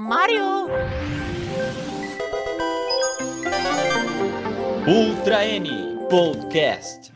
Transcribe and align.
Mario! 0.00 0.68
Ultra 4.86 5.44
N 5.44 5.68
Podcast. 6.08 7.12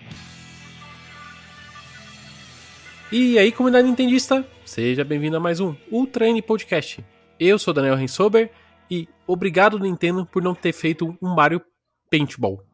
E 3.13 3.39
aí, 3.39 3.53
comunidade 3.53 3.87
nintendista, 3.87 4.45
seja 4.65 5.05
bem-vindo 5.05 5.37
a 5.37 5.41
mais 5.41 5.61
um 5.61 5.77
Ultra 5.93 6.27
N 6.27 6.43
Podcast. 6.43 7.05
Eu 7.39 7.57
sou 7.57 7.73
Daniel 7.73 7.95
Rensober 7.95 8.51
e 8.91 9.09
obrigado 9.29 9.79
Nintendo 9.79 10.27
por 10.27 10.43
não 10.43 10.53
ter 10.53 10.73
feito 10.73 11.17
um 11.23 11.33
Mario 11.37 11.63
Paintball. 12.11 12.67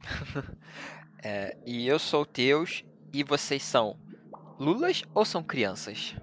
É, 1.22 1.54
e 1.66 1.86
eu 1.86 1.98
sou 1.98 2.22
o 2.22 2.24
Teus 2.24 2.82
e 3.12 3.22
vocês 3.22 3.62
são 3.62 3.94
Lulas 4.58 5.02
ou 5.12 5.22
são 5.22 5.42
crianças? 5.42 6.16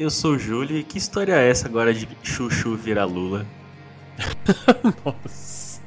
Eu 0.00 0.08
sou 0.08 0.32
o 0.32 0.38
Júlio 0.38 0.78
e 0.78 0.82
que 0.82 0.96
história 0.96 1.34
é 1.34 1.50
essa 1.50 1.68
agora 1.68 1.92
de 1.92 2.08
Chuchu 2.22 2.74
virar 2.74 3.04
Lula? 3.04 3.46
Nossa. 5.04 5.82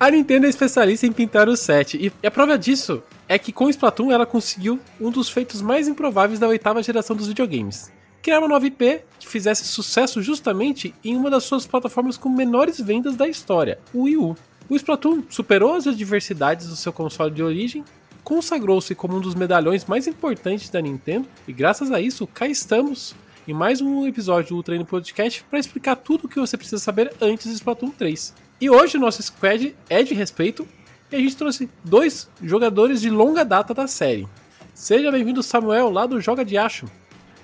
A 0.00 0.10
Nintendo 0.10 0.46
é 0.46 0.48
especialista 0.48 1.06
em 1.06 1.12
pintar 1.12 1.50
o 1.50 1.56
set 1.56 1.98
e 1.98 2.26
a 2.26 2.30
prova 2.30 2.56
disso 2.56 3.02
é 3.28 3.38
que 3.38 3.52
com 3.52 3.66
o 3.66 3.68
Splatoon 3.68 4.10
ela 4.10 4.24
conseguiu 4.24 4.80
um 4.98 5.10
dos 5.10 5.28
feitos 5.28 5.60
mais 5.60 5.86
improváveis 5.86 6.40
da 6.40 6.48
oitava 6.48 6.82
geração 6.82 7.14
dos 7.14 7.28
videogames. 7.28 7.92
Criar 8.22 8.38
uma 8.38 8.48
nova 8.48 8.66
IP 8.66 9.02
que 9.20 9.28
fizesse 9.28 9.66
sucesso 9.66 10.22
justamente 10.22 10.94
em 11.04 11.14
uma 11.14 11.28
das 11.28 11.44
suas 11.44 11.66
plataformas 11.66 12.16
com 12.16 12.30
menores 12.30 12.80
vendas 12.80 13.16
da 13.16 13.28
história, 13.28 13.78
o 13.92 14.04
Wii 14.04 14.16
U. 14.16 14.36
O 14.66 14.74
Splatoon 14.74 15.24
superou 15.28 15.74
as 15.74 15.86
adversidades 15.86 16.68
do 16.68 16.76
seu 16.76 16.92
console 16.92 17.34
de 17.34 17.42
origem, 17.42 17.84
consagrou-se 18.28 18.94
como 18.94 19.16
um 19.16 19.20
dos 19.22 19.34
medalhões 19.34 19.86
mais 19.86 20.06
importantes 20.06 20.68
da 20.68 20.82
Nintendo 20.82 21.26
e 21.46 21.52
graças 21.52 21.90
a 21.90 21.98
isso 21.98 22.26
cá 22.26 22.46
estamos 22.46 23.16
em 23.48 23.54
mais 23.54 23.80
um 23.80 24.06
episódio 24.06 24.60
do 24.60 24.74
N 24.74 24.84
Podcast 24.84 25.42
para 25.44 25.58
explicar 25.58 25.96
tudo 25.96 26.26
o 26.26 26.28
que 26.28 26.38
você 26.38 26.54
precisa 26.54 26.78
saber 26.78 27.10
antes 27.22 27.46
do 27.46 27.54
Splatoon 27.54 27.88
3. 27.88 28.34
E 28.60 28.68
hoje 28.68 28.98
o 28.98 29.00
nosso 29.00 29.22
squad 29.22 29.74
é 29.88 30.02
de 30.02 30.12
respeito 30.12 30.68
e 31.10 31.16
a 31.16 31.18
gente 31.18 31.38
trouxe 31.38 31.70
dois 31.82 32.28
jogadores 32.42 33.00
de 33.00 33.08
longa 33.08 33.46
data 33.46 33.72
da 33.72 33.86
série. 33.86 34.28
Seja 34.74 35.10
bem-vindo 35.10 35.42
Samuel 35.42 35.88
lá 35.88 36.04
do 36.04 36.20
Joga 36.20 36.44
de 36.44 36.58
Acho. 36.58 36.84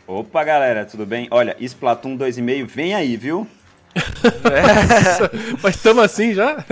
Opa, 0.07 0.45
galera, 0.45 0.85
tudo 0.85 1.07
bem? 1.07 1.29
Olha, 1.31 1.57
Splatoon 1.61 2.19
2,5 2.19 2.67
vem 2.67 2.95
aí, 2.95 3.17
viu? 3.17 3.49
Mas 5.63 5.77
estamos 5.77 6.05
assim 6.05 6.35
já? 6.35 6.63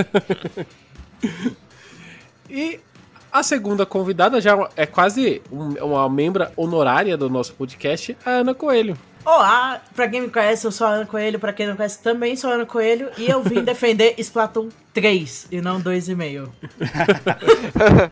e 2.50 2.78
a 3.32 3.42
segunda 3.42 3.86
convidada 3.86 4.40
já 4.40 4.68
é 4.76 4.84
quase 4.86 5.40
um- 5.50 5.74
uma 5.84 6.08
membra 6.08 6.52
honorária 6.56 7.16
do 7.16 7.30
nosso 7.30 7.54
podcast, 7.54 8.16
a 8.24 8.30
Ana 8.30 8.54
Coelho. 8.54 8.96
Olá, 9.24 9.80
pra 9.94 10.08
quem 10.08 10.20
me 10.20 10.28
conhece, 10.28 10.66
eu 10.66 10.72
sou 10.72 10.86
a 10.86 10.90
Ana 10.90 11.06
Coelho, 11.06 11.38
pra 11.38 11.52
quem 11.52 11.66
não 11.66 11.76
conhece, 11.76 12.02
também 12.02 12.34
sou 12.36 12.50
a 12.50 12.54
Ana 12.54 12.66
Coelho, 12.66 13.08
e 13.16 13.28
eu 13.30 13.42
vim 13.42 13.62
defender 13.64 14.14
Splatoon 14.18 14.68
3 14.92 15.46
e 15.50 15.60
não 15.60 15.80
2,5. 15.80 16.48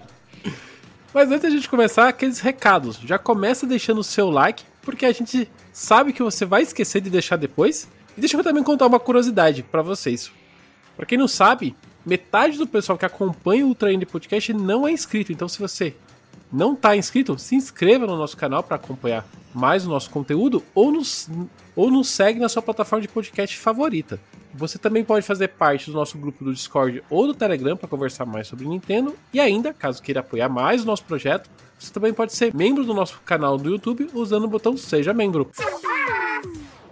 Mas 1.13 1.29
antes 1.29 1.43
da 1.43 1.51
gente 1.51 1.69
começar, 1.69 2.07
aqueles 2.09 2.39
recados. 2.39 2.97
Já 3.05 3.19
começa 3.19 3.67
deixando 3.67 3.99
o 3.99 4.05
seu 4.05 4.31
like, 4.31 4.63
porque 4.81 5.05
a 5.05 5.13
gente 5.13 5.51
sabe 5.73 6.13
que 6.13 6.23
você 6.23 6.45
vai 6.47 6.63
esquecer 6.63 7.01
de 7.01 7.11
deixar 7.11 7.35
depois. 7.37 7.89
E 8.17 8.21
deixa 8.21 8.37
eu 8.37 8.45
também 8.45 8.63
contar 8.63 8.87
uma 8.87 9.01
curiosidade 9.01 9.65
pra 9.65 9.83
vocês. 9.83 10.31
Pra 10.97 11.05
quem 11.05 11.19
não 11.19 11.27
sabe, 11.27 11.75
metade 12.05 12.59
do 12.59 12.67
pessoal 12.67 12.99
que 12.99 13.05
acompanha 13.05 13.65
o 13.65 13.69
Ultra 13.69 13.93
Indie 13.93 14.07
Podcast 14.07 14.53
não 14.53 14.87
é 14.87 14.93
inscrito. 14.93 15.33
Então, 15.33 15.49
se 15.49 15.59
você 15.59 15.95
não 16.53 16.75
tá 16.75 16.97
inscrito, 16.97 17.39
se 17.39 17.55
inscreva 17.55 18.07
no 18.07 18.17
nosso 18.17 18.37
canal 18.37 18.63
para 18.63 18.77
acompanhar 18.77 19.27
mais 19.55 19.87
o 19.87 19.89
nosso 19.89 20.11
conteúdo 20.11 20.63
ou 20.75 20.93
nos, 20.93 21.29
ou 21.75 21.91
nos 21.91 22.09
segue 22.09 22.39
na 22.41 22.49
sua 22.49 22.63
plataforma 22.63 23.03
de 23.03 23.09
podcast 23.09 23.57
favorita. 23.57 24.21
Você 24.55 24.79
também 24.79 25.05
pode 25.05 25.25
fazer 25.25 25.49
parte 25.49 25.91
do 25.91 25.97
nosso 25.97 26.19
grupo 26.19 26.45
do 26.45 26.53
Discord 26.53 27.03
ou 27.09 27.27
do 27.27 27.35
Telegram 27.35 27.77
para 27.77 27.89
conversar 27.89 28.27
mais 28.27 28.49
sobre 28.49 28.67
Nintendo. 28.67 29.15
E 29.33 29.39
ainda, 29.39 29.73
caso 29.73 30.03
queira 30.03 30.21
apoiar 30.21 30.49
mais 30.49 30.83
o 30.83 30.87
nosso 30.87 31.05
projeto, 31.05 31.49
você 31.79 31.93
também 31.93 32.13
pode 32.13 32.35
ser 32.35 32.55
membro 32.55 32.85
do 32.85 32.93
nosso 32.93 33.21
canal 33.25 33.57
do 33.57 33.71
YouTube 33.71 34.11
usando 34.13 34.45
o 34.45 34.49
botão 34.49 34.77
Seja 34.77 35.15
Membro. 35.15 35.51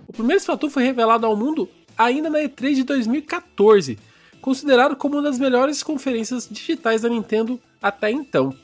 O 0.07 0.13
primeiro 0.13 0.41
Splatoon 0.41 0.71
foi 0.71 0.85
revelado 0.85 1.27
ao 1.27 1.37
mundo 1.37 1.69
ainda 1.97 2.31
na 2.31 2.39
E3 2.39 2.75
de 2.75 2.85
2014, 2.85 3.99
considerado 4.41 4.97
como 4.97 5.17
uma 5.17 5.23
das 5.23 5.39
melhores 5.39 5.83
conferências 5.83 6.49
digitais 6.51 7.03
da 7.03 7.09
Nintendo 7.09 7.61
até 7.83 8.11
então. 8.11 8.55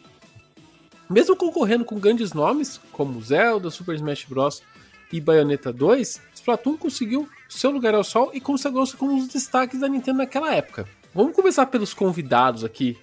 Mesmo 1.08 1.36
concorrendo 1.36 1.84
com 1.84 1.98
grandes 1.98 2.32
nomes 2.32 2.80
como 2.92 3.20
Zelda, 3.22 3.70
Super 3.70 3.94
Smash 3.94 4.24
Bros. 4.24 4.62
e 5.12 5.20
Bayonetta 5.20 5.72
2, 5.72 6.20
Splatoon 6.34 6.76
conseguiu 6.76 7.28
seu 7.48 7.70
lugar 7.70 7.94
ao 7.94 8.02
sol 8.02 8.30
e 8.32 8.40
consagrou-se 8.40 8.96
como 8.96 9.12
um 9.12 9.18
dos 9.18 9.28
destaques 9.28 9.80
da 9.80 9.88
Nintendo 9.88 10.18
naquela 10.18 10.52
época. 10.54 10.88
Vamos 11.14 11.36
começar 11.36 11.66
pelos 11.66 11.94
convidados 11.94 12.64
aqui. 12.64 12.98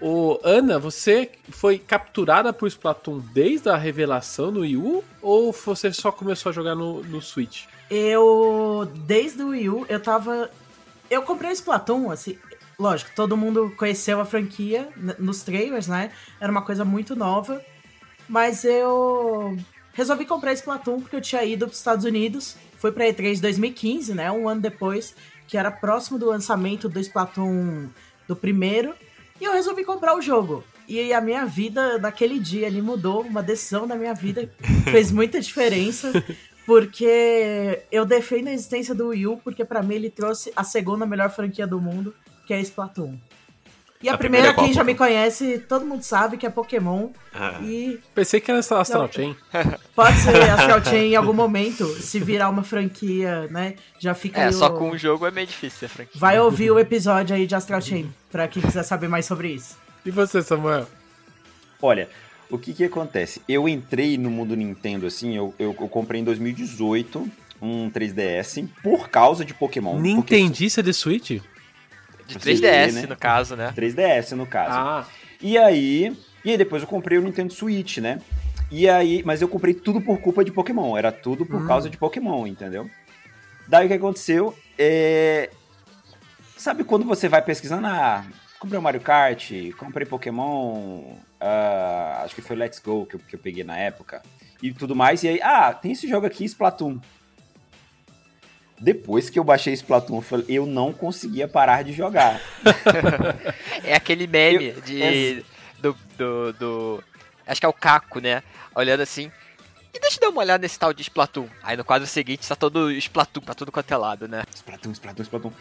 Ô, 0.00 0.40
Ana, 0.42 0.78
você 0.78 1.30
foi 1.48 1.78
capturada 1.78 2.52
por 2.52 2.66
Splatoon 2.66 3.20
desde 3.32 3.68
a 3.68 3.76
revelação 3.76 4.50
no 4.50 4.60
Wii 4.60 4.76
U 4.76 5.04
ou 5.20 5.52
você 5.52 5.92
só 5.92 6.10
começou 6.10 6.50
a 6.50 6.52
jogar 6.52 6.74
no, 6.74 7.02
no 7.04 7.22
Switch? 7.22 7.66
Eu, 7.88 8.88
desde 9.06 9.42
o 9.42 9.48
Wii 9.48 9.68
U, 9.68 9.86
eu 9.88 10.00
tava... 10.00 10.50
Eu 11.12 11.20
comprei 11.22 11.50
o 11.50 11.52
Splatoon, 11.52 12.10
assim... 12.10 12.38
Lógico, 12.78 13.10
todo 13.14 13.36
mundo 13.36 13.70
conheceu 13.76 14.18
a 14.18 14.24
franquia 14.24 14.88
nos 15.18 15.42
trailers, 15.42 15.86
né? 15.86 16.10
Era 16.40 16.50
uma 16.50 16.62
coisa 16.62 16.86
muito 16.86 17.14
nova. 17.14 17.62
Mas 18.26 18.64
eu 18.64 19.54
resolvi 19.92 20.24
comprar 20.24 20.54
Splatoon 20.54 21.02
porque 21.02 21.14
eu 21.14 21.20
tinha 21.20 21.44
ido 21.44 21.66
para 21.66 21.72
os 21.72 21.78
Estados 21.78 22.06
Unidos. 22.06 22.56
Foi 22.78 22.90
pra 22.90 23.04
E3 23.04 23.42
2015, 23.42 24.14
né? 24.14 24.32
Um 24.32 24.48
ano 24.48 24.62
depois, 24.62 25.14
que 25.46 25.58
era 25.58 25.70
próximo 25.70 26.18
do 26.18 26.26
lançamento 26.26 26.88
do 26.88 26.98
Splatoon 26.98 27.88
do 28.26 28.34
primeiro. 28.34 28.94
E 29.38 29.44
eu 29.44 29.52
resolvi 29.52 29.84
comprar 29.84 30.16
o 30.16 30.22
jogo. 30.22 30.64
E 30.88 31.12
a 31.12 31.20
minha 31.20 31.44
vida 31.44 31.98
naquele 31.98 32.40
dia 32.40 32.66
ali 32.66 32.80
mudou, 32.80 33.20
uma 33.20 33.42
decisão 33.42 33.86
da 33.86 33.96
minha 33.96 34.14
vida 34.14 34.50
fez 34.90 35.12
muita 35.12 35.38
diferença. 35.38 36.10
Porque 36.72 37.82
eu 37.92 38.04
defendo 38.06 38.48
a 38.48 38.52
existência 38.52 38.94
do 38.94 39.08
Wii 39.08 39.26
U, 39.26 39.36
porque 39.38 39.64
pra 39.64 39.82
mim 39.82 39.94
ele 39.94 40.08
trouxe 40.10 40.50
a 40.56 40.64
segunda 40.64 41.04
melhor 41.04 41.28
franquia 41.30 41.66
do 41.66 41.78
mundo, 41.80 42.14
que 42.46 42.54
é 42.54 42.60
Splatoon. 42.60 43.14
E 44.02 44.08
a, 44.08 44.14
A 44.14 44.18
primeira, 44.18 44.48
primeira 44.48 44.54
qual, 44.54 44.64
quem 44.66 44.74
já 44.74 44.82
me 44.82 44.94
conhece, 44.94 45.58
todo 45.60 45.84
mundo 45.84 46.02
sabe 46.02 46.36
que 46.36 46.44
é 46.46 46.50
Pokémon. 46.50 47.10
Ah, 47.32 47.60
E 47.62 48.00
Pensei 48.14 48.40
que 48.40 48.50
era 48.50 48.58
essa 48.58 48.80
Astral. 48.80 49.08
Chain. 49.12 49.36
pode 49.94 50.16
ser 50.18 50.34
Astral 50.50 50.84
Chain 50.84 51.12
em 51.12 51.16
algum 51.16 51.32
momento, 51.32 51.86
se 52.00 52.18
virar 52.18 52.48
uma 52.48 52.64
franquia, 52.64 53.46
né? 53.48 53.74
Já 54.00 54.12
fica 54.14 54.40
É, 54.40 54.46
aí 54.46 54.52
só 54.52 54.68
o- 54.68 54.78
com 54.78 54.90
um 54.90 54.98
jogo 54.98 55.26
é 55.26 55.30
meio 55.30 55.46
difícil 55.46 55.86
a 55.86 55.88
franquia. 55.88 56.18
Vai 56.18 56.40
ouvir 56.40 56.70
o 56.72 56.78
episódio 56.80 57.36
aí 57.36 57.46
de 57.46 57.54
Astral 57.54 57.80
Chain, 57.80 58.12
pra 58.30 58.48
quem 58.48 58.62
quiser 58.62 58.82
saber 58.82 59.08
mais 59.08 59.26
sobre 59.26 59.48
isso. 59.52 59.76
E 60.04 60.10
você, 60.10 60.42
Samuel? 60.42 60.86
Olha, 61.80 62.08
o 62.52 62.58
que 62.58 62.72
que 62.72 62.84
acontece? 62.84 63.40
Eu 63.48 63.68
entrei 63.68 64.16
no 64.18 64.30
mundo 64.30 64.54
Nintendo, 64.54 65.06
assim, 65.06 65.34
eu, 65.36 65.54
eu, 65.58 65.74
eu 65.80 65.88
comprei 65.88 66.20
em 66.20 66.24
2018 66.24 67.28
um 67.60 67.90
3DS 67.90 68.68
por 68.82 69.08
causa 69.08 69.44
de 69.44 69.54
Pokémon. 69.54 69.92
porque- 69.96 70.02
Nintendista 70.36 70.82
de 70.82 70.92
Switch? 70.92 71.30
De 72.26 72.34
Você 72.34 72.38
3DS, 72.54 72.60
vê, 72.60 72.92
né? 72.92 73.06
no 73.08 73.16
caso, 73.16 73.56
né? 73.56 73.72
3DS, 73.74 74.32
no 74.36 74.46
caso. 74.46 74.76
Ah, 74.78 75.06
E 75.40 75.58
aí, 75.58 76.16
e 76.44 76.50
aí 76.52 76.56
depois 76.58 76.82
eu 76.82 76.88
comprei 76.88 77.18
o 77.18 77.22
Nintendo 77.22 77.52
Switch, 77.52 77.98
né? 77.98 78.20
E 78.70 78.88
aí, 78.88 79.22
mas 79.24 79.42
eu 79.42 79.48
comprei 79.48 79.74
tudo 79.74 80.00
por 80.00 80.18
culpa 80.20 80.44
de 80.44 80.52
Pokémon, 80.52 80.96
era 80.96 81.10
tudo 81.10 81.44
por 81.44 81.60
Hum. 81.62 81.66
causa 81.66 81.90
de 81.90 81.96
Pokémon, 81.96 82.46
entendeu? 82.46 82.88
Daí 83.68 83.86
o 83.86 83.88
que 83.88 83.94
aconteceu 83.94 84.56
é 84.78 85.50
sabe 86.56 86.84
quando 86.84 87.04
você 87.04 87.28
vai 87.28 87.42
pesquisando, 87.42 87.86
ah, 87.86 88.24
comprei 88.58 88.78
o 88.78 88.82
Mario 88.82 89.00
Kart, 89.00 89.50
comprei 89.76 90.06
Pokémon, 90.06 91.16
ah, 91.42 92.22
acho 92.24 92.34
que 92.34 92.40
foi 92.42 92.56
Let's 92.56 92.78
Go 92.78 93.04
que 93.06 93.16
eu, 93.16 93.20
que 93.20 93.34
eu 93.34 93.40
peguei 93.40 93.64
na 93.64 93.76
época 93.76 94.22
e 94.62 94.72
tudo 94.72 94.94
mais, 94.94 95.22
e 95.24 95.28
aí, 95.28 95.40
ah, 95.42 95.74
tem 95.74 95.90
esse 95.92 96.08
jogo 96.08 96.24
aqui, 96.26 96.44
Splatoon. 96.44 96.98
Depois 98.80 99.30
que 99.30 99.38
eu 99.38 99.44
baixei 99.44 99.72
Splatoon, 99.74 100.16
eu 100.16 100.22
falei, 100.22 100.46
eu 100.48 100.66
não 100.66 100.92
conseguia 100.92 101.46
parar 101.46 101.82
de 101.84 101.92
jogar. 101.92 102.40
É 103.84 103.94
aquele 103.94 104.26
meme 104.26 104.68
Eu- 104.68 104.80
de. 104.80 105.02
essa- 105.02 105.44
Do, 105.80 105.96
do, 106.16 106.52
do- 106.52 107.04
Acho 107.46 107.60
que 107.60 107.66
é 107.66 107.68
o 107.68 107.72
Caco, 107.72 108.20
né? 108.20 108.42
Olhando 108.74 109.00
assim. 109.00 109.30
E 109.92 109.98
deixa 109.98 110.16
eu 110.18 110.20
dar 110.20 110.28
uma 110.30 110.40
olhada 110.40 110.62
nesse 110.62 110.78
tal 110.78 110.92
de 110.94 111.02
Splatoon. 111.02 111.48
Aí 111.62 111.76
no 111.76 111.84
quadro 111.84 112.06
seguinte 112.06 112.46
tá 112.48 112.54
todo 112.54 112.90
Splatoon 112.92 113.42
pra 113.42 113.54
tudo 113.54 113.72
quanto 113.72 113.92
é 113.92 113.96
lado, 113.96 114.28
né? 114.28 114.44
Splatoon, 114.54 114.92
Splatoon, 114.92 115.22
Splatoon. 115.24 115.52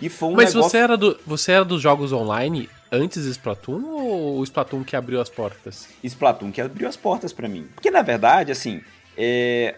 E 0.00 0.08
foi 0.08 0.28
um 0.28 0.32
mas 0.32 0.54
negócio... 0.54 0.70
você 0.70 0.78
era, 0.78 0.96
do, 0.96 1.18
você 1.26 1.52
era 1.52 1.64
dos 1.64 1.80
jogos 1.80 2.12
online 2.12 2.68
antes 2.90 3.24
do 3.24 3.30
Splatoon 3.30 3.82
ou 3.84 4.38
o 4.38 4.44
Splatoon 4.44 4.84
que 4.84 4.96
abriu 4.96 5.20
as 5.20 5.28
portas? 5.28 5.88
Splatoon 6.02 6.50
que 6.50 6.60
abriu 6.60 6.88
as 6.88 6.96
portas 6.96 7.32
pra 7.32 7.48
mim. 7.48 7.68
Porque, 7.74 7.90
na 7.90 8.02
verdade, 8.02 8.52
assim, 8.52 8.80
é, 9.16 9.76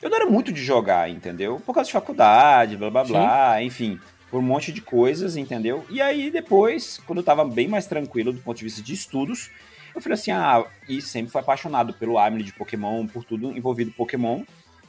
eu 0.00 0.10
não 0.10 0.16
era 0.16 0.26
muito 0.26 0.52
de 0.52 0.62
jogar, 0.62 1.08
entendeu? 1.08 1.60
Por 1.64 1.74
causa 1.74 1.86
de 1.86 1.92
faculdade, 1.92 2.76
blá 2.76 2.90
blá 2.90 3.04
blá, 3.04 3.62
enfim, 3.62 4.00
por 4.30 4.40
um 4.40 4.42
monte 4.42 4.72
de 4.72 4.80
coisas, 4.80 5.36
entendeu? 5.36 5.84
E 5.88 6.00
aí, 6.00 6.30
depois, 6.30 7.00
quando 7.06 7.18
eu 7.18 7.24
tava 7.24 7.44
bem 7.44 7.68
mais 7.68 7.86
tranquilo 7.86 8.32
do 8.32 8.40
ponto 8.40 8.56
de 8.56 8.64
vista 8.64 8.82
de 8.82 8.92
estudos, 8.92 9.50
eu 9.94 10.00
falei 10.00 10.14
assim, 10.14 10.30
ah, 10.30 10.64
e 10.88 11.00
sempre 11.00 11.30
fui 11.30 11.40
apaixonado 11.40 11.92
pelo 11.92 12.18
anime 12.18 12.42
de 12.42 12.52
Pokémon, 12.52 13.06
por 13.06 13.24
tudo 13.24 13.56
envolvido 13.56 13.92
Pokémon. 13.92 14.42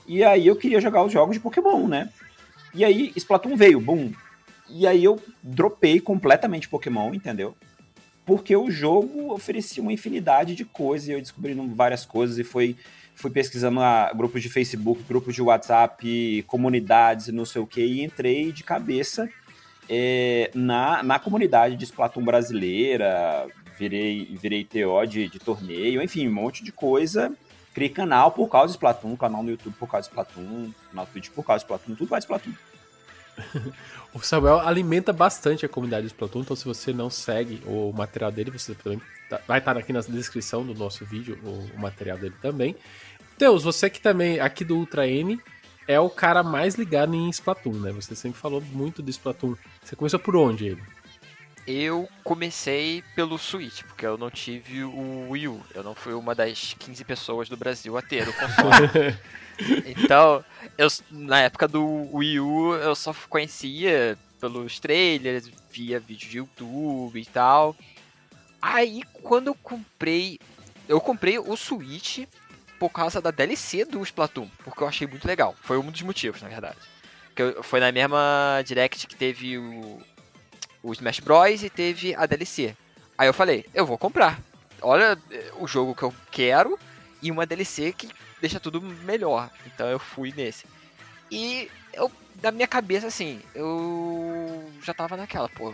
E 0.07 0.24
aí 0.24 0.48
eu 0.48 0.56
queria 0.56 0.81
jogar 0.81 1.04
os 1.04 1.12
jogos 1.12 1.36
de 1.36 1.42
Pokémon, 1.42 1.88
né? 1.88 2.10
E 2.74 2.83
aí 2.83 3.12
Splatoon 3.15 3.56
veio, 3.56 3.80
boom. 3.80 4.12
E 4.74 4.88
aí 4.88 5.04
eu 5.04 5.22
dropei 5.42 6.00
completamente 6.00 6.68
Pokémon, 6.68 7.14
entendeu? 7.14 7.56
Porque 8.25 8.56
o 8.56 8.72
jogo 8.72 9.31
oferecia 9.31 9.84
uma 9.84 9.94
infinidade 9.94 10.56
de 10.56 10.66
coisas 10.66 11.08
e 11.08 11.12
eu 11.12 11.22
descobri 11.22 11.54
várias 11.54 12.06
coisas 12.06 12.38
e 12.40 12.44
foi 12.44 12.75
fui 13.16 13.30
pesquisando 13.30 13.80
a, 13.80 14.12
grupos 14.12 14.42
de 14.42 14.50
Facebook, 14.50 15.04
grupos 15.08 15.36
de 15.36 15.42
WhatsApp, 15.42 16.44
comunidades 16.48 17.28
e 17.28 17.31
não 17.31 17.46
sei 17.46 17.62
o 17.62 17.68
que, 17.68 17.81
e 17.81 18.04
entrei 18.04 18.52
de 18.52 18.64
cabeça 18.64 19.30
é, 19.90 20.50
na, 20.54 21.04
na 21.04 21.20
comunidade 21.20 21.75
de 21.75 21.84
Splatoon 21.84 22.24
brasileira, 22.24 23.48
virei, 23.78 24.36
virei 24.40 24.64
TO 24.64 25.06
de, 25.06 25.28
de 25.28 25.40
torneio, 25.40 26.02
enfim, 26.02 26.28
um 26.28 26.34
monte 26.34 26.64
de 26.64 26.72
coisa. 26.72 27.31
Criei 27.74 27.90
canal 27.90 28.31
por 28.31 28.48
causa 28.50 28.68
de 28.68 28.74
Splatoon, 28.74 29.16
canal 29.16 29.42
no 29.42 29.50
YouTube 29.50 29.75
por 29.80 29.90
causa 29.90 30.08
de 30.08 30.12
Splatoon, 30.12 30.72
canal 30.90 31.06
no 31.06 31.12
Twitch 31.12 31.30
por 31.31 31.44
causa 31.44 31.60
de 31.60 31.66
Splatoon, 31.66 31.96
tudo 31.96 32.10
mais 32.10 32.24
Splatoon. 32.24 32.54
o 34.13 34.19
Samuel 34.19 34.59
alimenta 34.59 35.12
bastante 35.12 35.65
a 35.65 35.69
comunidade 35.69 36.03
de 36.03 36.13
Splatoon, 36.13 36.41
então 36.41 36.56
se 36.56 36.65
você 36.65 36.94
não 36.94 37.09
segue 37.09 37.62
o 37.65 37.91
material 37.91 38.31
dele, 38.31 38.51
você 38.51 38.75
também 38.75 39.01
tá, 39.30 39.39
vai 39.47 39.59
estar 39.59 39.77
aqui 39.77 39.91
na 39.91 40.01
descrição 40.01 40.65
do 40.65 40.74
nosso 40.74 41.06
vídeo 41.06 41.39
o, 41.44 41.75
o 41.75 41.80
material 41.80 42.18
dele 42.18 42.35
também. 42.41 42.75
Deus, 43.38 43.63
você 43.63 43.89
que 43.89 44.00
também, 44.00 44.39
aqui 44.39 44.63
do 44.63 44.77
Ultra 44.77 45.07
N, 45.07 45.39
é 45.88 46.00
o 46.00 46.09
cara 46.09 46.44
mais 46.44 46.75
ligado 46.75 47.13
em 47.13 47.30
Splatoon, 47.30 47.74
né? 47.74 47.91
Você 47.91 48.15
sempre 48.15 48.39
falou 48.39 48.62
muito 48.62 49.01
de 49.01 49.12
Splatoon. 49.12 49.56
Você 49.83 49.95
começou 49.95 50.19
por 50.19 50.36
onde 50.36 50.68
ele? 50.68 50.81
Eu 51.65 52.10
comecei 52.24 53.04
pelo 53.15 53.38
Switch, 53.38 53.83
porque 53.83 54.06
eu 54.06 54.18
não 54.18 54.30
tive 54.30 54.83
o 54.83 55.30
Wii 55.30 55.48
U. 55.48 55.62
Eu 55.74 55.83
não 55.83 55.95
fui 55.95 56.13
uma 56.13 56.36
das 56.36 56.75
15 56.77 57.04
pessoas 57.06 57.48
do 57.48 57.56
Brasil 57.56 57.98
a 57.98 58.01
ter 58.01 58.27
o 58.27 58.33
console. 58.33 59.18
então, 59.86 60.44
eu, 60.77 60.88
na 61.10 61.42
época 61.42 61.68
do 61.68 62.10
Wii 62.13 62.39
U, 62.42 62.75
eu 62.75 62.94
só 62.95 63.15
conhecia 63.30 64.18
pelos 64.42 64.77
trailers, 64.80 65.50
via 65.71 66.01
vídeo 66.01 66.30
de 66.30 66.38
YouTube 66.38 67.19
e 67.19 67.25
tal. 67.25 67.75
Aí, 68.62 69.01
quando 69.21 69.48
eu 69.48 69.56
comprei... 69.56 70.39
Eu 70.88 71.00
comprei 71.00 71.39
o 71.39 71.56
Switch 71.56 72.25
por 72.77 72.89
causa 72.89 73.21
da 73.21 73.31
DLC 73.31 73.86
do 73.86 74.04
Splatoon, 74.04 74.50
porque 74.65 74.83
eu 74.83 74.88
achei 74.88 75.07
muito 75.07 75.25
legal. 75.25 75.56
Foi 75.62 75.77
um 75.77 75.89
dos 75.89 76.01
motivos, 76.01 76.42
na 76.42 76.50
verdade. 76.50 76.77
Que 77.33 77.63
foi 77.63 77.80
na 77.80 77.89
mesma 77.89 78.62
Direct 78.65 79.07
que 79.07 79.15
teve 79.15 79.57
o, 79.57 80.01
o 80.83 80.91
Smash 80.91 81.21
Bros. 81.21 81.63
e 81.63 81.69
teve 81.69 82.13
a 82.13 82.25
DLC. 82.25 82.75
Aí 83.18 83.27
eu 83.27 83.33
falei, 83.33 83.65
eu 83.74 83.85
vou 83.85 83.97
comprar. 83.97 84.39
Olha 84.81 85.18
eh, 85.31 85.51
o 85.57 85.65
jogo 85.65 85.95
que 85.95 86.03
eu 86.03 86.13
quero 86.30 86.77
e 87.21 87.31
uma 87.31 87.45
DLC 87.45 87.94
que 87.94 88.09
deixa 88.41 88.59
tudo 88.59 88.81
melhor. 88.81 89.50
Então 89.65 89.88
eu 89.88 89.97
fui 89.97 90.33
nesse. 90.35 90.65
E 91.31 91.71
eu, 91.94 92.12
na 92.41 92.51
minha 92.51 92.68
cabeça, 92.68 93.07
assim, 93.07 93.41
eu 93.56 94.69
já 94.83 94.94
tava 94.94 95.15
naquela, 95.15 95.47
pô. 95.47 95.74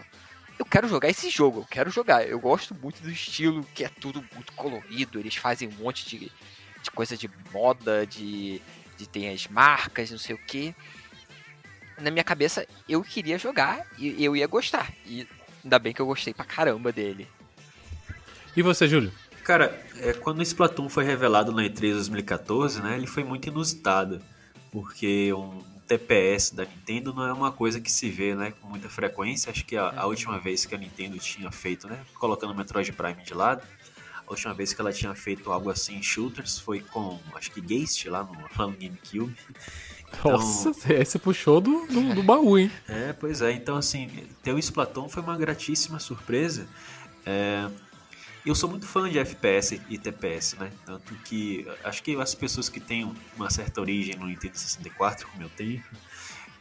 Eu 0.60 0.66
quero 0.66 0.88
jogar 0.90 1.10
esse 1.10 1.30
jogo, 1.30 1.62
eu 1.62 1.66
quero 1.66 1.90
jogar. 1.90 2.28
Eu 2.28 2.40
gosto 2.40 2.76
muito 2.76 3.02
do 3.02 3.10
estilo, 3.10 3.66
que 3.74 3.84
é 3.84 3.90
tudo 3.90 4.24
muito 4.36 4.54
colorido. 4.54 5.20
Eles 5.20 5.36
fazem 5.36 5.70
um 5.70 5.84
monte 5.84 6.06
de, 6.06 6.32
de 6.84 6.92
coisa 6.92 7.18
de 7.18 7.30
moda, 7.52 8.06
de, 8.06 8.62
de 8.98 9.08
tem 9.08 9.30
as 9.30 9.48
marcas, 9.48 10.12
não 10.12 10.18
sei 10.18 10.36
o 10.36 10.38
que. 10.38 10.76
Na 12.02 12.12
minha 12.12 12.24
cabeça, 12.24 12.66
eu 12.88 13.04
queria 13.04 13.38
jogar 13.38 13.86
e 13.98 14.24
eu 14.24 14.36
ia 14.36 14.48
gostar. 14.48 14.92
E 15.06 15.28
ainda 15.64 15.80
bem 15.80 15.94
que 15.94 16.02
eu 16.02 16.06
gostei 16.06 16.34
pra 16.34 16.46
caramba 16.46 16.92
dele. 16.92 17.28
E 18.56 18.62
você, 18.62 18.88
Júlio? 18.88 19.12
Cara, 19.44 19.84
é, 19.98 20.14
quando 20.14 20.40
o 20.40 20.44
Splatoon 20.44 20.90
foi 20.90 21.04
revelado 21.04 21.52
na 21.52 21.64
E3 21.64 21.94
2014, 21.94 22.82
né, 22.82 22.96
ele 22.96 23.08
foi 23.08 23.24
muito 23.24 23.48
inusitado. 23.48 24.22
Porque 24.72 25.34
um 25.34 25.64
TPS 25.88 26.52
da 26.52 26.66
Nintendo 26.66 27.14
não 27.14 27.26
é 27.26 27.34
uma 27.34 27.52
coisa 27.52 27.82
que 27.82 27.92
se 27.92 28.10
vê 28.10 28.36
né, 28.36 28.54
com 28.62 28.68
muita 28.70 28.88
frequência. 28.88 29.50
Acho 29.50 29.66
que 29.66 29.76
a, 29.76 29.92
a 29.98 30.06
última 30.06 30.38
vez 30.38 30.66
que 30.66 30.76
a 30.76 30.78
Nintendo 30.78 31.18
tinha 31.18 31.52
feito, 31.52 31.88
né, 31.88 32.00
colocando 32.20 32.52
o 32.52 32.56
Metroid 32.56 32.92
Prime 32.92 33.24
de 33.24 33.34
lado, 33.34 33.64
a 34.28 34.32
última 34.32 34.54
vez 34.54 34.72
que 34.72 34.80
ela 34.80 34.94
tinha 34.94 35.16
feito 35.16 35.52
algo 35.52 35.72
assim 35.72 35.96
em 35.96 36.04
shooters 36.04 36.60
foi 36.60 36.82
com, 36.82 37.20
acho 37.34 37.50
que 37.50 37.60
Geist 37.60 38.06
lá 38.06 38.24
no, 38.24 38.34
lá 38.34 38.68
no 38.68 38.74
GameCube. 38.74 39.36
Então, 40.12 40.32
Nossa, 40.32 40.74
você 40.74 41.20
puxou 41.20 41.62
do, 41.62 41.86
do, 41.88 42.16
do, 42.16 42.24
baú, 42.24 42.58
hein? 42.58 42.72
É, 42.88 43.14
pois 43.14 43.42
é. 43.42 43.52
Então, 43.52 43.78
assim, 43.78 44.10
ter 44.44 44.54
o 44.54 44.60
Splatoon 44.60 45.08
foi 45.08 45.22
uma 45.22 45.38
gratíssima 45.38 46.00
surpresa. 46.00 46.68
É, 47.26 47.70
eu 48.46 48.56
sou 48.56 48.70
muito 48.70 48.88
fã 48.88 49.10
de 49.10 49.20
FPS 49.20 49.82
e 49.90 49.98
TPS, 49.98 50.56
né? 50.58 50.72
Tanto 50.86 51.14
que 51.16 51.68
acho 51.84 52.02
que 52.02 52.16
as 52.16 52.34
pessoas 52.34 52.70
que 52.70 52.80
têm 52.80 53.14
uma 53.36 53.50
certa 53.50 53.80
origem 53.82 54.16
no 54.16 54.28
Nintendo 54.28 54.58
64, 54.58 55.28
como 55.28 55.44
eu 55.44 55.50
tenho, 55.50 55.84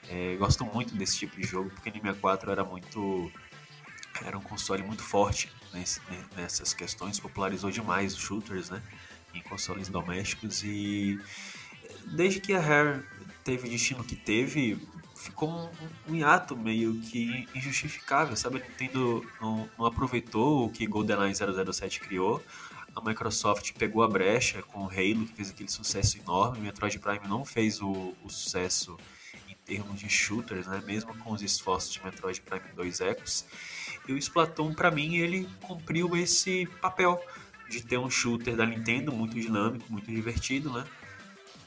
é, 0.08 0.36
gostam 0.36 0.70
muito 0.72 0.94
desse 0.94 1.18
tipo 1.18 1.40
de 1.40 1.46
jogo, 1.46 1.70
porque 1.70 1.88
o 1.88 1.92
N64 1.92 2.48
era 2.48 2.64
muito. 2.64 3.30
Era 4.24 4.36
um 4.36 4.42
console 4.42 4.82
muito 4.82 5.02
forte 5.02 5.50
nesse, 5.72 6.00
nessas 6.36 6.74
questões, 6.74 7.20
popularizou 7.20 7.70
demais 7.70 8.14
os 8.14 8.20
shooters, 8.20 8.70
né? 8.70 8.82
Em 9.32 9.40
consoles 9.42 9.88
domésticos 9.88 10.64
e 10.64 11.20
desde 12.06 12.40
que 12.40 12.52
a 12.54 12.60
Rare 12.60 13.02
teve 13.48 13.66
o 13.66 13.70
destino 13.70 14.04
que 14.04 14.14
teve, 14.14 14.76
ficou 15.16 15.48
um, 15.48 15.70
um 16.06 16.14
hiato 16.14 16.54
meio 16.54 17.00
que 17.00 17.48
injustificável, 17.54 18.36
sabe? 18.36 18.58
A 18.58 18.60
Nintendo 18.60 19.26
não, 19.40 19.70
não 19.78 19.86
aproveitou 19.86 20.66
o 20.66 20.70
que 20.70 20.86
GoldenEye 20.86 21.34
007 21.34 21.98
criou, 22.00 22.44
a 22.94 23.00
Microsoft 23.00 23.72
pegou 23.72 24.02
a 24.02 24.08
brecha 24.08 24.60
com 24.60 24.80
o 24.80 24.90
Halo, 24.90 25.24
que 25.26 25.32
fez 25.34 25.48
aquele 25.48 25.70
sucesso 25.70 26.18
enorme, 26.18 26.58
o 26.58 26.60
Metroid 26.60 26.98
Prime 26.98 27.26
não 27.26 27.42
fez 27.42 27.80
o, 27.80 28.14
o 28.22 28.28
sucesso 28.28 28.98
em 29.48 29.56
termos 29.64 29.98
de 29.98 30.10
shooters, 30.10 30.66
né? 30.66 30.82
mesmo 30.84 31.16
com 31.16 31.32
os 31.32 31.40
esforços 31.40 31.90
de 31.90 32.04
Metroid 32.04 32.42
Prime 32.42 32.68
2 32.76 33.00
Ecos, 33.00 33.46
e 34.06 34.12
o 34.12 34.18
Splatoon, 34.18 34.74
para 34.74 34.90
mim, 34.90 35.16
ele 35.16 35.48
cumpriu 35.62 36.14
esse 36.18 36.66
papel 36.82 37.18
de 37.70 37.82
ter 37.82 37.96
um 37.96 38.10
shooter 38.10 38.54
da 38.54 38.66
Nintendo 38.66 39.10
muito 39.10 39.40
dinâmico, 39.40 39.90
muito 39.90 40.10
divertido, 40.10 40.70
né? 40.70 40.84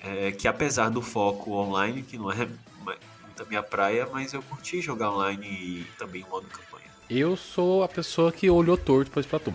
É, 0.04 0.32
que 0.32 0.48
apesar 0.48 0.90
do 0.90 1.02
foco 1.02 1.52
online, 1.52 2.02
que 2.02 2.18
não 2.18 2.32
é 2.32 2.48
muito 2.84 3.42
a 3.42 3.46
minha 3.46 3.64
praia, 3.64 4.08
mas 4.12 4.34
eu 4.34 4.42
curti 4.42 4.82
jogar 4.82 5.12
online 5.12 5.46
e 5.46 5.88
também 5.98 6.24
o 6.24 6.30
modo 6.30 6.48
campanha. 6.48 6.90
Eu 7.10 7.36
sou 7.36 7.84
a 7.84 7.88
pessoa 7.88 8.32
que 8.32 8.50
olhou 8.50 8.78
torto 8.78 9.12
para 9.12 9.22
Splatoon. 9.22 9.54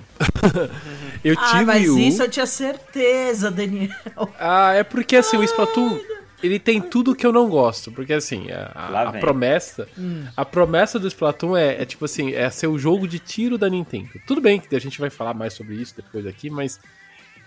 eu 1.24 1.34
ah, 1.38 1.50
tive 1.50 1.64
mas 1.64 1.88
o... 1.88 1.98
isso 1.98 2.22
eu 2.22 2.30
tinha 2.30 2.46
certeza, 2.46 3.50
Daniel. 3.50 3.90
Ah, 4.38 4.74
é 4.74 4.84
porque 4.84 5.16
assim, 5.16 5.36
o 5.36 5.42
Splatoon 5.42 5.98
ele 6.42 6.58
tem 6.58 6.80
tudo 6.80 7.14
que 7.14 7.26
eu 7.26 7.32
não 7.32 7.48
gosto. 7.48 7.90
Porque 7.90 8.12
assim, 8.12 8.50
a, 8.50 9.08
a 9.08 9.12
promessa. 9.14 9.88
Hum. 9.98 10.24
A 10.36 10.44
promessa 10.44 10.98
do 10.98 11.08
Splatoon 11.08 11.56
é, 11.56 11.82
é, 11.82 11.84
tipo 11.84 12.04
assim, 12.04 12.34
é 12.34 12.48
ser 12.50 12.66
o 12.66 12.78
jogo 12.78 13.08
de 13.08 13.18
tiro 13.18 13.56
da 13.56 13.68
Nintendo. 13.68 14.10
Tudo 14.26 14.40
bem 14.40 14.60
que 14.60 14.74
a 14.74 14.80
gente 14.80 15.00
vai 15.00 15.10
falar 15.10 15.34
mais 15.34 15.54
sobre 15.54 15.76
isso 15.76 15.94
depois 15.96 16.26
aqui, 16.26 16.50
mas 16.50 16.78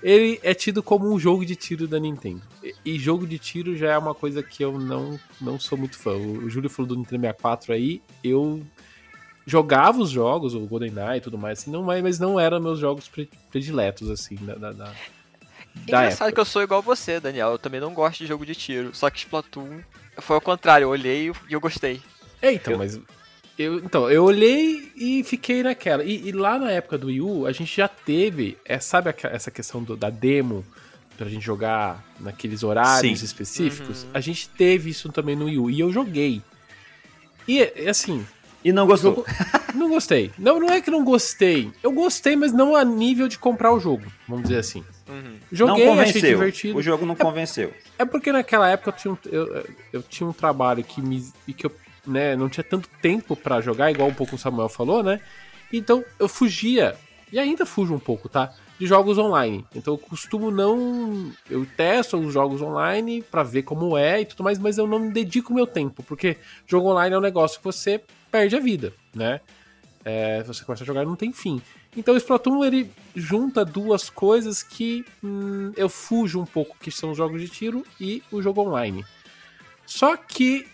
ele 0.02 0.40
é 0.44 0.54
tido 0.54 0.82
como 0.82 1.12
um 1.12 1.20
jogo 1.20 1.46
de 1.46 1.56
tiro 1.56 1.88
da 1.88 2.00
Nintendo. 2.00 2.42
E, 2.86 2.98
jogo 2.98 3.28
de 3.28 3.38
tiro 3.38 3.76
já 3.76 3.92
é 3.92 3.98
uma 3.98 4.16
coisa 4.16 4.42
que 4.42 4.64
eu 4.64 4.78
não, 4.80 5.20
não 5.40 5.60
sou 5.60 5.78
muito 5.78 5.98
fã. 5.98 6.16
O, 6.16 6.50
Júlio 6.50 6.70
falou 6.70 6.90
do 6.90 6.96
Nintendo 6.96 7.22
64 7.22 7.74
aí, 7.74 8.02
eu 8.24 8.62
jogava 9.46 10.00
os 10.00 10.10
jogos, 10.10 10.54
o 10.54 10.60
GoldenEye 10.62 11.18
e 11.18 11.22
tudo 11.22 11.38
mais, 11.38 11.60
assim, 11.60 11.72
não, 11.72 11.84
mas 11.84 12.20
não 12.20 12.40
eram 12.40 12.60
meus 12.60 12.80
jogos 12.80 13.10
prediletos, 13.50 14.10
assim, 14.10 14.36
da, 14.36 14.56
da, 14.56 14.72
da 14.72 14.94
Engraçado 15.76 16.28
época. 16.28 16.32
que 16.34 16.40
eu 16.40 16.46
sou 16.46 16.62
igual 16.62 16.82
você, 16.82 17.20
Daniel. 17.20 17.52
Eu 17.52 17.60
também 17.60 17.80
não 17.80 17.94
gosto 17.94 18.20
de 18.20 18.28
jogo 18.28 18.46
de 18.46 18.56
tiro. 18.56 18.94
Só 18.94 19.10
que 19.10 19.20
Splatoon 19.20 19.82
foi 20.18 20.36
ao 20.36 20.42
contrário. 20.42 20.86
Eu 20.86 20.90
olhei 20.90 21.30
e 21.30 21.54
eu 21.54 21.60
gostei. 21.60 22.02
É, 22.42 22.52
então, 22.52 22.74
eu... 22.74 22.80
mas. 22.80 23.00
Eu, 23.60 23.76
então, 23.80 24.10
eu 24.10 24.24
olhei 24.24 24.90
e 24.96 25.22
fiquei 25.22 25.62
naquela. 25.62 26.02
E, 26.02 26.30
e, 26.30 26.32
lá 26.32 26.58
na 26.58 26.72
época 26.72 26.98
do 26.98 27.08
Wii 27.08 27.22
U, 27.22 27.46
a 27.46 27.52
gente 27.52 27.76
já 27.76 27.90
teve. 27.90 28.58
É, 28.64 28.80
sabe 28.80 29.14
essa 29.24 29.52
questão 29.52 29.84
do, 29.84 29.98
da 29.98 30.10
demo 30.10 30.66
pra 31.18 31.28
gente 31.28 31.46
jogar 31.46 32.02
naqueles 32.22 32.64
horários 32.64 33.20
Sim. 33.20 33.26
específicos? 33.26 34.04
Uhum. 34.04 34.12
A 34.14 34.22
gente 34.22 34.48
teve 34.48 34.90
isso 34.90 35.12
também 35.12 35.36
no 35.36 35.46
Wii 35.46 35.60
U. 35.60 35.70
E 35.70 35.78
eu 35.82 35.92
joguei. 35.92 36.42
E 37.46 37.62
assim, 37.86 38.26
e 38.64 38.72
não 38.72 38.88
gostou? 38.88 39.14
Jogo... 39.14 39.26
não 39.76 39.90
gostei. 39.90 40.32
Não, 40.40 40.58
não 40.58 40.70
é 40.70 40.80
que 40.80 40.90
não 40.90 41.04
gostei. 41.04 41.70
Eu 41.84 41.92
gostei, 41.92 42.38
mas 42.38 42.54
não 42.54 42.78
a 42.78 42.86
nível 42.86 43.28
de 43.28 43.38
comprar 43.38 43.74
o 43.74 43.80
jogo, 43.80 44.06
vamos 44.26 44.44
dizer 44.44 44.60
assim. 44.60 44.86
Uhum. 45.06 45.36
Joguei, 45.52 45.86
não 45.86 45.92
convenceu. 45.92 46.18
achei 46.18 46.30
divertido. 46.30 46.78
O 46.78 46.82
jogo 46.82 47.06
não 47.06 47.14
é, 47.14 47.18
convenceu. 47.18 47.74
É 47.98 48.06
porque 48.06 48.32
naquela 48.32 48.70
época 48.70 48.92
eu 48.92 48.94
tinha 48.94 49.14
um, 49.14 49.18
eu, 49.30 49.66
eu 49.92 50.04
tinha 50.04 50.30
um 50.30 50.32
trabalho 50.32 50.82
que, 50.82 51.02
me, 51.02 51.28
que 51.58 51.66
eu 51.66 51.72
né, 52.06 52.36
não 52.36 52.50
tinha 52.50 52.64
tanto 52.64 52.90
tempo 53.02 53.36
para 53.36 53.62
jogar, 53.62 53.92
igual 53.92 54.10
um 54.10 54.14
pouco 54.14 54.36
o 54.36 54.40
Samuel 54.40 54.70
falou, 54.70 55.04
né? 55.04 55.20
Então 55.72 56.04
eu 56.20 56.28
fugia, 56.28 56.96
e 57.32 57.40
ainda 57.40 57.66
fujo 57.66 57.94
um 57.94 58.00
pouco, 58.00 58.28
tá? 58.28 58.54
De 58.80 58.86
jogos 58.86 59.18
online. 59.18 59.66
Então 59.76 59.94
eu 59.94 59.98
costumo 59.98 60.50
não. 60.50 61.32
Eu 61.50 61.66
testo 61.78 62.18
os 62.18 62.34
jogos 62.34 62.62
online 62.62 63.22
para 63.22 63.44
ver 63.44 63.64
como 63.64 63.98
é 63.98 64.22
e 64.22 64.26
tudo 64.26 64.44
mais, 64.44 64.58
mas 64.58 64.78
eu 64.78 64.88
não 64.88 65.00
me 65.00 65.12
dedico 65.12 65.54
meu 65.54 65.68
tempo, 65.68 66.02
porque 66.04 66.38
jogo 66.66 66.90
online 66.90 67.14
é 67.14 67.18
um 67.18 67.22
negócio 67.22 67.60
que 67.60 67.64
você 67.64 68.02
perde 68.32 68.56
a 68.56 68.60
vida, 68.60 68.94
né? 69.14 69.42
É, 70.04 70.42
você 70.44 70.64
começa 70.64 70.84
a 70.84 70.88
jogar 70.88 71.06
não 71.06 71.16
tem 71.16 71.32
fim. 71.34 71.62
Então 71.96 72.14
o 72.14 72.18
Splatoon 72.18 72.64
ele 72.64 72.90
junta 73.16 73.66
duas 73.66 74.10
coisas 74.10 74.64
que 74.64 75.06
hum, 75.24 75.74
eu 75.76 75.90
fujo 75.90 76.40
um 76.40 76.46
pouco, 76.46 76.78
que 76.80 76.90
são 76.90 77.12
os 77.12 77.18
jogos 77.18 77.42
de 77.42 77.50
tiro 77.50 77.86
e 78.00 78.24
o 78.32 78.42
jogo 78.42 78.62
online. 78.62 79.06
Só 79.86 80.16
que 80.16 80.68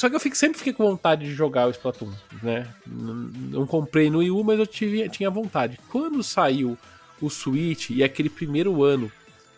só 0.00 0.08
que 0.08 0.16
eu 0.16 0.20
fico, 0.20 0.34
sempre 0.34 0.56
fiquei 0.56 0.72
com 0.72 0.82
vontade 0.84 1.26
de 1.26 1.34
jogar 1.34 1.66
o 1.66 1.70
Splatoon, 1.70 2.10
né? 2.42 2.66
Não 2.86 3.66
comprei 3.66 4.08
no 4.08 4.18
Wii 4.20 4.30
U, 4.30 4.42
mas 4.42 4.58
eu 4.58 4.66
tive, 4.66 5.06
tinha 5.10 5.28
vontade. 5.28 5.78
Quando 5.90 6.22
saiu 6.22 6.78
o 7.20 7.28
Switch 7.28 7.90
e 7.90 8.02
aquele 8.02 8.30
primeiro 8.30 8.82
ano 8.82 9.12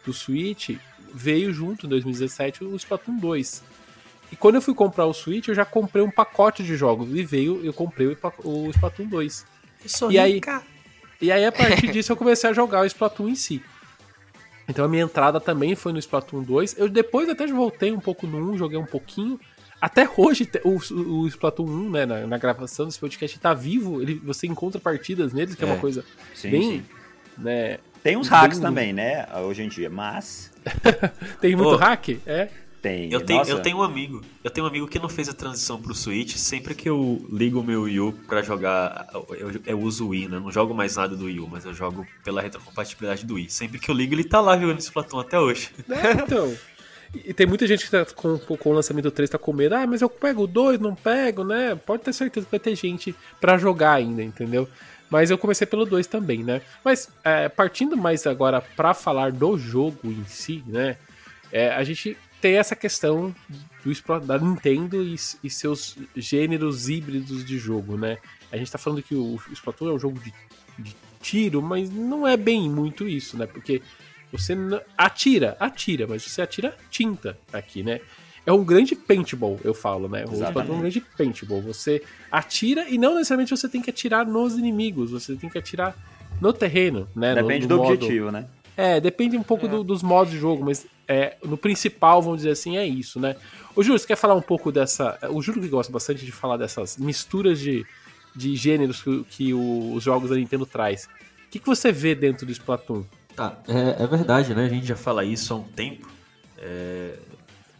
do 0.05 0.13
Switch, 0.13 0.71
veio 1.15 1.53
junto 1.53 1.87
em 1.87 1.89
2017 1.89 2.65
o 2.65 2.75
Splatoon 2.75 3.19
2. 3.19 3.63
E 4.33 4.37
quando 4.37 4.57
eu 4.57 4.63
fui 4.63 4.75
comprar 4.75 5.07
o 5.07 5.13
Switch, 5.15 5.47
eu 5.47 5.55
já 5.55 5.65
comprei 5.65 6.03
um 6.03 6.11
pacote 6.11 6.65
de 6.65 6.75
jogos. 6.75 7.09
E 7.15 7.23
veio, 7.23 7.65
eu 7.65 7.73
comprei 7.73 8.09
o, 8.09 8.17
o 8.45 8.71
Splatoon 8.71 9.07
2. 9.07 9.47
Eu 9.85 9.89
sou 9.89 10.11
E 10.11 10.19
aí- 10.19 10.33
rica. 10.35 10.61
E 11.21 11.31
aí, 11.31 11.45
a 11.45 11.53
partir 11.53 11.87
disso, 11.93 12.11
eu 12.11 12.17
comecei 12.17 12.51
a 12.51 12.53
jogar 12.53 12.81
o 12.81 12.85
Splatoon 12.85 13.29
em 13.29 13.37
si. 13.37 13.63
Então 14.69 14.85
a 14.85 14.89
minha 14.89 15.05
entrada 15.05 15.39
também 15.41 15.77
foi 15.77 15.93
no 15.93 16.01
Splatoon 16.01 16.43
2. 16.43 16.79
Eu 16.79 16.89
depois 16.89 17.29
até 17.29 17.47
voltei 17.47 17.93
um 17.93 18.01
pouco 18.01 18.27
no 18.27 18.53
1, 18.53 18.59
joguei 18.59 18.79
um 18.79 18.87
pouquinho. 18.87 19.39
Até 19.83 20.09
hoje, 20.17 20.49
o, 20.65 20.79
o 21.23 21.27
Splatoon 21.27 21.67
1, 21.67 21.91
né, 21.91 22.07
na, 22.07 22.27
na 22.27 22.39
gravação 22.39 22.87
desse 22.87 23.01
podcast, 23.01 23.39
tá 23.41 23.53
vivo. 23.53 24.01
Ele, 24.01 24.15
você 24.25 24.47
encontra 24.47 24.81
partidas 24.81 25.33
neles, 25.33 25.57
que 25.57 25.65
é, 25.65 25.69
É. 25.69 25.71
uma 25.73 25.81
coisa 25.81 26.05
Sim, 26.35 26.51
bem. 26.51 26.63
sim. 26.63 26.83
Né, 27.37 27.79
Tem 28.03 28.17
uns 28.17 28.29
Bem- 28.29 28.39
hacks 28.39 28.59
também, 28.61 28.93
né? 28.93 29.27
Hoje 29.45 29.63
em 29.63 29.69
dia, 29.69 29.91
mas 29.91 30.53
tem 31.41 31.57
muito 31.57 31.71
Pô. 31.71 31.77
hack? 31.77 32.11
É. 32.27 32.49
tem. 32.81 33.11
Eu 33.13 33.21
tenho, 33.23 33.39
Nossa, 33.41 33.51
eu 33.53 33.61
tenho 33.61 33.79
um 33.79 33.83
amigo. 33.83 34.21
Eu 34.45 34.51
tenho 34.51 34.67
um 34.67 34.69
amigo 34.69 34.87
que 34.87 34.99
não 34.99 35.09
fez 35.09 35.29
a 35.29 35.33
transição 35.33 35.81
pro 35.81 35.95
Switch. 35.95 36.37
Sempre 36.37 36.75
que 36.75 36.89
eu 36.89 37.25
ligo 37.33 37.61
o 37.61 37.65
meu 37.65 37.83
Wii 37.83 38.01
U 38.01 38.13
pra 38.29 38.43
jogar, 38.43 39.09
eu, 39.31 39.51
eu 39.67 39.81
uso 39.81 40.05
o 40.07 40.09
Wii, 40.11 40.29
né? 40.29 40.37
Eu 40.37 40.41
não 40.41 40.51
jogo 40.53 40.75
mais 40.75 40.97
nada 40.97 41.17
do 41.17 41.25
Wii 41.25 41.41
U, 41.41 41.49
mas 41.51 41.65
eu 41.65 41.73
jogo 41.73 42.07
pela 42.25 42.43
retrocompatibilidade 42.43 43.25
do 43.25 43.35
Wii. 43.35 43.49
Sempre 43.51 43.79
que 43.79 43.89
eu 43.91 43.95
ligo, 43.95 44.15
ele 44.15 44.25
tá 44.25 44.41
lá 44.41 44.59
jogando 44.59 44.79
Splatoon 44.81 45.21
até 45.21 45.39
hoje. 45.41 45.71
É, 45.89 46.13
então. 46.23 46.55
E 47.15 47.35
tem 47.35 47.47
muita 47.47 47.67
gente 47.67 47.85
que 47.85 47.91
tá 47.91 48.07
com, 48.15 48.39
com 48.39 48.71
o 48.71 48.73
lançamento 48.73 49.05
do 49.05 49.11
3 49.11 49.29
tá 49.29 49.39
com 49.39 49.53
medo. 49.53 49.75
Ah, 49.75 49.87
mas 49.87 50.01
eu 50.01 50.09
pego 50.09 50.45
o 50.45 50.47
2, 50.47 50.81
não 50.81 50.95
pego, 50.95 51.45
né? 51.45 51.75
Pode 51.75 52.03
ter 52.03 52.13
certeza 52.13 52.47
que 52.47 52.51
vai 52.51 52.61
ter 52.61 52.75
gente 52.75 53.15
pra 53.41 53.59
jogar 53.59 53.93
ainda, 53.93 54.23
entendeu? 54.23 54.69
Mas 55.11 55.31
eu 55.31 55.37
comecei 55.37 55.67
pelo 55.67 55.85
2 55.85 56.07
também, 56.07 56.43
né? 56.43 56.63
Mas 56.83 57.11
é, 57.23 57.49
partindo 57.49 57.97
mais 57.97 58.27
agora 58.27 58.63
pra 58.63 58.95
falar 58.95 59.31
do 59.31 59.59
jogo 59.59 59.99
em 60.05 60.25
si, 60.25 60.65
né? 60.67 60.97
É, 61.53 61.69
a 61.75 61.85
gente 61.85 62.17
tem 62.41 62.57
essa 62.57 62.75
questão 62.75 63.35
do, 63.85 64.21
da 64.21 64.39
Nintendo 64.39 65.03
e, 65.03 65.15
e 65.45 65.51
seus 65.51 65.97
gêneros 66.17 66.89
híbridos 66.89 67.45
de 67.45 67.59
jogo, 67.59 67.99
né? 67.99 68.17
A 68.51 68.57
gente 68.57 68.73
tá 68.73 68.79
falando 68.79 69.03
que 69.03 69.15
o 69.15 69.39
Splatoon 69.53 69.91
é 69.91 69.93
um 69.93 69.99
jogo 69.99 70.19
de, 70.19 70.33
de 70.79 70.97
tiro, 71.21 71.61
mas 71.61 71.91
não 71.91 72.27
é 72.27 72.37
bem 72.37 72.71
muito 72.71 73.07
isso, 73.07 73.37
né? 73.37 73.47
Porque 73.47 73.83
você 74.33 74.57
atira, 74.97 75.57
atira, 75.61 76.07
mas 76.09 76.23
você 76.23 76.41
atira 76.43 76.75
tinta 76.91 77.39
aqui, 77.53 77.83
né? 77.83 78.01
É 78.45 78.53
um 78.53 78.65
grande 78.65 78.97
paintball, 78.97 79.61
eu 79.63 79.73
falo, 79.75 80.09
né? 80.09 80.21
O 80.25 80.33
Exatamente. 80.33 80.49
Splatoon 80.49 80.73
é 80.73 80.77
um 80.77 80.81
grande 80.81 81.01
paintball. 81.17 81.61
Você 81.63 82.03
atira 82.31 82.89
e 82.89 82.99
não 82.99 83.15
necessariamente 83.15 83.51
você 83.57 83.69
tem 83.69 83.81
que 83.81 83.91
atirar 83.91 84.27
nos 84.27 84.59
inimigos, 84.59 85.11
você 85.13 85.37
tem 85.37 85.49
que 85.49 85.59
atirar 85.59 85.97
no 86.41 86.53
terreno, 86.53 87.09
né? 87.15 87.35
Depende 87.37 87.69
no 87.69 87.77
do 87.77 87.83
objetivo, 87.83 88.33
né? 88.33 88.47
é, 88.77 88.99
depende 88.99 89.37
um 89.37 89.43
pouco 89.43 89.67
É. 89.67 89.69
do- 89.69 89.85
dos 89.85 90.03
modos 90.03 90.33
de 90.33 90.39
jogo, 90.41 90.65
mas 90.65 90.87
é, 91.07 91.37
no 91.45 91.57
principal, 91.59 92.23
vamos 92.23 92.39
dizer 92.39 92.51
assim, 92.51 92.77
é 92.79 92.87
isso, 92.87 93.21
né? 93.21 93.37
O 93.77 93.83
Júlio, 93.83 93.99
você 93.99 94.07
quer 94.07 94.17
falar 94.17 94.35
um 94.35 94.41
pouco 94.43 94.73
dessa. 94.73 95.19
O 95.31 95.43
Júlio 95.43 95.61
que 95.63 95.69
gosta 95.69 95.93
bastante 95.93 96.25
de 96.25 96.33
falar 96.33 96.57
dessas 96.57 96.97
misturas 96.97 97.61
de, 97.61 97.85
de 98.35 98.57
gêneros 98.57 99.03
que, 99.03 99.25
que 99.25 99.55
o- 99.55 99.93
os 99.95 100.03
jogos 100.03 100.31
da 100.31 100.37
Nintendo 100.37 100.65
traz. 100.67 101.05
O 101.47 101.51
que, 101.53 101.59
que 101.59 101.67
você 101.67 101.93
vê 101.93 102.15
dentro 102.15 102.47
do 102.47 102.51
Splatoon? 102.53 103.05
Tá, 103.37 103.59
é, 103.67 104.03
é 104.03 104.07
verdade, 104.07 104.55
né? 104.55 104.67
A 104.67 104.69
gente 104.69 104.87
já 104.87 104.97
fala 104.97 105.25
isso 105.25 105.53
há 105.53 105.57
um 105.57 105.65
tempo. 105.65 106.09
É, 106.59 107.19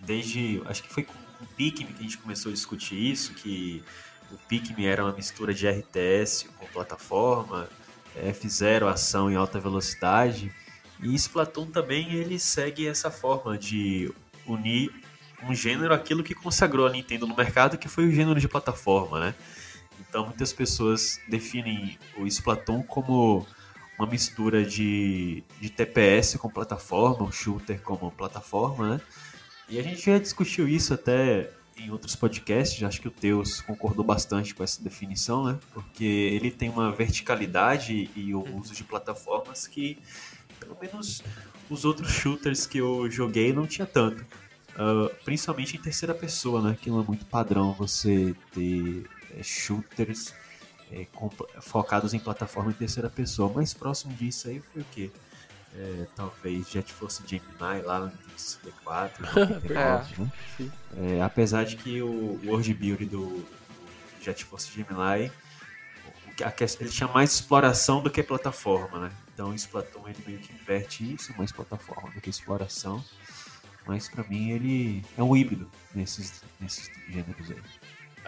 desde. 0.01 0.63
Acho 0.67 0.83
que 0.83 0.93
foi 0.93 1.05
com 1.05 1.13
o 1.41 1.47
Pikmin 1.57 1.93
que 1.93 2.01
a 2.01 2.03
gente 2.03 2.19
começou 2.19 2.51
a 2.51 2.55
discutir 2.55 2.97
isso, 2.97 3.35
que 3.35 3.83
o 4.31 4.37
Pikmin 4.49 4.87
era 4.87 5.05
uma 5.05 5.13
mistura 5.13 5.53
de 5.53 5.69
RTS 5.69 6.49
com 6.59 6.67
plataforma, 6.67 7.69
F0 8.17 8.89
ação 8.89 9.31
em 9.31 9.37
alta 9.37 9.61
velocidade. 9.61 10.53
E 11.03 11.15
Splatoon 11.15 11.67
também 11.67 12.13
ele 12.13 12.39
segue 12.39 12.87
essa 12.87 13.11
forma 13.11 13.59
de 13.59 14.13
unir 14.47 14.93
um 15.43 15.55
gênero 15.55 15.93
aquilo 15.93 16.23
que 16.23 16.35
consagrou 16.35 16.87
a 16.87 16.91
Nintendo 16.91 17.27
no 17.27 17.37
mercado, 17.37 17.77
que 17.77 17.89
foi 17.89 18.07
o 18.07 18.13
gênero 18.13 18.39
de 18.39 18.49
plataforma, 18.49 19.19
né? 19.19 19.35
Então 20.01 20.27
muitas 20.27 20.53
pessoas 20.53 21.21
definem 21.29 21.99
o 22.17 22.27
Splatoon 22.27 22.83
como 22.83 23.47
uma 24.03 24.11
mistura 24.11 24.65
de, 24.65 25.45
de 25.61 25.71
TPS 25.71 26.37
com 26.37 26.49
plataforma, 26.49 27.25
um 27.25 27.33
shooter 27.33 27.81
como 27.83 28.11
plataforma, 28.11 28.97
né? 28.97 29.01
E 29.69 29.79
a 29.79 29.83
gente 29.83 30.05
já 30.05 30.19
discutiu 30.19 30.69
isso 30.69 30.93
até 30.93 31.51
em 31.77 31.91
outros 31.91 32.15
podcasts, 32.15 32.83
acho 32.83 33.01
que 33.01 33.09
o 33.09 33.11
Teus 33.11 33.61
concordou 33.61 34.05
bastante 34.05 34.55
com 34.55 34.63
essa 34.63 34.83
definição, 34.83 35.45
né? 35.45 35.59
Porque 35.73 36.05
ele 36.05 36.51
tem 36.51 36.69
uma 36.69 36.91
verticalidade 36.91 38.11
e 38.15 38.35
o 38.35 38.45
uso 38.59 38.75
de 38.75 38.85
plataformas 38.85 39.67
que, 39.67 39.99
pelo 40.59 40.77
menos, 40.81 41.23
os 41.71 41.85
outros 41.85 42.11
shooters 42.11 42.67
que 42.67 42.79
eu 42.79 43.11
joguei 43.11 43.53
não 43.53 43.67
tinha 43.67 43.87
tanto. 43.87 44.27
Ah, 44.77 45.11
principalmente 45.25 45.77
em 45.77 45.81
terceira 45.81 46.15
pessoa, 46.15 46.61
né? 46.61 46.77
Que 46.81 46.91
não 46.91 47.01
é 47.01 47.05
muito 47.05 47.25
padrão 47.27 47.73
você 47.73 48.35
ter 48.53 49.05
eh, 49.37 49.43
shooters 49.43 50.35
é, 50.93 51.07
com- 51.07 51.31
focados 51.61 52.15
em 52.15 52.19
plataforma 52.19 52.71
em 52.71 52.75
terceira 52.75 53.09
pessoa. 53.11 53.53
Mais 53.53 53.73
próximo 53.75 54.13
disso 54.15 54.49
aí 54.49 54.61
foi 54.73 54.83
o 54.83 54.87
quê? 54.93 55.11
É, 55.75 56.07
talvez 56.15 56.69
Jet 56.69 56.93
Force 56.93 57.23
Gemini 57.27 57.83
lá 57.83 58.01
no 58.01 58.07
Nintendo 58.07 58.33
64. 58.37 59.25
94, 59.25 60.23
né? 60.23 60.33
É, 60.99 61.23
apesar 61.23 61.65
de 61.65 61.77
que 61.77 62.03
o 62.03 62.39
World 62.45 62.75
Build 62.75 63.07
do, 63.07 63.45
Jet 64.23 64.45
Force 64.45 64.71
Gemini 64.71 65.31
ele 66.81 66.91
tinha 66.91 67.09
mais 67.09 67.35
exploração 67.35 68.03
do 68.03 68.11
que 68.11 68.23
plataforma, 68.23 69.01
né? 69.01 69.13
Então 69.35 69.51
o 69.51 69.55
Splatoon 69.55 70.09
ele 70.09 70.23
meio 70.27 70.39
que 70.39 70.53
inverte 70.53 71.15
isso, 71.15 71.35
mais 71.37 71.53
plataforma 71.53 72.11
do 72.11 72.21
que 72.21 72.31
exploração. 72.31 73.05
Mas 73.87 74.09
pra 74.09 74.23
mim 74.25 74.51
ele 74.51 75.05
é 75.17 75.23
um 75.23 75.37
híbrido 75.37 75.71
nesses, 75.95 76.43
nesses 76.61 76.91
gêneros 77.09 77.51
aí. 77.51 77.63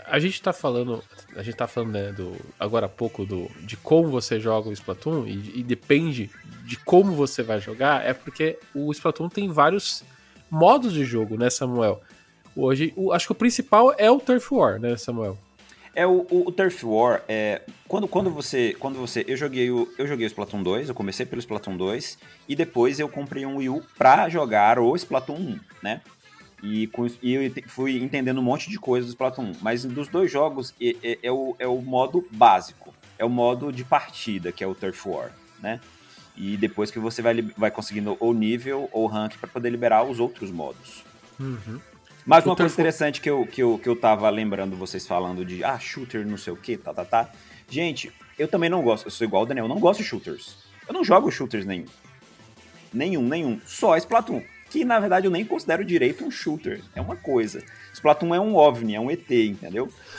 A 0.06 0.18
gente 0.18 0.40
tá 0.42 0.52
falando. 0.52 1.02
A 1.34 1.42
gente 1.42 1.56
tá 1.56 1.66
falando, 1.66 1.92
né, 1.92 2.12
do, 2.12 2.37
agora 2.61 2.87
há 2.87 2.88
pouco 2.88 3.25
do, 3.25 3.50
de 3.61 3.76
como 3.76 4.08
você 4.08 4.38
joga 4.38 4.68
o 4.68 4.73
Splatoon 4.73 5.26
e, 5.26 5.61
e 5.61 5.62
depende 5.62 6.30
de 6.64 6.76
como 6.76 7.12
você 7.12 7.42
vai 7.42 7.61
jogar, 7.61 8.04
é 8.06 8.12
porque 8.14 8.58
o 8.75 8.90
Splatoon 8.92 9.28
tem 9.28 9.49
vários 9.49 10.04
modos 10.50 10.92
de 10.92 11.04
jogo, 11.04 11.37
né, 11.37 11.50
Samuel? 11.50 12.00
Hoje, 12.54 12.92
o- 12.96 13.12
acho 13.12 13.26
que 13.26 13.32
o 13.32 13.34
principal 13.34 13.94
é 13.99 14.11
o 14.11 14.20
Turf 14.20 14.52
War, 14.54 14.78
né, 14.78 14.96
Samuel? 14.96 15.37
É 15.96 16.06
o, 16.06 16.26
o, 16.30 16.49
o 16.49 16.52
Turf 16.52 16.84
War, 16.84 17.23
é, 17.28 17.62
quando, 17.88 18.06
quando 18.06 18.30
você, 18.30 18.76
quando 18.78 18.96
você, 18.99 19.25
eu 19.28 19.37
joguei 19.37 19.70
o, 19.70 19.92
eu 19.99 20.06
joguei 20.06 20.26
o 20.26 20.28
Splatoon 20.28 20.62
2, 20.62 20.88
eu 20.88 20.94
comecei 20.94 21.25
pelo 21.25 21.40
Splatoon 21.40 21.76
2 21.76 22.18
e 22.49 22.54
depois 22.54 22.99
eu 23.00 23.08
comprei 23.08 23.46
um 23.46 23.56
Wii 23.56 23.68
U 23.70 23.82
pra 23.96 24.28
jogar 24.28 24.78
o 24.78 24.94
Splatoon 24.96 25.37
1, 25.37 25.61
né? 25.82 26.00
E, 26.64 26.87
com, 26.87 27.06
e 27.23 27.35
eu 27.35 27.52
fui 27.66 28.02
entendendo 28.02 28.38
um 28.38 28.42
monte 28.42 28.71
de 28.71 28.78
coisas 28.78 29.11
do 29.11 29.12
Splatoon 29.12 29.50
1, 29.50 29.52
mas 29.61 29.85
dos 29.85 30.09
dois 30.09 30.33
jogos 30.33 30.75
é, 30.80 30.97
é- 31.02 31.18
é 31.25 31.30
o, 31.30 31.54
é 31.59 31.66
o 31.68 31.76
modo 31.83 32.26
básico, 32.30 32.94
é 33.18 33.25
o 33.25 33.28
modo 33.28 33.71
de 33.71 33.85
partida, 33.85 34.50
que 34.50 34.64
é 34.64 34.66
o 34.66 34.75
Turf 34.75 35.06
War, 35.06 35.30
né? 35.61 35.78
E 36.35 36.56
depois 36.56 36.90
que 36.90 36.99
você 36.99 37.21
vai, 37.21 37.42
vai 37.56 37.71
conseguindo 37.71 38.16
ou 38.18 38.33
nível 38.33 38.88
ou 38.92 39.06
rank 39.06 39.37
pra 39.37 39.47
poder 39.47 39.68
liberar 39.68 40.04
os 40.04 40.18
outros 40.18 40.50
modos. 40.50 41.04
Mas 42.26 42.47
O 42.47 42.49
uma 42.49 42.56
coisa 42.56 42.73
interessante 42.73 43.21
que 43.21 43.28
eu, 43.28 43.47
que, 43.47 43.62
eu, 43.62 43.78
que 43.78 43.88
eu 43.88 43.94
tava 43.94 44.28
lembrando 44.30 44.75
vocês 44.75 45.06
falando 45.06 45.44
de 45.44 45.62
ah, 45.62 45.78
shooter, 45.78 46.26
não 46.26 46.38
sei 46.38 46.54
o 46.54 46.56
que, 46.56 46.78
tá, 46.78 46.94
tá, 46.94 47.04
tá. 47.04 47.30
Gente, 47.68 48.11
eu 48.38 48.49
também 48.49 48.71
não 48.71 48.80
gosto, 48.83 49.06
eu 49.06 49.11
sou 49.11 49.26
igual 49.26 49.42
o 49.42 49.47
Daniel, 49.47 49.66
eu 49.66 49.68
não 49.68 49.78
gosto 49.78 50.02
de 50.02 50.09
shooters. 50.09 50.56
Eu 50.88 50.94
não 50.94 51.04
jogo 51.04 51.30
shooters 51.30 51.66
nenhum. 51.66 51.85
Nenhum, 52.92 53.23
nenhum. 53.28 53.61
Só 53.66 53.97
Splatoon. 53.99 54.42
Que 54.74 54.84
na 54.84 54.98
verdade 54.98 55.24
eu 55.28 55.30
nem 55.30 55.44
considero 55.44 55.84
direito 55.84 56.24
um 56.24 56.30
shooter. 56.32 56.80
É 56.96 57.00
uma 57.00 57.14
coisa. 57.14 57.62
Splatoon 57.92 58.34
é 58.34 58.40
um 58.40 58.56
OVNI, 58.56 58.96
é 58.96 59.00
um 59.00 59.08
ET, 59.08 59.30
entendeu? 59.30 59.88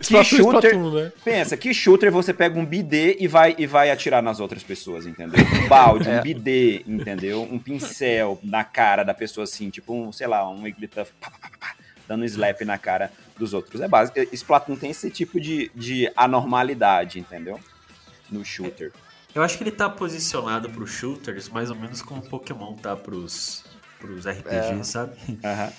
Splatoon, 0.00 0.24
shooter- 0.24 0.70
Splatoon, 0.70 0.94
né? 0.94 1.12
Pensa, 1.24 1.56
que 1.56 1.74
shooter 1.74 2.12
você 2.12 2.32
pega 2.32 2.56
um 2.56 2.64
bidê 2.64 3.16
e 3.18 3.26
vai, 3.26 3.56
e 3.58 3.66
vai 3.66 3.90
atirar 3.90 4.22
nas 4.22 4.38
outras 4.38 4.62
pessoas, 4.62 5.04
entendeu? 5.04 5.44
Um 5.64 5.66
balde, 5.68 6.08
um 6.08 6.20
bidê, 6.22 6.84
entendeu? 6.86 7.42
Um 7.42 7.58
pincel 7.58 8.38
na 8.42 8.62
cara 8.62 9.02
da 9.02 9.12
pessoa 9.12 9.42
assim, 9.42 9.68
tipo 9.68 9.92
um, 9.92 10.12
sei 10.12 10.28
lá, 10.28 10.48
um 10.48 10.62
Wigglytuff, 10.62 11.12
pá, 11.20 11.28
pá, 11.28 11.38
pá, 11.40 11.50
pá, 11.58 11.74
dando 12.06 12.22
um 12.22 12.24
slap 12.24 12.60
na 12.64 12.78
cara 12.78 13.10
dos 13.36 13.52
outros. 13.52 13.80
É 13.80 13.88
básico. 13.88 14.16
Splatoon 14.32 14.76
tem 14.76 14.90
esse 14.92 15.10
tipo 15.10 15.40
de, 15.40 15.72
de 15.74 16.08
anormalidade, 16.16 17.18
entendeu? 17.18 17.58
No 18.30 18.44
shooter. 18.44 18.92
Eu 19.36 19.42
acho 19.42 19.58
que 19.58 19.62
ele 19.64 19.70
tá 19.70 19.88
posicionado 19.88 20.70
pros 20.70 20.90
shooters 20.90 21.48
mais 21.50 21.70
ou 21.70 21.76
menos 21.76 22.00
como 22.00 22.22
Pokémon 22.22 22.74
tá 22.74 22.96
pros, 22.96 23.64
pros 24.00 24.26
RPG, 24.26 24.80
É. 24.80 24.82
sabe? 24.82 25.12
Aham. 25.44 25.72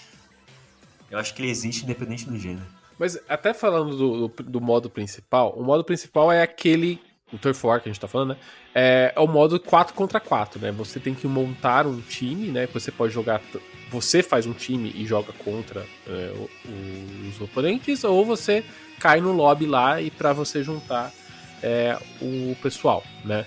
Eu 1.10 1.18
acho 1.18 1.34
que 1.34 1.42
ele 1.42 1.50
existe 1.50 1.84
independente 1.84 2.26
do 2.26 2.38
gênero. 2.38 2.66
Mas 3.00 3.18
até 3.28 3.54
falando 3.54 3.96
do, 3.98 4.28
do, 4.28 4.44
do 4.44 4.62
modo 4.62 4.90
principal, 4.90 5.54
o 5.58 5.64
modo 5.64 5.84
principal 5.84 6.32
é 6.32 6.42
aquele. 6.42 7.00
O 7.34 7.38
Turf 7.38 7.62
War 7.66 7.82
que 7.82 7.90
a 7.90 7.92
gente 7.92 8.00
tá 8.00 8.08
falando, 8.08 8.30
né? 8.30 8.38
É, 8.74 9.14
é 9.16 9.20
o 9.20 9.28
modo 9.28 9.60
4 9.60 9.94
contra 9.94 10.20
4, 10.20 10.62
né? 10.62 10.72
Você 10.72 11.00
tem 11.00 11.14
que 11.14 11.28
montar 11.28 11.86
um 11.86 12.00
time, 12.00 12.48
né? 12.50 12.68
Você 12.68 12.92
pode 12.92 13.14
jogar. 13.14 13.42
Você 13.92 14.22
faz 14.24 14.46
um 14.46 14.54
time 14.54 14.92
e 14.96 15.06
joga 15.06 15.34
contra 15.34 15.86
é, 16.08 16.34
o- 16.36 17.28
os 17.30 17.42
oponentes, 17.42 18.04
ou 18.04 18.24
você 18.26 18.64
cai 19.00 19.20
no 19.20 19.32
lobby 19.32 19.66
lá 19.66 20.00
e 20.02 20.10
para 20.12 20.32
você 20.32 20.64
juntar 20.64 21.12
é, 21.64 21.98
o 22.22 22.56
pessoal, 22.62 23.04
né? 23.26 23.46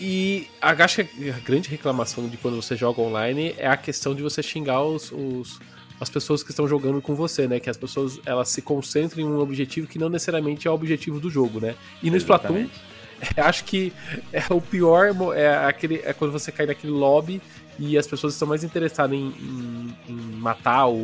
E 0.00 0.46
a- 0.60 0.72
acho 0.84 1.04
que 1.04 1.30
a 1.30 1.38
grande 1.40 1.68
reclamação 1.70 2.28
de 2.28 2.36
quando 2.36 2.60
você 2.60 2.76
joga 2.76 3.00
online 3.00 3.54
é 3.56 3.66
a 3.66 3.76
questão 3.76 4.14
de 4.14 4.22
você 4.22 4.42
xingar 4.42 4.82
os, 4.82 5.10
os- 5.10 5.58
as 5.98 6.10
pessoas 6.10 6.42
que 6.42 6.50
estão 6.50 6.68
jogando 6.68 7.00
com 7.00 7.14
você, 7.14 7.48
né? 7.48 7.58
Que 7.58 7.70
as 7.70 7.76
pessoas 7.78 8.20
elas 8.26 8.50
se 8.50 8.60
concentram 8.60 9.22
em 9.22 9.26
um 9.26 9.38
objetivo 9.40 9.86
que 9.86 9.98
não 9.98 10.10
necessariamente 10.10 10.68
é 10.68 10.70
o 10.70 10.74
objetivo 10.74 11.18
do 11.18 11.30
jogo, 11.30 11.60
né? 11.60 11.74
E 12.02 12.10
no 12.10 12.16
Splatoon, 12.18 12.66
Exatamente. 12.66 12.80
acho 13.40 13.64
que 13.64 13.90
é 14.30 14.44
o 14.52 14.60
pior 14.60 15.14
é 15.34 15.56
aquele 15.64 16.02
é 16.04 16.12
quando 16.12 16.32
você 16.32 16.52
cai 16.52 16.66
naquele 16.66 16.92
lobby 16.92 17.40
e 17.78 17.96
as 17.96 18.06
pessoas 18.06 18.34
estão 18.34 18.46
mais 18.46 18.62
interessadas 18.62 19.16
em, 19.16 19.28
em- 19.28 19.96
em 20.10 20.14
matar 20.36 20.84
ou 20.86 21.00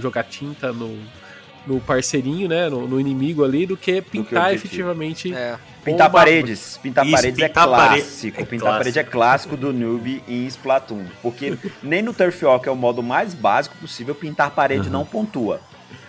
jogar 0.00 0.24
tinta 0.24 0.72
no, 0.72 0.98
no 1.66 1.80
parceirinho, 1.80 2.48
né? 2.48 2.68
No, 2.68 2.86
no 2.88 2.98
inimigo 3.00 3.44
ali, 3.44 3.66
do 3.66 3.76
que 3.76 4.00
pintar 4.02 4.44
objetivo. 4.46 4.66
efetivamente. 4.66 5.34
É. 5.34 5.56
Pintar 5.84 6.06
uma- 6.08 6.12
paredes. 6.18 6.78
Pintar 6.82 7.04
Isso, 7.04 7.14
paredes 7.16 7.36
pintar 7.44 7.66
é 7.66 7.70
pare- 7.70 8.00
clássico. 8.00 8.40
é 8.40 8.44
pintar 8.44 8.58
clássico. 8.60 8.78
parede 8.78 8.98
é 8.98 9.04
clássico 9.04 9.56
do 9.56 9.72
noob 9.72 10.22
em 10.28 10.46
Splatoon. 10.46 11.04
Porque 11.20 11.56
nem 11.82 12.02
no 12.02 12.12
Turf 12.12 12.42
War, 12.44 12.60
que 12.60 12.68
é 12.68 12.72
o 12.72 12.76
modo 12.76 13.02
mais 13.02 13.34
básico 13.34 13.76
possível, 13.76 14.14
pintar 14.14 14.50
parede 14.50 14.88
não 14.90 15.04
pontua. 15.04 15.60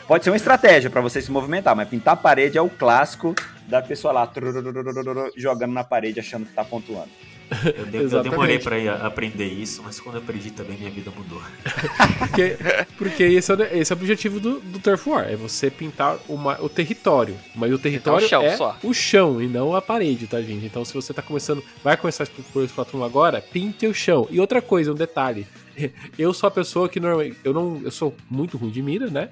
Pode 0.07 0.23
ser 0.23 0.29
uma 0.31 0.35
estratégia 0.37 0.89
pra 0.89 1.01
você 1.01 1.21
se 1.21 1.31
movimentar, 1.31 1.75
mas 1.75 1.87
pintar 1.87 2.17
parede 2.17 2.57
é 2.57 2.61
o 2.61 2.69
clássico 2.69 3.33
da 3.67 3.81
pessoa 3.81 4.11
lá 4.13 4.29
jogando 5.35 5.71
na 5.73 5.83
parede 5.83 6.19
achando 6.19 6.45
que 6.45 6.53
tá 6.53 6.63
pontuando. 6.63 7.09
Eu, 7.77 7.85
de- 7.85 7.97
eu 8.15 8.23
demorei 8.23 8.57
pra 8.59 8.77
ir 8.79 8.89
a- 8.89 9.05
aprender 9.07 9.45
isso, 9.47 9.81
mas 9.83 9.99
quando 9.99 10.15
eu 10.15 10.21
aprendi 10.21 10.51
também 10.51 10.77
minha 10.77 10.89
vida 10.91 11.11
mudou. 11.15 11.41
Porque, 12.19 12.57
porque 12.97 13.23
esse, 13.23 13.51
é, 13.51 13.55
o- 13.55 13.61
esse 13.63 13.91
é 13.91 13.95
o 13.95 13.99
objetivo 13.99 14.39
do, 14.39 14.59
do 14.59 14.79
Turf 14.79 15.07
War, 15.09 15.27
é 15.29 15.35
você 15.35 15.69
pintar 15.69 16.17
uma, 16.27 16.59
o 16.61 16.69
território. 16.69 17.35
Mas 17.55 17.71
o 17.73 17.77
território 17.79 18.27
chão 18.27 18.41
é 18.43 18.55
só. 18.57 18.77
o 18.83 18.93
chão 18.93 19.41
e 19.41 19.47
não 19.47 19.75
a 19.75 19.81
parede, 19.81 20.27
tá, 20.27 20.41
gente? 20.41 20.65
Então 20.65 20.83
se 20.85 20.93
você 20.93 21.13
tá 21.13 21.21
começando, 21.21 21.63
vai 21.83 21.95
começar 21.97 22.25
por 22.51 22.63
Splatoon 22.63 23.03
agora, 23.03 23.41
pinte 23.41 23.85
o 23.87 23.93
chão. 23.93 24.27
E 24.31 24.39
outra 24.39 24.61
coisa, 24.61 24.91
um 24.91 24.95
detalhe. 24.95 25.45
Eu 26.17 26.33
sou 26.33 26.47
a 26.47 26.51
pessoa 26.51 26.87
que 26.87 26.99
normalmente. 26.99 27.37
Eu 27.43 27.53
não. 27.53 27.81
Eu 27.83 27.91
sou 27.91 28.15
muito 28.29 28.57
ruim 28.57 28.69
de 28.71 28.81
mira, 28.81 29.07
né? 29.07 29.29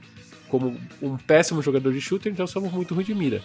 Como 0.49 0.75
um 1.01 1.15
péssimo 1.17 1.61
jogador 1.61 1.93
de 1.93 2.01
shooter, 2.01 2.31
então 2.31 2.43
eu 2.43 2.47
sou 2.47 2.61
muito 2.61 2.93
ruim 2.93 3.05
de 3.05 3.13
mira. 3.15 3.41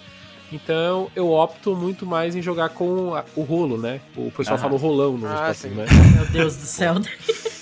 Então 0.53 1.11
eu 1.17 1.31
opto 1.33 1.75
muito 1.75 2.07
mais 2.07 2.37
em 2.37 2.43
jogar 2.43 2.69
com 2.71 3.15
a- 3.15 3.25
o 3.35 3.43
rolo, 3.43 3.77
né? 3.77 4.01
O 4.17 4.31
pessoal 4.31 4.55
Aham. 4.57 4.63
fala 4.63 4.75
o 4.75 4.79
rolão 4.79 5.17
no 5.19 5.27
Ah, 5.27 5.53
né? 5.65 5.87
Meu 6.15 6.27
Deus 6.27 6.57
do 6.57 6.63
céu. 6.67 6.95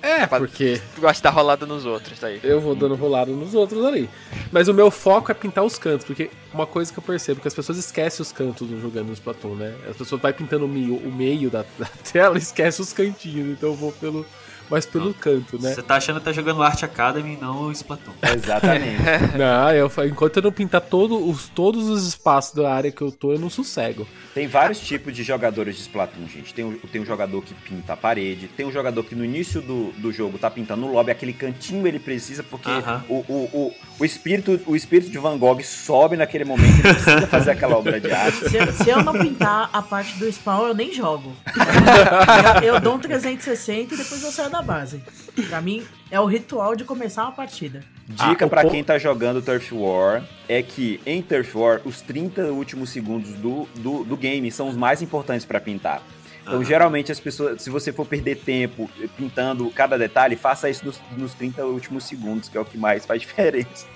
É, 0.00 0.24
porque 0.28 0.80
Tu 0.94 1.00
gosta 1.00 1.14
de 1.16 1.22
dar 1.22 1.30
rolada 1.30 1.66
nos 1.66 1.84
outros, 1.84 2.20
tá 2.20 2.28
aí. 2.28 2.38
eu 2.44 2.60
vou 2.60 2.72
dando 2.76 2.94
rolado 2.94 3.32
nos 3.32 3.52
outros 3.52 3.84
ali. 3.84 4.08
Mas 4.52 4.68
o 4.68 4.72
meu 4.72 4.92
foco 4.92 5.30
é 5.32 5.34
pintar 5.34 5.64
os 5.64 5.76
cantos, 5.76 6.06
porque 6.06 6.30
uma 6.54 6.66
coisa 6.68 6.92
que 6.92 6.98
eu 7.00 7.02
percebo 7.02 7.40
é 7.40 7.42
que 7.42 7.48
as 7.48 7.52
pessoas 7.54 7.76
esquecem 7.78 8.22
os 8.22 8.30
cantos 8.30 8.68
jogando 8.80 9.08
no 9.08 9.12
Splatoon, 9.12 9.56
né? 9.56 9.74
As 9.90 9.96
pessoas 9.96 10.20
vai 10.22 10.32
pintando 10.32 10.66
o 10.66 10.68
meio, 10.68 10.94
o 10.94 11.12
meio 11.12 11.50
da, 11.50 11.64
da 11.76 11.86
tela 12.12 12.36
e 12.36 12.38
esquece 12.40 12.80
os 12.80 12.92
cantinhos, 12.92 13.48
então 13.48 13.70
eu 13.70 13.74
vou 13.74 13.90
pelo 13.90 14.24
mais 14.70 14.86
pelo 14.86 15.12
canto, 15.14 15.60
né? 15.60 15.74
Você 15.74 15.82
tá 15.82 15.96
achando 15.96 16.18
que 16.18 16.24
tá 16.26 16.32
jogando 16.32 16.62
Art 16.62 16.82
Academy 16.82 17.34
e 17.34 17.36
não 17.36 17.62
o 17.64 17.72
Splatoon. 17.72 18.12
Exatamente. 18.22 18.98
Não, 19.38 19.72
eu, 19.72 19.88
fa- 19.88 20.06
enquanto 20.06 20.36
eu 20.38 20.42
não 20.42 20.52
pintar 20.52 20.80
todo 20.80 21.28
os, 21.28 21.48
todos 21.48 21.88
os 21.88 22.06
espaços 22.06 22.54
da 22.54 22.72
área 22.72 22.90
que 22.90 23.00
eu 23.02 23.10
tô, 23.10 23.32
eu 23.32 23.38
não 23.38 23.48
sossego. 23.50 24.06
Tem 24.34 24.46
vários 24.46 24.80
tipos 24.80 25.14
de 25.14 25.22
jogadores 25.22 25.76
de 25.76 25.82
Splatoon, 25.82 26.26
gente. 26.28 26.52
Tem, 26.54 26.64
o- 26.64 26.78
tem 26.90 27.00
um 27.00 27.06
jogador 27.06 27.42
que 27.42 27.54
pinta 27.54 27.92
a 27.92 27.96
parede, 27.96 28.48
tem 28.48 28.66
um 28.66 28.72
jogador 28.72 29.02
que 29.04 29.14
no 29.14 29.24
início 29.24 29.60
do, 29.60 29.90
do 29.98 30.12
jogo 30.12 30.38
tá 30.38 30.50
pintando 30.50 30.86
o 30.86 30.92
lobby, 30.92 31.10
aquele 31.10 31.32
cantinho 31.32 31.86
ele 31.86 31.98
precisa, 31.98 32.42
porque 32.42 32.68
Aham. 32.70 33.04
o, 33.08 33.14
o, 33.28 33.34
o, 33.52 33.74
o, 34.00 34.04
espírito, 34.04 34.60
o 34.66 34.74
espírito 34.76 35.10
de 35.10 35.18
Van 35.18 35.36
Gogh 35.38 35.60
sobe 35.62 36.16
naquele 36.16 36.44
momento, 36.44 36.74
ele 36.84 36.94
precisa 36.94 37.26
fazer 37.26 37.50
aquela 37.52 37.76
obra 37.76 38.00
de 38.00 38.10
arte. 38.10 38.48
Se, 38.50 38.56
eu- 38.56 38.72
se 38.72 38.88
eu 38.90 39.02
não 39.02 39.12
pintar 39.14 39.70
a 39.72 39.82
parte 39.82 40.18
do 40.18 40.26
spawn, 40.30 40.68
eu 40.68 40.74
nem 40.74 40.92
jogo. 40.92 41.32
Eu, 42.62 42.74
eu 42.74 42.80
dou 42.80 42.94
um 42.94 42.98
360 42.98 43.94
e 43.94 43.96
depois 43.96 44.22
eu 44.22 44.30
saio 44.30 44.50
da 44.50 44.57
base. 44.62 45.02
Pra 45.48 45.60
mim, 45.60 45.84
é 46.10 46.18
o 46.20 46.24
ritual 46.26 46.74
de 46.76 46.84
começar 46.84 47.22
uma 47.24 47.32
partida. 47.32 47.82
Dica 48.06 48.46
Ah, 48.46 48.62
po- 48.62 48.70
quem 48.70 48.82
tá 48.82 48.98
jogando 48.98 49.42
Turf 49.42 49.72
War 49.72 50.24
é 50.48 50.62
que 50.62 51.00
em 51.04 51.20
Turf 51.22 51.54
War 51.56 51.80
os 51.84 52.00
30 52.00 52.44
últimos 52.52 52.90
segundos 52.90 53.30
do, 53.34 53.66
do, 53.76 54.04
do 54.04 54.16
game 54.16 54.50
são 54.50 54.68
os 54.68 54.76
mais 54.76 55.02
importantes 55.02 55.44
pra 55.46 55.60
pintar. 55.60 56.02
Então, 56.40 56.54
Aham. 56.54 56.64
geralmente, 56.64 57.12
as 57.12 57.20
pessoas, 57.20 57.60
se 57.60 57.68
você 57.68 57.92
for 57.92 58.06
perder 58.06 58.36
tempo 58.38 58.90
pintando 59.18 59.68
cada 59.70 59.98
detalhe, 59.98 60.34
faça 60.34 60.70
isso 60.70 60.82
nos, 60.86 60.98
nos 61.14 61.34
30 61.34 61.66
últimos 61.66 62.04
segundos, 62.04 62.48
que 62.48 62.56
é 62.56 62.60
o 62.60 62.64
que 62.64 62.78
mais 62.78 63.04
faz 63.04 63.20
diferença. 63.22 63.86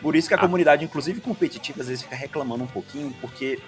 Por 0.00 0.16
isso 0.16 0.26
que 0.26 0.34
a 0.34 0.38
comunidade, 0.38 0.82
inclusive 0.84 1.20
competitiva, 1.20 1.82
às 1.82 1.88
vezes 1.88 2.02
fica 2.02 2.16
reclamando 2.16 2.64
um 2.64 2.66
pouquinho, 2.66 3.14
porque 3.20 3.58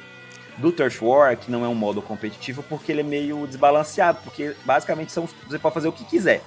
do 0.58 0.72
Turf 0.72 1.02
War, 1.02 1.36
que 1.36 1.50
não 1.50 1.64
é 1.64 1.68
um 1.68 1.74
modo 1.74 2.00
competitivo, 2.00 2.62
porque 2.62 2.90
ele 2.92 3.00
é 3.00 3.04
meio 3.04 3.46
desbalanceado, 3.46 4.18
porque 4.24 4.54
basicamente 4.64 5.12
são, 5.12 5.28
você 5.46 5.58
pode 5.58 5.74
fazer 5.74 5.88
o 5.88 5.92
que 5.92 6.04
quiser, 6.04 6.42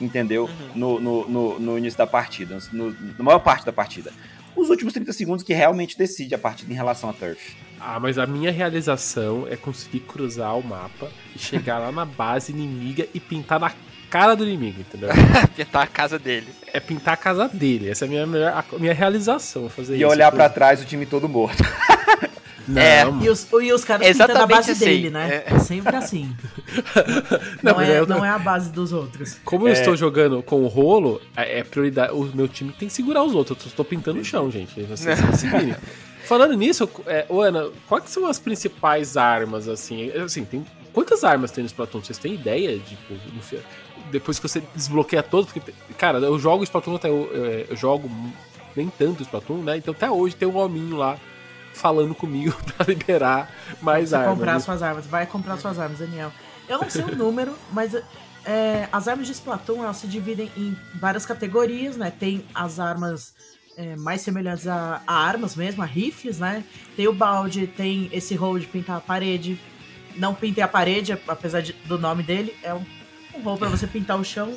entendeu? 0.00 0.48
No, 0.74 1.00
no, 1.00 1.28
no, 1.28 1.58
no 1.58 1.78
início 1.78 1.98
da 1.98 2.06
partida, 2.06 2.58
no, 2.72 2.90
na 3.18 3.24
maior 3.24 3.40
parte 3.40 3.66
da 3.66 3.72
partida. 3.72 4.12
Os 4.56 4.70
últimos 4.70 4.92
30 4.92 5.12
segundos 5.12 5.44
que 5.44 5.52
realmente 5.54 5.96
decide 5.96 6.34
a 6.34 6.38
partida 6.38 6.72
em 6.72 6.74
relação 6.76 7.08
a 7.10 7.12
Turf. 7.12 7.54
Ah, 7.80 8.00
mas 8.00 8.18
a 8.18 8.26
minha 8.26 8.50
realização 8.50 9.46
é 9.48 9.56
conseguir 9.56 10.00
cruzar 10.00 10.56
o 10.58 10.62
mapa 10.64 11.08
e 11.34 11.38
chegar 11.38 11.78
lá 11.78 11.92
na 11.92 12.04
base 12.04 12.50
inimiga 12.50 13.06
e 13.14 13.20
pintar 13.20 13.60
na 13.60 13.72
cara 14.10 14.34
do 14.34 14.44
inimigo, 14.44 14.80
entendeu? 14.80 15.10
Pintar 15.54 15.82
a 15.82 15.86
casa 15.86 16.18
dele. 16.18 16.48
É 16.72 16.80
pintar 16.80 17.14
a 17.14 17.16
casa 17.16 17.46
dele. 17.46 17.90
Essa 17.90 18.04
é 18.04 18.06
a 18.06 18.08
minha, 18.08 18.26
melhor, 18.26 18.52
a 18.72 18.78
minha 18.78 18.94
realização, 18.94 19.68
fazer 19.68 19.94
E 19.94 19.98
isso. 19.98 20.08
olhar 20.08 20.32
pra 20.32 20.44
Tipo, 20.44 20.54
trás 20.54 20.80
o 20.82 20.84
time 20.86 21.04
todo 21.06 21.28
morto. 21.28 21.62
Não, 22.68 22.80
É. 22.82 23.04
mano. 23.04 23.24
E 23.24 23.28
os, 23.30 23.46
e 23.62 23.72
os 23.72 23.84
caras 23.84 24.06
É 24.06 24.12
pintando 24.12 24.38
a 24.38 24.46
base 24.46 24.70
assim. 24.72 24.84
dele, 24.84 25.10
né? 25.10 25.42
É. 25.46 25.54
É 25.54 25.58
sempre 25.58 25.96
assim. 25.96 26.36
Não, 27.62 27.72
Não, 27.72 27.74
mas 27.76 27.88
é, 27.88 27.98
eu 27.98 28.06
tô- 28.06 28.14
não 28.14 28.24
é 28.24 28.28
a 28.28 28.38
base 28.38 28.70
dos 28.70 28.92
outros. 28.92 29.38
Como 29.44 29.66
eu 29.68 29.72
estou 29.72 29.96
jogando 29.96 30.42
com 30.42 30.62
o 30.62 30.66
rolo, 30.66 31.20
é 31.36 31.60
é 31.60 31.64
prioridade. 31.64 32.12
O 32.12 32.24
meu 32.34 32.46
time 32.48 32.72
tem 32.72 32.88
que 32.88 32.94
segurar 32.94 33.22
os 33.24 33.34
outros. 33.34 33.58
Eu 33.62 33.66
estou 33.68 33.84
pintando 33.84 34.20
o 34.20 34.24
chão, 34.24 34.50
gente. 34.50 34.80
Vocês 34.82 35.18
se 35.36 35.46
virem. 35.48 35.74
Falando 36.24 36.54
nisso, 36.54 36.88
é, 37.06 37.24
Ana, 37.30 37.70
quais 37.88 38.10
são 38.10 38.26
as 38.26 38.38
principais 38.38 39.16
armas, 39.16 39.66
assim? 39.66 40.10
Assim, 40.12 40.44
tem. 40.44 40.64
Quantas 40.92 41.24
armas 41.24 41.50
tem 41.50 41.62
no 41.62 41.68
Splatoon? 41.68 42.02
Vocês 42.02 42.18
têm 42.18 42.34
ideia? 42.34 42.78
Tipo, 42.78 43.14
depois 44.10 44.38
que 44.38 44.46
você 44.48 44.62
desbloqueia 44.74 45.22
todos, 45.22 45.50
porque, 45.52 45.72
cara, 45.96 46.18
eu 46.18 46.38
jogo 46.38 46.64
Splatoon 46.64 46.96
até. 46.96 47.08
Eu, 47.08 47.30
eu- 47.32 47.66
eu 47.70 47.76
jogo 47.76 48.10
nem 48.76 48.88
tanto 48.90 49.22
Splatoon, 49.22 49.62
né? 49.62 49.76
Então 49.78 49.92
até 49.94 50.10
hoje 50.10 50.36
tem 50.36 50.46
um 50.46 50.56
hominho 50.58 50.96
lá 50.96 51.16
falando 51.74 52.14
comigo 52.14 52.56
pra 52.76 52.86
liberar 52.86 53.50
mais 53.80 54.10
Você 54.10 54.16
armas. 54.16 54.34
comprar 54.34 54.54
né? 54.54 54.60
suas 54.60 54.82
armas. 54.82 55.06
Vai 55.06 55.26
comprar 55.26 55.56
suas 55.58 55.78
armas, 55.78 55.98
Daniel. 55.98 56.32
Eu 56.68 56.78
não 56.78 56.90
sei 56.90 57.02
o 57.04 57.16
número, 57.16 57.54
mas 57.72 57.94
é, 58.44 58.88
as 58.92 59.08
armas 59.08 59.26
de 59.26 59.32
Splatoon 59.32 59.82
elas 59.84 59.96
se 59.96 60.06
dividem 60.06 60.50
em 60.56 60.76
várias 60.94 61.24
categorias, 61.24 61.96
né? 61.96 62.10
Tem 62.10 62.44
as 62.54 62.78
armas 62.78 63.34
é, 63.76 63.96
mais 63.96 64.20
semelhantes 64.20 64.66
a, 64.66 65.00
a 65.06 65.14
armas 65.14 65.54
mesmo, 65.56 65.82
a 65.82 65.86
rifles, 65.86 66.38
né? 66.38 66.64
Tem 66.96 67.06
o 67.08 67.12
balde, 67.12 67.66
tem 67.66 68.08
esse 68.12 68.34
rolo 68.34 68.58
de 68.60 68.66
pintar 68.66 68.96
a 68.96 69.00
parede. 69.00 69.58
Não 70.16 70.34
pintei 70.34 70.62
a 70.64 70.68
parede, 70.68 71.12
apesar 71.28 71.60
de- 71.62 71.72
do 71.86 71.96
nome 71.98 72.22
dele, 72.22 72.54
é 72.62 72.74
um, 72.74 72.84
um 73.34 73.40
rolo 73.42 73.58
pra 73.58 73.68
você 73.68 73.86
pintar 73.86 74.18
o 74.18 74.24
chão. 74.24 74.52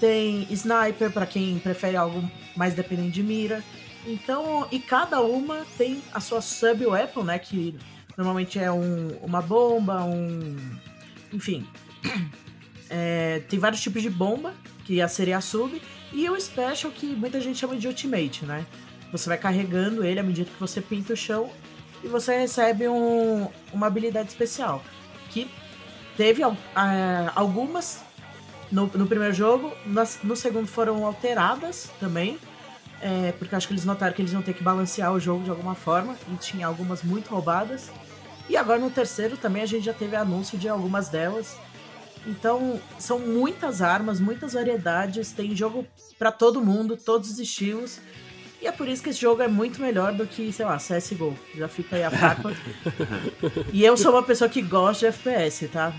Tem 0.00 0.46
sniper 0.50 1.10
pra 1.10 1.26
quem 1.26 1.58
prefere 1.58 1.96
algo 1.96 2.22
mais 2.56 2.74
dependente 2.74 3.10
de 3.10 3.22
mira. 3.22 3.62
Então, 4.06 4.66
e 4.70 4.78
cada 4.78 5.20
uma 5.22 5.64
tem 5.78 6.02
a 6.12 6.20
sua 6.20 6.40
sub-weapon, 6.40 7.22
né? 7.24 7.38
Que 7.38 7.74
normalmente 8.16 8.58
é 8.58 8.70
um- 8.70 9.16
uma 9.22 9.40
bomba, 9.40 10.04
um. 10.04 10.56
Enfim. 11.32 11.66
É, 12.96 13.40
tem 13.48 13.58
vários 13.58 13.80
tipos 13.80 14.02
de 14.02 14.10
bomba, 14.10 14.54
que 14.84 15.00
a 15.00 15.08
seria 15.08 15.38
a 15.38 15.40
sub, 15.40 15.80
e 16.12 16.28
o 16.28 16.38
special, 16.40 16.92
que 16.92 17.06
muita 17.06 17.40
gente 17.40 17.58
chama 17.58 17.74
de 17.74 17.88
ultimate, 17.88 18.44
né? 18.44 18.64
Você 19.10 19.28
vai 19.28 19.38
carregando 19.38 20.04
ele 20.04 20.20
à 20.20 20.22
medida 20.22 20.48
que 20.48 20.60
você 20.60 20.80
pinta 20.80 21.14
o 21.14 21.16
chão 21.16 21.50
e 22.04 22.06
você 22.06 22.38
recebe 22.38 22.86
um- 22.86 23.48
uma 23.72 23.86
habilidade 23.88 24.28
especial. 24.28 24.84
Que 25.30 25.50
teve 26.16 26.42
ah, 26.76 27.32
algumas 27.34 28.04
no, 28.70 28.86
no 28.86 29.06
primeiro 29.06 29.34
jogo, 29.34 29.72
nas- 29.86 30.20
no 30.22 30.36
segundo 30.36 30.68
foram 30.68 31.04
alteradas 31.04 31.90
também. 31.98 32.38
É, 33.04 33.32
porque 33.32 33.54
acho 33.54 33.68
que 33.68 33.74
eles 33.74 33.84
notaram 33.84 34.14
que 34.14 34.22
eles 34.22 34.32
iam 34.32 34.40
ter 34.40 34.54
que 34.54 34.62
balancear 34.62 35.12
o 35.12 35.20
jogo 35.20 35.44
de 35.44 35.50
alguma 35.50 35.74
forma. 35.74 36.16
E 36.32 36.36
tinha 36.36 36.66
algumas 36.66 37.02
muito 37.02 37.28
roubadas. 37.28 37.90
E 38.48 38.56
agora 38.56 38.78
no 38.78 38.90
terceiro 38.90 39.36
também 39.36 39.62
a 39.62 39.66
gente 39.66 39.84
já 39.84 39.92
teve 39.92 40.16
anúncio 40.16 40.56
de 40.56 40.70
algumas 40.70 41.10
delas. 41.10 41.54
Então 42.26 42.80
são 42.98 43.18
muitas 43.18 43.82
armas, 43.82 44.20
muitas 44.20 44.54
variedades. 44.54 45.32
Tem 45.32 45.54
jogo 45.54 45.86
pra 46.18 46.32
todo 46.32 46.64
mundo, 46.64 46.96
todos 46.96 47.30
os 47.30 47.38
estilos. 47.38 48.00
E 48.62 48.66
é 48.66 48.72
por 48.72 48.88
isso 48.88 49.02
que 49.02 49.10
esse 49.10 49.20
jogo 49.20 49.42
é 49.42 49.48
muito 49.48 49.82
melhor 49.82 50.14
do 50.14 50.26
que, 50.26 50.50
sei 50.50 50.64
lá, 50.64 50.78
CSGO. 50.78 51.36
Já 51.54 51.68
fica 51.68 51.96
aí 51.96 52.04
a 52.04 52.10
faca. 52.10 52.56
e 53.70 53.84
eu 53.84 53.98
sou 53.98 54.12
uma 54.12 54.22
pessoa 54.22 54.48
que 54.48 54.62
gosta 54.62 55.00
de 55.00 55.14
FPS, 55.14 55.68
tá? 55.68 55.92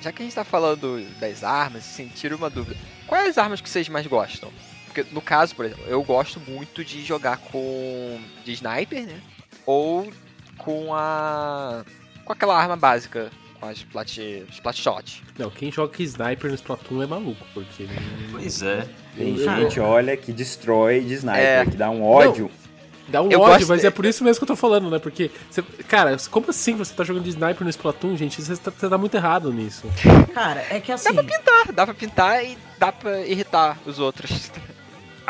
Já 0.00 0.10
que 0.10 0.22
a 0.22 0.24
gente 0.24 0.34
tá 0.34 0.44
falando 0.44 1.06
das 1.20 1.44
armas, 1.44 1.84
assim, 1.84 2.08
tira 2.08 2.34
uma 2.34 2.48
dúvida. 2.48 2.80
Quais 3.06 3.28
as 3.28 3.36
armas 3.36 3.60
que 3.60 3.68
vocês 3.68 3.90
mais 3.90 4.06
gostam? 4.06 4.50
Porque 4.88 5.06
no 5.12 5.20
caso, 5.20 5.54
por 5.54 5.64
exemplo, 5.64 5.84
eu 5.86 6.02
gosto 6.02 6.40
muito 6.40 6.84
de 6.84 7.04
jogar 7.04 7.36
com 7.38 8.20
de 8.44 8.52
sniper, 8.52 9.06
né? 9.06 9.20
Ou 9.66 10.10
com 10.56 10.94
a 10.94 11.84
com 12.24 12.32
aquela 12.32 12.58
arma 12.60 12.76
básica, 12.76 13.30
com 13.60 13.66
as 13.66 13.82
plat, 13.82 14.18
splat 14.52 14.76
shot. 14.76 15.22
Não, 15.38 15.50
quem 15.50 15.70
joga 15.72 15.96
com 15.96 16.02
sniper 16.02 16.50
no 16.50 16.54
Splatoon 16.56 17.02
é 17.02 17.06
maluco, 17.06 17.44
porque. 17.54 17.84
não- 17.84 18.32
Pois 18.32 18.62
é. 18.62 18.86
Tem 19.16 19.36
Eu- 19.36 19.44
gente, 19.56 19.80
olha, 19.80 20.16
que 20.16 20.32
destrói 20.32 21.00
de 21.00 21.14
sniper, 21.14 21.42
É. 21.42 21.64
que 21.64 21.76
dá 21.76 21.90
um 21.90 22.02
ódio. 22.04 22.50
Dá 23.08 23.22
um 23.22 23.30
Eu 23.30 23.40
ódio, 23.40 23.66
mas 23.66 23.80
de- 23.80 23.86
é 23.86 23.90
por 23.90 24.04
isso 24.04 24.22
mesmo 24.22 24.38
que 24.38 24.44
eu 24.44 24.48
tô 24.48 24.54
falando, 24.56 24.90
né? 24.90 24.98
Porque, 24.98 25.30
você- 25.50 25.62
cara, 25.88 26.14
como 26.30 26.50
assim 26.50 26.76
você 26.76 26.92
tá 26.92 27.02
jogando 27.04 27.22
de 27.24 27.30
sniper 27.30 27.64
no 27.64 27.70
Splatoon, 27.70 28.14
gente? 28.18 28.42
Você 28.42 28.54
tá, 28.58 28.70
você 28.70 28.86
tá 28.86 28.98
muito 28.98 29.14
errado 29.16 29.50
nisso. 29.50 29.86
Cara, 30.34 30.60
é 30.68 30.78
que 30.78 30.92
assim. 30.92 31.14
Dá, 31.14 31.72
dá 31.72 31.84
pra 31.86 31.94
pintar 31.94 32.44
e 32.44 32.58
dá 32.78 32.92
pra 32.92 33.22
irritar 33.26 33.78
os 33.86 33.98
outros. 33.98 34.50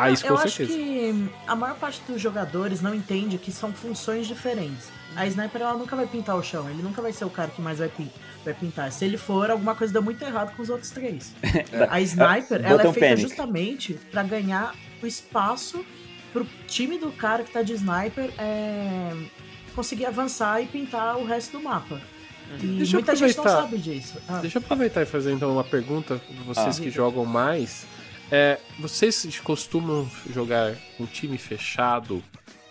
Ah, 0.04 0.10
isso 0.10 0.26
eu 0.26 0.34
com 0.36 0.42
acho 0.42 0.56
certeza. 0.56 0.78
que 0.78 1.30
a 1.46 1.54
maior 1.56 1.76
parte 1.76 2.00
dos 2.06 2.20
jogadores 2.20 2.80
não 2.80 2.94
entende 2.94 3.36
que 3.38 3.50
são 3.52 3.72
funções 3.72 4.26
diferentes. 4.26 4.88
A 5.16 5.26
sniper 5.26 5.60
ela 5.62 5.74
nunca 5.74 5.96
vai 5.96 6.06
pintar 6.06 6.36
o 6.36 6.42
chão, 6.42 6.68
ele 6.70 6.82
nunca 6.82 7.02
vai 7.02 7.12
ser 7.12 7.24
o 7.24 7.30
cara 7.30 7.50
que 7.50 7.60
mais 7.60 7.78
vai, 7.78 7.88
pin- 7.88 8.10
vai 8.44 8.54
pintar. 8.54 8.92
Se 8.92 9.04
ele 9.04 9.16
for, 9.16 9.50
alguma 9.50 9.74
coisa 9.74 9.92
deu 9.92 10.02
muito 10.02 10.22
errado 10.22 10.54
com 10.54 10.62
os 10.62 10.70
outros 10.70 10.90
três. 10.90 11.34
A 11.90 12.00
sniper, 12.00 12.60
ela 12.64 12.82
é 12.82 12.92
feita 12.92 13.00
panic. 13.00 13.22
justamente 13.22 13.94
pra 14.12 14.22
ganhar 14.22 14.74
o 15.02 15.06
espaço 15.06 15.84
pro 16.32 16.46
time 16.68 16.98
do 16.98 17.10
cara 17.10 17.42
que 17.42 17.50
tá 17.50 17.62
de 17.62 17.72
sniper 17.72 18.30
é, 18.38 19.12
conseguir 19.74 20.06
avançar 20.06 20.62
e 20.62 20.66
pintar 20.66 21.16
o 21.16 21.24
resto 21.24 21.58
do 21.58 21.64
mapa. 21.64 22.00
E 22.60 22.66
Deixa 22.66 22.92
eu 22.96 23.00
muita 23.00 23.14
gente 23.16 23.36
não 23.36 23.44
sabe 23.44 23.76
disso. 23.78 24.18
Ah, 24.28 24.38
Deixa 24.38 24.58
eu 24.58 24.62
aproveitar 24.62 25.02
e 25.02 25.06
fazer 25.06 25.32
então 25.32 25.52
uma 25.52 25.64
pergunta 25.64 26.16
pra 26.16 26.44
vocês 26.54 26.78
Ah. 26.78 26.82
que 26.82 26.90
jogam 26.90 27.24
mais. 27.24 27.86
É, 28.30 28.58
vocês 28.78 29.40
costumam 29.40 30.08
jogar 30.32 30.74
com 30.96 31.06
time 31.06 31.38
fechado 31.38 32.22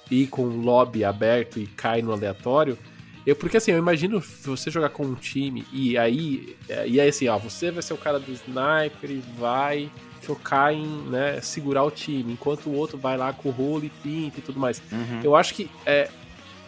e 0.10 0.28
com 0.28 0.43
lobby 0.43 1.04
aberto 1.04 1.60
e 1.60 1.67
cai 1.67 2.02
no 2.02 2.12
aleatório? 2.12 2.78
Eu, 3.26 3.36
porque 3.36 3.58
assim, 3.58 3.72
eu 3.72 3.78
imagino 3.78 4.24
você 4.43 4.72
jogar 4.72 4.89
com 4.89 5.04
um 5.04 5.15
time 5.15 5.65
e 5.74 5.98
aí, 5.98 6.56
é, 6.70 6.88
e 6.88 7.00
aí 7.00 7.10
assim, 7.10 7.28
ó, 7.28 7.38
você 7.38 7.72
vai 7.72 7.84
ser 7.84 7.93
o 7.93 7.98
cara 7.98 8.20
do 8.20 8.32
sniper 8.32 9.12
e 9.12 9.22
vai 9.38 9.91
focar 10.22 10.74
em 10.74 10.86
né, 11.10 11.41
segurar 11.41 11.84
o 11.84 11.91
time, 11.91 12.34
enquanto 12.34 12.67
o 12.67 12.74
outro 12.74 12.98
vai 12.98 13.17
lá 13.17 13.34
com 13.34 13.50
o 13.50 13.52
rolo 13.52 13.84
e 13.84 13.89
pinta 13.89 14.39
e 14.39 14.41
tudo 14.41 14.60
mais. 14.60 14.82
Uhum. 14.91 15.22
Eu 15.24 15.36
acho 15.36 15.54
que 15.54 15.70
é, 15.86 16.10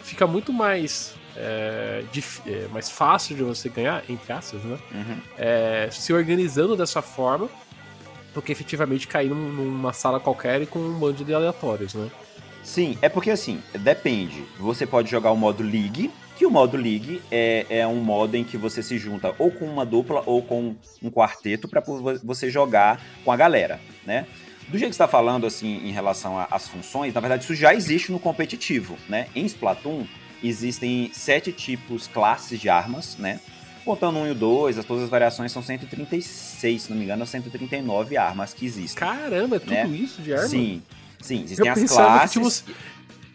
fica 0.03 0.27
muito 0.27 0.51
mais, 0.51 1.15
é, 1.37 2.03
é, 2.45 2.67
mais 2.73 2.89
fácil 2.89 3.35
de 3.35 3.43
você 3.43 3.69
ganhar, 3.69 4.03
entre 4.09 4.33
aspas, 4.33 4.61
né? 4.63 4.77
Uhum. 4.91 5.17
é, 5.37 5.89
se 5.91 6.11
organizando 6.11 6.75
dessa 6.75 7.01
forma 7.01 7.49
do 8.33 8.41
que 8.41 8.51
efetivamente 8.51 9.07
cair 9.07 9.29
num- 9.29 9.51
numa 9.51 9.93
sala 9.93 10.19
qualquer 10.19 10.61
e 10.61 10.65
com 10.65 10.79
um 10.79 10.93
bando 10.99 11.23
de 11.23 11.33
aleatórios, 11.33 11.93
né? 11.93 12.09
Sim, 12.63 12.97
é 13.01 13.09
porque 13.09 13.31
assim, 13.31 13.61
depende. 13.79 14.43
Você 14.59 14.85
pode 14.85 15.09
jogar 15.09 15.31
o 15.31 15.37
modo 15.37 15.63
League, 15.63 16.11
que 16.37 16.45
o 16.45 16.51
modo 16.51 16.77
League 16.77 17.21
é, 17.31 17.65
é 17.69 17.87
um 17.87 17.95
modo 17.95 18.35
em 18.35 18.43
que 18.43 18.57
você 18.57 18.83
se 18.83 18.97
junta 18.97 19.33
ou 19.39 19.49
com 19.51 19.65
uma 19.65 19.85
dupla 19.85 20.21
ou 20.25 20.41
com 20.41 20.75
um 21.01 21.09
quarteto 21.09 21.67
para 21.67 21.81
você 22.23 22.49
jogar 22.49 23.01
com 23.25 23.31
a 23.31 23.35
galera, 23.35 23.79
né? 24.05 24.25
Do 24.67 24.77
jeito 24.77 24.91
que 24.91 24.95
está 24.95 25.07
falando, 25.07 25.47
assim, 25.47 25.77
em 25.87 25.91
relação 25.91 26.37
às 26.51 26.67
funções, 26.67 27.11
na 27.13 27.19
verdade 27.19 27.43
isso 27.43 27.55
já 27.55 27.73
existe 27.73 28.11
no 28.11 28.19
competitivo, 28.19 28.95
né? 29.09 29.27
Em 29.35 29.45
Splatoon 29.45 30.05
existem 30.43 31.09
sete 31.11 31.51
tipos, 31.51 32.07
classes 32.07 32.59
de 32.59 32.69
armas, 32.69 33.17
né? 33.17 33.39
Contando 33.89 34.19
um 34.19 34.27
e 34.27 34.31
o 34.31 34.35
dois, 34.35 34.77
as, 34.77 34.85
todas 34.85 35.05
as 35.05 35.09
variações 35.09 35.51
são 35.51 35.63
136, 35.63 36.79
se 36.83 36.89
não 36.91 36.95
me 36.95 37.05
engano, 37.05 37.25
139 37.25 38.17
armas 38.17 38.53
que 38.53 38.63
existem. 38.63 38.95
Caramba, 38.99 39.55
é 39.55 39.59
tudo 39.59 39.71
Né? 39.71 39.87
isso 39.87 40.21
de 40.21 40.31
arma? 40.31 40.47
Sim, 40.47 40.83
sim, 41.19 41.41
existem 41.43 41.65
Eu 41.65 41.73
as 41.73 41.83
classes. 41.91 42.31
tinha 42.31 42.45
uns- 42.45 42.63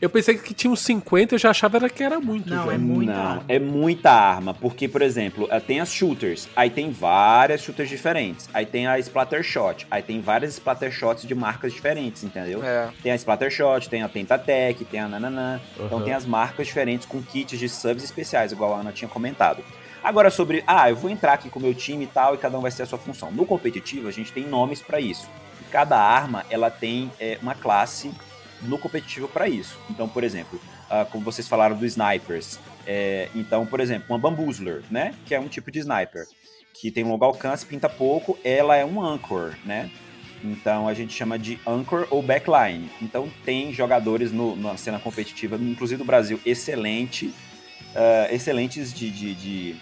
Eu 0.01 0.09
pensei 0.11 0.37
que 0.39 0.55
tinha 0.55 0.71
uns 0.71 0.79
50, 0.81 1.35
eu 1.35 1.39
já 1.41 1.51
achava 1.51 1.77
era 1.79 1.89
que 1.89 2.03
era 2.05 2.21
muito. 2.21 2.49
Não, 2.51 2.67
já. 2.67 2.73
é 2.75 2.79
muita 2.79 3.13
Não, 3.13 3.21
arma. 3.31 3.45
é 3.49 3.59
muita 3.59 4.11
arma, 4.13 4.55
porque, 4.55 4.87
por 4.87 5.03
exemplo, 5.03 5.49
eh, 5.51 5.59
tem 5.59 5.81
as 5.81 5.91
shooters, 5.93 6.47
aí 6.55 6.71
tem 6.71 6.91
várias 6.93 7.63
shooters 7.63 7.89
diferentes, 7.89 8.49
aí 8.55 8.65
tem 8.67 8.87
a 8.87 8.97
splatter 9.01 9.43
shot, 9.43 9.87
aí 9.91 10.03
tem 10.03 10.21
várias 10.21 10.53
splatter 10.53 10.93
shots 10.93 11.27
de 11.27 11.35
marcas 11.35 11.73
diferentes, 11.73 12.23
entendeu? 12.23 12.63
É. 12.63 12.91
Tem 13.03 13.11
a 13.11 13.17
splatter 13.17 13.51
shot, 13.51 13.89
tem 13.89 14.03
a 14.03 14.09
Tentatec, 14.09 14.85
tem 14.85 15.01
a 15.01 15.09
Nananã, 15.09 15.61
então 15.75 15.97
Aham. 15.99 16.05
tem 16.05 16.13
as 16.15 16.25
marcas 16.27 16.67
diferentes 16.69 17.07
com 17.07 17.21
kits 17.21 17.59
de 17.59 17.69
subs 17.69 18.05
especiais, 18.05 18.53
igual 18.53 18.73
a 18.75 18.81
Ana 18.81 18.93
tinha 18.93 19.09
comentado. 19.09 19.65
Agora 20.05 20.29
sobre, 20.31 20.63
ah, 20.67 20.91
eu 20.91 20.97
vou 20.97 21.11
entrar 21.11 21.33
aqui 21.33 21.49
com 21.49 21.59
o 21.59 21.63
meu 21.63 21.75
time 21.75 22.05
e 22.05 22.07
tal, 22.07 22.35
e 22.35 22.39
cada 22.39 22.59
um 22.59 22.61
vai 22.61 22.71
ter 22.71 22.83
a 22.83 22.87
sua 22.87 22.99
função. 22.99 23.31
No 23.33 23.47
competitivo, 23.47 24.07
a 24.07 24.11
gente 24.13 24.31
tem 24.33 24.45
nomes 24.47 24.83
pra 24.83 25.01
isso. 25.01 25.27
Cada 25.73 25.99
arma, 25.99 26.45
ela 26.51 26.71
tem 26.71 27.11
eh, 27.19 27.39
uma 27.41 27.55
classe 27.55 28.13
no 28.61 28.79
competitivo 28.79 29.27
pra 29.27 29.49
isso. 29.49 29.79
Então, 29.89 30.07
por 30.07 30.23
exemplo, 30.23 30.61
ah, 30.91 31.07
como 31.11 31.25
vocês 31.25 31.49
falaram 31.49 31.75
do 31.75 31.87
snipers, 31.87 32.59
é, 32.87 33.31
então, 33.35 33.65
por 33.65 33.81
exemplo, 33.81 34.05
uma 34.11 34.19
Bamboozler, 34.19 34.83
né? 34.91 35.15
Que 35.25 35.35
é 35.35 35.41
um 35.41 35.49
tipo 35.49 35.71
de 35.71 35.79
sniper. 35.79 36.27
Que 36.75 36.91
tem 36.91 37.03
um 37.03 37.09
longo 37.09 37.25
alcance, 37.25 37.65
pinta 37.65 37.89
pouco, 37.89 38.39
ela 38.45 38.77
é 38.77 38.85
um 38.85 39.03
Anchor, 39.03 39.55
né? 39.65 39.91
Então 40.45 40.87
a 40.87 40.93
gente 40.93 41.15
chama 41.15 41.39
de 41.39 41.59
Anchor 41.67 42.07
ou 42.11 42.21
Backline. 42.21 42.91
Então 43.01 43.31
tem 43.43 43.73
jogadores 43.73 44.31
no- 44.33 44.55
na 44.55 44.77
cena 44.77 44.99
competitiva, 44.99 45.57
inclusive 45.57 45.97
do 45.99 46.05
Brasil, 46.05 46.39
excelente, 46.45 47.33
ah, 47.97 48.29
excelentes 48.31 48.93
de, 48.93 49.11
de, 49.11 49.35
de, 49.35 49.77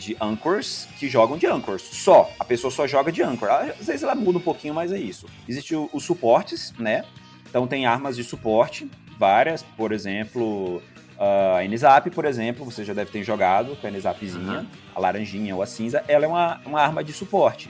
de 0.00 0.16
Anchors 0.20 0.88
que 0.98 1.08
jogam 1.08 1.36
de 1.36 1.46
Anchors. 1.46 1.82
Só. 1.82 2.28
A 2.38 2.44
pessoa 2.44 2.70
só 2.70 2.86
joga 2.86 3.12
de 3.12 3.22
Anchor. 3.22 3.50
Às 3.50 3.86
vezes 3.86 4.02
ela 4.02 4.14
muda 4.14 4.38
um 4.38 4.42
pouquinho, 4.42 4.74
mas 4.74 4.90
é 4.90 4.98
isso. 4.98 5.26
Existem 5.48 5.88
os 5.92 6.02
suportes, 6.02 6.72
né? 6.78 7.04
Então 7.48 7.66
tem 7.66 7.86
armas 7.86 8.16
de 8.16 8.24
suporte, 8.24 8.90
várias, 9.18 9.62
por 9.62 9.92
exemplo, 9.92 10.82
a 11.18 11.62
NZAP, 11.62 12.10
por 12.10 12.24
exemplo, 12.24 12.64
você 12.64 12.84
já 12.84 12.94
deve 12.94 13.10
ter 13.10 13.22
jogado 13.22 13.76
com 13.76 13.86
a 13.86 13.90
NZAPzinha, 13.90 14.66
a 14.94 15.00
laranjinha 15.00 15.54
ou 15.54 15.62
a 15.62 15.66
cinza, 15.66 16.02
ela 16.08 16.24
é 16.24 16.28
uma, 16.28 16.60
uma 16.64 16.80
arma 16.80 17.04
de 17.04 17.12
suporte, 17.12 17.68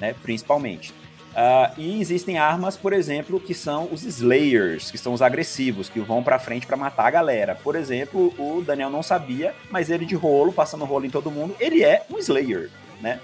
né, 0.00 0.14
principalmente. 0.22 0.92
Ah, 1.34 1.72
e 1.76 2.00
existem 2.00 2.38
armas, 2.38 2.76
por 2.76 2.92
exemplo, 2.92 3.38
que 3.38 3.54
são 3.54 3.88
os 3.92 4.02
Slayers, 4.02 4.90
que 4.90 4.98
são 4.98 5.12
os 5.12 5.22
agressivos, 5.22 5.88
que 5.88 6.00
vão 6.00 6.22
pra 6.22 6.38
frente 6.38 6.66
pra 6.66 6.76
matar 6.76 7.06
a 7.06 7.10
galera. 7.10 7.54
Por 7.54 7.76
exemplo, 7.76 8.34
o 8.38 8.62
Daniel 8.62 8.90
não 8.90 9.02
sabia, 9.02 9.54
mas 9.70 9.90
ele 9.90 10.04
de 10.04 10.14
rolo, 10.14 10.52
passando 10.52 10.84
rolo 10.84 11.06
em 11.06 11.10
todo 11.10 11.30
mundo, 11.30 11.54
ele 11.60 11.84
é 11.84 12.04
um 12.10 12.18
Slayer, 12.18 12.70
né? 13.00 13.20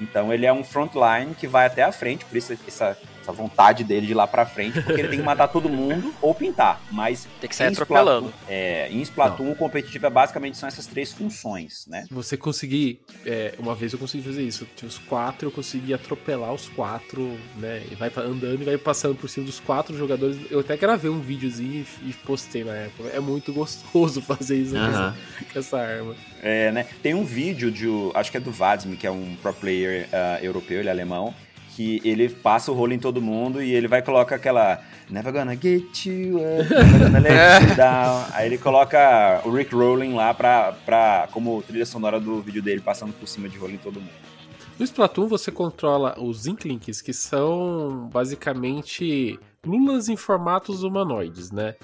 Então 0.00 0.32
ele 0.32 0.44
é 0.44 0.52
um 0.52 0.64
frontline 0.64 1.34
que 1.34 1.46
vai 1.46 1.66
até 1.66 1.82
a 1.82 1.92
frente, 1.92 2.24
por 2.24 2.36
isso 2.36 2.52
essa, 2.66 2.98
essa 3.24 3.32
vontade 3.32 3.82
dele 3.82 4.06
de 4.06 4.12
ir 4.12 4.14
lá 4.14 4.26
pra 4.26 4.44
frente, 4.44 4.80
porque 4.82 5.00
ele 5.00 5.08
tem 5.08 5.18
que 5.18 5.24
matar 5.24 5.48
todo 5.48 5.68
mundo 5.68 6.14
ou 6.20 6.34
pintar. 6.34 6.80
Mas 6.92 7.26
Tem 7.40 7.48
que 7.48 7.56
sair 7.56 7.68
em 7.68 7.72
atropelando. 7.72 8.28
Splatoon- 8.28 8.46
é, 8.52 8.88
em 8.90 9.00
Splatoon, 9.00 9.50
o 9.52 9.56
competitivo 9.56 10.06
é 10.06 10.10
basicamente 10.10 10.58
são 10.58 10.68
essas 10.68 10.86
três 10.86 11.12
funções, 11.12 11.86
né? 11.88 12.04
Você 12.10 12.36
conseguir. 12.36 13.00
é, 13.24 13.54
uma 13.58 13.74
vez 13.74 13.92
eu 13.92 13.98
consegui 13.98 14.22
fazer 14.24 14.42
isso. 14.42 14.66
Tinha 14.76 14.88
os 14.88 14.98
quatro, 14.98 15.48
eu 15.48 15.52
consegui 15.52 15.94
atropelar 15.94 16.52
os 16.52 16.68
quatro, 16.68 17.36
né? 17.56 17.82
E 17.90 17.94
vai 17.94 18.10
andando 18.16 18.60
e 18.60 18.64
vai 18.64 18.76
passando 18.78 19.14
por 19.16 19.28
cima 19.28 19.46
dos 19.46 19.58
quatro 19.58 19.96
jogadores. 19.96 20.36
Eu 20.50 20.60
até 20.60 20.76
gravei 20.76 21.10
um 21.10 21.20
videozinho 21.20 21.86
e, 22.02 22.10
e 22.10 22.12
postei 22.12 22.62
na 22.64 22.74
época. 22.74 23.08
É 23.08 23.20
muito 23.20 23.52
gostoso 23.52 24.20
fazer 24.22 24.56
isso 24.56 24.72
com 24.74 24.78
Aham. 24.78 25.14
essa- 25.38 25.52
com 25.52 25.58
essa 25.58 25.78
arma. 25.78 26.14
É, 26.42 26.70
né? 26.72 26.86
Tem 27.02 27.14
um 27.14 27.24
vídeo 27.24 27.70
de, 27.70 27.86
acho 28.14 28.30
que 28.30 28.36
é 28.36 28.40
do 28.40 28.52
Vadsmi, 28.52 28.96
que 28.96 29.06
é 29.06 29.10
um 29.10 29.34
pro 29.42 29.52
player 29.54 30.06
ah, 30.12 30.38
europeu, 30.42 30.80
ele 30.80 30.88
é 30.88 30.92
alemão, 30.92 31.34
que 31.74 32.00
ele 32.04 32.28
passa 32.28 32.70
o 32.70 32.74
rolo 32.74 32.92
em 32.92 32.98
todo 32.98 33.20
mundo 33.20 33.60
e 33.60 33.72
ele 33.72 33.88
vai 33.88 34.00
colocar 34.00 34.36
aquela 34.36 34.80
Never 35.10 35.32
gonna 35.32 35.54
get 35.54 36.06
you 36.06 36.38
up, 36.38 36.68
never 36.70 36.98
gonna 36.98 37.18
let 37.18 37.62
you 37.68 37.76
down. 37.76 38.24
Aí 38.32 38.46
ele 38.46 38.58
coloca 38.58 39.42
o 39.44 39.50
Rick 39.50 39.74
Rolling 39.74 40.14
lá 40.14 40.32
pra, 40.32 40.72
pra, 40.72 41.28
como 41.32 41.62
trilha 41.62 41.84
sonora 41.84 42.18
do 42.18 42.40
vídeo 42.40 42.62
dele, 42.62 42.80
passando 42.80 43.12
por 43.12 43.26
cima 43.26 43.48
de 43.48 43.58
rolo 43.58 43.72
em 43.72 43.78
todo 43.78 44.00
mundo. 44.00 44.12
No 44.78 44.84
Splatoon 44.84 45.26
você 45.26 45.50
controla 45.50 46.16
os 46.18 46.46
Inklings, 46.46 47.00
que 47.00 47.12
são 47.12 48.08
basicamente 48.12 49.38
lulas 49.64 50.08
em 50.08 50.16
formatos 50.16 50.82
humanoides, 50.82 51.50
né? 51.50 51.74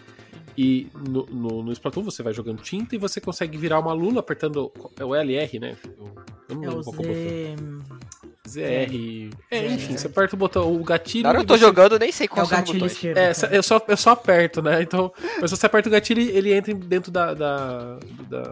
E 0.56 0.88
no, 1.08 1.26
no, 1.26 1.62
no 1.62 1.72
Splatoon 1.72 2.02
você 2.02 2.22
vai 2.22 2.32
jogando 2.32 2.62
tinta 2.62 2.94
e 2.94 2.98
você 2.98 3.20
consegue 3.20 3.56
virar 3.58 3.80
uma 3.80 3.92
lula 3.92 4.20
apertando 4.20 4.72
é 4.98 5.04
o 5.04 5.14
LR, 5.14 5.58
né? 5.58 5.76
Eu, 5.84 6.12
eu 6.48 6.56
não 6.56 6.64
É 6.64 6.66
lembro 6.68 6.80
o 6.80 6.84
qual 6.84 7.06
é 7.06 7.08
o 7.08 7.56
botão. 7.56 8.00
ZR. 8.48 9.30
É, 9.50 9.58
É. 9.58 9.66
enfim, 9.72 9.96
você 9.96 10.06
aperta 10.06 10.34
o 10.34 10.38
botão, 10.38 10.72
o 10.74 10.82
gatilho. 10.82 11.26
Agora 11.26 11.40
e 11.40 11.42
eu 11.42 11.46
tô 11.46 11.54
você- 11.54 11.60
jogando, 11.60 11.98
nem 11.98 12.10
sei 12.10 12.26
É 12.34 12.42
o 12.42 12.46
gatilho 12.46 12.86
esquerdo. 12.86 13.18
É, 13.18 13.34
cara. 13.34 13.54
eu 13.54 13.62
só, 13.62 13.82
eu 13.86 13.96
só 13.96 14.10
aperto, 14.10 14.62
né? 14.62 14.82
Então, 14.82 15.12
mas 15.40 15.50
se 15.50 15.56
você 15.56 15.66
aperta 15.66 15.88
o 15.88 15.92
gatilho, 15.92 16.20
ele 16.22 16.52
entra 16.52 16.72
dentro 16.74 17.10
da, 17.10 17.34
da, 17.34 17.98
da, 18.28 18.42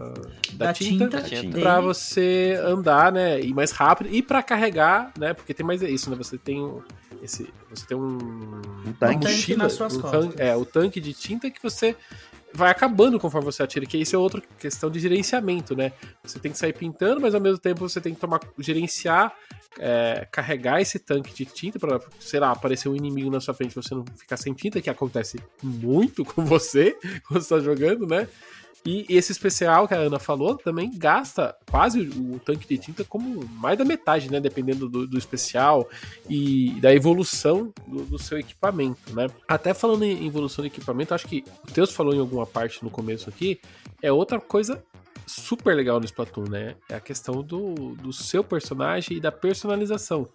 da 0.53 0.65
Da 0.67 0.73
tinta, 0.73 1.21
tinta, 1.21 1.21
tinta. 1.23 1.59
pra 1.59 1.81
você 1.81 2.59
andar, 2.63 3.11
né? 3.11 3.39
Ir 3.41 3.53
mais 3.53 3.71
rápido 3.71 4.09
e 4.13 4.21
pra 4.21 4.43
carregar, 4.43 5.11
né? 5.17 5.33
Porque 5.33 5.53
tem 5.53 5.65
mais 5.65 5.81
isso, 5.81 6.09
né? 6.09 6.15
Você 6.17 6.37
tem 6.37 6.61
um, 6.63 6.81
esse, 7.23 7.51
você 7.69 7.85
tem 7.87 7.97
um, 7.97 8.17
Um 8.85 8.93
tanque. 8.99 9.25
tanque 9.25 9.55
nas 9.55 9.73
suas 9.73 9.95
um 9.97 10.01
costas. 10.01 10.33
tan- 10.35 10.43
é, 10.43 10.55
o 10.55 10.65
tanque 10.65 10.99
de 11.01 11.13
tinta 11.13 11.49
que 11.49 11.61
você 11.61 11.95
vai 12.53 12.71
acabando 12.71 13.19
conforme 13.19 13.45
você 13.45 13.63
atira, 13.63 13.85
que 13.85 13.97
isso 13.97 14.15
é 14.15 14.19
outra 14.19 14.41
questão 14.57 14.89
de 14.89 14.99
gerenciamento, 14.99 15.75
né? 15.75 15.91
Você 16.23 16.39
tem 16.39 16.51
que 16.51 16.57
sair 16.57 16.73
pintando, 16.73 17.21
mas 17.21 17.35
ao 17.35 17.41
mesmo 17.41 17.59
tempo 17.59 17.87
você 17.87 18.01
tem 18.01 18.13
que 18.13 18.19
tomar 18.19 18.39
gerenciar, 18.57 19.33
é, 19.77 20.27
carregar 20.31 20.81
esse 20.81 20.99
tanque 20.99 21.33
de 21.33 21.45
tinta 21.45 21.77
para, 21.77 21.99
sei 22.19 22.39
lá, 22.39 22.51
aparecer 22.51 22.89
um 22.89 22.95
inimigo 22.95 23.29
na 23.29 23.39
sua 23.39 23.53
frente, 23.53 23.75
você 23.75 23.93
não 23.93 24.03
ficar 24.17 24.37
sem 24.37 24.53
tinta, 24.53 24.81
que 24.81 24.89
acontece 24.89 25.39
muito 25.61 26.25
com 26.25 26.43
você 26.43 26.97
quando 27.27 27.41
você 27.41 27.55
tá 27.55 27.59
jogando, 27.59 28.07
né? 28.07 28.27
E 28.85 29.05
esse 29.09 29.31
especial 29.31 29.87
que 29.87 29.93
a 29.93 29.97
Ana 29.97 30.19
falou 30.19 30.55
também 30.55 30.91
gasta 30.97 31.55
quase 31.69 32.01
o, 32.01 32.39
tanque 32.39 32.67
de 32.67 32.77
tinta 32.77 33.03
como 33.03 33.45
mais 33.45 33.77
da 33.77 33.83
metade, 33.83 34.31
né? 34.31 34.39
Dependendo 34.39 34.87
do, 34.87 35.05
do 35.05 35.17
especial 35.17 35.87
e 36.29 36.71
da 36.79 36.93
evolução 36.93 37.73
do, 37.85 38.05
do 38.05 38.19
seu 38.19 38.39
equipamento, 38.39 39.13
né? 39.13 39.27
Até 39.47 39.73
falando 39.73 40.03
em 40.03 40.25
evolução 40.25 40.63
do 40.63 40.67
equipamento, 40.67 41.13
acho 41.13 41.27
que 41.27 41.43
o 41.67 41.71
Teus 41.71 41.91
falou 41.91 42.13
em 42.13 42.19
alguma 42.19 42.45
parte 42.45 42.83
no 42.83 42.89
começo 42.89 43.29
aqui, 43.29 43.59
é 44.01 44.11
outra 44.11 44.39
coisa 44.39 44.83
super 45.29 45.75
legal 45.75 45.99
no 45.99 46.05
Splatoon, 46.05 46.49
né? 46.49 46.75
É 46.89 46.95
a 46.95 46.99
questão 46.99 47.41
do, 47.43 47.95
do 47.95 48.11
seu 48.11 48.43
personagem 48.43 49.17
e 49.17 49.19
da 49.19 49.31
personalização. 49.31 50.27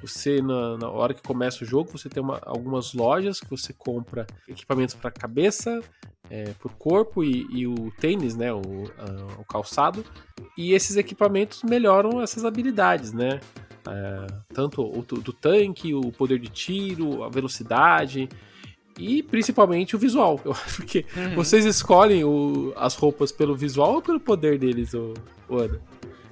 Você, 0.00 0.42
na, 0.42 0.76
na 0.78 0.88
hora 0.90 1.14
que 1.14 1.22
começa 1.22 1.62
o 1.62 1.66
jogo, 1.66 1.90
você 1.96 2.08
tem 2.08 2.22
uma- 2.22 2.40
algumas 2.44 2.92
lojas 2.92 3.38
que 3.40 3.48
você 3.48 3.72
compra 3.72 4.26
equipamentos 4.48 4.94
para 4.94 5.10
cabeça, 5.10 5.80
é, 6.28 6.52
por 6.58 6.72
corpo 6.74 7.22
e, 7.22 7.46
e 7.52 7.66
o 7.66 7.92
tênis, 8.00 8.34
né? 8.34 8.52
O, 8.52 8.60
a- 8.60 9.40
o 9.40 9.44
calçado. 9.44 10.04
E 10.58 10.72
esses 10.72 10.96
equipamentos 10.96 11.62
melhoram 11.62 12.20
essas 12.20 12.44
habilidades, 12.44 13.12
né? 13.12 13.38
É, 13.88 14.26
tanto 14.54 14.82
o 14.82 15.02
do 15.02 15.32
tanque, 15.32 15.94
o 15.94 16.12
poder 16.12 16.38
de 16.38 16.48
tiro, 16.48 17.22
a 17.24 17.28
velocidade 17.28 18.28
e 18.98 19.22
principalmente 19.22 19.96
o 19.96 19.98
visual. 19.98 20.40
Eu 20.44 20.52
acho 20.52 20.82
que 20.82 21.04
Uhum. 21.16 21.34
vocês 21.34 21.64
escolhem 21.64 22.24
o- 22.24 22.72
as 22.76 22.94
roupas 22.94 23.32
pelo 23.32 23.54
visual 23.56 23.94
ou 23.94 24.02
pelo 24.02 24.20
poder 24.20 24.58
deles, 24.58 24.92
ô, 24.94 25.14
ô 25.48 25.56
Ana? 25.58 25.80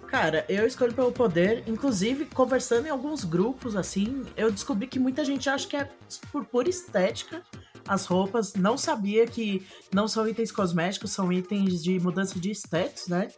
Cara, 0.06 0.44
eu 0.48 0.66
escolho 0.66 0.92
pelo 0.92 1.12
poder. 1.12 1.62
Inclusive, 1.68 2.24
conversando 2.24 2.86
em 2.86 2.90
alguns 2.90 3.22
grupos, 3.24 3.76
assim, 3.76 4.24
eu 4.36 4.50
descobri 4.50 4.88
que 4.88 4.98
muita 4.98 5.24
gente 5.24 5.48
acha 5.48 5.68
que 5.68 5.76
é 5.76 5.88
por 6.32 6.44
pura 6.44 6.68
estética 6.68 7.42
as 7.86 8.06
roupas. 8.06 8.54
Não 8.54 8.76
sabia 8.76 9.24
que 9.26 9.64
não 9.94 10.08
são 10.08 10.26
itens 10.28 10.50
cosméticos, 10.50 11.12
são 11.12 11.32
itens 11.32 11.80
de 11.82 11.98
mudança 12.00 12.40
de 12.40 12.50
status, 12.50 13.06
né? 13.06 13.28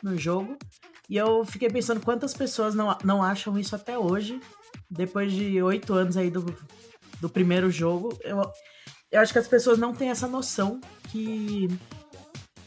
No 0.00 0.16
jogo. 0.16 0.56
E 1.10 1.16
eu 1.16 1.44
fiquei 1.44 1.68
pensando 1.68 2.00
quantas 2.00 2.32
pessoas 2.32 2.72
não, 2.74 2.96
não 3.04 3.20
acham 3.22 3.58
isso 3.58 3.74
até 3.74 3.98
hoje. 3.98 4.40
Depois 4.88 5.32
de 5.32 5.60
oito 5.60 5.92
anos 5.92 6.16
aí 6.16 6.30
do, 6.30 6.54
do 7.22 7.30
primeiro 7.30 7.70
jogo, 7.70 8.18
eu, 8.24 8.42
eu 9.12 9.20
acho 9.20 9.32
que 9.32 9.38
as 9.38 9.46
pessoas 9.46 9.78
não 9.78 9.94
têm 9.94 10.10
essa 10.10 10.26
noção 10.26 10.80
que 11.08 11.68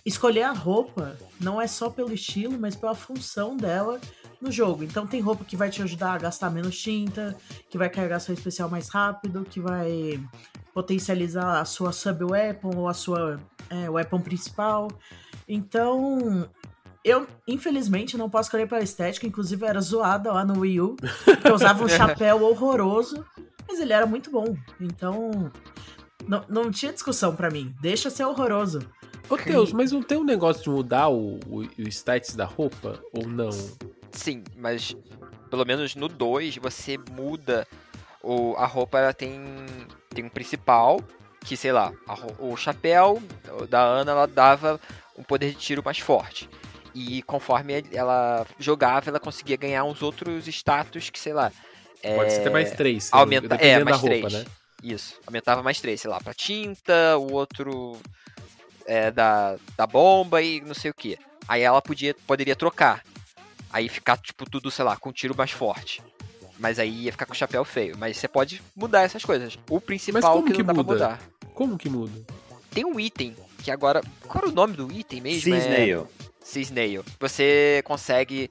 escolher 0.06 0.44
a 0.44 0.54
roupa 0.54 1.18
não 1.42 1.62
é 1.62 1.68
só 1.68 1.90
pelo 1.90 2.14
estilo, 2.14 2.58
mas 2.58 2.74
pela 2.74 2.96
função 2.96 3.58
dela 3.58 4.00
no 4.40 4.50
jogo. 4.50 4.86
Então 4.86 5.06
tem 5.06 5.20
roupa 5.20 5.44
que 5.44 5.58
vai 5.58 5.70
te 5.70 5.82
ajudar 5.82 6.14
a 6.14 6.18
gastar 6.18 6.50
menos 6.50 6.82
tinta, 6.82 7.36
que 7.70 7.78
vai 7.78 7.90
carregar 7.90 8.22
seu 8.22 8.34
especial 8.34 8.70
mais 8.70 8.88
rápido, 8.88 9.44
que 9.44 9.60
vai 9.60 10.24
potencializar 10.74 11.60
a 11.60 11.66
sua 11.66 11.92
sub-weapon 11.92 12.78
ou 12.78 12.88
a 12.88 12.94
sua 12.94 13.38
é, 13.70 13.90
weapon 13.90 14.22
principal. 14.22 14.88
Então, 15.50 16.50
eu 17.04 17.28
infelizmente 17.46 18.18
não 18.18 18.30
posso 18.30 18.48
escolher 18.48 18.70
pela 18.70 18.82
estética, 18.82 19.28
inclusive 19.28 19.64
eu 19.64 19.70
era 19.70 19.82
zoada 19.82 20.32
lá 20.32 20.46
no 20.46 20.62
Wii 20.62 20.82
U, 20.82 20.96
eu 21.44 21.54
usava 21.54 21.84
um 21.84 21.88
chapéu 21.90 22.42
horroroso, 22.44 23.24
mas 23.68 23.80
ele 23.80 23.94
era 23.94 24.06
muito 24.06 24.32
bom. 24.32 24.56
Então, 24.80 25.52
não, 26.28 26.46
não 26.48 26.72
tinha 26.72 26.94
discussão 26.94 27.36
pra 27.36 27.50
mim. 27.50 27.74
Deixa 27.82 28.10
ser 28.10 28.26
horroroso. 28.26 28.80
Ô 29.30 29.38
Deus, 29.38 29.74
mas 29.74 29.92
não 29.92 30.04
tem 30.04 30.18
um 30.18 30.24
negócio 30.24 30.64
de 30.64 30.70
mudar 30.70 31.10
o, 31.10 31.40
o, 31.48 31.62
o 31.62 31.88
status 31.88 32.36
da 32.36 32.46
roupa? 32.46 33.02
Ou 33.12 33.28
não? 33.28 33.50
Sim, 34.12 34.44
mas 34.56 34.96
pelo 35.50 35.66
menos 35.66 35.96
no 35.96 36.08
2 36.08 36.58
você 36.58 36.98
muda 37.12 37.68
o, 38.22 38.56
a 38.58 38.66
roupa, 38.66 39.00
ela 39.00 39.14
tem, 39.14 39.40
tem 40.10 40.26
um 40.26 40.30
principal, 40.30 41.00
que 41.42 41.56
sei 41.56 41.72
lá, 41.72 41.94
a 42.08 42.16
o 42.40 42.58
chapéu 42.58 43.22
da 43.70 43.82
Ana 43.82 44.12
ela 44.12 44.28
dava 44.28 44.80
um 45.18 45.24
poder 45.24 45.52
de 45.52 45.58
tiro 45.58 45.84
mais 45.84 46.00
forte. 46.00 46.50
E 46.94 47.22
conforme 47.24 47.84
ela 47.92 48.46
jogava, 48.58 49.10
ela 49.10 49.20
conseguia 49.20 49.58
ganhar 49.58 49.84
uns 49.84 50.02
outros 50.02 50.48
status 50.48 51.10
que, 51.10 51.20
sei 51.20 51.34
lá. 51.34 51.52
Pode 52.14 52.32
ser 52.32 52.38
é, 52.38 52.42
até 52.42 52.50
mais 52.50 52.72
três. 52.72 53.10
aumenta, 53.12 53.56
é, 53.56 53.80
da 53.80 53.86
mais 53.86 53.98
roupa, 53.98 54.28
três. 54.28 54.34
né? 54.34 54.46
Isso, 54.84 55.16
aumentava 55.26 55.64
mais 55.64 55.80
três, 55.82 56.02
sei 56.02 56.10
lá, 56.12 56.20
pra 56.20 56.34
tinta, 56.34 57.18
o 57.18 57.34
outro 57.34 57.98
é, 58.86 59.10
da, 59.10 59.58
da 59.76 59.88
bomba 59.88 60.42
e 60.42 60.62
não 60.62 60.76
sei 60.76 60.92
o 60.92 60.94
que. 60.94 61.18
Aí 61.48 61.62
ela 61.62 61.82
podia, 61.82 62.16
poderia 62.28 62.56
trocar. 62.56 63.04
Aí 63.72 63.90
ficar, 63.90 64.18
tipo, 64.18 64.50
tudo, 64.50 64.70
sei 64.70 64.86
lá, 64.86 64.96
com 64.96 65.10
um 65.10 65.14
tiro 65.14 65.36
mais 65.36 65.52
forte. 65.52 66.02
Mas 66.58 66.80
aí 66.80 67.04
ia 67.04 67.12
ficar 67.12 67.26
com 67.26 67.34
o 67.34 67.36
chapéu 67.36 67.66
feio. 67.66 67.98
Mas 67.98 68.18
você 68.18 68.28
pode 68.28 68.62
mudar 68.76 69.02
essas 69.02 69.24
coisas. 69.26 69.58
O 69.70 69.82
principal 69.82 70.36
como 70.36 70.48
que 70.48 70.54
que 70.54 70.64
não 70.64 70.68
dá 70.68 70.74
pra 70.74 70.84
muda? 70.84 70.94
mudar. 70.94 71.22
Como 71.54 71.78
que 71.78 71.90
muda? 71.90 72.26
Tem 72.72 72.86
um 72.86 73.00
item 73.00 73.36
que 73.64 73.72
agora. 73.72 74.02
Qual 74.28 74.44
era 74.44 74.52
o 74.52 74.56
nome 74.56 74.74
do 74.74 74.92
item 74.92 75.22
mesmo? 75.22 75.54
É- 75.54 75.60
Cisnail. 75.60 76.08
Cisnail. 76.42 77.04
Você 77.20 77.82
consegue 77.84 78.50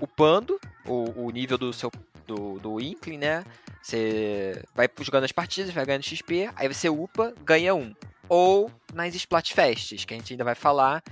upando 0.00 0.60
o, 0.86 1.26
o 1.26 1.30
nível 1.30 1.58
do 1.58 1.72
seu 1.72 1.90
do, 2.30 2.58
do 2.60 2.80
Inkling, 2.80 3.18
né? 3.18 3.44
Você 3.82 4.62
vai 4.74 4.88
jogando 5.00 5.24
as 5.24 5.32
partidas, 5.32 5.72
vai 5.72 5.84
ganhando 5.84 6.04
XP, 6.04 6.50
aí 6.54 6.68
você 6.68 6.88
upa, 6.88 7.34
ganha 7.44 7.74
um. 7.74 7.94
Ou 8.28 8.70
nas 8.94 9.14
Splatfests, 9.14 10.04
que 10.04 10.14
a 10.14 10.16
gente 10.16 10.32
ainda 10.32 10.44
vai 10.44 10.54
falar, 10.54 11.02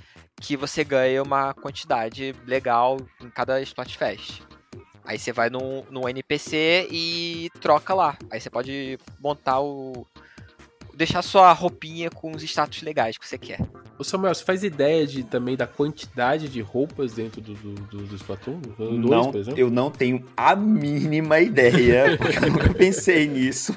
que 0.41 0.57
você 0.57 0.85
ganha 0.85 1.23
uma 1.23 1.53
quantidade 1.55 2.35
legal 2.47 2.99
em 3.21 3.29
cada 3.31 3.61
Splatfest. 3.63 4.43
Aí 5.05 5.19
você 5.19 5.33
vai 5.33 5.51
num, 5.51 5.85
num 5.91 6.09
NPC 6.09 6.87
e 6.91 7.51
troca 7.61 7.95
lá. 7.95 8.17
Aí 8.31 8.41
você 8.41 8.51
pode 8.51 8.99
montar 9.19 9.61
o. 9.61 10.07
deixar 10.99 11.23
sua 11.23 11.53
roupinha 11.53 12.11
com 12.11 12.33
os 12.33 12.43
status 12.43 12.83
legais 12.83 13.17
que 13.17 13.27
você 13.27 13.39
quer. 13.39 13.61
Ô 13.97 14.03
Samuel, 14.05 14.35
você 14.35 14.45
faz 14.45 14.65
ideia 14.65 15.07
de, 15.07 15.23
também 15.23 15.57
da 15.57 15.67
quantidade 15.67 16.49
de 16.49 16.61
roupas 16.61 17.13
dentro 17.15 17.41
do, 17.41 17.55
do, 17.55 17.75
do, 17.75 17.99
do 18.07 18.17
Splatoon? 18.17 18.59
Do 18.61 18.93
Não, 19.09 19.31
por 19.31 19.39
exemplo? 19.39 19.59
eu 19.61 19.71
não 19.71 19.91
tenho 19.91 20.25
a 20.37 20.55
mínima 20.57 21.39
ideia, 21.39 22.19
porque 22.19 22.39
eu 22.39 22.51
nunca 22.53 22.75
pensei 22.75 23.27
nisso. 23.29 23.75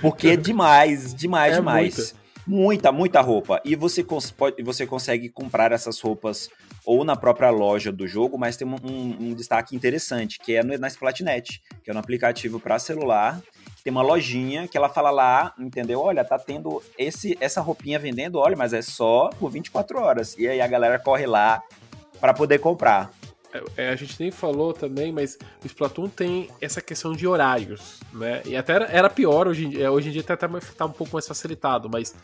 Porque 0.00 0.28
é 0.28 0.36
demais, 0.36 1.14
demais, 1.14 1.54
É 1.54 1.56
demais. 1.56 2.14
Muita. 2.46 2.92
muita, 2.92 3.22
roupa. 3.22 3.58
E 3.64 3.74
você, 3.74 4.04
cons- 4.04 4.30
pode, 4.30 4.62
você 4.62 4.86
consegue 4.86 5.30
comprar 5.30 5.72
essas 5.72 5.98
roupas 5.98 6.50
ou 6.84 7.02
na 7.02 7.16
própria 7.16 7.48
loja 7.48 7.90
do 7.90 8.06
jogo, 8.06 8.36
mas 8.36 8.54
tem 8.54 8.68
um, 8.68 8.74
um- 8.84 9.16
um 9.30 9.34
destaque 9.34 9.74
interessante, 9.74 10.38
que 10.38 10.54
é 10.54 10.62
no, 10.62 10.76
na 10.76 10.88
Splatnet, 10.88 11.62
que 11.82 11.90
é 11.90 11.94
um 11.94 11.98
aplicativo 11.98 12.60
para 12.60 12.78
celular. 12.78 13.40
Tem 13.84 13.90
uma 13.90 14.00
lojinha 14.00 14.66
que 14.66 14.78
ela 14.78 14.88
fala 14.88 15.10
lá, 15.10 15.52
entendeu? 15.58 16.00
Olha, 16.00 16.24
tá 16.24 16.38
tendo 16.38 16.82
esse, 16.96 17.36
essa 17.38 17.60
roupinha 17.60 17.98
vendendo, 17.98 18.38
olha, 18.38 18.56
mas 18.56 18.72
é 18.72 18.80
só 18.80 19.28
por 19.38 19.50
24 19.50 20.00
horas. 20.00 20.34
E 20.38 20.48
aí 20.48 20.58
a 20.58 20.66
galera 20.66 20.98
corre 20.98 21.26
lá 21.26 21.62
para 22.18 22.32
poder 22.32 22.60
comprar. 22.60 23.10
É, 23.76 23.90
a 23.90 23.94
gente 23.94 24.18
nem 24.18 24.30
falou 24.30 24.72
também, 24.72 25.12
mas 25.12 25.38
o 25.62 25.66
Splatoon 25.66 26.08
tem 26.08 26.48
essa 26.62 26.80
questão 26.80 27.12
de 27.12 27.26
horários, 27.26 28.00
né? 28.12 28.42
E 28.46 28.56
até 28.56 28.72
era, 28.72 28.84
era 28.86 29.10
pior 29.10 29.46
hoje 29.46 29.66
em 29.66 29.68
dia. 29.68 29.92
Hoje 29.92 30.08
em 30.08 30.12
dia 30.12 30.22
tá, 30.22 30.32
até 30.32 30.48
mais- 30.48 30.72
tá 30.74 30.86
um 30.86 30.90
pouco 30.90 31.12
mais 31.12 31.28
facilitado, 31.28 31.88
mas 31.90 32.14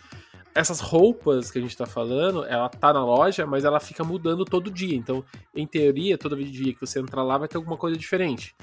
essas 0.55 0.81
roupas 0.81 1.51
que 1.51 1.59
a 1.59 1.61
gente 1.63 1.77
tá 1.77 1.85
falando, 1.85 2.43
ela 2.47 2.71
tá 2.71 2.91
na 2.93 3.05
loja, 3.05 3.47
mas 3.47 3.67
ela 3.67 3.79
fica 3.79 4.03
mudando 4.03 4.47
todo 4.47 4.71
dia. 4.71 4.97
Então, 4.97 5.23
em 5.55 5.67
teoria, 5.67 6.17
todo 6.17 6.43
dia 6.43 6.73
que 6.73 6.81
você 6.81 6.99
entrar 6.99 7.23
lá 7.23 7.37
vai 7.37 7.47
ter 7.47 7.59
alguma 7.59 7.77
coisa 7.77 7.99
diferente. 7.99 8.57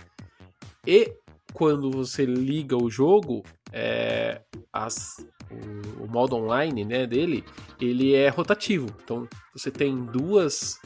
E 0.86 1.14
quando 1.54 1.90
você 1.92 2.26
liga 2.26 2.76
o 2.76 2.90
jogo, 2.90 3.44
é, 3.72 4.42
as- 4.72 5.26
o, 5.50 6.04
o 6.06 6.12
modo 6.12 6.36
online 6.36 6.84
né, 6.86 7.08
dele, 7.08 7.44
ele 7.80 8.14
é 8.14 8.30
rotativo. 8.30 8.88
Então, 9.04 9.28
você 9.54 9.72
tem 9.72 9.96
duas 10.06 10.80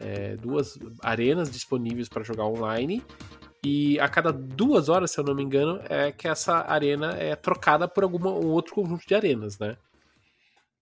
é, 0.00 0.36
duas 0.36 0.78
arenas 1.02 1.50
disponíveis 1.50 2.08
para 2.08 2.22
jogar 2.22 2.44
online. 2.44 3.02
E 3.64 3.98
a 3.98 4.08
cada 4.08 4.30
duas 4.30 4.90
horas, 4.90 5.10
se 5.10 5.18
eu 5.18 5.24
não 5.24 5.34
me 5.34 5.42
engano, 5.42 5.80
é 5.88 6.12
que 6.12 6.28
essa 6.28 6.56
arena 6.70 7.12
é 7.12 7.34
trocada 7.34 7.88
por 7.88 8.04
algum 8.04 8.18
um 8.28 8.48
outro 8.48 8.74
conjunto 8.74 9.06
de 9.06 9.14
arenas, 9.14 9.58
né? 9.58 9.76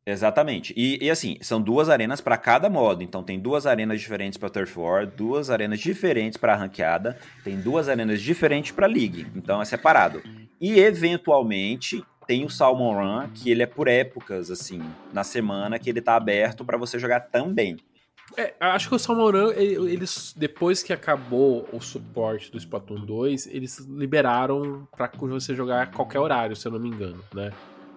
Exatamente. 0.05 0.75
E, 0.77 1.05
e, 1.05 1.11
assim, 1.11 1.37
são 1.41 1.61
duas 1.61 1.89
arenas 1.89 2.21
para 2.21 2.37
cada 2.37 2.69
modo. 2.69 3.03
Então 3.03 3.23
tem 3.23 3.39
duas 3.39 3.67
arenas 3.67 4.01
diferentes 4.01 4.37
para 4.37 4.51
Turf 4.51 4.77
War, 4.79 5.07
duas 5.07 5.49
arenas 5.49 5.79
diferentes 5.79 6.37
para 6.37 6.57
ranqueada, 6.57 7.17
tem 7.45 7.61
duas 7.61 7.89
arenas 7.89 8.21
diferentes 8.21 8.73
para 8.73 8.87
League. 8.87 9.27
Então 9.37 9.63
é 9.63 9.65
separado. 9.65 10.23
E 10.61 10.79
eventualmente 10.81 12.05
tem 12.27 12.45
o 12.45 12.51
Salmon 12.51 12.95
Run, 12.95 13.29
que 13.35 13.51
ele 13.51 13.63
é 13.63 13.67
por 13.67 13.89
épocas 13.89 14.51
assim, 14.51 14.83
na 15.13 15.25
semana 15.25 15.79
que 15.79 15.91
ele 15.91 16.01
tá 16.01 16.17
aberto 16.17 16.65
para 16.65 16.77
você 16.77 16.99
jogar 16.99 17.21
também. 17.21 17.77
É, 18.37 18.55
acho 18.61 18.89
que 18.89 18.95
o 18.95 18.99
Salmoran, 18.99 19.53
eles, 19.53 20.35
depois 20.37 20.83
que 20.83 20.93
acabou 20.93 21.69
o 21.73 21.81
suporte 21.81 22.51
do 22.51 22.57
Splatoon 22.57 23.05
2, 23.05 23.47
eles 23.49 23.79
liberaram 23.79 24.89
pra 24.97 25.11
você 25.15 25.55
jogar 25.55 25.83
a 25.83 25.87
qualquer 25.87 26.19
horário, 26.19 26.57
se 26.57 26.67
eu 26.67 26.73
não 26.73 26.79
me 26.79 26.89
engano, 26.89 27.23
né? 27.35 27.53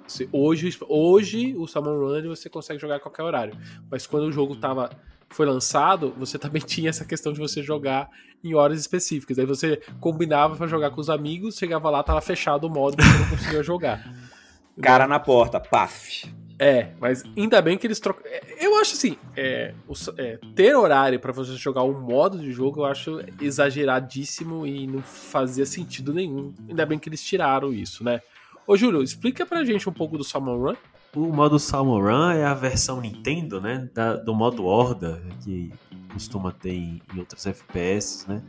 Você, 0.08 0.30
hoje, 0.32 0.78
hoje, 0.88 1.56
o 1.58 1.68
Salmon 1.68 1.98
Run 1.98 2.28
você 2.28 2.50
consegue 2.50 2.80
jogar 2.80 2.98
a 2.98 3.00
qualquer 3.00 3.24
horário. 3.24 3.58
Mas 3.90 4.06
quando 4.06 4.24
o 4.24 4.32
jogo 4.32 4.56
tava, 4.56 4.90
foi 5.30 5.46
lançado, 5.46 6.14
você 6.18 6.38
também 6.40 6.62
tinha 6.62 6.90
essa 6.90 7.06
questão 7.06 7.34
de 7.34 7.40
você 7.40 7.64
jogar 7.64 8.10
em 8.44 8.54
horas 8.54 8.80
específicas. 8.80 9.40
Aí 9.40 9.46
você 9.46 9.82
combinava 10.00 10.56
para 10.56 10.68
jogar 10.68 10.92
com 10.92 11.02
os 11.02 11.10
amigos, 11.10 11.58
chegava 11.58 11.90
lá, 11.90 12.04
tava 12.04 12.22
fechado 12.22 12.66
o 12.66 12.70
modo, 12.70 13.02
você 13.02 13.18
não 13.18 13.30
conseguia 13.30 13.64
jogar. 13.64 14.04
Cara 14.82 15.08
na 15.08 15.20
porta, 15.20 15.60
paf. 15.60 16.30
É, 16.58 16.92
mas 17.02 17.24
ainda 17.36 17.62
bem 17.62 17.78
que 17.78 17.86
eles 17.86 18.00
trocam. 18.00 18.24
É, 18.26 18.66
eu 18.66 18.80
acho 18.80 18.94
assim, 18.94 19.18
é, 19.36 19.74
o, 19.88 19.94
é, 20.18 20.40
ter 20.56 20.76
horário 20.76 21.20
para 21.20 21.34
você 21.34 21.54
jogar 21.56 21.84
um 21.84 22.00
modo 22.00 22.40
de 22.40 22.52
jogo 22.52 22.82
eu 22.82 22.86
acho 22.86 23.20
exageradíssimo 23.42 24.66
e 24.66 24.88
não 24.88 25.02
fazia 25.02 25.66
sentido 25.66 26.14
nenhum. 26.14 26.54
Ainda 26.68 26.86
bem 26.86 26.98
que 26.98 27.10
eles 27.10 27.24
tiraram 27.24 27.74
isso, 27.74 28.04
né? 28.04 28.22
Ô, 28.68 28.76
Júlio, 28.76 29.04
explica 29.04 29.46
pra 29.46 29.64
gente 29.64 29.88
um 29.88 29.94
pouco 29.94 30.18
do 30.18 30.24
Salmon 30.24 30.58
Run. 30.58 30.76
O 31.16 31.32
modo 31.32 31.60
Salmon 31.60 32.02
Run 32.02 32.32
é 32.32 32.46
a 32.46 32.54
versão 32.54 33.00
Nintendo, 33.00 33.62
né? 33.62 33.90
Da, 33.94 34.16
do 34.16 34.34
modo 34.34 34.66
Horda, 34.66 35.22
que 35.44 35.72
costuma 36.12 36.52
ter 36.52 36.74
em, 36.74 37.02
em 37.14 37.20
outros 37.20 37.46
FPS, 37.46 38.28
né? 38.28 38.42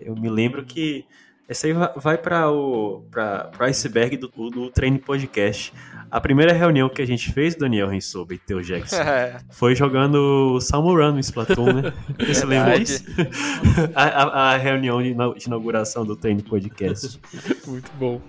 Eu 0.00 0.14
me 0.14 0.28
lembro 0.28 0.64
que 0.64 1.04
essa 1.48 1.66
aí 1.66 1.72
vai 1.96 2.16
para 2.16 2.50
o 2.50 3.02
pra, 3.10 3.44
pra 3.44 3.66
iceberg 3.66 4.16
do, 4.16 4.28
do 4.28 4.70
Treine 4.70 4.98
Podcast. 4.98 5.72
A 6.10 6.20
primeira 6.20 6.52
reunião 6.52 6.88
que 6.88 7.00
a 7.00 7.06
gente 7.06 7.32
fez, 7.32 7.54
Daniel 7.54 7.88
Rensoba 7.88 8.34
e 8.34 8.38
Teu 8.38 8.60
Jackson, 8.60 8.96
é. 9.00 9.40
foi 9.50 9.74
jogando 9.74 10.60
Salmon 10.60 10.94
Run 10.94 11.12
no 11.12 11.20
Splatoon, 11.20 11.72
né? 11.72 11.92
Você 12.26 12.44
lembra 12.44 12.78
disso? 12.78 13.04
a, 13.94 14.02
a, 14.02 14.52
a, 14.52 14.56
reunião 14.58 15.02
de 15.02 15.16
inauguração 15.46 16.04
do 16.04 16.14
Treine 16.14 16.42
Podcast. 16.42 17.18
Muito 17.66 17.90
bom 17.98 18.20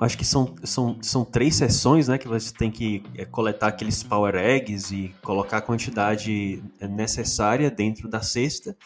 acho 0.00 0.16
que 0.16 0.24
são, 0.24 0.54
são, 0.62 0.98
são 1.02 1.24
três 1.24 1.56
sessões, 1.56 2.08
né? 2.08 2.18
Que 2.18 2.28
você 2.28 2.52
tem 2.52 2.70
que 2.70 3.02
é, 3.14 3.24
coletar 3.24 3.68
aqueles 3.68 4.02
power 4.02 4.34
eggs 4.34 4.94
e 4.94 5.14
colocar 5.22 5.58
a 5.58 5.62
quantidade 5.62 6.62
necessária 6.80 7.70
dentro 7.70 8.08
da 8.08 8.22
cesta 8.22 8.76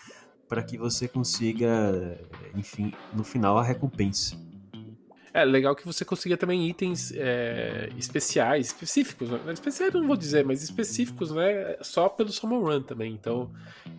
para 0.49 0.63
que 0.63 0.77
você 0.77 1.07
consiga, 1.07 2.19
enfim, 2.57 2.93
no 3.13 3.23
final 3.23 3.57
a 3.57 3.63
recompensa. 3.63 4.37
É 5.33 5.45
legal 5.45 5.77
que 5.77 5.87
você 5.87 6.05
consiga 6.05 6.37
também 6.37 6.69
itens 6.69 7.13
é, 7.15 7.89
especiais, 7.97 8.67
específicos. 8.67 9.31
Né? 9.31 9.39
Especiais 9.53 9.93
não 9.95 10.07
vou 10.07 10.17
dizer, 10.17 10.45
mas 10.45 10.63
específicos, 10.63 11.31
né? 11.31 11.77
Só 11.83 12.09
pelo 12.09 12.33
Summon 12.33 12.61
Run 12.61 12.83
também. 12.83 13.13
Então, 13.13 13.51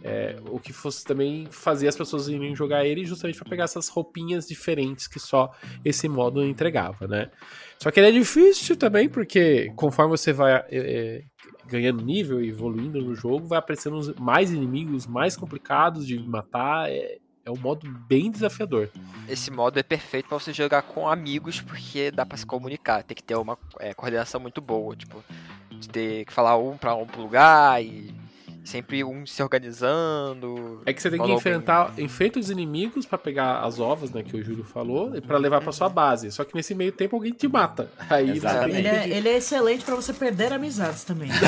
é, 0.04 0.36
o 0.50 0.60
que 0.60 0.74
fosse 0.74 1.06
também 1.06 1.48
fazer 1.50 1.88
as 1.88 1.96
pessoas 1.96 2.28
irem 2.28 2.54
jogar 2.56 2.86
ele 2.86 3.06
justamente 3.06 3.40
para 3.40 3.50
pegar 3.50 3.64
essas 3.64 3.88
roupinhas 3.88 4.46
diferentes 4.46 5.08
que 5.08 5.20
só 5.20 5.52
esse 5.86 6.10
modo 6.10 6.44
entregava, 6.46 7.08
né? 7.08 7.32
Só 7.80 7.90
que 7.90 8.00
ele 8.00 8.10
é 8.10 8.12
difícil 8.12 8.76
também, 8.76 9.08
porque 9.08 9.72
conforme 9.76 10.12
você 10.12 10.34
vai 10.34 10.54
é, 10.54 10.66
é 10.70 11.24
ganhando 11.72 12.04
nível 12.04 12.44
e 12.44 12.50
evoluindo 12.50 13.02
no 13.02 13.16
jogo, 13.16 13.48
vai 13.48 13.58
aparecendo 13.58 14.14
mais 14.20 14.52
inimigos 14.52 15.08
mais 15.08 15.38
complicados 15.38 16.06
de 16.06 16.20
matar. 16.20 16.92
É, 16.92 17.18
é 17.46 17.52
um 17.52 17.58
modo 17.58 17.90
bem 18.08 18.30
desafiador. 18.30 18.90
Esse 19.28 19.52
modo 19.52 19.80
é 19.80 19.84
perfeito 19.84 20.30
para 20.30 20.40
você 20.40 20.54
jogar 20.54 20.82
com 20.84 21.08
amigos, 21.08 21.60
porque 21.62 22.12
dá 22.12 22.26
para 22.26 22.38
se 22.38 22.46
comunicar. 22.46 23.04
Tem 23.04 23.16
que 23.16 23.24
ter 23.24 23.36
uma 23.36 23.58
é, 23.80 23.94
coordenação 23.94 24.40
muito 24.40 24.62
boa, 24.62 24.96
tipo, 24.96 25.24
de 25.70 25.90
ter 25.90 26.26
que 26.26 26.34
falar 26.34 26.58
um 26.58 26.78
para 26.78 26.96
um 26.96 27.06
lugar 27.18 27.84
e 27.84 28.14
sempre 28.64 29.04
um 29.04 29.26
se 29.26 29.42
organizando. 29.42 30.82
É 30.86 30.94
que 30.94 31.02
você 31.02 31.10
tem 31.10 31.22
que 31.22 31.32
enfrentar, 31.32 31.94
enfrenta 31.98 32.40
os 32.40 32.50
inimigos 32.50 33.06
para 33.06 33.18
pegar 33.18 33.62
as 33.62 33.80
ovas, 33.80 34.12
né, 34.12 34.24
que 34.24 34.36
o 34.36 34.44
Júlio 34.44 34.64
falou, 34.64 35.16
e 35.16 35.22
para 35.22 35.38
levar 35.38 35.62
para 35.62 35.72
sua 35.72 35.90
base. 35.90 36.32
Só 36.32 36.44
que 36.44 36.56
nesse 36.56 36.74
meio 36.76 36.92
tempo 36.92 37.16
alguém 37.16 37.32
te 37.32 37.48
mata. 37.48 37.92
Aí 38.10 38.30
ele 38.30 38.88
é, 38.88 39.10
ele 39.10 39.30
é 39.30 39.38
excelente 39.38 39.84
para 39.84 39.96
você 39.96 40.14
perder 40.14 40.54
amizades 40.54 41.04
também. 41.04 41.30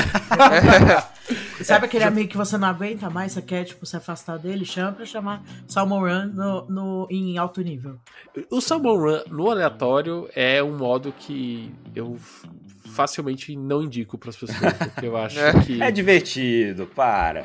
Sabe 1.62 1.86
aquele 1.86 2.04
amigo 2.04 2.28
que 2.28 2.36
você 2.36 2.58
não 2.58 2.68
aguenta 2.68 3.08
mais, 3.08 3.32
você 3.32 3.42
quer 3.42 3.64
tipo 3.64 3.86
se 3.86 3.96
afastar 3.96 4.38
dele, 4.38 4.64
chama 4.64 4.92
para 4.92 5.06
chamar 5.06 5.42
Salmon 5.66 6.00
Run 6.00 6.26
no, 6.34 6.66
no, 6.68 7.08
em 7.10 7.38
alto 7.38 7.62
nível. 7.62 7.98
O 8.50 8.60
Salmon 8.60 8.96
Run 8.96 9.20
no 9.28 9.50
aleatório 9.50 10.28
é 10.34 10.62
um 10.62 10.76
modo 10.76 11.12
que 11.16 11.72
eu 11.94 12.18
facilmente 12.94 13.54
não 13.56 13.82
indico 13.82 14.16
para 14.16 14.30
as 14.30 14.36
pessoas, 14.36 14.72
porque 14.94 15.06
eu 15.06 15.16
acho 15.16 15.38
é. 15.38 15.52
que. 15.64 15.82
É 15.82 15.90
divertido, 15.90 16.86
para. 16.86 17.44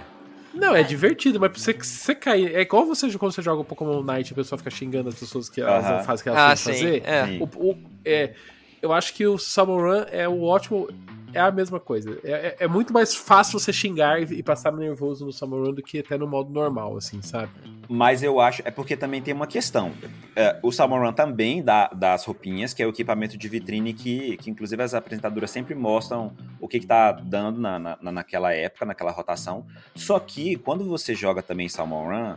Não, 0.54 0.76
é 0.76 0.84
divertido, 0.84 1.40
mas 1.40 1.52
você, 1.52 1.74
você 1.74 2.16
cair. 2.16 2.56
É 2.56 2.62
igual 2.62 2.86
você 2.86 3.12
quando 3.18 3.32
você 3.32 3.42
joga 3.42 3.62
o 3.62 3.66
Pokémon 3.66 4.02
Night 4.02 4.32
e 4.32 4.34
a 4.34 4.36
pessoa 4.36 4.58
fica 4.58 4.70
xingando 4.70 5.10
as 5.10 5.16
pessoas 5.16 5.50
que 5.50 5.62
elas 5.62 5.86
uh 5.86 5.88
-huh. 5.88 5.98
não 5.98 6.04
fazem 6.04 6.22
o 6.22 6.24
que 6.24 6.30
elas 6.30 6.42
ah, 6.42 6.66
têm 6.66 6.74
que 6.74 6.80
fazer. 6.80 7.04
É. 7.06 7.40
O, 7.40 7.70
o, 7.70 7.78
é, 8.04 8.34
eu 8.82 8.94
acho 8.94 9.14
que 9.14 9.26
o 9.26 9.38
Salmon 9.38 9.78
Run 9.78 10.06
é 10.12 10.28
o 10.28 10.44
ótimo 10.44 10.88
é 11.34 11.40
a 11.40 11.52
mesma 11.52 11.80
coisa. 11.80 12.20
É, 12.24 12.32
é, 12.32 12.56
é, 12.62 12.68
muito 12.68 12.94
mais 12.94 13.16
fácil 13.16 13.60
você 13.60 13.72
xingar 13.72 14.22
e, 14.22 14.42
passar 14.42 14.72
nervoso 14.72 15.26
no 15.26 15.32
Summer 15.32 15.60
Run 15.60 15.74
do 15.74 15.84
que 15.84 16.00
até 16.00 16.18
no 16.18 16.28
modo 16.28 16.52
normal, 16.52 16.98
assim, 16.98 17.22
sabe? 17.22 17.52
Mas 17.88 18.22
eu 18.22 18.40
acho, 18.40 18.62
é 18.66 18.72
porque 18.72 18.96
também 18.96 19.22
tem 19.22 19.34
uma 19.34 19.48
questão. 19.48 19.92
É, 20.36 20.60
o 20.62 20.72
Summer 20.72 21.02
Run 21.02 21.14
também 21.14 21.64
dá 21.64 21.88
das 21.88 22.26
roupinhas, 22.26 22.74
que 22.74 22.84
é 22.84 22.86
o 22.86 22.90
equipamento 22.90 23.38
de 23.38 23.48
vitrine 23.48 23.94
que, 23.94 24.38
que 24.38 24.50
inclusive 24.50 24.82
as 24.82 24.94
apresentadoras 24.94 25.50
sempre 25.52 25.76
mostram 25.76 26.32
o 26.60 26.68
que, 26.68 26.80
que 26.80 26.88
tá 26.88 27.12
dando 27.12 27.60
na, 27.60 27.80
na, 27.80 28.12
naquela 28.12 28.54
época, 28.54 28.86
naquela 28.86 29.12
rotação. 29.12 29.66
Só 29.96 30.20
que 30.20 30.56
quando 30.58 30.86
você 30.86 31.16
joga 31.16 31.42
também 31.42 31.68
Salmon 31.68 32.08
Run, 32.08 32.36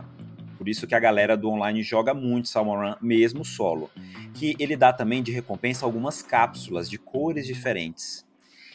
por 0.63 0.69
isso 0.69 0.87
que 0.87 0.95
a 0.95 0.99
galera 0.99 1.35
do 1.35 1.49
online 1.49 1.83
joga 1.83 2.13
muito 2.13 2.47
Salmon 2.47 2.77
Run, 2.77 2.95
mesmo 3.01 3.43
solo. 3.43 3.91
Que 4.33 4.55
ele 4.57 4.77
dá 4.77 4.93
também 4.93 5.21
de 5.21 5.29
recompensa 5.29 5.85
algumas 5.85 6.21
cápsulas 6.21 6.89
de 6.89 6.97
cores 6.97 7.45
diferentes. 7.45 8.25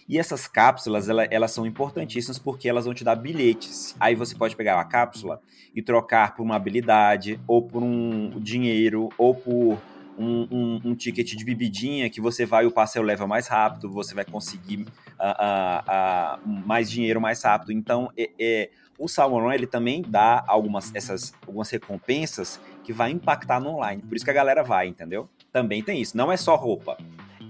E 0.07 0.19
essas 0.19 0.47
cápsulas, 0.47 1.09
ela, 1.09 1.25
elas 1.31 1.51
são 1.51 1.65
importantíssimas 1.65 2.39
porque 2.39 2.69
elas 2.69 2.85
vão 2.85 2.93
te 2.93 3.03
dar 3.03 3.17
bilhetes. 3.17 3.97
Aí 3.99 4.15
você 4.15 4.35
pode 4.35 4.55
pegar 4.55 4.79
a 4.79 4.85
cápsula 4.85 5.41
e 5.75 5.81
trocar 5.81 6.35
por 6.35 6.43
uma 6.43 6.57
habilidade, 6.57 7.41
ou 7.47 7.63
por 7.63 7.83
um 7.83 8.39
dinheiro, 8.39 9.09
ou 9.17 9.35
por 9.35 9.79
um, 10.19 10.47
um, 10.51 10.81
um, 10.85 10.95
ticket 10.95 11.35
de 11.35 11.43
bebidinha 11.43 12.11
que 12.11 12.21
você 12.21 12.45
vai, 12.45 12.67
o 12.67 12.71
passeio 12.71 13.03
leva 13.03 13.27
mais 13.27 13.47
rápido, 13.47 13.91
você 13.91 14.15
vai 14.15 14.27
conseguir 14.27 14.81
uh, 14.81 16.43
uh, 16.43 16.45
uh, 16.45 16.67
mais 16.67 16.91
dinheiro 16.91 17.19
mais 17.19 17.43
rápido. 17.43 17.73
Então, 17.73 18.11
é, 18.15 18.31
é, 18.39 18.71
o 18.99 19.09
Salmon 19.09 19.41
Run, 19.41 19.53
ele 19.53 19.67
também 19.67 20.03
dá 20.03 20.45
algumas, 20.47 20.95
essas, 20.95 21.33
algumas 21.47 21.71
recompensas 21.71 22.61
que 22.83 22.93
vai 22.93 23.11
impactar 23.11 23.61
no 23.61 23.71
online. 23.71 24.03
Por 24.03 24.17
isso 24.17 24.25
que 24.25 24.31
a 24.31 24.35
galera 24.35 24.63
vai, 24.63 24.89
entendeu? 24.89 25.29
Também 25.53 25.83
tem 25.83 26.01
isso. 26.01 26.17
Não 26.17 26.33
é 26.33 26.37
só 26.37 26.57
roupa 26.57 26.97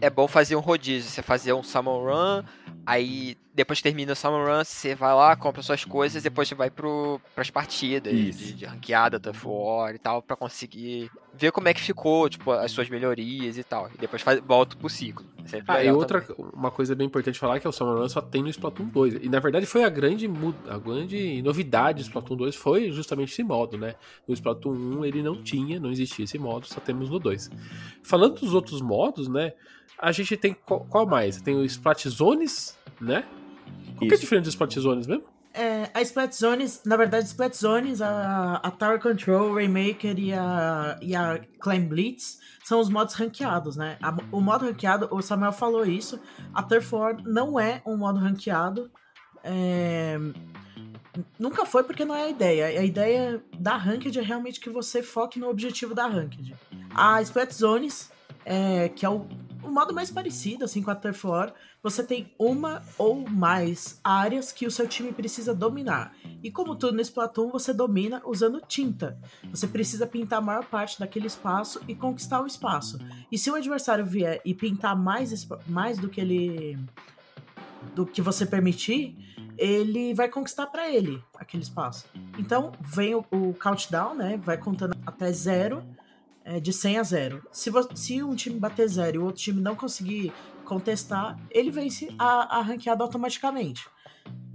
é 0.00 0.10
bom 0.10 0.28
fazer 0.28 0.56
um 0.56 0.60
rodízio. 0.60 1.10
Você 1.10 1.22
fazer 1.22 1.52
um 1.52 1.62
Salmon 1.62 2.04
Run, 2.04 2.42
aí 2.86 3.36
depois 3.58 3.80
que 3.80 3.82
termina 3.82 4.12
o 4.12 4.16
Salmon 4.16 4.44
Run, 4.44 4.62
você 4.62 4.94
vai 4.94 5.12
lá, 5.12 5.34
compra 5.34 5.62
suas 5.62 5.84
coisas, 5.84 6.22
depois 6.22 6.46
você 6.46 6.54
vai 6.54 6.70
pro, 6.70 7.20
pras 7.34 7.50
partidas 7.50 8.14
de, 8.14 8.52
de, 8.52 8.64
ranqueada, 8.64 9.18
Tough 9.18 9.44
War 9.44 9.94
e 9.96 9.98
tal, 9.98 10.22
pra 10.22 10.36
conseguir 10.36 11.10
ver 11.34 11.50
como 11.50 11.66
é 11.66 11.74
que 11.74 11.80
ficou, 11.80 12.28
tipo, 12.28 12.52
as 12.52 12.70
suas 12.70 12.88
melhorias 12.88 13.58
e 13.58 13.64
tal. 13.64 13.90
E 13.92 13.98
depois 13.98 14.22
faz, 14.22 14.40
volta 14.46 14.76
pro 14.76 14.88
ciclo. 14.88 15.26
É 15.52 15.60
ah, 15.66 15.82
e 15.82 15.90
outra, 15.90 16.20
também. 16.20 16.52
uma 16.54 16.70
coisa 16.70 16.94
bem 16.94 17.08
importante 17.08 17.36
falar 17.36 17.56
é 17.56 17.60
que 17.60 17.66
o 17.66 17.72
Salmon 17.72 17.98
Run 17.98 18.08
só 18.08 18.20
tem 18.20 18.44
no 18.44 18.48
Splatoon 18.48 18.86
2. 18.86 19.14
E 19.22 19.28
na 19.28 19.40
verdade 19.40 19.66
foi 19.66 19.82
a 19.82 19.88
grande, 19.88 20.30
a 20.68 20.78
grande 20.78 21.42
novidade 21.42 21.98
do 21.98 22.06
Splatoon 22.06 22.36
2 22.36 22.54
foi 22.54 22.92
justamente 22.92 23.32
esse 23.32 23.42
modo, 23.42 23.76
né? 23.76 23.96
No 24.26 24.34
Splatoon 24.34 24.98
1 25.00 25.04
ele 25.04 25.20
não 25.20 25.42
tinha, 25.42 25.80
não 25.80 25.90
existia 25.90 26.24
esse 26.24 26.38
modo, 26.38 26.66
só 26.66 26.78
temos 26.78 27.10
no 27.10 27.18
2. 27.18 27.50
Falando 28.04 28.40
dos 28.40 28.54
outros 28.54 28.80
modos, 28.80 29.26
né? 29.26 29.52
a 29.98 30.12
gente 30.12 30.36
tem 30.36 30.54
qual, 30.54 30.80
qual 30.88 31.06
mais? 31.06 31.42
Tem 31.42 31.56
o 31.56 31.64
Splat 31.64 32.06
Zones, 32.08 32.78
né? 33.00 33.24
Qual 33.96 34.08
que 34.08 34.14
é 34.14 34.18
diferente 34.18 34.44
dos 34.44 34.54
Splat 34.54 34.78
Zones 34.78 35.06
mesmo? 35.06 35.24
É, 35.52 35.90
a 35.92 36.02
Splat 36.02 36.32
Zones, 36.32 36.82
na 36.84 36.96
verdade, 36.96 37.26
Splat 37.26 37.54
Zones, 37.54 38.00
a, 38.00 38.60
a 38.62 38.70
Tower 38.70 39.00
Control, 39.00 39.54
Raymaker 39.54 40.18
e 40.18 40.32
a, 40.32 40.98
e 41.02 41.16
a 41.16 41.40
Climb 41.60 41.88
Blitz 41.88 42.38
são 42.64 42.78
os 42.80 42.88
modos 42.88 43.14
ranqueados, 43.14 43.76
né? 43.76 43.98
A, 44.00 44.14
o 44.30 44.40
modo 44.40 44.66
ranqueado, 44.66 45.08
o 45.10 45.20
Samuel 45.20 45.52
falou 45.52 45.84
isso, 45.84 46.20
a 46.54 46.62
Turf 46.62 46.92
War 46.94 47.16
não 47.24 47.58
é 47.58 47.82
um 47.84 47.96
modo 47.96 48.20
ranqueado. 48.20 48.90
É, 49.42 50.18
nunca 51.38 51.64
foi 51.64 51.82
porque 51.82 52.04
não 52.04 52.14
é 52.14 52.24
a 52.24 52.30
ideia. 52.30 52.66
A 52.80 52.84
ideia 52.84 53.42
da 53.58 53.76
Ranked 53.76 54.16
é 54.16 54.22
realmente 54.22 54.60
que 54.60 54.70
você 54.70 55.02
foque 55.02 55.40
no 55.40 55.48
objetivo 55.48 55.94
da 55.94 56.06
Ranked. 56.06 56.54
A 56.94 57.20
Splat 57.22 57.52
Zones, 57.52 58.10
é, 58.44 58.88
que 58.90 59.04
é 59.04 59.08
o 59.08 59.26
o 59.62 59.70
modo 59.70 59.94
mais 59.94 60.10
parecido, 60.10 60.64
assim, 60.64 60.82
com 60.82 60.90
a 60.90 60.94
Turf 60.94 61.24
War, 61.24 61.52
você 61.82 62.02
tem 62.02 62.32
uma 62.38 62.82
ou 62.96 63.28
mais 63.28 64.00
áreas 64.02 64.52
que 64.52 64.66
o 64.66 64.70
seu 64.70 64.86
time 64.86 65.12
precisa 65.12 65.54
dominar. 65.54 66.14
E 66.42 66.50
como 66.50 66.76
tudo 66.76 66.96
nesse 66.96 67.10
Splatoon, 67.10 67.50
você 67.50 67.72
domina 67.72 68.22
usando 68.24 68.60
tinta. 68.60 69.18
Você 69.50 69.66
precisa 69.66 70.06
pintar 70.06 70.38
a 70.38 70.42
maior 70.42 70.64
parte 70.64 70.98
daquele 70.98 71.26
espaço 71.26 71.80
e 71.88 71.94
conquistar 71.94 72.40
o 72.40 72.46
espaço. 72.46 72.98
E 73.30 73.38
se 73.38 73.50
o 73.50 73.54
adversário 73.54 74.04
vier 74.04 74.40
e 74.44 74.54
pintar 74.54 74.96
mais, 74.96 75.46
mais 75.66 75.98
do 75.98 76.08
que 76.08 76.20
ele. 76.20 76.78
do 77.94 78.04
que 78.06 78.20
você 78.20 78.44
permitir, 78.44 79.16
ele 79.58 80.14
vai 80.14 80.28
conquistar 80.28 80.66
para 80.66 80.88
ele 80.88 81.22
aquele 81.36 81.62
espaço. 81.62 82.06
Então 82.38 82.72
vem 82.80 83.14
o, 83.14 83.24
o, 83.30 83.54
countdown, 83.54 84.14
né? 84.14 84.36
Vai 84.42 84.56
contando 84.56 84.96
até 85.04 85.32
zero, 85.32 85.82
é, 86.48 86.58
de 86.58 86.72
100 86.72 86.98
a 86.98 87.02
zero. 87.02 87.42
Se, 87.52 87.70
se 87.94 88.22
um 88.22 88.34
time 88.34 88.58
bater 88.58 88.88
zero 88.88 89.16
e 89.16 89.18
o 89.18 89.24
outro 89.24 89.42
time 89.42 89.60
não 89.60 89.76
conseguir 89.76 90.32
contestar, 90.64 91.38
ele 91.50 91.70
vence 91.70 92.08
a, 92.18 92.58
a 92.58 92.62
ranqueada 92.62 93.04
automaticamente. 93.04 93.86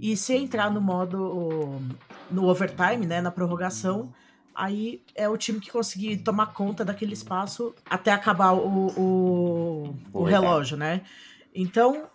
E 0.00 0.16
se 0.16 0.34
entrar 0.34 0.72
no 0.72 0.80
modo 0.80 1.80
no 2.28 2.48
overtime, 2.48 3.06
né, 3.06 3.20
na 3.20 3.30
prorrogação, 3.30 4.12
aí 4.52 5.04
é 5.14 5.28
o 5.28 5.36
time 5.36 5.60
que 5.60 5.70
conseguir 5.70 6.16
tomar 6.18 6.46
conta 6.46 6.84
daquele 6.84 7.12
espaço 7.12 7.72
até 7.88 8.10
acabar 8.10 8.52
o, 8.52 8.88
o, 8.98 9.96
o 10.12 10.24
relógio, 10.24 10.76
né? 10.76 11.02
Então, 11.54 12.08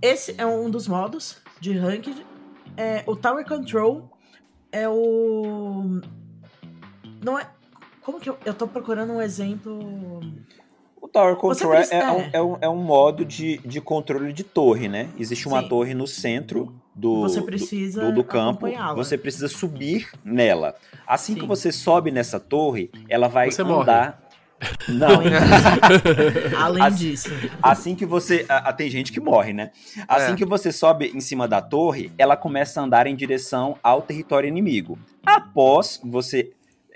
esse 0.00 0.34
é 0.38 0.46
um 0.46 0.70
dos 0.70 0.86
modos 0.86 1.38
de 1.60 1.76
ranked. 1.76 2.24
É, 2.76 3.02
o 3.04 3.16
Tower 3.16 3.44
Control 3.44 4.16
é 4.70 4.88
o. 4.88 6.00
Não 7.20 7.36
é. 7.36 7.57
Como 8.02 8.20
que 8.20 8.30
eu, 8.30 8.38
eu 8.44 8.54
tô 8.54 8.66
procurando 8.66 9.12
um 9.12 9.20
exemplo. 9.20 10.20
O 11.00 11.06
Tower 11.06 11.36
Control 11.36 11.74
é, 11.74 11.88
é, 11.90 12.10
um, 12.10 12.30
é, 12.32 12.42
um, 12.42 12.58
é 12.62 12.68
um 12.68 12.82
modo 12.82 13.24
de, 13.24 13.58
de 13.58 13.80
controle 13.80 14.32
de 14.32 14.42
torre, 14.42 14.88
né? 14.88 15.08
Existe 15.18 15.46
uma 15.46 15.62
Sim. 15.62 15.68
torre 15.68 15.94
no 15.94 16.06
centro 16.06 16.74
do, 16.94 17.20
você 17.20 17.40
precisa 17.40 18.06
do, 18.06 18.12
do 18.12 18.24
campo, 18.24 18.66
você 18.96 19.16
precisa 19.16 19.46
subir 19.48 20.10
nela. 20.24 20.74
Assim 21.06 21.34
Sim. 21.34 21.40
que 21.40 21.46
você 21.46 21.70
sobe 21.70 22.10
nessa 22.10 22.40
torre, 22.40 22.90
ela 23.08 23.28
vai 23.28 23.50
você 23.50 23.62
andar. 23.62 24.20
Morre. 24.20 24.28
Não. 24.88 25.22
Além 26.60 26.82
assim, 26.82 26.96
disso. 26.96 27.28
Assim 27.62 27.94
que 27.94 28.04
você. 28.04 28.44
A, 28.48 28.70
a, 28.70 28.72
tem 28.72 28.90
gente 28.90 29.12
que 29.12 29.20
morre, 29.20 29.52
né? 29.52 29.70
Assim 30.08 30.32
é. 30.32 30.34
que 30.36 30.44
você 30.44 30.72
sobe 30.72 31.12
em 31.14 31.20
cima 31.20 31.46
da 31.46 31.62
torre, 31.62 32.12
ela 32.18 32.36
começa 32.36 32.80
a 32.80 32.84
andar 32.84 33.06
em 33.06 33.14
direção 33.14 33.78
ao 33.82 34.02
território 34.02 34.48
inimigo. 34.48 34.98
Após 35.24 36.00
você 36.04 36.50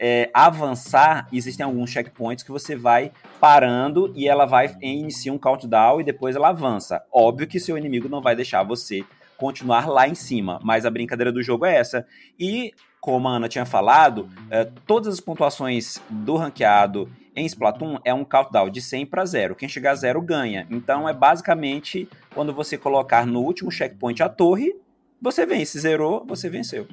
é, 0.05 0.29
avançar, 0.35 1.29
existem 1.33 1.65
alguns 1.65 1.89
checkpoints 1.89 2.43
que 2.43 2.51
você 2.51 2.75
vai 2.75 3.13
parando 3.39 4.13
e 4.17 4.29
ela 4.29 4.45
vai 4.45 4.77
iniciar 4.83 5.33
um 5.33 5.39
countdown 5.39 6.01
e 6.01 6.05
depois 6.05 6.35
ela 6.35 6.49
avança. 6.49 7.01
Óbvio 7.13 7.47
que 7.47 7.61
seu 7.61 7.79
inimigo 7.79 8.09
não 8.09 8.21
vai 8.21 8.35
deixar 8.35 8.65
você 8.65 9.05
continuar 9.37 9.89
lá 9.89 10.09
em 10.09 10.17
cima. 10.17 10.59
Mas 10.65 10.85
a 10.85 10.91
brincadeira 10.91 11.31
do 11.31 11.41
jogo 11.41 11.65
é 11.65 11.77
essa. 11.77 12.05
E, 12.37 12.73
como 13.01 13.29
a 13.29 13.37
Ana 13.37 13.49
tinha 13.49 13.65
falado, 13.65 14.29
é, 14.51 14.65
todas 14.89 15.15
as 15.15 15.21
pontuações 15.21 16.03
do 16.11 16.35
ranqueado 16.35 17.09
em 17.37 17.47
Splatoon 17.47 18.01
é 18.05 18.13
um 18.13 18.25
countdown 18.25 18.71
de 18.71 18.83
100 18.83 19.07
para 19.07 19.25
0. 19.25 19.55
Quem 19.55 19.69
chegar 19.69 19.93
a 19.93 19.95
0 19.95 20.21
ganha. 20.21 20.67
Então 20.69 21.09
é 21.09 21.15
basicamente 21.15 22.09
quando 22.35 22.53
você 22.53 22.77
colocar 22.77 23.25
no 23.25 23.41
último 23.41 23.71
checkpoint 23.71 24.21
a 24.21 24.29
torre, 24.29 24.75
você 25.21 25.47
vence. 25.47 25.79
Zerou, 25.79 26.25
você 26.27 26.51
venceu. 26.51 26.89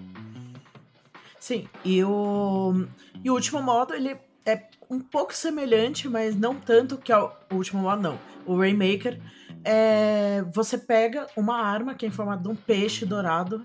Sim, 1.39 1.67
e 1.85 2.03
o, 2.03 2.85
e 3.23 3.29
o 3.29 3.33
último 3.33 3.61
modo 3.61 3.93
ele 3.93 4.17
é 4.45 4.63
um 4.89 4.99
pouco 4.99 5.33
semelhante, 5.33 6.09
mas 6.09 6.35
não 6.35 6.55
tanto 6.55 6.97
que 6.97 7.11
é 7.11 7.17
o 7.17 7.31
último 7.51 7.81
modo, 7.83 8.01
não. 8.01 8.19
O 8.45 8.57
Rainmaker 8.57 9.19
é, 9.63 10.43
você 10.53 10.77
pega 10.77 11.27
uma 11.35 11.57
arma 11.61 11.93
que 11.93 12.05
é 12.05 12.09
em 12.09 12.11
formato 12.11 12.43
de 12.43 12.49
um 12.49 12.55
peixe 12.55 13.05
dourado 13.05 13.63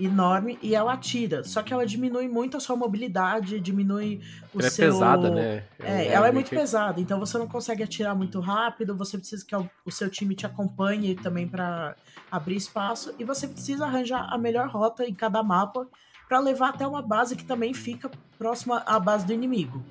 enorme 0.00 0.58
e 0.62 0.74
ela 0.74 0.92
atira. 0.92 1.42
Só 1.42 1.62
que 1.62 1.72
ela 1.72 1.84
diminui 1.84 2.28
muito 2.28 2.56
a 2.56 2.60
sua 2.60 2.76
mobilidade, 2.76 3.58
diminui 3.60 4.20
o 4.54 4.60
ela 4.60 4.70
seu. 4.70 4.86
É 4.86 4.90
pesada, 4.92 5.30
né? 5.30 5.64
É, 5.80 6.04
é 6.04 6.06
ela 6.08 6.28
é 6.28 6.32
muito 6.32 6.50
que... 6.50 6.56
pesada, 6.56 7.00
então 7.00 7.18
você 7.18 7.36
não 7.36 7.48
consegue 7.48 7.82
atirar 7.82 8.14
muito 8.14 8.38
rápido, 8.40 8.96
você 8.96 9.18
precisa 9.18 9.44
que 9.44 9.54
o 9.56 9.90
seu 9.90 10.08
time 10.08 10.34
te 10.34 10.46
acompanhe 10.46 11.14
também 11.16 11.48
para 11.48 11.96
abrir 12.30 12.56
espaço 12.56 13.14
e 13.18 13.24
você 13.24 13.48
precisa 13.48 13.86
arranjar 13.86 14.32
a 14.32 14.38
melhor 14.38 14.68
rota 14.68 15.04
em 15.04 15.14
cada 15.14 15.42
mapa 15.42 15.88
para 16.28 16.38
levar 16.38 16.70
até 16.70 16.86
uma 16.86 17.00
base 17.00 17.34
que 17.34 17.44
também 17.44 17.72
fica 17.72 18.10
próxima 18.38 18.82
à 18.86 19.00
base 19.00 19.26
do 19.26 19.32
inimigo. 19.32 19.82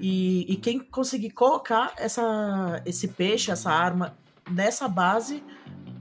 E, 0.00 0.52
e 0.52 0.56
quem 0.56 0.78
conseguir 0.78 1.30
colocar 1.30 1.92
essa, 1.96 2.82
esse 2.84 3.08
peixe, 3.08 3.50
essa 3.50 3.70
arma 3.70 4.16
nessa 4.50 4.88
base 4.88 5.42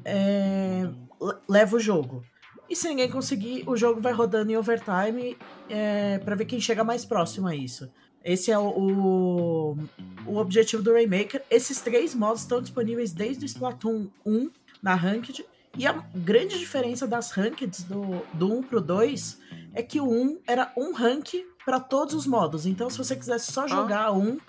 é, 0.04 0.90
leva 1.48 1.76
o 1.76 1.80
jogo. 1.80 2.24
E 2.70 2.76
se 2.76 2.90
ninguém 2.90 3.10
conseguir, 3.10 3.64
o 3.68 3.78
jogo 3.78 4.02
vai 4.02 4.12
rodando 4.12 4.52
em 4.52 4.58
overtime 4.58 5.38
é, 5.70 6.18
para 6.20 6.36
ver 6.36 6.46
quem 6.46 6.60
chega 6.60 6.84
mais 6.84 7.06
próximo 7.06 7.48
a 7.48 7.56
isso. 7.56 7.90
Esse 8.24 8.52
é 8.52 8.58
o, 8.58 8.68
o, 8.68 9.78
o, 10.26 10.38
objetivo 10.38 10.82
do 10.82 10.92
Raymaker. 10.92 11.44
Esses 11.48 11.80
três 11.80 12.16
modos 12.16 12.42
estão 12.42 12.60
disponíveis 12.60 13.14
desde 13.14 13.46
o 13.46 13.48
Splatoon 13.48 14.08
1 14.26 14.50
na 14.82 14.96
Ranked. 14.96 15.46
E 15.78 15.86
a 15.86 15.94
grande 16.16 16.58
diferença 16.58 17.06
das 17.06 17.32
Rankeds 17.32 17.84
do, 17.84 18.24
do 18.34 18.52
1 18.52 18.64
pro 18.64 18.82
2 18.82 19.40
é 19.76 19.84
que 19.84 20.00
o 20.00 20.10
1 20.10 20.40
era 20.48 20.72
um 20.76 20.94
rank 20.94 21.34
para 21.66 21.80
todos 21.80 22.16
os 22.16 22.26
modos. 22.26 22.66
Então, 22.66 22.90
se 22.90 22.98
você 22.98 23.16
quisesse 23.16 23.52
só 23.52 23.68
jogar 23.68 24.06
ah. 24.06 24.14
um, 24.14 24.40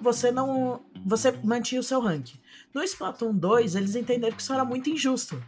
você 0.00 0.32
não. 0.32 0.82
Você 1.06 1.30
mantinha 1.42 1.80
o 1.80 1.84
seu 1.84 2.00
rank. 2.00 2.34
No 2.74 2.82
Splatoon 2.82 3.32
2, 3.32 3.76
eles 3.76 3.94
entenderam 3.94 4.36
que 4.36 4.42
isso 4.42 4.52
era 4.52 4.64
muito 4.64 4.90
injusto. 4.90 5.42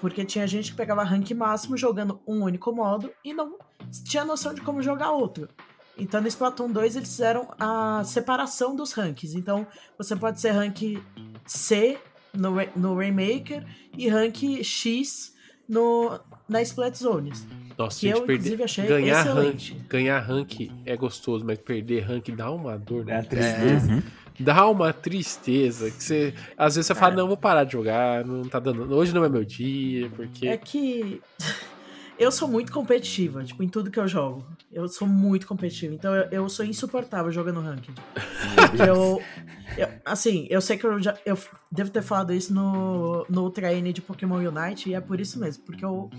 Porque 0.00 0.24
tinha 0.24 0.46
gente 0.46 0.72
que 0.72 0.76
pegava 0.76 1.02
rank 1.04 1.30
máximo 1.30 1.76
jogando 1.76 2.20
um 2.26 2.42
único 2.42 2.72
modo 2.72 3.10
e 3.24 3.32
não 3.32 3.56
tinha 4.04 4.24
noção 4.24 4.52
de 4.52 4.60
como 4.60 4.82
jogar 4.82 5.12
outro. 5.12 5.48
Então 5.96 6.20
no 6.20 6.28
Splatoon 6.28 6.70
2 6.70 6.96
eles 6.96 7.08
fizeram 7.08 7.48
a 7.58 8.02
separação 8.04 8.74
dos 8.74 8.92
ranks. 8.92 9.34
Então 9.34 9.66
você 9.96 10.14
pode 10.14 10.40
ser 10.40 10.50
rank 10.50 11.00
C 11.46 11.98
no, 12.34 12.50
no 12.76 12.96
Remaker 12.96 13.64
e 13.96 14.08
rank 14.08 14.62
X 14.62 15.34
no, 15.68 16.20
na 16.48 16.62
Splat 16.62 16.94
Zones. 16.96 17.46
Nossa, 17.76 17.98
que 17.98 18.08
eu, 18.08 18.22
perder, 18.22 18.62
achei 18.62 18.86
ganhar 18.86 19.20
excelente. 19.20 19.72
rank, 19.72 19.88
ganhar 19.88 20.20
rank 20.20 20.70
é 20.86 20.96
gostoso, 20.96 21.44
mas 21.44 21.58
perder 21.58 22.02
rank 22.02 22.28
dá 22.30 22.50
uma 22.50 22.78
dor. 22.78 23.04
Né? 23.04 23.26
É, 23.32 23.36
é. 23.36 23.94
Uhum 23.94 24.02
dá 24.38 24.68
uma 24.68 24.92
tristeza. 24.92 25.90
Que 25.90 26.02
você, 26.02 26.34
às 26.56 26.74
vezes 26.74 26.86
você 26.86 26.94
fala, 26.94 27.14
é. 27.14 27.16
não, 27.16 27.28
vou 27.28 27.36
parar 27.36 27.64
de 27.64 27.72
jogar, 27.72 28.24
não 28.24 28.42
tá 28.44 28.58
dando. 28.58 28.92
Hoje 28.94 29.14
não 29.14 29.24
é 29.24 29.28
meu 29.28 29.44
dia, 29.44 30.10
porque. 30.14 30.48
É 30.48 30.56
que. 30.56 31.20
Eu 32.18 32.30
sou 32.30 32.46
muito 32.46 32.72
competitiva, 32.72 33.42
tipo, 33.42 33.62
em 33.62 33.68
tudo 33.68 33.90
que 33.90 33.98
eu 33.98 34.06
jogo. 34.06 34.44
Eu 34.72 34.88
sou 34.88 35.06
muito 35.06 35.46
competitiva, 35.46 35.94
então 35.94 36.14
eu, 36.14 36.28
eu 36.30 36.48
sou 36.48 36.64
insuportável 36.64 37.30
jogando 37.30 37.60
ranked. 37.60 37.94
eu, 38.86 39.20
eu, 39.76 39.88
assim, 40.04 40.46
eu 40.48 40.60
sei 40.60 40.76
que 40.76 40.86
eu 40.86 41.02
já 41.02 41.16
eu 41.26 41.36
devo 41.70 41.90
ter 41.90 42.02
falado 42.02 42.32
isso 42.32 42.54
no, 42.54 43.26
no 43.28 43.42
Ultra 43.42 43.72
N 43.74 43.92
de 43.92 44.00
Pokémon 44.00 44.36
Unite, 44.36 44.90
e 44.90 44.94
é 44.94 45.00
por 45.00 45.20
isso 45.20 45.38
mesmo, 45.38 45.64
porque 45.64 45.84
eu 45.84 46.10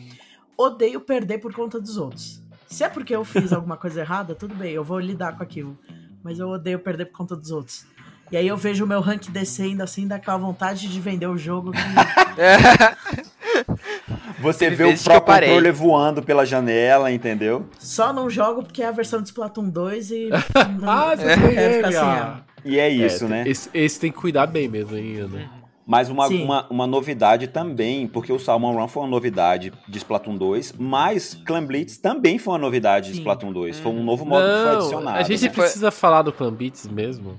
odeio 0.57 0.99
perder 0.99 1.39
por 1.39 1.53
conta 1.53 1.79
dos 1.79 1.97
outros. 1.97 2.41
Se 2.67 2.83
é 2.83 2.89
porque 2.89 3.15
eu 3.15 3.23
fiz 3.23 3.53
alguma 3.53 3.77
coisa 3.77 4.01
errada, 4.01 4.35
tudo 4.35 4.55
bem, 4.55 4.73
eu 4.73 4.83
vou 4.83 4.99
lidar 4.99 5.37
com 5.37 5.43
aquilo. 5.43 5.77
Mas 6.23 6.39
eu 6.39 6.49
odeio 6.49 6.79
perder 6.79 7.05
por 7.05 7.17
conta 7.17 7.35
dos 7.35 7.51
outros. 7.51 7.85
E 8.31 8.37
aí 8.37 8.47
eu 8.47 8.57
vejo 8.57 8.83
o 8.83 8.87
meu 8.87 8.99
rank 8.99 9.29
descendo 9.29 9.83
assim, 9.83 10.07
daquela 10.07 10.37
vontade 10.37 10.87
de 10.87 10.99
vender 10.99 11.27
o 11.27 11.37
jogo. 11.37 11.71
Que... 11.71 11.77
Você 14.39 14.69
vê 14.69 14.83
o 14.83 14.97
Pro 14.97 15.21
Controller 15.21 15.73
voando 15.73 16.21
pela 16.21 16.45
janela, 16.45 17.11
entendeu? 17.11 17.65
Só 17.79 18.11
não 18.11 18.29
jogo 18.29 18.63
porque 18.63 18.83
é 18.83 18.87
a 18.87 18.91
versão 18.91 19.21
de 19.21 19.29
Splatoon 19.29 19.69
2 19.69 20.11
e. 20.11 20.29
não, 20.81 20.89
ah, 20.89 21.15
você 21.15 21.25
é. 21.25 21.37
quero 21.37 21.73
ficar 21.75 21.87
assim, 21.87 22.43
E 22.65 22.79
é 22.79 22.89
isso, 22.89 23.25
é, 23.25 23.27
né? 23.27 23.43
Esse, 23.47 23.69
esse, 23.73 23.99
tem 23.99 24.11
que 24.11 24.17
cuidar 24.17 24.47
bem 24.47 24.67
mesmo 24.67 24.95
ainda. 24.95 25.49
Mas 25.87 26.09
uma, 26.09 26.27
uma, 26.27 26.67
uma, 26.67 26.87
novidade 26.87 27.45
também, 27.47 28.07
porque 28.07 28.33
o 28.33 28.39
Salmon 28.39 28.73
Run 28.73 28.87
foi 28.87 29.03
uma 29.03 29.09
novidade 29.09 29.71
de 29.87 29.97
Splatoon 29.99 30.35
2, 30.35 30.73
mas 30.79 31.35
Clan 31.45 31.63
Blitz 31.63 31.97
também 31.97 32.39
foi 32.39 32.53
uma 32.53 32.59
novidade 32.59 33.07
Sim. 33.07 33.11
de 33.13 33.17
Splatoon 33.19 33.53
2. 33.53 33.79
Foi 33.79 33.91
um 33.91 34.03
novo 34.03 34.25
modo 34.25 34.47
não, 34.47 34.55
que 34.55 34.63
foi 34.63 34.75
adicionado. 34.77 35.19
A 35.19 35.23
gente 35.23 35.43
né? 35.43 35.49
precisa 35.49 35.91
falar 35.91 36.23
do 36.23 36.33
Clan 36.33 36.51
Blitz 36.51 36.87
mesmo. 36.87 37.37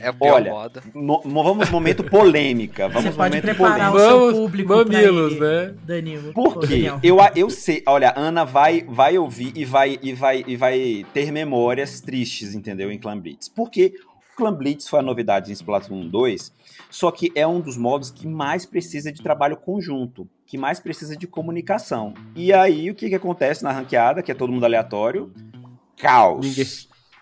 É 0.00 0.14
Olha, 0.20 0.50
modo. 0.50 0.82
No, 0.94 1.20
vamos 1.22 1.70
momento 1.70 2.04
polêmica. 2.04 2.88
Vamos 2.88 3.04
Você 3.04 3.16
pode 3.16 3.30
momento 3.30 3.42
preparar 3.42 3.90
polêmica. 3.90 4.14
o 4.14 4.30
seu 4.30 4.42
público 4.42 4.76
Mamilos, 4.76 5.32
ir, 5.32 5.40
né? 5.40 5.74
Danilo. 5.84 6.32
Porque 6.32 6.90
eu, 7.02 7.18
eu 7.34 7.50
sei, 7.50 7.82
olha, 7.86 8.12
Ana 8.16 8.44
vai 8.44 8.84
vai 8.88 9.18
ouvir 9.18 9.52
e 9.56 9.64
vai 9.64 9.98
e 10.02 10.12
vai 10.12 10.44
e 10.46 10.56
vai 10.56 11.06
ter 11.12 11.32
memórias 11.32 12.00
tristes, 12.00 12.54
entendeu, 12.54 12.90
em 12.90 12.98
Clan 12.98 13.18
Blitz. 13.18 13.48
Porque 13.48 13.92
o 14.32 14.36
Clan 14.36 14.54
Blitz 14.54 14.88
foi 14.88 15.00
a 15.00 15.02
novidade 15.02 15.50
em 15.50 15.54
Splatoon 15.54 16.06
2, 16.08 16.52
só 16.90 17.10
que 17.10 17.32
é 17.34 17.46
um 17.46 17.60
dos 17.60 17.76
modos 17.76 18.10
que 18.10 18.26
mais 18.26 18.64
precisa 18.64 19.12
de 19.12 19.22
trabalho 19.22 19.56
conjunto, 19.56 20.28
que 20.46 20.56
mais 20.56 20.78
precisa 20.78 21.16
de 21.16 21.26
comunicação. 21.26 22.14
E 22.36 22.52
aí 22.52 22.90
o 22.90 22.94
que 22.94 23.08
que 23.08 23.14
acontece 23.14 23.64
na 23.64 23.72
ranqueada, 23.72 24.22
que 24.22 24.30
é 24.30 24.34
todo 24.34 24.52
mundo 24.52 24.64
aleatório? 24.64 25.32
Caos. 25.96 26.46
Ninguém... 26.46 26.64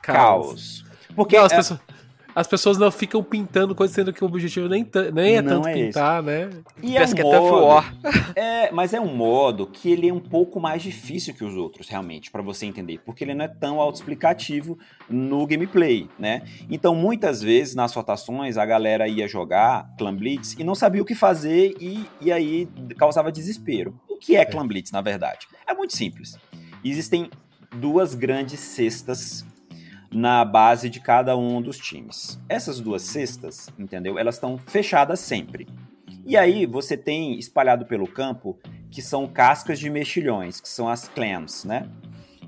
Caos. 0.02 0.82
Caos. 0.82 0.84
Porque 1.14 1.36
Não, 1.36 1.44
as 1.44 1.52
é... 1.52 1.56
pessoas 1.56 1.80
as 2.36 2.46
pessoas 2.46 2.76
não 2.76 2.90
ficam 2.90 3.24
pintando 3.24 3.74
coisas, 3.74 3.94
sendo 3.94 4.12
que 4.12 4.22
o 4.22 4.26
objetivo 4.26 4.68
nem, 4.68 4.86
nem 5.14 5.36
é 5.36 5.40
não 5.40 5.62
tanto 5.62 5.68
é 5.68 5.72
pintar, 5.72 6.18
esse. 6.18 6.26
né? 6.26 6.50
E 6.82 6.94
é 6.94 7.02
um 7.02 7.60
modo, 7.60 7.86
é, 8.36 8.70
mas 8.70 8.92
é 8.92 9.00
um 9.00 9.16
modo 9.16 9.66
que 9.66 9.90
ele 9.90 10.06
é 10.06 10.12
um 10.12 10.20
pouco 10.20 10.60
mais 10.60 10.82
difícil 10.82 11.32
que 11.32 11.42
os 11.42 11.56
outros, 11.56 11.88
realmente, 11.88 12.30
para 12.30 12.42
você 12.42 12.66
entender, 12.66 13.00
porque 13.06 13.24
ele 13.24 13.32
não 13.32 13.46
é 13.46 13.48
tão 13.48 13.80
autoexplicativo 13.80 14.78
no 15.08 15.46
gameplay, 15.46 16.10
né? 16.18 16.42
Então, 16.70 16.94
muitas 16.94 17.40
vezes, 17.40 17.74
nas 17.74 17.94
rotações, 17.94 18.58
a 18.58 18.66
galera 18.66 19.08
ia 19.08 19.26
jogar 19.26 19.88
Clan 19.96 20.14
Blitz 20.14 20.56
e 20.58 20.62
não 20.62 20.74
sabia 20.74 21.00
o 21.00 21.06
que 21.06 21.14
fazer 21.14 21.74
e, 21.80 22.04
e 22.20 22.30
aí 22.30 22.68
causava 22.98 23.32
desespero. 23.32 23.98
O 24.06 24.18
que 24.18 24.36
é 24.36 24.44
Clan 24.44 24.66
Blitz, 24.66 24.92
na 24.92 25.00
verdade? 25.00 25.48
É 25.66 25.72
muito 25.72 25.96
simples. 25.96 26.38
Existem 26.84 27.30
duas 27.80 28.14
grandes 28.14 28.60
cestas 28.60 29.42
na 30.10 30.44
base 30.44 30.88
de 30.88 31.00
cada 31.00 31.36
um 31.36 31.60
dos 31.60 31.78
times. 31.78 32.40
Essas 32.48 32.80
duas 32.80 33.02
cestas, 33.02 33.68
entendeu? 33.78 34.18
Elas 34.18 34.36
estão 34.36 34.58
fechadas 34.58 35.20
sempre. 35.20 35.66
E 36.24 36.36
aí 36.36 36.66
você 36.66 36.96
tem 36.96 37.38
espalhado 37.38 37.86
pelo 37.86 38.06
campo 38.06 38.58
que 38.90 39.02
são 39.02 39.26
cascas 39.26 39.78
de 39.78 39.90
mexilhões, 39.90 40.60
que 40.60 40.68
são 40.68 40.88
as 40.88 41.08
clams, 41.08 41.64
né? 41.64 41.88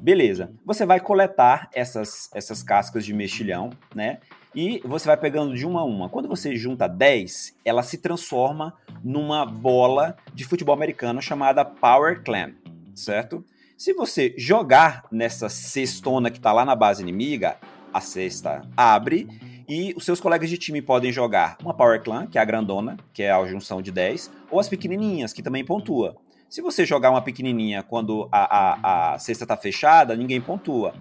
Beleza. 0.01 0.53
Você 0.65 0.87
vai 0.87 1.01
coletar 1.01 1.69
essas, 1.75 2.31
essas 2.33 2.63
cascas 2.63 3.05
de 3.05 3.13
mexilhão, 3.13 3.71
né? 3.95 4.19
E 4.55 4.81
você 4.85 5.07
vai 5.07 5.17
pegando 5.17 5.55
de 5.55 5.67
uma 5.67 5.81
a 5.81 5.85
uma. 5.85 6.09
Quando 6.09 6.29
você 6.29 6.57
junta 6.57 6.89
10, 6.89 7.57
ela 7.65 7.83
se 7.83 7.99
transforma 7.99 8.75
numa 9.05 9.45
bola 9.45 10.17
de 10.33 10.45
futebol 10.45 10.75
americano 10.75 11.21
chamada 11.21 11.65
Power 11.65 12.23
Clam, 12.23 12.55
certo? 12.95 13.45
Se 13.79 13.93
você 13.93 14.35
jogar 14.37 15.05
nessa 15.09 15.49
cestona 15.49 16.33
que 16.33 16.39
está 16.39 16.53
lá 16.53 16.65
na 16.65 16.75
base 16.75 17.01
inimiga, 17.01 17.57
a 17.95 18.01
cesta 18.01 18.63
abre 18.77 19.29
e 19.69 19.95
os 19.97 20.05
seus 20.05 20.19
colegas 20.19 20.51
de 20.51 20.59
time 20.59 20.83
podem 20.83 21.13
jogar 21.13 21.57
uma 21.63 21.73
Power 21.73 22.03
Clan, 22.03 22.27
que 22.27 22.39
é 22.39 22.41
a 22.41 22.45
grandona, 22.45 22.97
que 23.15 23.23
é 23.23 23.31
a 23.31 23.47
junção 23.47 23.81
de 23.81 23.93
10, 23.93 24.33
ou 24.51 24.59
as 24.59 24.69
pequenininhas, 24.69 25.33
que 25.33 25.45
também 25.45 25.65
pontua. 25.65 26.17
Se 26.51 26.61
você 26.61 26.85
jogar 26.85 27.13
uma 27.13 27.23
pequenininha 27.23 27.85
quando 27.85 28.29
a, 28.33 29.13
a, 29.13 29.13
a 29.15 29.19
cesta 29.21 29.45
está 29.45 29.57
fechada, 29.57 30.17
ninguém 30.17 30.41
pontua. 30.41 30.93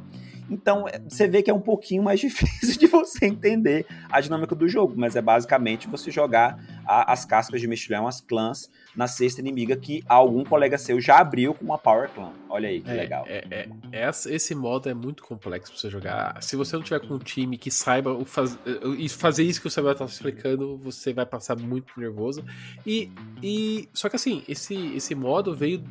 Então, 0.50 0.88
é, 0.88 1.00
você 1.00 1.28
vê 1.28 1.42
que 1.44 1.50
é 1.52 1.54
um 1.54 1.60
pouquinho 1.62 2.04
mais 2.04 2.20
difícil 2.22 2.78
de 2.80 2.88
você 2.88 3.26
entender 3.26 3.86
a 4.10 4.20
dinâmica 4.22 4.56
do 4.56 4.68
jogo, 4.68 4.94
mas 4.98 5.16
é 5.16 5.22
basicamente 5.22 5.88
você 5.88 6.10
jogar 6.12 6.58
a, 6.86 7.12
as 7.12 7.26
cascas 7.26 7.60
de 7.62 7.68
mexilhão, 7.68 8.08
as 8.08 8.22
clãs, 8.22 8.70
na 8.96 9.08
cesta 9.08 9.42
inimiga 9.42 9.76
que 9.76 10.04
algum 10.08 10.44
colega 10.44 10.78
seu 10.78 11.00
já 11.00 11.20
abriu 11.20 11.54
com 11.54 11.66
uma 11.66 11.78
Power 11.78 12.10
Clan. 12.10 12.32
Olha 12.50 12.68
aí, 12.70 12.82
que 12.82 12.90
É, 12.90 12.94
legal. 12.94 13.26
é- 13.28 13.68
é- 13.92 14.10
esse 14.30 14.56
modo 14.56 14.90
é 14.90 14.94
muito 14.94 15.24
complexo 15.24 15.72
pra 15.72 15.80
você 15.82 15.90
jogar. 15.90 16.42
Se 16.42 16.56
você 16.56 16.76
não 16.76 16.84
tiver 16.84 17.00
com 17.02 17.14
um 17.16 17.20
time 17.20 17.58
que 17.58 17.70
saiba 17.70 18.14
o 18.14 18.26
faz- 18.26 18.58
e 18.98 19.08
fazer 19.10 19.44
isso 19.44 19.62
que 19.62 19.68
o 19.68 19.70
Samuel 19.70 19.96
tá 19.96 20.06
explicando, 20.06 20.78
você 20.78 21.14
vai 21.14 21.26
passar 21.26 21.56
muito 21.58 21.94
nervoso. 22.00 22.44
E, 22.86 23.12
e 23.44 23.88
só 23.94 24.10
que 24.10 24.16
assim, 24.16 24.44
esse, 24.48 24.74
esse 24.96 25.14
modo 25.14 25.54
veio 25.56 25.84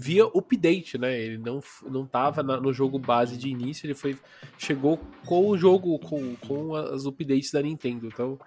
via 0.00 0.24
update, 0.26 0.96
né? 0.96 1.18
Ele 1.20 1.38
não, 1.38 1.60
não 1.90 2.06
tava 2.06 2.40
na- 2.40 2.60
no 2.60 2.72
jogo 2.72 3.00
base 3.00 3.36
de 3.36 3.48
início, 3.48 3.84
ele 3.84 3.94
foi 3.94 4.16
chegou 4.56 5.00
com 5.26 5.48
o 5.48 5.58
jogo, 5.58 5.98
com, 5.98 6.36
com 6.36 6.76
as 6.76 7.04
updates 7.04 7.50
da 7.50 7.60
Nintendo. 7.60 8.06
Então, 8.06 8.38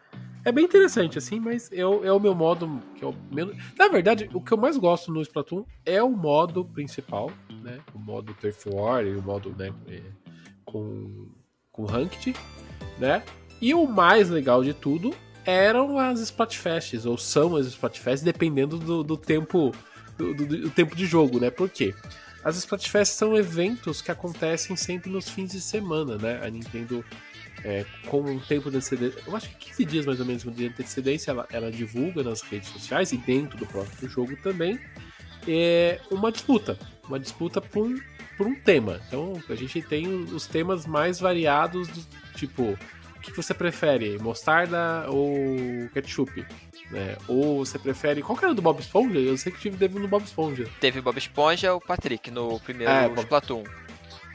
é 0.46 0.52
bem 0.52 0.64
interessante, 0.64 1.18
assim, 1.18 1.42
mas 1.42 1.70
é, 1.74 1.86
o- 1.86 2.06
é 2.06 2.12
o 2.12 2.20
meu 2.22 2.34
modo 2.34 2.80
que 2.96 3.04
é 3.04 3.08
o 3.08 3.14
menos. 3.30 3.54
Na 3.78 3.90
verdade, 3.90 4.30
o 4.34 4.40
que 4.42 4.54
eu 4.54 4.58
mais 4.58 4.78
gosto 4.78 5.12
no 5.12 5.22
Splatoon 5.22 5.66
é 5.86 6.02
o 6.02 6.10
modo 6.10 6.64
principal, 6.64 7.30
né? 7.62 7.80
O 7.94 8.00
modo 8.00 8.34
Turf 8.40 8.66
War 8.70 9.06
e 9.06 9.14
o 9.14 9.22
modo, 9.22 9.54
né, 9.58 9.74
é, 9.90 10.02
com, 10.64 11.28
com 11.70 11.84
Ranked, 11.84 12.34
né? 12.98 13.24
E 13.62 13.74
o 13.74 13.86
mais 13.86 14.30
legal 14.30 14.64
de 14.64 14.74
tudo 14.74 15.14
eram 15.46 16.00
as 16.00 16.20
Splatfests, 16.22 17.06
ou 17.06 17.18
são 17.18 17.58
as 17.58 17.66
Splatfests, 17.68 18.24
dependendo 18.24 18.78
do, 18.78 19.04
do 19.04 19.18
tempo 19.18 19.72
do, 20.22 20.34
do- 20.46 20.58
do 20.64 20.70
tempo 20.70 20.96
de 20.96 21.06
jogo, 21.06 21.40
né? 21.40 21.50
Por 21.50 21.70
quê? 21.70 21.94
As 22.44 22.56
Splatfests 22.58 23.18
são 23.18 23.38
eventos 23.38 24.02
que 24.02 24.10
acontecem 24.12 24.76
sempre 24.76 25.10
nos 25.12 25.30
fins 25.30 25.52
de 25.52 25.62
semana, 25.62 26.18
né? 26.18 26.40
A 26.44 26.50
Nintendo, 26.50 27.06
é, 27.64 27.86
com 28.08 28.22
um 28.22 28.40
tempo 28.40 28.72
de 28.72 28.78
antecedência, 28.78 29.20
eu 29.28 29.36
acho 29.36 29.50
que 29.50 29.68
15 29.70 29.86
dias 29.86 30.06
mais 30.06 30.20
ou 30.20 30.26
menos 30.26 30.42
de 30.44 30.68
antecedência, 30.68 31.30
ela, 31.32 31.48
ela 31.52 31.72
divulga 31.72 32.24
nas 32.24 32.42
redes 32.42 32.70
sociais 32.70 33.12
e 33.12 33.18
dentro 33.18 33.58
do 33.60 33.66
próprio 33.68 34.10
jogo 34.10 34.36
também 34.42 34.80
é 35.48 36.00
uma 36.10 36.32
disputa. 36.32 36.78
Uma 37.08 37.20
disputa 37.20 37.60
por 37.62 37.86
um, 37.86 38.00
por 38.38 38.48
um 38.48 38.56
tema. 38.56 39.00
Então 39.08 39.34
a 39.50 39.56
gente 39.56 39.82
tem 39.82 40.08
os 40.08 40.48
temas 40.48 40.86
mais 40.88 41.20
variados, 41.20 41.88
do, 41.90 42.02
tipo, 42.36 42.64
o 43.16 43.20
que 43.22 43.32
você 43.36 43.54
prefere? 43.54 44.18
Mostarda 44.18 45.06
ou 45.10 45.88
ketchup? 45.94 46.44
Né? 46.92 47.16
Ou 47.28 47.66
você 47.66 47.80
prefere. 47.80 48.22
Qual 48.22 48.38
que 48.38 48.44
era 48.44 48.54
do 48.54 48.62
Bob 48.62 48.80
Esponja? 48.80 49.18
Eu 49.18 49.38
sei 49.38 49.52
que 49.52 49.60
tive 49.60 49.78
teve 49.78 49.98
no 49.98 50.08
Bob 50.08 50.24
Esponja. 50.24 50.68
Teve 50.80 51.00
Bob 51.02 51.18
Esponja, 51.18 51.74
o 51.74 51.80
Patrick 51.80 52.30
no 52.30 52.60
primeiro 52.60 52.92
É, 52.92 53.08
Bob- 53.08 53.20
Splatoon. 53.22 53.64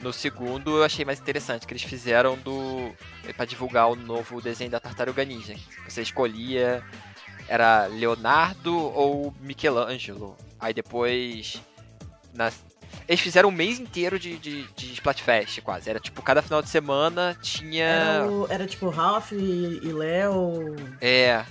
No 0.01 0.11
segundo 0.13 0.77
eu 0.77 0.83
achei 0.83 1.03
mais 1.05 1.19
interessante, 1.19 1.65
que 1.67 1.73
eles 1.73 1.83
fizeram 1.83 2.35
do. 2.37 2.91
pra 3.35 3.45
divulgar 3.45 3.89
o 3.89 3.95
novo 3.95 4.41
desenho 4.41 4.69
da 4.71 4.79
Tartaruga 4.79 5.23
Ninja. 5.23 5.55
Você 5.87 6.01
escolhia. 6.01 6.83
Era 7.49 7.85
Leonardo 7.87 8.75
ou 8.75 9.33
Michelangelo. 9.39 10.35
Aí 10.59 10.73
depois. 10.73 11.61
na- 12.33 12.51
Eles 13.07 13.21
fizeram 13.21 13.49
um 13.49 13.51
mês 13.51 13.79
inteiro 13.79 14.19
de, 14.19 14.37
de, 14.37 14.63
de 14.75 14.93
Splatfest, 14.93 15.61
quase. 15.61 15.89
Era 15.89 15.99
tipo, 15.99 16.21
cada 16.21 16.41
final 16.41 16.61
de 16.61 16.69
semana 16.69 17.37
tinha. 17.41 17.85
Era, 17.85 18.27
o- 18.27 18.47
era 18.49 18.65
tipo 18.67 18.89
Ralph 18.89 19.31
e, 19.31 19.79
e 19.81 19.91
Léo. 19.93 20.75
É. 20.99 21.43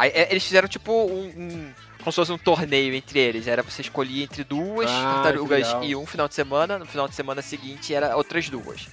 Aí 0.00 0.10
é, 0.14 0.30
eles 0.30 0.42
fizeram 0.44 0.66
tipo 0.66 0.90
um, 0.92 1.26
um- 1.36 1.74
Como 1.98 2.10
se 2.10 2.16
fosse 2.16 2.32
um 2.32 2.38
torneio 2.38 2.94
entre 2.94 3.18
eles. 3.18 3.46
Era 3.46 3.62
você 3.62 3.82
escolher 3.82 4.22
entre 4.22 4.42
duas 4.42 4.88
Ah, 4.90 5.20
tartarugas 5.22 5.68
e 5.82 5.94
um 5.94 6.06
final 6.06 6.26
de 6.26 6.34
semana. 6.34 6.78
No 6.78 6.86
final 6.86 7.06
de 7.06 7.14
semana 7.14 7.42
seguinte 7.42 7.92
era 7.94 8.16
outras 8.16 8.48
duas. 8.48 8.88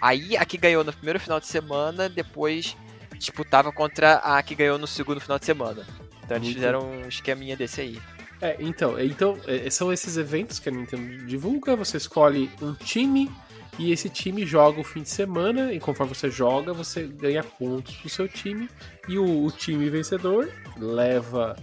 Aí 0.00 0.36
a 0.36 0.44
que 0.44 0.56
ganhou 0.58 0.82
no 0.82 0.92
primeiro 0.92 1.20
final 1.20 1.38
de 1.38 1.46
semana, 1.46 2.08
depois 2.08 2.76
disputava 3.16 3.70
contra 3.70 4.14
a 4.16 4.42
que 4.42 4.54
ganhou 4.56 4.78
no 4.78 4.86
segundo 4.86 5.20
final 5.20 5.38
de 5.38 5.44
semana. 5.44 5.86
Então 6.24 6.36
eles 6.36 6.48
Muito. 6.48 6.54
fizeram 6.56 6.80
um 6.90 7.06
esqueminha 7.08 7.56
desse 7.56 7.80
aí. 7.82 8.00
É, 8.40 8.56
então, 8.58 8.98
é, 8.98 9.04
então 9.04 9.38
é, 9.46 9.68
são 9.70 9.92
esses 9.92 10.16
eventos 10.16 10.58
que 10.58 10.68
a 10.68 10.72
Nintendo 10.72 11.24
divulga, 11.26 11.76
você 11.76 11.98
escolhe 11.98 12.50
um 12.62 12.72
time 12.74 13.30
e 13.80 13.92
esse 13.92 14.08
time 14.08 14.44
joga 14.46 14.80
o 14.80 14.84
fim 14.84 15.02
de 15.02 15.08
semana, 15.08 15.72
e 15.72 15.80
conforme 15.80 16.14
você 16.14 16.30
joga, 16.30 16.72
você 16.72 17.04
ganha 17.04 17.42
pontos 17.42 17.94
pro 17.96 18.08
seu 18.08 18.28
time, 18.28 18.68
e 19.08 19.18
o, 19.18 19.44
o 19.46 19.50
time 19.50 19.88
vencedor 19.88 20.50
leva, 20.76 21.56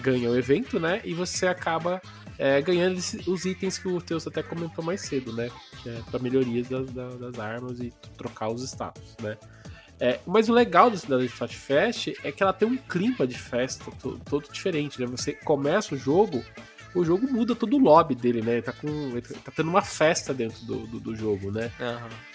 ganha 0.00 0.30
o 0.30 0.36
evento, 0.36 0.78
né? 0.78 1.00
E 1.04 1.14
você 1.14 1.46
acaba 1.46 2.00
é, 2.38 2.60
ganhando 2.60 2.98
os 3.26 3.44
itens 3.44 3.78
que 3.78 3.88
o 3.88 4.00
Teus 4.00 4.26
até 4.26 4.42
comentou 4.42 4.84
mais 4.84 5.00
cedo, 5.02 5.32
né? 5.32 5.50
É 5.86 6.00
pra 6.10 6.18
melhorias 6.20 6.68
das, 6.68 6.90
da- 6.90 7.08
das 7.08 7.38
armas 7.38 7.80
e 7.80 7.92
trocar 8.16 8.50
os 8.50 8.62
status, 8.62 9.16
né? 9.22 9.36
É, 10.00 10.18
mas 10.26 10.48
o 10.48 10.52
legal 10.52 10.90
da 10.90 10.96
Flat 11.28 11.54
Fest 11.56 12.08
é 12.24 12.32
que 12.32 12.42
ela 12.42 12.52
tem 12.52 12.66
um 12.66 12.76
clima 12.76 13.24
de 13.24 13.38
festa 13.38 13.88
to- 14.02 14.20
todo 14.28 14.50
diferente, 14.52 15.00
né? 15.00 15.06
Você 15.06 15.32
começa 15.32 15.94
o 15.94 15.98
jogo, 15.98 16.44
o 16.94 17.04
jogo 17.04 17.26
muda 17.30 17.54
todo 17.54 17.76
o 17.76 17.78
lobby 17.78 18.14
dele, 18.14 18.42
né? 18.42 18.52
Ele 18.54 18.62
tá, 18.62 18.72
com, 18.72 18.88
ele 18.88 19.22
tá 19.22 19.52
tendo 19.54 19.70
uma 19.70 19.82
festa 19.82 20.32
dentro 20.34 20.64
do, 20.64 20.86
do, 20.86 21.00
do 21.00 21.16
jogo, 21.16 21.50
né? 21.50 21.70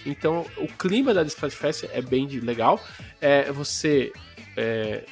Então, 0.05 0.45
o 0.57 0.67
clima 0.67 1.13
da 1.13 1.23
Splatfest 1.23 1.85
é 1.91 2.01
bem 2.01 2.25
de- 2.27 2.39
legal. 2.39 2.79
É, 3.21 3.51
você, 3.51 4.11
é, 4.55 5.03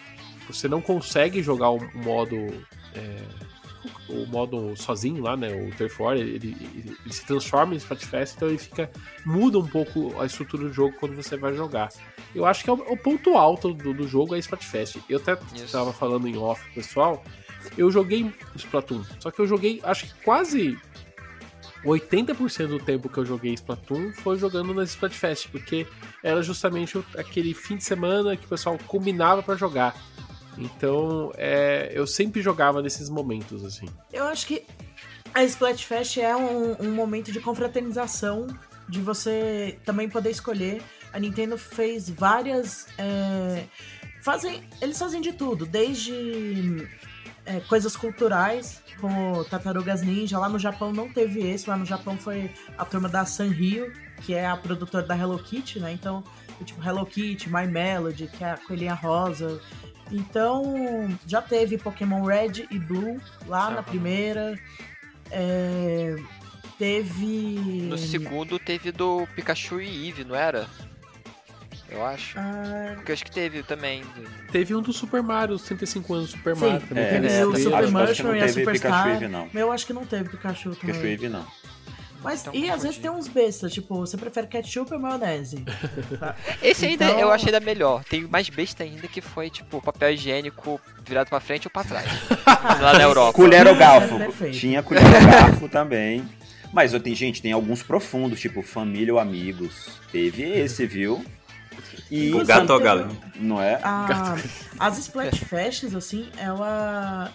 você 0.48 0.68
não 0.68 0.82
consegue 0.82 1.44
jogar 1.44 1.70
o 1.70 1.80
modo 1.96 2.36
é, 2.94 3.18
o 4.10 4.26
modo 4.26 4.76
sozinho 4.76 5.22
lá, 5.22 5.38
né? 5.38 5.50
O 5.54 5.70
Turf 5.76 6.02
War, 6.02 6.16
ele, 6.18 6.36
ele- 6.36 6.98
ele 7.06 7.14
se 7.14 7.24
transforma 7.26 7.74
em 7.74 7.78
Splatfest, 7.78 8.36
então 8.36 8.48
ele 8.48 8.58
fica 8.58 8.90
muda 9.26 9.60
um 9.60 9.68
pouco 9.68 10.20
a 10.20 10.26
estrutura 10.26 10.64
do 10.64 10.74
jogo 10.74 10.96
quando 11.00 11.16
você 11.16 11.38
vai 11.38 11.54
jogar. 11.56 11.90
Eu 12.34 12.46
acho 12.46 12.64
que 12.64 12.70
é 12.70 12.74
o, 12.74 12.78
o 12.78 12.98
ponto 12.98 13.38
alto 13.38 13.74
do, 13.74 13.94
do 13.94 14.08
jogo 14.08 14.36
é 14.36 14.40
Splatfest. 14.40 14.98
Eu 15.10 15.18
até 15.20 15.38
estava 15.56 15.94
falando 15.94 16.28
em 16.28 16.36
off, 16.38 16.64
pessoal. 16.74 17.24
Eu 17.78 17.92
joguei 17.92 18.34
Splatoon, 18.56 19.04
só 19.20 19.32
que 19.32 19.40
eu 19.40 19.48
joguei, 19.48 19.82
acho 19.84 20.06
que 20.08 20.24
quase 20.24 20.78
80% 21.84 22.68
do 22.68 22.80
tempo 22.80 23.08
que 23.08 23.18
eu 23.18 23.26
joguei 23.26 23.54
Splatoon 23.54 24.12
foi 24.14 24.38
jogando 24.38 24.74
na 24.74 24.84
Splatfest, 24.84 25.50
porque 25.50 25.86
era 26.24 26.42
justamente 26.42 27.04
aquele 27.16 27.54
fim 27.54 27.78
de 27.78 27.84
semana 27.84 28.36
que 28.36 28.46
o 28.46 28.50
pessoal 28.50 28.78
combinava 28.88 29.44
pra 29.44 29.56
jogar. 29.56 29.96
Então, 30.58 31.32
é, 31.36 31.92
eu 31.94 32.08
sempre 32.08 32.42
jogava 32.42 32.82
nesses 32.82 33.10
momentos, 33.10 33.64
assim. 33.64 33.88
Eu 34.12 34.26
acho 34.26 34.48
que 34.48 34.64
a 35.34 35.44
Splatfest 35.44 36.18
é 36.18 36.36
um, 36.36 36.76
um 36.80 36.92
momento 36.92 37.32
de 37.32 37.40
confraternização, 37.40 38.48
de 38.88 39.02
você 39.02 39.78
também 39.86 40.10
poder 40.10 40.30
escolher. 40.30 40.82
A 41.12 41.20
Nintendo 41.20 41.58
fez 41.58 42.10
várias. 42.10 42.88
é, 42.98 43.66
fazem, 44.22 44.64
eles 44.82 44.98
fazem 44.98 45.22
de 45.22 45.34
tudo, 45.34 45.66
desde 45.66 46.88
é, 47.46 47.60
coisas 47.62 47.96
culturais, 47.96 48.82
como 49.00 49.44
Tartarugas 49.46 50.02
Ninja. 50.02 50.40
Lá 50.40 50.50
no 50.50 50.60
Japão 50.60 50.92
não 50.92 51.10
teve 51.10 51.48
esse, 51.48 51.70
lá 51.70 51.78
no 51.78 51.86
Japão 51.86 52.18
foi 52.18 52.52
a 52.78 52.84
turma 52.86 53.08
da 53.08 53.26
Sanrio, 53.26 53.92
que 54.22 54.34
é 54.34 54.46
a 54.46 54.58
produtora 54.58 55.06
da 55.06 55.18
Hello 55.18 55.38
Kitty, 55.38 55.80
né? 55.80 55.92
Então, 55.92 56.24
tipo 56.64 56.84
Hello 56.84 57.06
Kitty, 57.06 57.50
My 57.50 57.68
Melody, 57.68 58.28
que 58.28 58.44
é 58.44 58.52
a 58.52 58.58
coelhinha 58.58 58.94
rosa. 58.94 59.62
Então, 60.12 61.18
já 61.26 61.42
teve 61.42 61.78
Pokémon 61.78 62.24
Red 62.24 62.68
e 62.70 62.80
Blue 62.80 63.20
lá 63.48 63.70
na 63.70 63.82
primeira. 63.82 64.58
É, 65.32 66.16
teve. 66.78 67.88
No 67.90 67.98
segundo 67.98 68.60
teve 68.60 68.92
do 68.92 69.28
Pikachu 69.36 69.82
e 69.82 70.08
Eevee, 70.08 70.24
não 70.24 70.36
era? 70.36 70.68
Eu 71.90 72.06
acho. 72.06 72.38
Ah, 72.40 72.94
Porque 72.96 73.12
eu 73.12 73.14
acho 73.14 73.24
que 73.26 73.32
teve 73.32 73.64
também. 73.64 74.04
Teve 74.52 74.76
um 74.76 74.82
do 74.82 74.92
Super 74.94 75.22
Mario, 75.22 75.56
os 75.56 75.64
35 75.64 76.14
anos 76.14 76.32
do 76.32 76.38
Super 76.38 76.56
Sim, 76.56 76.66
Mario 76.66 76.88
também. 76.88 77.04
É, 77.04 77.10
teve 77.10 77.28
teve 77.28 77.44
o. 77.44 77.56
Super 77.58 77.76
acho- 77.76 77.76
acho 77.78 77.88
que 77.88 77.94
Mushroom 77.94 78.28
não 78.30 78.36
e 78.36 78.40
a 78.40 78.46
teve 78.46 78.60
Superstar. 78.60 78.92
Pikachu 79.04 79.10
Eevee, 79.24 79.28
não. 79.28 79.50
Eu 79.54 79.72
acho 79.72 79.86
que 79.88 79.94
não 79.94 80.06
teve 80.06 80.30
Pikachu 80.30 80.70
também. 80.76 80.80
Pikachu 80.96 81.06
Eevee 81.08 81.30
não. 81.30 81.46
Mas, 82.24 82.42
Então, 82.42 82.56
e 82.56 82.72
às 82.72 82.82
vezes 82.82 82.98
tem 82.98 83.12
uns 83.12 83.28
bestas, 83.28 83.72
tipo, 83.72 83.98
você 84.00 84.18
prefere 84.18 84.48
ketchup 84.48 84.92
ou 84.92 85.00
maionese? 85.00 85.64
Esse 86.60 86.88
ainda 86.88 87.06
Então- 87.06 87.20
eu 87.20 87.32
achei 87.32 87.54
ainda 87.54 87.60
melhor. 87.64 88.04
Tem 88.04 88.22
mais 88.28 88.50
besta 88.50 88.84
ainda 88.84 89.08
que 89.08 89.22
foi, 89.22 89.48
tipo, 89.52 89.80
papel 89.80 90.12
higiênico 90.12 90.82
virado 91.06 91.30
pra 91.30 91.40
frente 91.40 91.68
ou 91.68 91.72
pra 91.72 91.84
trás. 91.84 92.08
Lá 92.82 92.94
na 92.94 93.04
Europa. 93.04 93.34
Colher 93.34 93.68
ou 93.68 93.76
é 93.76 93.78
garfo. 93.78 94.18
Tinha 94.52 94.82
colher 94.82 95.04
ou 95.06 95.12
garfo 95.12 95.70
também. 95.70 96.28
Mas 96.74 96.96
ó, 96.96 97.00
tem, 97.00 97.14
gente, 97.14 97.44
tem 97.44 97.52
alguns 97.52 97.84
profundos, 97.84 98.40
tipo 98.40 98.64
família 98.64 99.14
ou 99.14 99.20
amigos. 99.20 100.00
Teve 100.12 100.42
esse, 100.44 100.86
viu? 100.88 101.24
E 102.12 102.34
O 102.34 102.46
gato 102.46 102.70
ou 102.72 102.78
a 102.78 102.82
galinha? 102.82 103.18
não 103.36 103.62
é? 103.62 103.80
A- 103.84 104.36
as 104.80 104.98
Splatfests, 104.98 105.96
assim, 105.96 106.30
ela, 106.38 107.32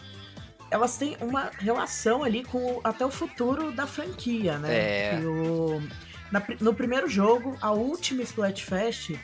elas 0.70 0.96
têm 0.96 1.16
uma 1.20 1.50
relação 1.58 2.22
ali 2.22 2.44
com 2.44 2.80
até 2.84 3.04
o 3.04 3.10
futuro 3.10 3.72
da 3.72 3.86
franquia, 3.86 4.58
né? 4.58 4.68
É. 4.72 5.20
O- 5.24 5.82
na 6.30 6.42
no 6.60 6.72
primeiro 6.72 7.08
jogo, 7.08 7.56
a 7.60 7.72
última 7.72 8.22
Splatfest 8.22 9.16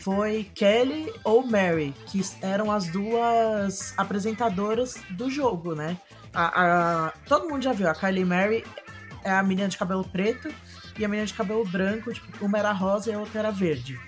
foi 0.00 0.50
Kelly 0.54 1.12
ou 1.24 1.44
Mary, 1.46 1.94
que 2.06 2.20
eram 2.42 2.70
as 2.72 2.88
duas 2.88 3.92
apresentadoras 3.96 4.94
do 5.10 5.30
jogo, 5.30 5.74
né? 5.74 5.96
A, 6.32 7.06
a- 7.06 7.12
todo 7.26 7.48
mundo 7.48 7.62
já 7.62 7.72
viu, 7.72 7.88
a 7.88 7.94
Kylie 7.94 8.24
Mary 8.24 8.64
é 9.24 9.30
a 9.30 9.42
menina 9.42 9.68
de 9.68 9.76
cabelo 9.78 10.04
preto 10.04 10.52
e 10.98 11.04
a 11.04 11.08
menina 11.08 11.26
de 11.26 11.34
cabelo 11.34 11.64
branco, 11.64 12.12
tipo, 12.12 12.44
uma 12.44 12.58
era 12.58 12.72
rosa 12.72 13.10
e 13.10 13.14
a 13.14 13.18
outra 13.18 13.38
era 13.40 13.50
verde. 13.50 13.98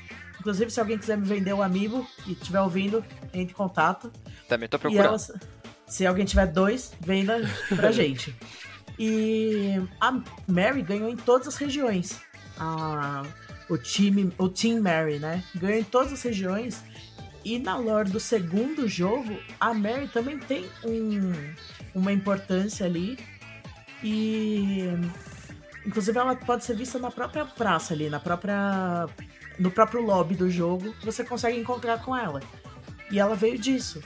Inclusive, 0.40 0.70
se 0.70 0.80
alguém 0.80 0.98
quiser 0.98 1.18
me 1.18 1.26
vender 1.26 1.52
o 1.52 1.62
Amiibo 1.62 2.06
e 2.26 2.32
estiver 2.32 2.60
ouvindo, 2.60 3.04
entre 3.26 3.52
em 3.52 3.56
contato. 3.56 4.10
Também 4.48 4.68
tô 4.68 4.78
procurando. 4.78 5.06
elas, 5.06 5.30
se 5.86 6.06
alguém 6.06 6.24
tiver 6.24 6.46
dois, 6.46 6.92
venda 6.98 7.40
pra 7.76 7.92
gente. 7.92 8.34
E 8.98 9.74
a 10.00 10.18
Mary 10.48 10.82
ganhou 10.82 11.10
em 11.10 11.16
todas 11.16 11.46
as 11.46 11.56
regiões. 11.56 12.20
A, 12.58 13.22
o 13.68 13.76
time, 13.76 14.32
o 14.38 14.48
Team 14.48 14.80
Mary, 14.82 15.18
né? 15.18 15.44
Ganhou 15.54 15.78
em 15.78 15.84
todas 15.84 16.12
as 16.12 16.22
regiões. 16.22 16.82
E 17.44 17.58
na 17.58 17.76
lore 17.76 18.10
do 18.10 18.20
segundo 18.20 18.88
jogo, 18.88 19.38
a 19.58 19.74
Mary 19.74 20.08
também 20.08 20.38
tem 20.38 20.66
um, 20.84 21.32
uma 21.94 22.12
importância 22.12 22.86
ali. 22.86 23.18
E 24.02 24.88
inclusive 25.84 26.18
ela 26.18 26.34
pode 26.34 26.64
ser 26.64 26.76
vista 26.76 26.98
na 26.98 27.10
própria 27.10 27.44
praça 27.44 27.92
ali, 27.92 28.08
na 28.08 28.20
própria 28.20 29.06
no 29.60 29.70
próprio 29.70 30.02
lobby 30.02 30.34
do 30.34 30.50
jogo, 30.50 30.94
você 31.04 31.22
consegue 31.22 31.58
encontrar 31.58 32.02
com 32.02 32.16
ela. 32.16 32.40
E 33.10 33.18
ela 33.20 33.36
veio 33.36 33.58
disso. 33.58 34.02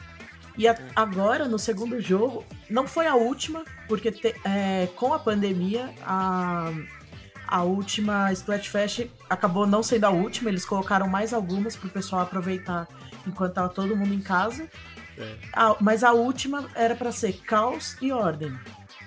E 0.58 0.66
a- 0.68 0.76
agora, 0.96 1.46
no 1.46 1.58
segundo 1.58 2.00
jogo, 2.00 2.44
não 2.68 2.86
foi 2.86 3.06
a 3.06 3.14
última, 3.14 3.64
porque 3.88 4.10
te- 4.10 4.34
é, 4.44 4.88
com 4.96 5.14
a 5.14 5.18
pandemia, 5.18 5.94
a, 6.04 6.70
a 7.46 7.62
última 7.62 8.32
Splatfest 8.32 9.06
acabou 9.30 9.66
não 9.66 9.82
sendo 9.82 10.04
a 10.04 10.10
última, 10.10 10.50
eles 10.50 10.64
colocaram 10.64 11.06
mais 11.08 11.32
algumas 11.32 11.76
pro 11.76 11.88
pessoal 11.88 12.22
aproveitar 12.22 12.88
enquanto 13.26 13.54
tava 13.54 13.68
todo 13.68 13.96
mundo 13.96 14.12
em 14.14 14.20
casa. 14.20 14.68
É. 15.16 15.34
A- 15.52 15.76
mas 15.80 16.02
a 16.02 16.12
última 16.12 16.68
era 16.74 16.94
para 16.96 17.12
ser 17.12 17.34
Caos 17.42 17.96
e 18.02 18.10
Ordem. 18.12 18.56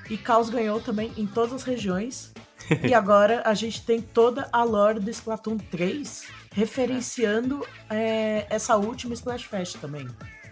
E 0.10 0.18
Caos 0.18 0.50
ganhou 0.50 0.80
também 0.80 1.12
em 1.18 1.26
todas 1.28 1.54
as 1.54 1.64
regiões. 1.64 2.32
e 2.84 2.94
agora 2.94 3.42
a 3.46 3.54
gente 3.54 3.86
tem 3.86 4.02
toda 4.02 4.50
a 4.52 4.64
lore 4.64 5.00
do 5.00 5.10
Splatoon 5.10 5.58
3 5.58 6.28
referenciando 6.58 7.64
é, 7.88 8.48
essa 8.50 8.76
última 8.76 9.14
Splatfest 9.14 9.78
também. 9.78 10.08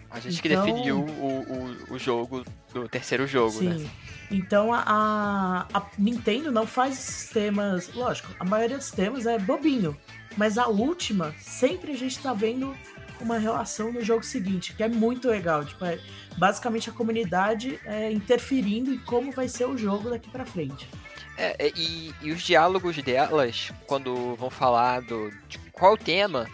A 0.08 0.20
gente 0.20 0.40
que 0.40 0.48
Então- 0.48 0.64
definiu 0.64 1.00
o, 1.00 1.90
o, 1.90 1.94
o 1.94 1.98
jogo 1.98 2.44
do 2.72 2.88
terceiro 2.88 3.26
jogo, 3.26 3.50
Sim. 3.58 3.68
né? 3.70 3.90
Então 4.30 4.72
a, 4.72 5.66
a, 5.74 5.82
Nintendo 5.98 6.52
não 6.52 6.64
faz 6.64 6.94
sistemas. 6.94 7.92
Lógico, 7.92 8.32
a 8.38 8.44
maioria 8.44 8.76
dos 8.76 8.86
sistemas 8.86 9.26
é 9.26 9.36
bobinho. 9.36 9.96
Mas 10.36 10.58
a 10.58 10.68
última, 10.68 11.34
sempre 11.40 11.90
a 11.90 11.96
gente 11.96 12.20
tá 12.20 12.32
vendo 12.32 12.76
uma 13.20 13.38
relação 13.38 13.92
no 13.92 14.02
jogo 14.04 14.22
seguinte, 14.22 14.74
que 14.74 14.82
é 14.84 14.88
muito 14.88 15.28
legal. 15.28 15.64
Tipo, 15.64 15.84
é 15.84 15.98
basicamente 16.38 16.88
a 16.88 16.92
comunidade 16.92 17.80
é, 17.84 18.12
interferindo 18.12 18.92
em 18.94 18.98
como 18.98 19.32
vai 19.32 19.48
ser 19.48 19.64
o 19.66 19.76
jogo 19.76 20.10
daqui 20.10 20.30
pra 20.30 20.44
frente. 20.46 20.88
É, 21.36 21.72
e, 21.76 22.14
e 22.22 22.30
os 22.30 22.42
diálogos 22.42 22.96
delas, 23.02 23.70
quando 23.86 24.34
vão 24.36 24.48
falar 24.50 25.00
do, 25.02 25.30
de 25.48 25.58
qual 25.78 25.92
o 25.92 25.98
tema, 25.98 26.46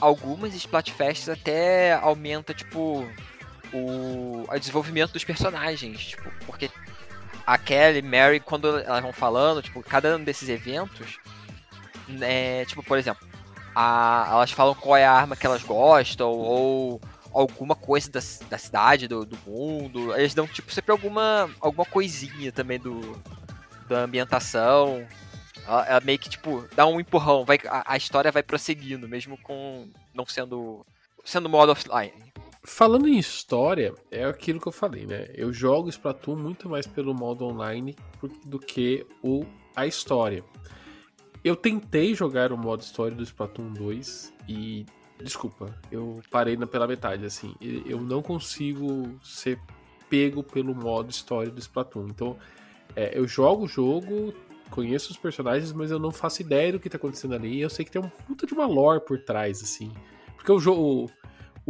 algumas 0.00 0.54
Splatfests 0.54 1.28
até 1.28 1.94
aumenta, 1.94 2.54
tipo, 2.54 3.04
o, 3.72 4.44
o 4.48 4.58
desenvolvimento 4.58 5.12
dos 5.12 5.24
personagens, 5.24 6.06
tipo, 6.06 6.30
porque 6.46 6.70
a 7.46 7.58
Kelly, 7.58 8.02
Mary, 8.02 8.40
quando 8.40 8.78
elas 8.78 9.02
vão 9.02 9.12
falando, 9.12 9.62
tipo, 9.62 9.82
cada 9.82 10.16
um 10.16 10.22
desses 10.22 10.48
eventos, 10.48 11.18
né, 12.06 12.64
tipo, 12.66 12.82
por 12.82 12.98
exemplo, 12.98 13.26
a- 13.74 14.28
elas 14.30 14.52
falam 14.52 14.74
qual 14.74 14.96
é 14.96 15.04
a 15.04 15.12
arma 15.12 15.34
que 15.36 15.46
elas 15.46 15.62
gostam, 15.62 16.30
ou 16.30 17.00
alguma 17.32 17.74
coisa 17.74 18.10
da, 18.10 18.20
da 18.48 18.58
cidade, 18.58 19.08
do, 19.08 19.24
do 19.24 19.36
mundo, 19.46 20.14
eles 20.16 20.34
dão, 20.34 20.46
tipo, 20.46 20.72
sempre 20.72 20.92
alguma, 20.92 21.50
alguma 21.60 21.84
coisinha 21.84 22.52
também 22.52 22.78
do, 22.78 23.20
da 23.88 24.00
ambientação. 24.00 25.06
Ela, 25.68 26.00
meio 26.00 26.18
que, 26.18 26.30
tipo, 26.30 26.66
dá 26.74 26.86
um 26.86 26.98
empurrão, 26.98 27.44
vai, 27.44 27.58
a, 27.66 27.92
a 27.92 27.96
história 27.96 28.32
vai 28.32 28.42
prosseguindo, 28.42 29.06
mesmo 29.06 29.36
com 29.38 29.88
não 30.14 30.24
sendo 30.24 30.84
sendo 31.24 31.48
modo 31.48 31.72
offline. 31.72 32.12
Falando 32.64 33.06
em 33.06 33.18
história, 33.18 33.94
é 34.10 34.24
aquilo 34.24 34.60
que 34.60 34.66
eu 34.66 34.72
falei, 34.72 35.06
né? 35.06 35.28
Eu 35.34 35.52
jogo 35.52 35.88
Splatoon 35.88 36.36
muito 36.36 36.68
mais 36.68 36.86
pelo 36.86 37.14
modo 37.14 37.44
online 37.44 37.94
do 38.44 38.58
que 38.58 39.06
o, 39.22 39.44
a 39.76 39.86
história. 39.86 40.42
Eu 41.44 41.54
tentei 41.54 42.14
jogar 42.14 42.52
o 42.52 42.58
modo 42.58 42.80
história 42.80 43.16
do 43.16 43.22
Splatoon 43.22 43.72
2 43.72 44.34
e. 44.48 44.86
Desculpa, 45.22 45.74
eu 45.90 46.20
parei 46.30 46.56
na, 46.56 46.66
pela 46.66 46.86
metade, 46.86 47.24
assim. 47.24 47.54
Eu 47.60 48.00
não 48.00 48.22
consigo 48.22 49.18
ser 49.22 49.60
pego 50.08 50.42
pelo 50.42 50.74
modo 50.74 51.10
história 51.10 51.50
do 51.50 51.58
Splatoon. 51.58 52.06
Então, 52.08 52.38
é, 52.94 53.18
eu 53.18 53.26
jogo 53.26 53.64
o 53.64 53.68
jogo, 53.68 54.32
conheço 54.70 55.10
os 55.10 55.16
personagens, 55.16 55.72
mas 55.72 55.90
eu 55.90 55.98
não 55.98 56.10
faço 56.10 56.42
ideia 56.42 56.72
do 56.72 56.80
que 56.80 56.88
tá 56.88 56.96
acontecendo 56.96 57.34
ali. 57.34 57.60
Eu 57.60 57.70
sei 57.70 57.84
que 57.84 57.90
tem 57.90 58.02
um 58.02 58.08
puta 58.08 58.46
de 58.46 58.54
uma 58.54 58.66
lore 58.66 59.00
por 59.00 59.18
trás, 59.18 59.62
assim. 59.62 59.92
Porque 60.36 60.52
o 60.52 60.58
jogo 60.58 61.10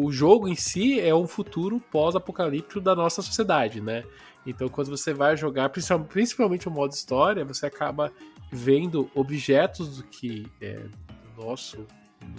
o 0.01 0.13
jogo 0.13 0.47
em 0.47 0.55
si 0.55 1.01
é 1.01 1.13
um 1.13 1.27
futuro 1.27 1.81
pós-apocalíptico 1.91 2.81
da 2.81 2.95
nossa 2.95 3.21
sociedade, 3.21 3.81
né? 3.81 4.05
Então, 4.47 4.69
quando 4.69 4.89
você 4.89 5.13
vai 5.13 5.37
jogar, 5.37 5.69
principal- 5.71 6.05
principalmente 6.05 6.69
o 6.69 6.71
modo 6.71 6.93
história, 6.93 7.45
você 7.45 7.67
acaba 7.67 8.13
vendo 8.53 9.11
objetos 9.13 9.97
do 9.97 10.05
que 10.05 10.47
é 10.61 10.87
do 11.35 11.45
nosso, 11.45 11.85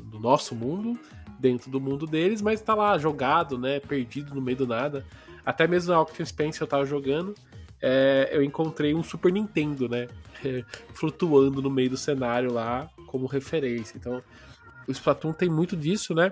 do 0.06 0.18
nosso 0.18 0.56
mundo 0.56 0.98
dentro 1.38 1.70
do 1.70 1.82
mundo 1.82 2.08
deles, 2.08 2.42
mas 2.42 2.62
tá 2.62 2.74
lá 2.74 2.98
jogado, 2.98 3.58
né? 3.58 3.82
Perdido 3.82 4.34
no 4.34 4.42
meio 4.42 4.60
do 4.60 4.68
nada. 4.68 5.06
Até 5.46 5.68
mesmo 5.68 5.92
na 5.92 6.00
Octane 6.00 6.26
Spencer 6.26 6.64
eu 6.64 6.68
tava 6.68 6.86
jogando, 6.86 7.36
é, 7.82 8.30
eu 8.32 8.44
encontrei 8.44 8.94
um 8.94 9.04
Super 9.04 9.32
Nintendo, 9.32 9.88
né? 9.88 10.08
Flutuando 10.94 11.62
no 11.62 11.70
meio 11.70 11.90
do 11.92 11.98
cenário 11.98 12.52
lá 12.52 12.90
como 13.08 13.26
referência. 13.26 13.98
Então, 13.98 14.24
o 14.88 14.92
Splatoon 14.92 15.34
tem 15.34 15.50
muito 15.50 15.76
disso, 15.76 16.14
né? 16.14 16.32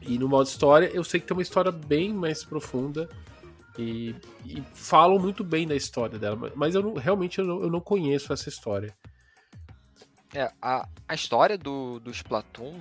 E 0.00 0.18
no 0.18 0.28
modo 0.28 0.46
história, 0.46 0.90
eu 0.92 1.02
sei 1.02 1.20
que 1.20 1.26
tem 1.26 1.36
uma 1.36 1.42
história 1.42 1.72
bem 1.72 2.12
mais 2.12 2.44
profunda. 2.44 3.08
E, 3.78 4.14
e 4.46 4.62
falam 4.72 5.18
muito 5.18 5.42
bem 5.42 5.66
da 5.66 5.74
história 5.74 6.18
dela. 6.18 6.52
Mas 6.54 6.74
eu 6.74 6.82
não- 6.82 6.94
realmente 6.94 7.38
eu 7.40 7.44
não, 7.44 7.62
eu 7.62 7.70
não 7.70 7.80
conheço 7.80 8.32
essa 8.32 8.48
história. 8.48 8.94
É, 10.32 10.50
a, 10.62 10.88
a 11.08 11.14
história 11.14 11.56
do, 11.58 11.98
do 12.00 12.10
Splatoon 12.10 12.80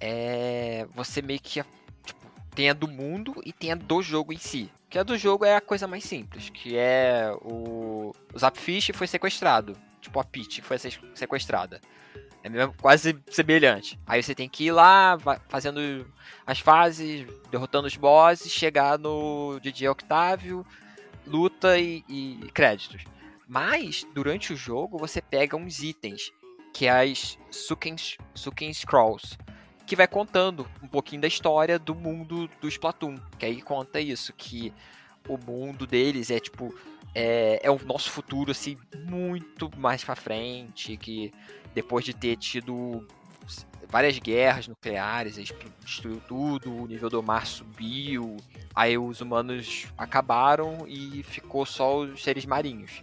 é. 0.00 0.86
Você 0.94 1.20
meio 1.20 1.40
que. 1.40 1.62
Tipo, 2.04 2.30
tem 2.54 2.70
a 2.70 2.72
do 2.72 2.88
mundo 2.88 3.34
e 3.44 3.52
tem 3.52 3.72
a 3.72 3.74
do 3.74 4.02
jogo 4.02 4.32
em 4.32 4.38
si. 4.38 4.70
Que 4.96 5.00
a 5.00 5.02
do 5.02 5.18
jogo 5.18 5.44
é 5.44 5.54
a 5.54 5.60
coisa 5.60 5.86
mais 5.86 6.04
simples, 6.04 6.48
que 6.48 6.74
é 6.74 7.30
o. 7.42 8.14
O 8.32 8.38
Zapfish 8.38 8.92
foi 8.94 9.06
sequestrado. 9.06 9.76
Tipo, 10.00 10.18
a 10.20 10.24
Peach 10.24 10.62
foi 10.62 10.78
se- 10.78 10.98
sequestrada. 11.14 11.82
É 12.42 12.48
mesmo, 12.48 12.72
quase 12.80 13.14
semelhante. 13.28 14.00
Aí 14.06 14.22
você 14.22 14.34
tem 14.34 14.48
que 14.48 14.64
ir 14.64 14.72
lá, 14.72 15.18
fazendo 15.50 16.10
as 16.46 16.60
fases, 16.60 17.26
derrotando 17.50 17.86
os 17.86 17.94
bosses, 17.94 18.50
chegar 18.50 18.98
no 18.98 19.60
DJ 19.60 19.86
Octávio, 19.90 20.64
luta 21.26 21.78
e, 21.78 22.02
e 22.08 22.50
créditos. 22.54 23.04
Mas, 23.46 24.06
durante 24.14 24.54
o 24.54 24.56
jogo, 24.56 24.96
você 24.96 25.20
pega 25.20 25.58
uns 25.58 25.82
itens, 25.82 26.32
que 26.72 26.86
é 26.86 27.02
as 27.02 27.38
Suken, 27.50 27.96
Suken 28.34 28.72
Scrolls, 28.72 29.36
que 29.86 29.96
vai 29.96 30.08
contando 30.08 30.68
um 30.82 30.88
pouquinho 30.88 31.22
da 31.22 31.28
história 31.28 31.78
do 31.78 31.94
mundo 31.94 32.50
do 32.60 32.68
Splatoon. 32.68 33.16
Que 33.38 33.46
aí 33.46 33.62
conta 33.62 34.00
isso, 34.00 34.32
que 34.32 34.72
o 35.28 35.38
mundo 35.38 35.86
deles 35.86 36.30
é 36.30 36.40
tipo. 36.40 36.74
É, 37.14 37.60
é 37.62 37.70
o 37.70 37.78
nosso 37.86 38.10
futuro, 38.10 38.50
assim, 38.50 38.76
muito 39.08 39.70
mais 39.78 40.04
pra 40.04 40.14
frente, 40.14 40.98
que 40.98 41.32
depois 41.74 42.04
de 42.04 42.12
ter 42.12 42.36
tido 42.36 43.06
várias 43.88 44.18
guerras 44.18 44.68
nucleares, 44.68 45.38
aí 45.38 45.46
destruiu 45.80 46.20
tudo, 46.28 46.74
o 46.74 46.86
nível 46.86 47.08
do 47.08 47.22
mar 47.22 47.46
subiu, 47.46 48.36
aí 48.74 48.98
os 48.98 49.20
humanos 49.20 49.86
acabaram 49.96 50.84
e 50.86 51.22
ficou 51.22 51.64
só 51.64 52.00
os 52.00 52.22
seres 52.22 52.44
marinhos. 52.44 53.02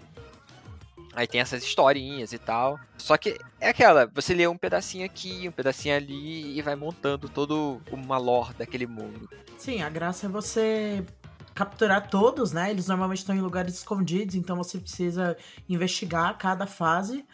Aí 1.16 1.28
tem 1.28 1.42
essas 1.42 1.64
historinhas 1.64 2.34
e 2.34 2.38
tal. 2.38 2.80
Só 2.98 3.18
que 3.18 3.38
é 3.60 3.70
aquela, 3.70 4.08
você 4.08 4.34
lê 4.34 4.48
um 4.48 4.58
pedacinho 4.58 5.06
aqui, 5.06 5.48
um 5.48 5.52
pedacinho 5.52 5.96
ali 5.96 6.58
e 6.58 6.62
vai 6.62 6.76
montando 6.76 7.30
todo 7.30 7.82
uma 7.92 8.18
lore 8.18 8.54
daquele 8.58 8.88
mundo. 8.88 9.30
Sim, 9.58 9.82
a 9.82 9.90
graça 9.90 10.26
é 10.26 10.30
você 10.30 11.06
capturar 11.54 12.10
todos, 12.10 12.52
né? 12.52 12.72
Eles 12.72 12.88
normalmente 12.88 13.20
estão 13.20 13.36
em 13.36 13.42
lugares 13.42 13.76
escondidos, 13.76 14.36
então 14.36 14.56
você 14.56 14.80
precisa 14.80 15.38
investigar 15.70 16.38
cada 16.38 16.66
fase 16.66 17.26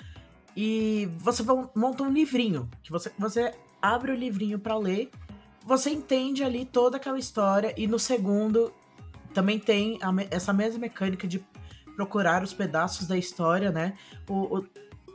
e 0.55 1.09
você 1.17 1.43
monta 1.73 2.03
um 2.03 2.11
livrinho, 2.11 2.69
que 2.83 2.91
você, 2.91 3.11
você 3.17 3.53
abre 3.81 4.11
o 4.11 4.15
livrinho 4.15 4.59
para 4.59 4.77
ler, 4.77 5.09
você 5.65 5.89
entende 5.89 6.43
ali 6.43 6.65
toda 6.65 6.97
aquela 6.97 7.17
história 7.17 7.73
e 7.77 7.87
no 7.87 7.97
segundo 7.97 8.73
também 9.33 9.59
tem 9.59 9.99
a, 10.01 10.11
essa 10.31 10.51
mesma 10.51 10.79
mecânica 10.79 11.27
de 11.27 11.39
procurar 11.99 12.43
os 12.43 12.53
pedaços 12.53 13.05
da 13.05 13.17
história, 13.17 13.73
né? 13.73 13.93
O, 14.25 14.59
o, 14.59 14.65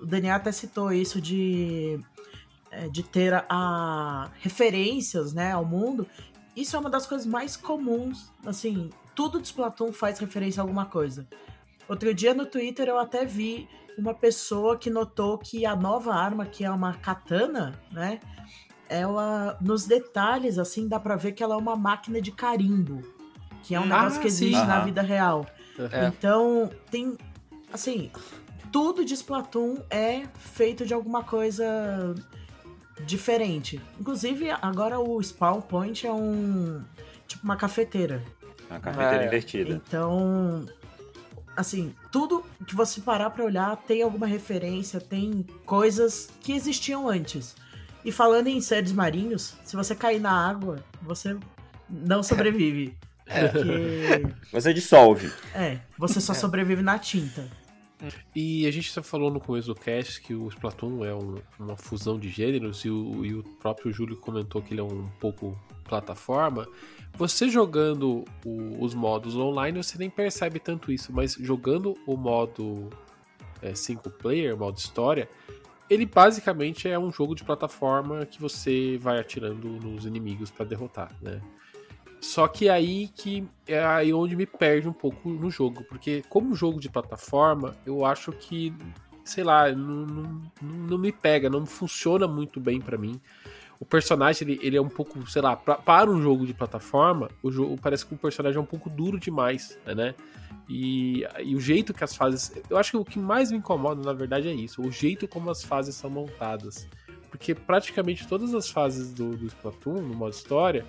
Daniel 0.05 0.37
até 0.37 0.53
citou 0.53 0.93
isso 0.93 1.19
de, 1.19 1.99
é, 2.71 2.89
de 2.91 3.03
ter 3.03 3.33
a, 3.33 3.47
a, 3.49 4.29
referências, 4.43 5.33
né, 5.33 5.53
ao 5.53 5.65
mundo. 5.65 6.07
Isso 6.55 6.77
é 6.77 6.79
uma 6.79 6.91
das 6.91 7.07
coisas 7.07 7.27
mais 7.27 7.57
comuns, 7.57 8.31
assim, 8.45 8.91
tudo 9.15 9.41
de 9.41 9.47
Splatoon 9.47 9.95
faz 9.95 10.19
referência 10.19 10.61
a 10.61 10.63
alguma 10.63 10.85
coisa. 10.85 11.27
Outro 11.89 12.13
dia 12.13 12.35
no 12.35 12.45
Twitter 12.45 12.87
eu 12.87 12.99
até 12.99 13.25
vi 13.25 13.67
uma 13.97 14.13
pessoa 14.13 14.77
que 14.77 14.91
notou 14.91 15.39
que 15.39 15.65
a 15.65 15.75
nova 15.75 16.15
arma, 16.15 16.45
que 16.45 16.67
é 16.67 16.71
uma 16.71 16.93
katana, 16.93 17.81
né? 17.91 18.21
Ela, 18.91 19.57
nos 19.59 19.87
detalhes, 19.87 20.59
assim, 20.59 20.87
dá 20.87 21.01
pra 21.01 21.17
ver 21.17 21.33
que 21.33 21.43
ela 21.43 21.55
é 21.55 21.59
uma 21.59 21.77
máquina 21.77 22.21
de 22.21 22.31
carimbo. 22.31 23.01
Que 23.63 23.75
é 23.75 23.81
um 23.81 23.85
ah, 23.85 23.87
negócio 23.87 24.21
que 24.21 24.27
existe 24.27 24.61
sim. 24.61 24.67
na 24.67 24.81
vida 24.81 25.01
real. 25.01 25.47
É. 25.93 26.07
Então, 26.07 26.71
tem. 26.91 27.17
Assim, 27.73 28.11
tudo 28.73 29.05
de 29.05 29.15
Splatoon 29.15 29.79
é 29.91 30.25
feito 30.37 30.87
de 30.87 30.95
alguma 30.95 31.23
coisa 31.25 32.15
diferente. 33.05 33.81
Inclusive, 33.99 34.51
agora 34.51 34.99
o 34.99 35.23
Spawn 35.23 35.61
Point 35.61 36.07
é 36.07 36.13
um. 36.13 36.83
Tipo 37.27 37.45
uma 37.45 37.57
cafeteira. 37.57 38.23
Uma 38.71 38.81
cafeteira 38.81 39.25
é. 39.25 39.27
invertida. 39.27 39.75
Então. 39.75 40.67
Assim, 41.57 41.95
tudo 42.11 42.45
que 42.67 42.75
você 42.75 43.01
parar 43.01 43.31
pra 43.31 43.45
olhar 43.45 43.77
tem 43.77 44.03
alguma 44.03 44.27
referência, 44.27 45.01
tem 45.01 45.47
coisas 45.65 46.29
que 46.41 46.53
existiam 46.53 47.09
antes. 47.09 47.55
E 48.05 48.11
falando 48.11 48.49
em 48.49 48.61
seres 48.61 48.93
marinhos, 48.93 49.55
se 49.65 49.77
você 49.77 49.95
cair 49.95 50.21
na 50.21 50.33
água, 50.33 50.85
você 51.01 51.37
não 51.89 52.23
sobrevive. 52.25 52.97
É. 53.27 53.49
Porque... 53.49 54.35
Você 54.53 54.73
dissolve. 54.73 55.33
É, 55.55 55.79
você 55.99 56.21
só 56.21 56.35
sobrevive 56.35 56.83
na 56.83 56.99
tinta. 56.99 57.49
E 58.35 58.67
a 58.67 58.71
gente 58.71 58.93
já 58.93 59.03
falou 59.03 59.31
no 59.31 59.41
começo 59.41 59.69
do 59.69 59.75
cast 59.75 60.21
que 60.21 60.35
o 60.35 60.49
Splatoon 60.49 61.05
é 61.05 61.15
um, 61.15 61.37
uma 61.59 61.77
fusão 61.77 62.19
de 62.19 62.29
gêneros 62.29 62.85
e 62.85 62.91
o, 62.91 63.25
e 63.25 63.35
o, 63.35 63.43
próprio 63.43 63.93
Júlio 63.93 64.17
comentou 64.17 64.61
que 64.61 64.75
ele 64.75 64.81
é 64.81 64.85
um 64.85 65.09
pouco 65.21 65.59
plataforma. 65.85 66.67
Você 67.17 67.49
jogando 67.49 68.25
o, 68.45 68.85
os 68.85 68.95
modos 68.95 69.37
online, 69.37 69.83
você 69.83 69.97
nem 69.97 70.11
percebe 70.11 70.59
tanto 70.59 70.93
isso, 70.93 71.13
mas 71.13 71.35
jogando 71.35 71.97
o 72.07 72.17
modo 72.17 72.91
é, 73.63 73.75
single 73.75 74.13
player, 74.13 74.57
modo 74.57 74.77
história, 74.77 75.29
ele 75.89 76.05
basicamente 76.05 76.89
é 76.89 76.99
um 76.99 77.13
jogo 77.13 77.35
de 77.35 77.45
plataforma 77.45 78.27
que 78.27 78.41
você 78.41 78.99
vai 79.01 79.19
atirando 79.19 79.69
nos 79.69 80.05
inimigos 80.05 80.51
para 80.51 80.65
derrotar, 80.65 81.15
né? 81.23 81.41
Só 82.25 82.49
que 82.49 82.71
aí 82.71 83.09
que 83.09 83.47
é 83.67 83.85
aí 83.85 84.11
onde 84.11 84.35
me 84.35 84.47
perde 84.47 84.89
um 84.89 84.95
pouco 84.95 85.29
no 85.29 85.51
jogo, 85.51 85.85
porque 85.85 86.25
como 86.27 86.55
jogo 86.55 86.81
de 86.81 86.89
plataforma, 86.89 87.77
eu 87.85 88.03
acho 88.03 88.33
que, 88.33 88.75
sei 89.27 89.45
lá, 89.45 89.71
não, 89.71 90.07
não, 90.07 90.43
não 90.63 90.99
me 90.99 91.13
pega, 91.13 91.51
não 91.51 91.67
funciona 91.67 92.27
muito 92.27 92.59
bem 92.59 92.81
para 92.81 92.97
mim. 92.97 93.21
O 93.79 93.85
personagem, 93.85 94.49
ele, 94.49 94.61
ele 94.63 94.77
é 94.79 94.81
um 94.81 94.89
pouco, 94.89 95.31
sei 95.31 95.43
lá, 95.43 95.55
pra, 95.55 95.75
para 95.77 96.11
um 96.11 96.23
jogo 96.23 96.47
de 96.47 96.55
plataforma, 96.55 97.29
o 97.43 97.53
jogo 97.53 97.79
parece 97.81 98.07
que 98.07 98.15
o 98.15 98.19
personagem 98.19 98.57
é 98.57 98.61
um 98.61 98.67
pouco 98.67 98.89
duro 98.89 99.21
demais, 99.21 99.79
né? 99.85 100.15
E, 100.67 101.27
e 101.45 101.55
o 101.55 101.61
jeito 101.61 101.93
que 101.93 102.03
as 102.03 102.17
fases. 102.17 102.51
Eu 102.71 102.79
acho 102.79 102.93
que 102.93 102.97
o 102.97 103.05
que 103.05 103.19
mais 103.19 103.53
me 103.53 103.59
incomoda, 103.59 104.03
na 104.03 104.15
verdade, 104.15 104.49
é 104.49 104.55
isso: 104.55 104.81
o 104.81 104.91
jeito 104.91 105.29
como 105.29 105.51
as 105.51 105.63
fases 105.63 105.95
são 105.95 106.09
montadas. 106.09 106.89
Porque 107.31 107.55
praticamente 107.55 108.27
todas 108.27 108.55
as 108.55 108.71
fases 108.71 109.13
do, 109.13 109.37
do 109.37 109.47
Splatoon, 109.47 110.01
no 110.01 110.15
modo 110.15 110.33
história, 110.33 110.87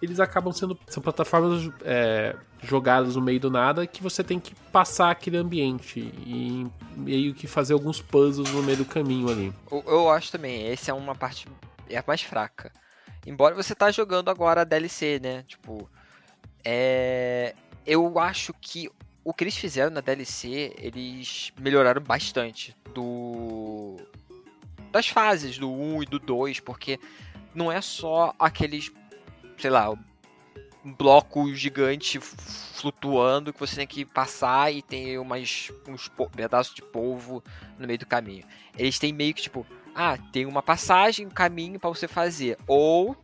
eles 0.00 0.20
acabam 0.20 0.52
sendo 0.52 0.78
são 0.86 1.02
plataformas 1.02 1.70
é, 1.82 2.36
jogadas 2.62 3.16
no 3.16 3.22
meio 3.22 3.40
do 3.40 3.50
nada 3.50 3.86
que 3.86 4.02
você 4.02 4.22
tem 4.22 4.38
que 4.38 4.54
passar 4.72 5.10
aquele 5.10 5.36
ambiente 5.36 6.00
e 6.00 6.66
meio 6.96 7.34
que 7.34 7.46
fazer 7.46 7.72
alguns 7.72 8.00
puzzles 8.00 8.50
no 8.52 8.62
meio 8.62 8.78
do 8.78 8.84
caminho 8.84 9.30
ali. 9.30 9.52
Eu, 9.70 9.84
eu 9.86 10.10
acho 10.10 10.30
também, 10.30 10.68
essa 10.68 10.90
é 10.90 10.94
uma 10.94 11.14
parte 11.14 11.46
é 11.88 11.98
a 11.98 12.04
mais 12.06 12.22
fraca. 12.22 12.72
Embora 13.26 13.54
você 13.54 13.74
tá 13.74 13.90
jogando 13.90 14.30
agora 14.30 14.60
a 14.60 14.64
DLC, 14.64 15.18
né? 15.22 15.44
Tipo, 15.46 15.88
é 16.64 17.54
eu 17.88 18.18
acho 18.18 18.52
que 18.60 18.90
o 19.24 19.32
que 19.32 19.44
eles 19.44 19.56
fizeram 19.56 19.90
na 19.90 20.00
DLC, 20.00 20.74
eles 20.78 21.52
melhoraram 21.58 22.02
bastante 22.02 22.76
do 22.94 23.96
das 24.92 25.08
fases 25.08 25.58
do 25.58 25.70
1 25.70 26.02
e 26.02 26.06
do 26.06 26.18
2, 26.18 26.60
porque 26.60 26.98
não 27.54 27.70
é 27.72 27.80
só 27.80 28.34
aqueles 28.38 28.92
sei 29.58 29.70
lá, 29.70 29.90
um 29.90 30.94
bloco 30.94 31.52
gigante 31.54 32.18
flutuando 32.20 33.52
que 33.52 33.60
você 33.60 33.76
tem 33.76 33.86
que 33.86 34.04
passar 34.04 34.72
e 34.72 34.80
tem 34.80 35.18
umas, 35.18 35.70
uns 35.86 36.10
pedaços 36.34 36.74
de 36.74 36.82
polvo 36.82 37.42
no 37.78 37.86
meio 37.86 37.98
do 37.98 38.06
caminho. 38.06 38.44
Eles 38.76 38.98
têm 38.98 39.12
meio 39.12 39.34
que 39.34 39.42
tipo, 39.42 39.66
ah, 39.94 40.16
tem 40.32 40.46
uma 40.46 40.62
passagem, 40.62 41.26
um 41.26 41.30
caminho 41.30 41.78
para 41.78 41.90
você 41.90 42.06
fazer. 42.06 42.56
Ou 42.66 43.16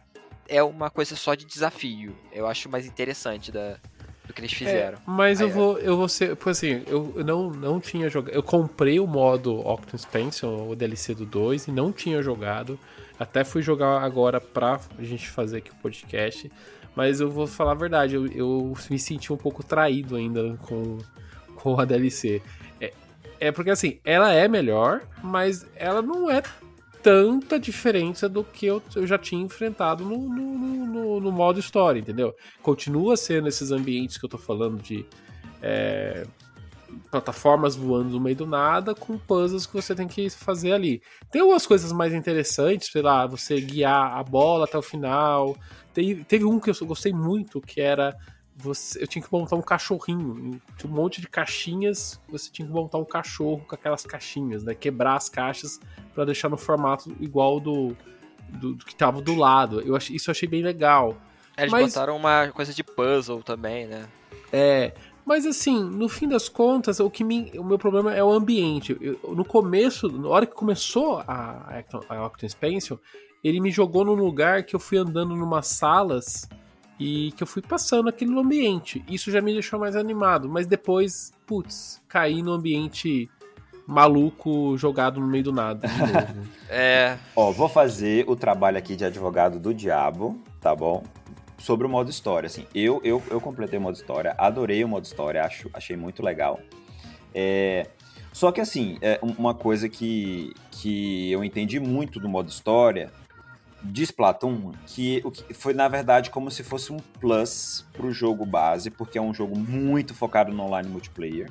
é 0.49 0.63
uma 0.63 0.91
coisa 0.91 1.17
só 1.17 1.35
de 1.35 1.45
desafio. 1.45 2.17
Eu 2.33 2.47
acho 2.47 2.69
mais 2.69 2.87
interessante 2.87 3.53
da, 3.53 3.79
do 4.27 4.33
que 4.33 4.41
eles 4.41 4.53
é, 4.53 4.57
fizeram. 4.57 4.99
É, 4.99 5.01
mas 5.07 5.41
Aí, 5.41 5.47
eu 5.47 5.51
vou, 5.51 5.79
eu 5.79 5.97
vou 5.97 6.09
ser, 6.09 6.31
tipo 6.31 6.49
assim, 6.49 6.83
eu 6.87 7.15
não, 7.25 7.51
não 7.51 7.81
tinha 7.81 8.09
jogado, 8.09 8.35
eu 8.35 8.43
comprei 8.43 8.99
o 8.99 9.07
modo 9.07 9.59
Octon 9.67 9.99
Spencer, 9.99 10.49
o 10.49 10.75
DLC 10.75 11.15
do 11.15 11.27
2 11.27 11.69
e 11.69 11.73
não 11.73 11.93
tinha 11.93 12.23
jogado. 12.23 12.79
Até 13.19 13.45
fui 13.45 13.63
jogar 13.63 14.03
agora 14.03 14.41
pra 14.41 14.81
gente 14.99 15.29
fazer 15.29 15.59
aqui 15.59 15.71
o 15.71 15.77
podcast. 15.77 16.51
Mas 16.97 17.21
eu 17.21 17.31
vou 17.31 17.47
falar 17.47 17.73
a 17.73 17.77
verdade, 17.77 18.15
eu, 18.15 18.27
eu 18.29 18.73
me 18.89 18.99
senti 18.99 19.33
um 19.33 19.37
pouco 19.37 19.65
traído 19.65 20.17
ainda 20.17 20.57
com, 20.63 20.99
com 21.57 21.81
a 21.81 21.85
DLC. 21.85 22.41
É, 22.81 22.93
é 23.41 23.53
porque 23.53 23.71
assim, 23.71 23.99
ela 24.05 24.33
é 24.33 24.47
melhor, 24.47 25.03
mas 25.23 25.67
ela 25.75 26.01
não 26.01 26.31
é 26.31 26.43
tanta 27.05 27.61
diferença 27.61 28.31
do 28.31 28.43
que 28.43 28.65
eu, 28.65 28.83
eu 28.97 29.07
já 29.07 29.19
tinha 29.19 29.43
enfrentado 29.43 30.03
no, 30.07 30.17
no, 30.17 30.59
no, 30.59 31.21
no, 31.21 31.31
modo 31.31 31.61
história, 31.61 32.01
entendeu? 32.01 32.35
Continua 32.63 33.15
sendo 33.15 33.47
esses 33.47 33.71
ambientes 33.71 34.17
que 34.17 34.25
eu 34.25 34.29
tô 34.29 34.39
falando 34.39 34.83
de 34.83 35.05
é, 35.61 36.27
plataformas 37.11 37.77
voando 37.77 38.09
no 38.09 38.21
meio 38.21 38.37
do 38.37 38.47
nada 38.47 38.95
com 38.95 39.19
puzzles 39.19 39.67
que 39.67 39.75
você 39.75 39.95
tem 39.95 40.09
que 40.09 40.31
fazer 40.31 40.73
ali. 40.73 41.03
Tem 41.31 41.43
algumas 41.43 41.67
coisas 41.67 41.93
mais 41.93 42.15
interessantes, 42.15 42.89
sei 42.91 43.03
lá, 43.03 43.27
você 43.27 43.61
guiar 43.61 44.17
a 44.17 44.23
bola 44.23 44.65
até 44.65 44.79
o 44.79 44.83
final. 44.83 45.55
Tem, 45.93 46.25
teve 46.25 46.47
um 46.47 46.59
que 46.59 46.71
eu 46.71 46.87
gostei 46.87 47.13
muito, 47.13 47.61
que 47.61 47.83
era 47.83 48.17
você, 48.57 49.03
eu 49.03 49.07
tinha 49.07 49.23
que 49.23 49.31
montar 49.31 49.57
um 49.57 49.63
cachorrinho. 49.63 50.59
Um 50.83 50.89
monte 50.89 51.21
de 51.21 51.29
caixinhas, 51.29 52.19
você 52.31 52.51
tinha 52.51 52.67
que 52.67 52.73
montar 52.73 52.97
um 52.97 53.05
cachorro 53.05 53.63
com 53.69 53.75
aquelas 53.75 54.05
caixinhas, 54.07 54.65
né? 54.65 54.75
Quebrar 54.75 55.17
as 55.17 55.29
caixas 55.29 55.79
para 56.15 56.25
deixar 56.25 56.49
no 56.49 56.57
formato 56.57 57.15
igual 57.21 57.59
do, 57.59 57.97
do, 58.49 58.75
do 58.75 58.85
que 58.85 58.95
tava 58.95 59.21
do 59.21 59.35
lado. 59.35 59.81
Eu 59.81 59.97
achei, 59.97 60.17
isso 60.17 60.31
eu 60.31 60.33
achei 60.33 60.49
bem 60.49 60.63
legal. 60.63 61.17
É, 61.57 61.63
eles 61.63 61.73
Mas, 61.73 61.95
botaram 61.95 62.17
uma 62.17 62.49
coisa 62.49 62.73
de 62.73 62.83
puzzle 62.83 63.43
também, 63.43 63.87
né? 63.87 64.07
É, 64.53 64.93
mas 65.25 65.47
assim, 65.47 65.83
no 65.83 66.09
fim 66.09 66.29
das 66.29 66.49
contas, 66.49 67.01
o 67.01 67.11
que 67.11 67.25
me, 67.25 67.51
o 67.57 67.65
meu 67.65 67.79
problema 67.79 68.15
é 68.15 68.23
o 68.23 68.31
ambiente. 68.31 68.97
Eu, 69.01 69.35
no 69.35 69.45
começo, 69.45 70.09
na 70.09 70.29
hora 70.29 70.47
que 70.47 70.55
começou 70.55 71.19
a, 71.27 71.83
a 72.09 72.27
Octon 72.27 72.49
Spencer, 72.49 72.99
ele 73.43 73.61
me 73.61 73.71
jogou 73.71 74.05
num 74.05 74.15
lugar 74.15 74.65
que 74.65 74.77
eu 74.77 74.81
fui 74.81 74.99
andando 74.99 75.35
numas 75.35 75.67
salas 75.67 76.49
e 76.99 77.33
que 77.33 77.43
eu 77.43 77.47
fui 77.47 77.63
passando 77.63 78.09
aquele 78.09 78.39
ambiente. 78.39 79.05
Isso 79.09 79.31
já 79.31 79.41
me 79.41 79.53
deixou 79.53 79.79
mais 79.79 79.97
animado, 79.97 80.49
mas 80.49 80.67
depois, 80.67 81.33
putz, 81.47 82.03
caí 82.07 82.43
no 82.43 82.53
ambiente 82.53 83.29
maluco 83.87 84.77
jogado 84.77 85.21
no 85.21 85.27
meio 85.27 85.45
do 85.45 85.53
nada. 85.53 85.89
é. 86.69 87.17
Ó, 87.37 87.51
vou 87.53 87.69
fazer 87.69 88.25
o 88.29 88.35
trabalho 88.37 88.79
aqui 88.79 88.97
de 88.97 89.05
advogado 89.05 89.59
do 89.59 89.73
diabo, 89.75 90.41
tá 90.61 90.75
bom? 90.75 91.03
sobre 91.57 91.87
o 91.87 91.91
modo 91.91 92.11
história, 92.11 92.47
assim, 92.47 92.67
eu, 92.75 93.01
eu, 93.03 93.23
eu 93.31 93.41
completei 93.41 93.79
o 93.79 93.83
modo 93.83 93.95
história, 93.95 94.35
adorei 94.37 94.85
o 94.85 94.89
modo 94.89 95.05
história, 95.07 95.43
acho, 95.43 95.71
achei 95.73 95.97
muito 95.97 96.23
legal. 96.23 96.61
É, 97.35 97.87
Só 98.33 98.53
que 98.53 98.61
assim, 98.61 98.99
é 99.01 99.19
um- 99.23 99.33
uma 99.39 99.55
coisa 99.55 99.89
que, 99.89 100.53
que 100.71 101.31
eu 101.33 101.43
entendi 101.43 101.81
muito 101.81 102.21
do 102.21 102.29
modo 102.29 102.51
história 102.51 103.11
de 103.83 104.03
Splatoon, 104.03 104.73
que, 104.87 105.23
o 105.25 105.31
que 105.31 105.55
foi 105.55 105.73
na 105.73 105.89
verdade 105.89 106.29
como 106.29 106.51
se 106.51 106.63
fosse 106.63 106.93
um 106.93 106.99
plus 107.19 107.87
pro 107.95 108.13
jogo 108.13 108.45
base, 108.45 108.91
porque 108.91 109.17
é 109.17 109.23
um 109.23 109.33
jogo 109.33 109.59
muito 109.59 110.13
focado 110.13 110.53
no 110.53 110.65
online 110.65 110.89
multiplayer. 110.91 111.51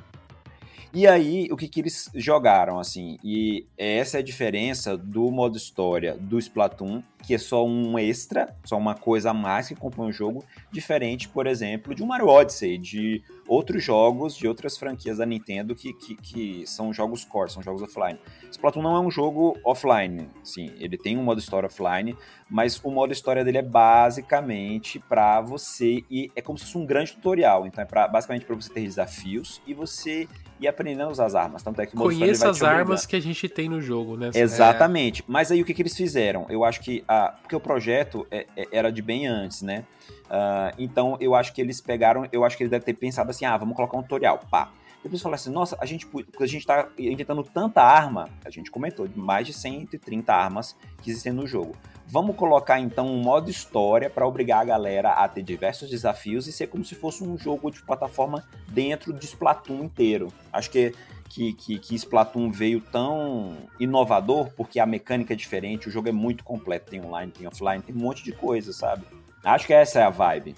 E 0.96 1.08
aí, 1.08 1.48
o 1.50 1.56
que, 1.56 1.66
que 1.66 1.80
eles 1.80 2.08
jogaram, 2.14 2.78
assim? 2.78 3.18
E 3.24 3.66
essa 3.76 4.18
é 4.18 4.20
a 4.20 4.22
diferença 4.22 4.96
do 4.96 5.28
modo 5.28 5.56
história 5.56 6.16
do 6.16 6.38
Splatoon, 6.38 7.02
que 7.26 7.34
é 7.34 7.38
só 7.38 7.66
um 7.66 7.98
extra, 7.98 8.54
só 8.64 8.76
uma 8.76 8.94
coisa 8.94 9.30
a 9.30 9.34
mais 9.34 9.66
que 9.66 9.74
compõe 9.74 10.10
o 10.10 10.12
jogo, 10.12 10.44
diferente, 10.70 11.28
por 11.28 11.48
exemplo, 11.48 11.96
de 11.96 12.02
um 12.02 12.06
Mario 12.06 12.28
Odyssey, 12.28 12.78
de 12.78 13.24
outros 13.48 13.82
jogos, 13.82 14.36
de 14.36 14.46
outras 14.46 14.78
franquias 14.78 15.18
da 15.18 15.26
Nintendo 15.26 15.74
que, 15.74 15.92
que, 15.94 16.14
que 16.14 16.64
são 16.64 16.92
jogos 16.92 17.24
core, 17.24 17.50
são 17.50 17.60
jogos 17.60 17.82
offline. 17.82 18.20
Splatoon 18.52 18.82
não 18.82 18.94
é 18.94 19.00
um 19.00 19.10
jogo 19.10 19.58
offline, 19.64 20.28
sim, 20.44 20.70
ele 20.78 20.96
tem 20.96 21.18
um 21.18 21.24
modo 21.24 21.40
história 21.40 21.66
offline, 21.66 22.16
mas 22.48 22.80
o 22.84 22.90
modo 22.90 23.12
história 23.12 23.42
dele 23.42 23.58
é 23.58 23.62
basicamente 23.62 25.00
pra 25.00 25.40
você 25.40 26.04
e 26.08 26.30
é 26.36 26.40
como 26.40 26.56
se 26.56 26.66
fosse 26.66 26.78
um 26.78 26.86
grande 26.86 27.14
tutorial, 27.14 27.66
então 27.66 27.82
é 27.82 27.86
pra, 27.86 28.06
basicamente 28.06 28.44
para 28.44 28.54
você 28.54 28.72
ter 28.72 28.82
desafios 28.82 29.60
e 29.66 29.74
você 29.74 30.28
ir 30.60 30.68
aprendendo 30.68 31.04
a 31.04 31.08
usar 31.10 31.26
as 31.26 31.34
armas. 31.34 31.62
Tanto 31.62 31.80
é 31.80 31.86
que 31.86 31.96
Conheça 31.96 32.50
as 32.50 32.62
armas 32.62 33.06
que 33.06 33.16
a 33.16 33.20
gente 33.20 33.48
tem 33.48 33.68
no 33.68 33.80
jogo, 33.80 34.16
né? 34.16 34.30
Exatamente. 34.34 35.24
Mas 35.26 35.50
aí 35.50 35.60
o 35.60 35.64
que, 35.64 35.74
que 35.74 35.82
eles 35.82 35.96
fizeram? 35.96 36.46
Eu 36.48 36.64
acho 36.64 36.80
que. 36.80 37.04
A, 37.08 37.28
porque 37.40 37.54
o 37.56 37.60
projeto 37.60 38.26
é- 38.30 38.46
é- 38.56 38.68
era 38.72 38.90
de 38.90 39.02
bem 39.02 39.26
antes, 39.26 39.62
né? 39.62 39.84
Ah, 40.30 40.72
então 40.78 41.16
eu 41.20 41.34
acho 41.34 41.52
que 41.52 41.60
eles 41.60 41.80
pegaram. 41.80 42.26
Eu 42.32 42.44
acho 42.44 42.56
que 42.56 42.62
eles 42.62 42.70
devem 42.70 42.84
ter 42.84 42.94
pensado 42.94 43.30
assim: 43.30 43.44
ah, 43.44 43.56
vamos 43.56 43.76
colocar 43.76 43.96
um 43.96 44.02
tutorial. 44.02 44.40
Pá. 44.50 44.70
Depois 45.04 45.20
falaram 45.20 45.34
assim: 45.34 45.50
nossa, 45.50 45.76
a 45.78 45.84
gente, 45.84 46.06
porque 46.06 46.42
a 46.42 46.46
gente 46.46 46.66
tá 46.66 46.88
inventando 46.98 47.44
tanta 47.44 47.82
arma. 47.82 48.28
A 48.44 48.50
gente 48.50 48.70
comentou, 48.70 49.06
de 49.06 49.18
mais 49.18 49.46
de 49.46 49.52
130 49.52 50.32
armas 50.32 50.74
que 51.02 51.10
existem 51.10 51.32
no 51.32 51.46
jogo. 51.46 51.76
Vamos 52.06 52.34
colocar 52.36 52.80
então 52.80 53.06
um 53.06 53.22
modo 53.22 53.50
história 53.50 54.08
para 54.08 54.26
obrigar 54.26 54.62
a 54.62 54.64
galera 54.64 55.12
a 55.12 55.28
ter 55.28 55.42
diversos 55.42 55.90
desafios 55.90 56.46
e 56.46 56.52
ser 56.52 56.68
como 56.68 56.84
se 56.84 56.94
fosse 56.94 57.22
um 57.22 57.36
jogo 57.36 57.70
de 57.70 57.82
plataforma 57.82 58.46
dentro 58.68 59.12
de 59.12 59.26
Splatoon 59.26 59.84
inteiro. 59.84 60.28
Acho 60.52 60.70
que 60.70 60.94
que, 61.28 61.52
que, 61.52 61.78
que 61.80 61.94
Splatoon 61.96 62.50
veio 62.50 62.80
tão 62.80 63.56
inovador 63.80 64.50
porque 64.56 64.78
a 64.78 64.86
mecânica 64.86 65.32
é 65.32 65.36
diferente, 65.36 65.88
o 65.88 65.90
jogo 65.90 66.08
é 66.08 66.12
muito 66.12 66.44
completo, 66.44 66.90
tem 66.90 67.04
online, 67.04 67.32
tem 67.32 67.46
offline, 67.48 67.82
tem 67.82 67.94
um 67.94 67.98
monte 67.98 68.22
de 68.22 68.30
coisa, 68.30 68.72
sabe? 68.72 69.04
Acho 69.42 69.66
que 69.66 69.72
essa 69.72 69.98
é 69.98 70.02
a 70.04 70.10
vibe. 70.10 70.54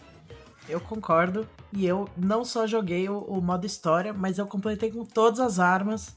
Eu 0.68 0.80
concordo. 0.80 1.48
E 1.72 1.86
eu 1.86 2.08
não 2.16 2.44
só 2.44 2.66
joguei 2.66 3.08
o, 3.08 3.18
o 3.18 3.40
modo 3.40 3.66
história, 3.66 4.12
mas 4.12 4.38
eu 4.38 4.46
completei 4.46 4.90
com 4.90 5.04
todas 5.04 5.40
as 5.40 5.58
armas. 5.58 6.16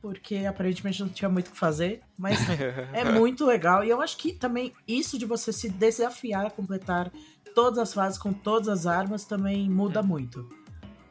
Porque 0.00 0.36
aparentemente 0.46 1.00
não 1.00 1.08
tinha 1.08 1.28
muito 1.28 1.48
o 1.48 1.50
que 1.52 1.58
fazer. 1.58 2.02
Mas 2.18 2.38
é 2.92 3.04
muito 3.04 3.44
legal. 3.44 3.84
E 3.84 3.90
eu 3.90 4.00
acho 4.00 4.16
que 4.16 4.32
também 4.32 4.72
isso 4.86 5.18
de 5.18 5.24
você 5.24 5.52
se 5.52 5.68
desafiar 5.68 6.46
a 6.46 6.50
completar 6.50 7.10
todas 7.54 7.78
as 7.78 7.94
fases 7.94 8.18
com 8.18 8.34
todas 8.34 8.68
as 8.68 8.86
armas 8.86 9.24
também 9.24 9.68
muda 9.70 10.02
muito. 10.02 10.46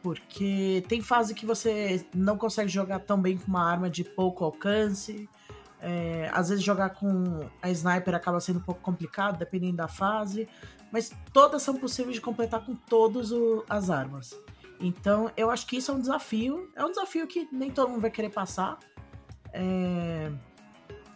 Porque 0.03 0.83
tem 0.87 1.01
fase 1.01 1.33
que 1.33 1.43
você 1.47 2.05
não 2.13 2.37
consegue 2.37 2.69
jogar 2.69 2.99
tão 2.99 3.19
bem 3.19 3.37
com 3.37 3.47
uma 3.47 3.67
arma 3.67 3.89
de 3.89 4.03
pouco 4.03 4.45
alcance. 4.45 5.27
É, 5.81 6.29
às 6.31 6.49
vezes 6.49 6.63
jogar 6.63 6.91
com 6.91 7.49
a 7.59 7.69
sniper 7.71 8.13
acaba 8.13 8.39
sendo 8.39 8.59
um 8.59 8.61
pouco 8.61 8.79
complicado, 8.81 9.39
dependendo 9.39 9.77
da 9.77 9.87
fase. 9.87 10.47
Mas 10.95 11.11
todas 11.33 11.61
são 11.61 11.75
possíveis 11.75 12.15
de 12.15 12.21
completar 12.21 12.65
com 12.65 12.73
todas 12.73 13.29
as 13.69 13.89
armas. 13.89 14.33
Então 14.79 15.29
eu 15.35 15.49
acho 15.51 15.67
que 15.67 15.75
isso 15.75 15.91
é 15.91 15.93
um 15.93 15.99
desafio. 15.99 16.69
É 16.73 16.85
um 16.85 16.89
desafio 16.89 17.27
que 17.27 17.49
nem 17.51 17.69
todo 17.69 17.89
mundo 17.89 17.99
vai 17.99 18.09
querer 18.09 18.29
passar. 18.29 18.79
É, 19.51 20.31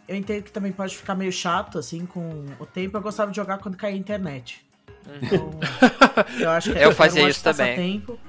Eu 0.06 0.16
entendo 0.16 0.42
que 0.42 0.52
também 0.52 0.70
pode 0.70 0.94
ficar 0.94 1.14
meio 1.14 1.32
chato, 1.32 1.78
assim, 1.78 2.04
com 2.04 2.44
o 2.58 2.66
tempo. 2.66 2.98
Eu 2.98 3.00
gostava 3.00 3.30
de 3.30 3.36
jogar 3.38 3.56
quando 3.56 3.78
caía 3.78 3.94
a 3.94 3.98
internet. 3.98 4.66
Então, 5.22 5.50
eu 6.38 6.50
acho 6.50 6.72
que 6.72 6.78
Eu 6.78 6.82
era 6.82 6.94
fazia 6.94 7.26
isso 7.26 7.42
também. 7.42 8.00
passatempo. 8.00 8.20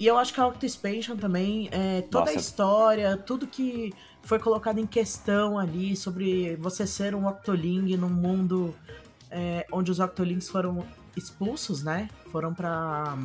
E 0.00 0.04
eu 0.04 0.18
acho 0.18 0.34
que 0.34 0.40
a 0.40 0.48
Octo 0.48 0.66
Expansion 0.66 1.16
também, 1.16 1.68
é, 1.70 2.02
toda 2.02 2.24
Nossa. 2.24 2.38
a 2.38 2.40
história, 2.40 3.16
tudo 3.16 3.46
que 3.46 3.94
foi 4.24 4.40
colocado 4.40 4.80
em 4.80 4.86
questão 4.86 5.56
ali 5.60 5.94
sobre 5.94 6.56
você 6.56 6.88
ser 6.88 7.14
um 7.14 7.28
Octoling 7.28 7.96
num 7.96 8.08
mundo 8.08 8.74
é, 9.30 9.66
onde 9.72 9.90
os 9.90 9.98
Octolings 10.00 10.48
foram 10.48 10.84
expulsos, 11.16 11.82
né? 11.82 12.08
Foram 12.30 12.54
para 12.54 13.16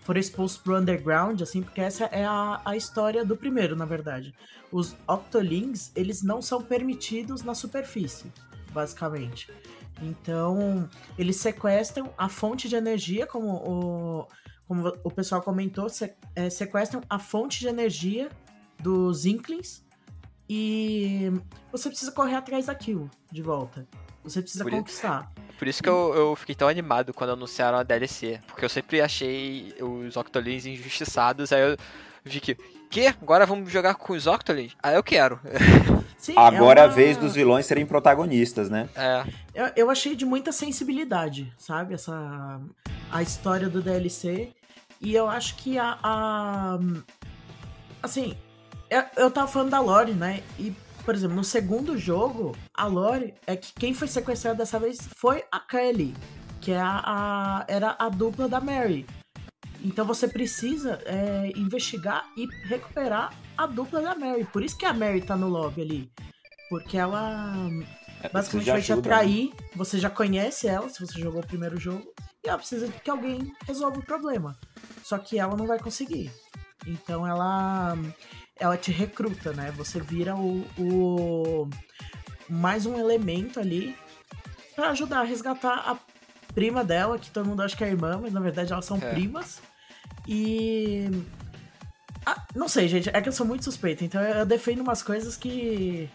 foram 0.00 0.20
expulsos 0.20 0.58
pro 0.58 0.76
underground, 0.76 1.40
assim, 1.42 1.62
porque 1.62 1.80
essa 1.80 2.04
é 2.06 2.24
a, 2.24 2.60
a 2.64 2.76
história 2.76 3.24
do 3.24 3.36
primeiro, 3.36 3.76
na 3.76 3.84
verdade. 3.84 4.34
Os 4.72 4.96
Octolings, 5.06 5.92
eles 5.94 6.22
não 6.22 6.40
são 6.40 6.62
permitidos 6.62 7.42
na 7.42 7.54
superfície, 7.54 8.32
basicamente. 8.72 9.52
Então, 10.02 10.88
eles 11.18 11.36
sequestram 11.36 12.12
a 12.16 12.28
fonte 12.28 12.68
de 12.68 12.76
energia, 12.76 13.26
como 13.26 13.48
o, 13.48 14.28
como 14.66 14.88
o 15.04 15.10
pessoal 15.10 15.42
comentou, 15.42 15.88
se- 15.88 16.14
é, 16.34 16.48
sequestram 16.48 17.02
a 17.08 17.18
fonte 17.18 17.60
de 17.60 17.68
energia 17.68 18.30
dos 18.78 19.26
Inklings 19.26 19.84
e 20.48 21.30
você 21.70 21.88
precisa 21.90 22.10
correr 22.10 22.36
atrás 22.36 22.66
daquilo 22.66 23.10
de 23.30 23.42
volta. 23.42 23.86
Você 24.24 24.40
precisa 24.40 24.64
Por 24.64 24.72
conquistar. 24.72 25.30
Por 25.60 25.68
isso 25.68 25.82
que 25.82 25.88
eu, 25.90 26.14
eu 26.14 26.34
fiquei 26.36 26.54
tão 26.54 26.66
animado 26.68 27.12
quando 27.12 27.34
anunciaram 27.34 27.76
a 27.76 27.82
DLC. 27.82 28.40
Porque 28.46 28.64
eu 28.64 28.68
sempre 28.70 29.00
achei 29.02 29.74
os 29.78 30.16
Octolins 30.16 30.64
injustiçados. 30.64 31.52
Aí 31.52 31.60
eu 31.60 31.76
vi 32.24 32.40
que, 32.40 32.54
que? 32.88 33.06
Agora 33.08 33.44
vamos 33.44 33.70
jogar 33.70 33.94
com 33.94 34.14
os 34.14 34.26
Octolins? 34.26 34.74
Ah, 34.82 34.92
eu 34.94 35.02
quero. 35.02 35.38
Sim, 36.16 36.32
Agora 36.34 36.80
é 36.80 36.84
a 36.84 36.86
uma- 36.86 36.94
vez 36.94 37.18
dos 37.18 37.34
vilões 37.34 37.66
serem 37.66 37.84
protagonistas, 37.84 38.70
né? 38.70 38.88
É, 38.96 39.22
Eu, 39.54 39.70
eu 39.76 39.90
achei 39.90 40.16
de 40.16 40.24
muita 40.24 40.50
sensibilidade, 40.50 41.52
sabe? 41.58 41.92
Essa. 41.92 42.58
A 43.12 43.22
história 43.22 43.68
do 43.68 43.82
DLC. 43.82 44.52
E 44.98 45.14
eu 45.14 45.28
acho 45.28 45.56
que 45.56 45.78
a. 45.78 45.98
a- 46.02 46.78
assim, 48.02 48.34
eu, 48.88 49.02
eu 49.16 49.30
tava 49.30 49.46
falando 49.46 49.70
da 49.70 49.80
Lore, 49.80 50.12
né? 50.12 50.42
E, 50.58 50.74
por 51.04 51.14
exemplo, 51.14 51.36
no 51.36 51.44
segundo 51.44 51.96
jogo, 51.98 52.56
a 52.74 52.86
Lore 52.86 53.34
é 53.46 53.56
que 53.56 53.72
quem 53.72 53.94
foi 53.94 54.08
sequestrado 54.08 54.58
dessa 54.58 54.78
vez 54.78 54.98
foi 55.16 55.42
a 55.50 55.58
Kelly, 55.60 56.14
que 56.60 56.72
é 56.72 56.80
a, 56.80 57.02
a- 57.04 57.64
era 57.68 57.96
a 57.98 58.08
dupla 58.08 58.48
da 58.48 58.60
Mary. 58.60 59.06
Então 59.82 60.04
você 60.04 60.28
precisa 60.28 61.00
é, 61.06 61.50
investigar 61.56 62.24
e 62.36 62.46
recuperar 62.66 63.32
a 63.56 63.66
dupla 63.66 64.02
da 64.02 64.14
Mary. 64.14 64.44
Por 64.44 64.62
isso 64.62 64.76
que 64.76 64.84
a 64.84 64.92
Mary 64.92 65.22
tá 65.22 65.36
no 65.36 65.48
lobby 65.48 65.80
ali. 65.82 66.12
Porque 66.68 66.98
ela 66.98 67.54
É, 68.22 68.28
basicamente 68.28 68.66
vai 68.70 68.82
te 68.82 68.92
ajuda, 68.92 69.08
né? 69.08 69.14
atrair. 69.16 69.52
Você 69.74 69.98
já 69.98 70.10
conhece 70.10 70.68
ela, 70.68 70.88
se 70.90 71.00
você 71.04 71.18
jogou 71.18 71.40
o 71.40 71.46
primeiro 71.46 71.80
jogo, 71.80 72.04
e 72.44 72.48
ela 72.48 72.58
precisa 72.58 72.88
que 72.88 73.10
alguém 73.10 73.52
resolva 73.66 73.98
o 73.98 74.04
problema. 74.04 74.54
Só 75.02 75.16
que 75.18 75.38
ela 75.38 75.56
não 75.56 75.66
vai 75.66 75.78
conseguir. 75.78 76.30
Então 76.86 77.26
ela 77.26 77.96
ela 78.60 78.76
te 78.76 78.92
recruta, 78.92 79.52
né? 79.52 79.72
Você 79.76 79.98
vira 79.98 80.36
o, 80.36 80.64
o- 80.78 81.70
mais 82.48 82.84
um 82.86 82.98
elemento 82.98 83.58
ali 83.58 83.96
pra 84.76 84.90
ajudar 84.90 85.20
a 85.20 85.24
resgatar 85.24 85.74
a 85.90 85.96
prima 86.54 86.84
dela, 86.84 87.18
que 87.18 87.30
todo 87.30 87.46
mundo 87.46 87.62
acha 87.62 87.76
que 87.76 87.82
é 87.84 87.88
irmã, 87.88 88.18
mas 88.22 88.32
na 88.32 88.40
verdade 88.40 88.72
elas 88.72 88.84
são 88.84 88.98
É. 88.98 89.10
primas. 89.12 89.60
E 90.28 91.08
ah, 92.26 92.44
não 92.54 92.68
sei, 92.68 92.86
gente, 92.88 93.08
é 93.08 93.20
que 93.20 93.28
eu 93.28 93.32
sou 93.32 93.46
muito 93.46 93.64
suspeito, 93.64 94.04
então 94.04 94.20
eu 94.20 94.44
defendo 94.44 94.80
umas 94.80 95.02
coisas 95.02 95.36
que 95.36 96.08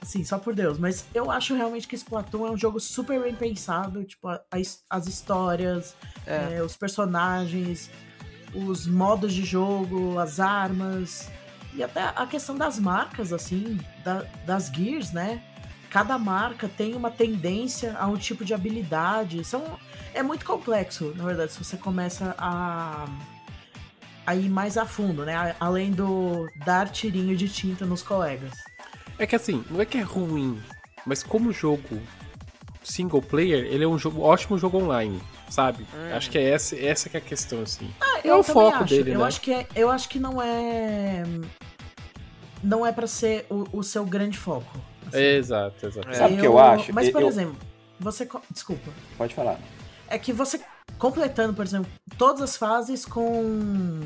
assim, 0.00 0.24
só 0.24 0.38
por 0.38 0.54
Deus, 0.54 0.78
mas 0.78 1.04
eu 1.12 1.30
acho 1.30 1.54
realmente 1.54 1.86
que 1.86 1.94
Splatoon 1.94 2.46
é 2.46 2.50
um 2.52 2.56
jogo 2.56 2.80
super 2.80 3.20
bem 3.20 3.34
pensado, 3.34 4.02
tipo, 4.04 4.28
a- 4.28 4.40
a 4.50 4.58
his- 4.58 4.82
as 4.88 5.06
histórias, 5.06 5.94
é. 6.26 6.54
é, 6.56 6.62
os 6.62 6.74
personagens, 6.76 7.90
os 8.54 8.86
modos 8.86 9.34
de 9.34 9.44
jogo, 9.44 10.18
as 10.18 10.40
armas 10.40 11.28
e 11.74 11.82
até 11.82 12.02
a 12.16 12.26
questão 12.26 12.56
das 12.56 12.78
marcas, 12.78 13.32
assim, 13.32 13.78
da- 14.04 14.24
das 14.44 14.68
gears, 14.68 15.12
né? 15.12 15.40
Cada 15.88 16.16
marca 16.18 16.68
tem 16.68 16.94
uma 16.94 17.10
tendência 17.10 17.96
a 17.98 18.06
um 18.06 18.16
tipo 18.16 18.44
de 18.44 18.54
habilidade. 18.54 19.42
São, 19.44 19.64
é 20.14 20.22
muito 20.22 20.44
complexo, 20.46 21.12
na 21.16 21.24
verdade, 21.24 21.52
se 21.52 21.62
você 21.62 21.76
começa 21.76 22.34
a, 22.38 23.06
a 24.26 24.34
ir 24.36 24.48
mais 24.48 24.76
a 24.78 24.86
fundo, 24.86 25.24
né? 25.24 25.34
A- 25.36 25.56
Além 25.60 25.90
do 25.92 26.48
dar 26.64 26.88
tirinho 26.88 27.36
de 27.36 27.48
tinta 27.48 27.84
nos 27.84 28.02
colegas. 28.02 28.52
É 29.18 29.26
que 29.26 29.36
assim, 29.36 29.64
não 29.70 29.80
é 29.80 29.84
que 29.84 29.98
é 29.98 30.02
ruim, 30.02 30.60
mas 31.04 31.22
como 31.22 31.52
jogo 31.52 32.00
single 32.82 33.20
player, 33.22 33.64
ele 33.66 33.84
é 33.84 33.86
um 33.88 33.98
jogo, 33.98 34.22
ótimo 34.22 34.58
jogo 34.58 34.78
online, 34.78 35.20
sabe? 35.48 35.86
Hum. 35.94 36.16
Acho 36.16 36.30
que 36.30 36.38
é 36.38 36.50
essa, 36.50 36.74
essa 36.76 37.08
que 37.08 37.16
é 37.16 37.20
a 37.20 37.22
questão, 37.22 37.62
assim. 37.62 37.90
Eu 38.24 38.36
é 38.36 38.38
o 38.38 38.42
também 38.44 38.62
foco 38.70 38.84
acho. 38.84 38.94
dele, 38.94 39.14
eu 39.14 39.18
né? 39.20 39.24
Acho 39.26 39.40
que 39.40 39.52
é, 39.52 39.66
eu 39.74 39.90
acho 39.90 40.08
que 40.08 40.18
não 40.18 40.40
é. 40.42 41.22
Não 42.62 42.86
é 42.86 42.92
pra 42.92 43.06
ser 43.06 43.46
o, 43.50 43.66
o 43.78 43.82
seu 43.82 44.04
grande 44.04 44.36
foco. 44.38 44.78
assim. 45.08 45.18
Exato, 45.18 45.86
exato. 45.86 46.08
É. 46.10 46.14
Sabe 46.14 46.34
o 46.34 46.38
que 46.40 46.46
eu 46.46 46.58
acho? 46.58 46.92
Mas, 46.92 47.08
por 47.10 47.22
Eu- 47.22 47.28
exemplo, 47.28 47.56
você. 47.98 48.26
co- 48.26 48.42
Desculpa. 48.50 48.90
Pode 49.16 49.34
falar. 49.34 49.58
É 50.08 50.18
que 50.18 50.32
você 50.32 50.60
completando, 50.98 51.54
por 51.54 51.64
exemplo, 51.64 51.90
todas 52.18 52.42
as 52.42 52.56
fases 52.56 53.06
com 53.06 54.00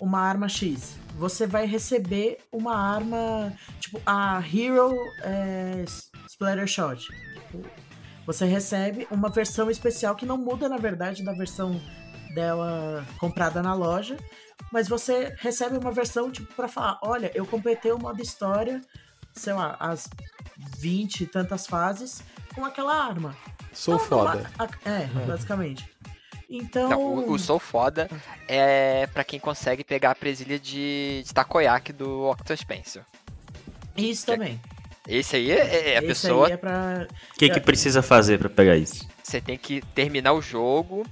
uma 0.00 0.20
arma 0.20 0.48
X. 0.48 0.96
Você 1.18 1.46
vai 1.46 1.66
receber 1.66 2.38
uma 2.52 2.76
arma, 2.76 3.52
tipo, 3.80 4.00
a 4.06 4.40
Hero 4.40 4.94
é, 5.22 5.84
Splatter 6.28 6.66
Shot. 6.66 7.00
Tipo, 7.06 7.64
você 8.24 8.44
recebe 8.44 9.08
uma 9.10 9.28
versão 9.28 9.68
especial 9.70 10.14
que 10.14 10.24
não 10.24 10.38
muda, 10.38 10.68
na 10.68 10.76
verdade, 10.76 11.24
da 11.24 11.32
versão 11.32 11.80
dela 12.34 13.04
comprada 13.18 13.62
na 13.62 13.74
loja, 13.74 14.16
mas 14.72 14.88
você 14.88 15.34
recebe 15.38 15.76
uma 15.76 15.90
versão, 15.92 16.30
tipo, 16.30 16.52
pra 16.54 16.68
falar, 16.68 16.98
olha, 17.02 17.30
eu 17.34 17.46
completei 17.46 17.90
o 17.92 17.98
modo 17.98 18.20
história, 18.22 18.80
sei 19.34 19.52
lá, 19.52 19.76
as 19.80 20.08
20 20.78 21.22
e 21.22 21.26
tantas 21.26 21.66
fases 21.66 22.22
com 22.54 22.64
aquela 22.64 22.94
arma. 22.94 23.36
Sou 23.72 23.94
Então, 23.94 24.06
foda. 24.06 24.50
a- 24.58 24.68
é, 24.90 25.06
basicamente. 25.26 25.88
Então. 26.48 26.88
Não, 26.88 27.00
o, 27.00 27.32
o 27.32 27.38
Sou 27.38 27.60
Foda 27.60 28.10
é 28.48 29.06
pra 29.14 29.22
quem 29.22 29.38
consegue 29.38 29.84
pegar 29.84 30.10
a 30.10 30.14
presilha 30.16 30.58
de, 30.58 31.22
de 31.24 31.32
takoyaki 31.32 31.92
do 31.92 32.24
Octo 32.28 32.56
Spencer. 32.56 33.04
Isso 33.96 34.26
também. 34.26 34.60
Esse 35.06 35.36
aí 35.36 35.50
é, 35.52 35.90
é 35.92 35.94
a 35.94 35.98
Esse 35.98 36.06
pessoa. 36.08 36.48
aí 36.48 36.52
é 36.54 36.56
pra. 36.56 37.06
O 37.34 37.38
que, 37.38 37.48
que 37.50 37.60
precisa 37.60 38.02
fazer 38.02 38.38
pra 38.40 38.48
pegar 38.50 38.76
isso? 38.76 39.06
Você 39.22 39.40
tem 39.40 39.56
que 39.56 39.80
terminar 39.94 40.32
o 40.32 40.42
jogo 40.42 41.06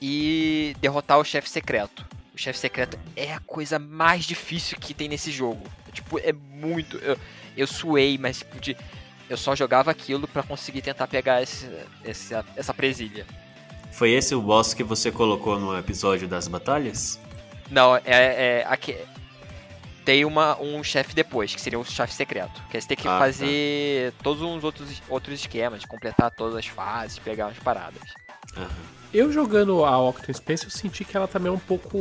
e 0.00 0.74
derrotar 0.80 1.18
o 1.18 1.24
chefe 1.24 1.48
secreto. 1.48 2.04
O 2.34 2.38
chefe 2.38 2.58
secreto 2.58 2.98
é 3.16 3.34
a 3.34 3.40
coisa 3.40 3.78
mais 3.78 4.24
difícil 4.24 4.78
que 4.78 4.94
tem 4.94 5.08
nesse 5.08 5.30
jogo. 5.30 5.62
Tipo, 5.92 6.18
é 6.18 6.32
muito. 6.32 6.96
Eu, 6.98 7.18
eu 7.56 7.66
suei, 7.66 8.16
mas 8.16 8.38
tipo, 8.38 8.60
de, 8.60 8.76
eu 9.28 9.36
só 9.36 9.54
jogava 9.54 9.90
aquilo 9.90 10.26
pra 10.26 10.42
conseguir 10.42 10.82
tentar 10.82 11.06
pegar 11.06 11.42
esse, 11.42 11.68
esse- 12.04 12.34
essa 12.56 12.72
presilha. 12.72 13.26
Foi 13.92 14.10
esse 14.12 14.34
o 14.34 14.40
boss 14.40 14.72
que 14.72 14.84
você 14.84 15.10
colocou 15.10 15.58
no 15.58 15.76
episódio 15.76 16.26
das 16.28 16.46
batalhas? 16.48 17.18
Não, 17.70 17.96
é. 17.96 18.02
é 18.06 18.64
aque- 18.68 18.98
tem 20.04 20.24
uma, 20.24 20.58
um 20.60 20.82
chefe 20.82 21.14
depois, 21.14 21.54
que 21.54 21.60
seria 21.60 21.78
um 21.78 21.84
chefe 21.84 22.14
secreto. 22.14 22.60
Que 22.70 22.76
aí 22.76 22.80
você 22.80 22.88
tem 22.88 22.96
que 22.96 23.06
Ah, 23.06 23.12
tá. 23.12 23.18
fazer 23.18 24.12
todos 24.22 24.42
uns 24.42 24.64
outros, 24.64 25.02
outros 25.08 25.40
esquemas, 25.40 25.84
completar 25.84 26.30
todas 26.30 26.56
as 26.56 26.66
fases, 26.66 27.18
pegar 27.18 27.46
umas 27.48 27.58
paradas. 27.58 28.00
Eu 29.12 29.32
jogando 29.32 29.84
a 29.84 29.98
Octo 30.00 30.32
Space, 30.32 30.64
eu 30.64 30.70
senti 30.70 31.04
que 31.04 31.16
ela 31.16 31.26
também 31.26 31.48
é 31.50 31.54
um 31.54 31.58
pouco 31.58 31.98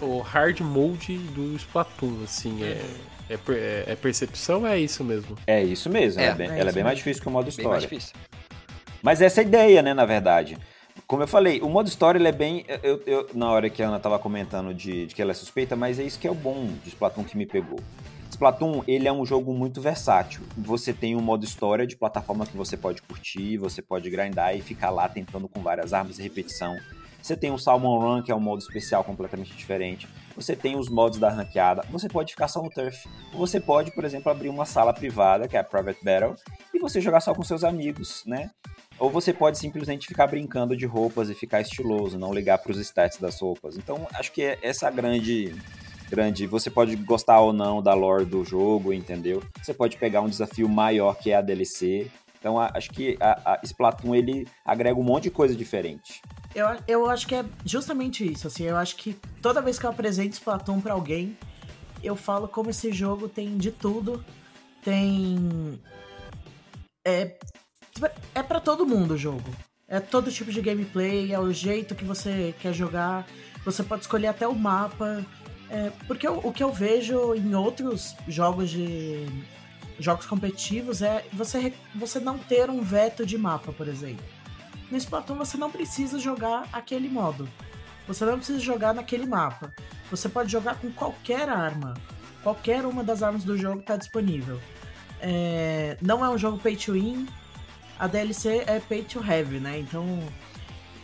o 0.00 0.18
hard 0.20 0.60
mode 0.60 1.16
do 1.18 1.54
Splatoon, 1.56 2.24
assim, 2.24 2.64
é, 2.64 2.82
é, 3.28 3.34
é- 3.34 3.84
é 3.88 3.94
percepção, 3.96 4.66
é 4.66 4.76
isso 4.78 5.04
mesmo. 5.04 5.36
É 5.46 5.62
isso 5.62 5.88
mesmo, 5.88 6.20
É, 6.20 6.24
ela 6.24 6.32
é 6.32 6.36
bem, 6.36 6.46
é 6.48 6.50
ela 6.54 6.60
é 6.60 6.64
isso 6.66 6.74
bem 6.74 6.84
mais 6.84 6.98
difícil 6.98 7.22
que 7.22 7.28
o 7.28 7.30
modo 7.30 7.44
Bem 7.44 7.64
mais 7.66 7.78
história. 7.78 7.80
difícil. 7.80 8.14
Mas 9.02 9.22
essa 9.22 9.40
é 9.40 9.44
a 9.44 9.46
ideia, 9.46 9.80
né, 9.82 9.94
na 9.94 10.04
verdade. 10.04 10.58
Como 11.06 11.22
eu 11.22 11.26
falei, 11.28 11.60
o 11.60 11.68
modo 11.68 11.88
história 11.88 12.18
ele 12.18 12.28
é 12.28 12.32
bem. 12.32 12.64
Eu, 12.82 13.02
eu- 13.06 13.26
na 13.34 13.48
hora 13.50 13.70
que 13.70 13.82
a 13.82 13.88
Ana 13.88 13.98
tava 14.00 14.18
comentando 14.18 14.74
de, 14.74 15.06
de 15.06 15.14
que 15.14 15.22
ela 15.22 15.30
é 15.30 15.34
suspeita, 15.34 15.74
mas 15.76 15.98
é 15.98 16.02
isso 16.02 16.18
que 16.18 16.26
é 16.26 16.30
o 16.30 16.34
bom 16.34 16.66
de 16.84 16.88
Splatoon 16.90 17.24
que 17.24 17.36
me 17.36 17.46
pegou. 17.46 17.78
Splatoon, 18.40 18.82
ele 18.88 19.06
é 19.06 19.12
um 19.12 19.26
jogo 19.26 19.52
muito 19.52 19.82
versátil. 19.82 20.40
Você 20.56 20.94
tem 20.94 21.14
um 21.14 21.20
modo 21.20 21.44
história 21.44 21.86
de 21.86 21.94
plataforma 21.94 22.46
que 22.46 22.56
você 22.56 22.74
pode 22.74 23.02
curtir, 23.02 23.58
você 23.58 23.82
pode 23.82 24.08
grindar 24.08 24.56
e 24.56 24.62
ficar 24.62 24.88
lá 24.88 25.06
tentando 25.10 25.46
com 25.46 25.60
várias 25.60 25.92
armas 25.92 26.18
e 26.18 26.22
repetição. 26.22 26.74
Você 27.22 27.36
tem 27.36 27.50
o 27.50 27.58
Salmon 27.58 27.98
Run, 27.98 28.22
que 28.22 28.32
é 28.32 28.34
um 28.34 28.40
modo 28.40 28.60
especial 28.62 29.04
completamente 29.04 29.54
diferente. 29.54 30.08
Você 30.34 30.56
tem 30.56 30.74
os 30.74 30.88
modos 30.88 31.18
da 31.18 31.28
ranqueada. 31.28 31.82
Você 31.90 32.08
pode 32.08 32.32
ficar 32.32 32.48
só 32.48 32.62
no 32.62 32.70
turf. 32.70 33.06
Você 33.34 33.60
pode, 33.60 33.90
por 33.90 34.06
exemplo, 34.06 34.32
abrir 34.32 34.48
uma 34.48 34.64
sala 34.64 34.94
privada, 34.94 35.46
que 35.46 35.54
é 35.54 35.60
a 35.60 35.64
Private 35.64 36.02
Battle, 36.02 36.34
e 36.72 36.78
você 36.78 36.98
jogar 36.98 37.20
só 37.20 37.34
com 37.34 37.42
seus 37.42 37.62
amigos, 37.62 38.22
né? 38.24 38.50
Ou 38.98 39.10
você 39.10 39.34
pode 39.34 39.58
simplesmente 39.58 40.06
ficar 40.06 40.26
brincando 40.26 40.74
de 40.74 40.86
roupas 40.86 41.28
e 41.28 41.34
ficar 41.34 41.60
estiloso, 41.60 42.18
não 42.18 42.32
ligar 42.32 42.56
para 42.56 42.72
os 42.72 42.78
stats 42.78 43.18
das 43.18 43.38
roupas. 43.38 43.76
Então, 43.76 44.08
acho 44.14 44.32
que 44.32 44.42
é 44.42 44.58
essa 44.62 44.88
a 44.88 44.90
grande 44.90 45.54
grande, 46.10 46.46
você 46.46 46.68
pode 46.68 46.96
gostar 46.96 47.40
ou 47.40 47.52
não 47.52 47.80
da 47.80 47.94
lore 47.94 48.24
do 48.24 48.44
jogo, 48.44 48.92
entendeu? 48.92 49.42
Você 49.62 49.72
pode 49.72 49.96
pegar 49.96 50.20
um 50.20 50.28
desafio 50.28 50.68
maior 50.68 51.14
que 51.14 51.30
é 51.30 51.36
a 51.36 51.40
DLC. 51.40 52.10
Então, 52.38 52.58
acho 52.58 52.90
que 52.90 53.16
a, 53.20 53.52
a 53.52 53.60
Splatoon 53.62 54.14
ele 54.14 54.48
agrega 54.64 54.98
um 54.98 55.02
monte 55.02 55.24
de 55.24 55.30
coisa 55.30 55.54
diferente. 55.54 56.20
Eu, 56.54 56.66
eu 56.88 57.08
acho 57.08 57.26
que 57.26 57.34
é 57.34 57.44
justamente 57.64 58.30
isso, 58.30 58.46
assim, 58.46 58.64
eu 58.64 58.76
acho 58.76 58.96
que 58.96 59.14
toda 59.40 59.62
vez 59.62 59.78
que 59.78 59.86
eu 59.86 59.90
apresento 59.90 60.34
Splatoon 60.34 60.80
pra 60.80 60.94
alguém, 60.94 61.36
eu 62.02 62.16
falo 62.16 62.48
como 62.48 62.70
esse 62.70 62.90
jogo 62.92 63.28
tem 63.28 63.56
de 63.56 63.70
tudo, 63.70 64.24
tem... 64.82 65.78
É, 67.06 67.36
é 68.34 68.42
para 68.42 68.58
todo 68.58 68.86
mundo 68.86 69.14
o 69.14 69.18
jogo. 69.18 69.48
É 69.86 70.00
todo 70.00 70.30
tipo 70.30 70.50
de 70.50 70.60
gameplay, 70.60 71.32
é 71.32 71.38
o 71.38 71.52
jeito 71.52 71.94
que 71.94 72.04
você 72.04 72.54
quer 72.60 72.72
jogar, 72.72 73.26
você 73.64 73.82
pode 73.82 74.02
escolher 74.02 74.28
até 74.28 74.46
o 74.48 74.54
mapa, 74.54 75.24
é, 75.70 75.92
porque 76.08 76.26
o, 76.26 76.38
o 76.38 76.52
que 76.52 76.62
eu 76.62 76.72
vejo 76.72 77.34
em 77.34 77.54
outros 77.54 78.16
jogos 78.26 78.70
de... 78.70 79.26
jogos 80.00 80.26
competitivos 80.26 81.00
é 81.00 81.24
você, 81.32 81.72
você 81.94 82.18
não 82.18 82.36
ter 82.36 82.68
um 82.68 82.82
veto 82.82 83.24
de 83.24 83.38
mapa, 83.38 83.72
por 83.72 83.86
exemplo. 83.86 84.24
No 84.90 84.96
Splatoon 84.96 85.36
você 85.36 85.56
não 85.56 85.70
precisa 85.70 86.18
jogar 86.18 86.68
aquele 86.72 87.08
modo. 87.08 87.48
Você 88.08 88.24
não 88.24 88.38
precisa 88.38 88.58
jogar 88.58 88.92
naquele 88.92 89.24
mapa. 89.24 89.72
Você 90.10 90.28
pode 90.28 90.50
jogar 90.50 90.74
com 90.74 90.90
qualquer 90.90 91.48
arma. 91.48 91.94
Qualquer 92.42 92.84
uma 92.84 93.04
das 93.04 93.22
armas 93.22 93.44
do 93.44 93.56
jogo 93.56 93.78
está 93.78 93.96
disponível. 93.96 94.60
É, 95.20 95.96
Não 96.02 96.24
é 96.24 96.28
um 96.28 96.36
jogo 96.36 96.58
pay 96.58 96.74
to 96.74 96.94
win. 96.94 97.28
A 97.96 98.08
DLC 98.08 98.64
é 98.66 98.80
pay 98.80 99.04
to 99.04 99.20
have, 99.20 99.60
né? 99.60 99.78
Então. 99.78 100.18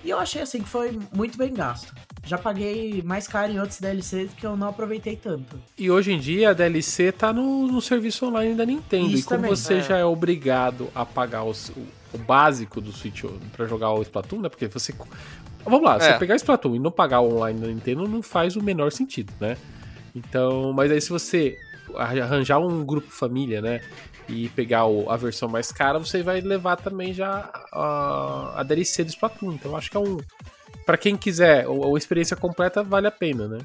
E 0.03 0.11
eu 0.11 0.19
achei 0.19 0.43
assim 0.43 0.63
que 0.63 0.69
foi 0.69 0.99
muito 1.15 1.39
bem 1.39 1.53
gasto. 1.53 1.95
Já 2.27 2.37
paguei 2.37 3.03
mais 3.03 3.29
caro 3.29 3.53
em 3.53 3.61
outros 3.61 3.79
DLCs 3.81 4.33
que 4.37 4.45
eu 4.45 4.57
não 4.57 4.69
aproveitei 4.69 5.15
tanto. 5.17 5.59
E 5.79 5.91
hoje 5.91 6.13
em 6.13 6.19
dia 6.19 6.51
a 6.51 6.53
DLC 6.53 7.13
tá 7.13 7.33
no, 7.33 7.67
no 7.69 7.81
serviço 7.81 8.27
online 8.27 8.55
da 8.55 8.67
Nintendo. 8.67 9.07
Isso 9.11 9.21
e 9.21 9.23
como 9.25 9.43
também, 9.43 9.51
você 9.57 9.75
é. 9.75 9.81
já 9.81 9.97
é 9.99 10.05
obrigado 10.05 10.89
a 10.95 11.07
pagar 11.07 11.45
os- 11.45 11.69
o, 11.71 11.87
o 12.15 12.19
básico 12.19 12.81
do 12.81 12.91
Switch 12.93 13.23
pra 13.57 13.67
jogar 13.67 13.93
o 13.93 14.03
Splatoon, 14.03 14.41
né? 14.41 14.49
Porque 14.49 14.67
você. 14.67 14.93
Vamos 15.65 15.83
lá, 15.83 15.97
É. 15.97 16.01
você 16.01 16.19
pegar 16.19 16.35
o 16.35 16.37
Splatoon 16.37 16.75
e 16.75 16.79
não 16.81 16.91
pagar 16.91 17.21
o 17.21 17.33
online 17.37 17.61
da 17.61 17.67
Nintendo 17.69 18.09
não 18.09 18.23
faz 18.23 18.57
o 18.57 18.63
menor 18.63 18.91
sentido, 18.93 19.33
né? 19.41 19.57
Então, 20.15 20.73
mas 20.73 20.91
aí 20.91 21.01
se 21.01 21.11
você 21.11 21.57
arranjar 21.97 22.59
um 22.59 22.85
grupo 22.85 23.09
família, 23.11 23.61
né? 23.63 23.81
E 24.29 24.49
pegar 24.51 24.87
o- 24.87 25.09
a 25.09 25.17
versão 25.17 25.49
mais 25.49 25.71
cara, 25.71 25.99
você 26.01 26.23
vai 26.25 26.41
levar 26.41 26.75
também 26.77 27.13
já 27.13 27.49
a, 27.73 28.55
a 28.57 28.63
DLC 28.65 29.05
do 29.05 29.11
Splatoon. 29.11 29.53
Então 29.53 29.71
eu 29.71 29.77
acho 29.77 29.89
que 29.91 29.97
é 29.97 30.01
um. 30.01 30.17
Pra 30.87 30.97
quem 30.97 31.17
quiser, 31.17 31.67
a 31.67 31.99
experiência 31.99 32.37
completa 32.37 32.83
vale 32.83 33.09
a 33.09 33.11
pena, 33.11 33.49
né? 33.49 33.59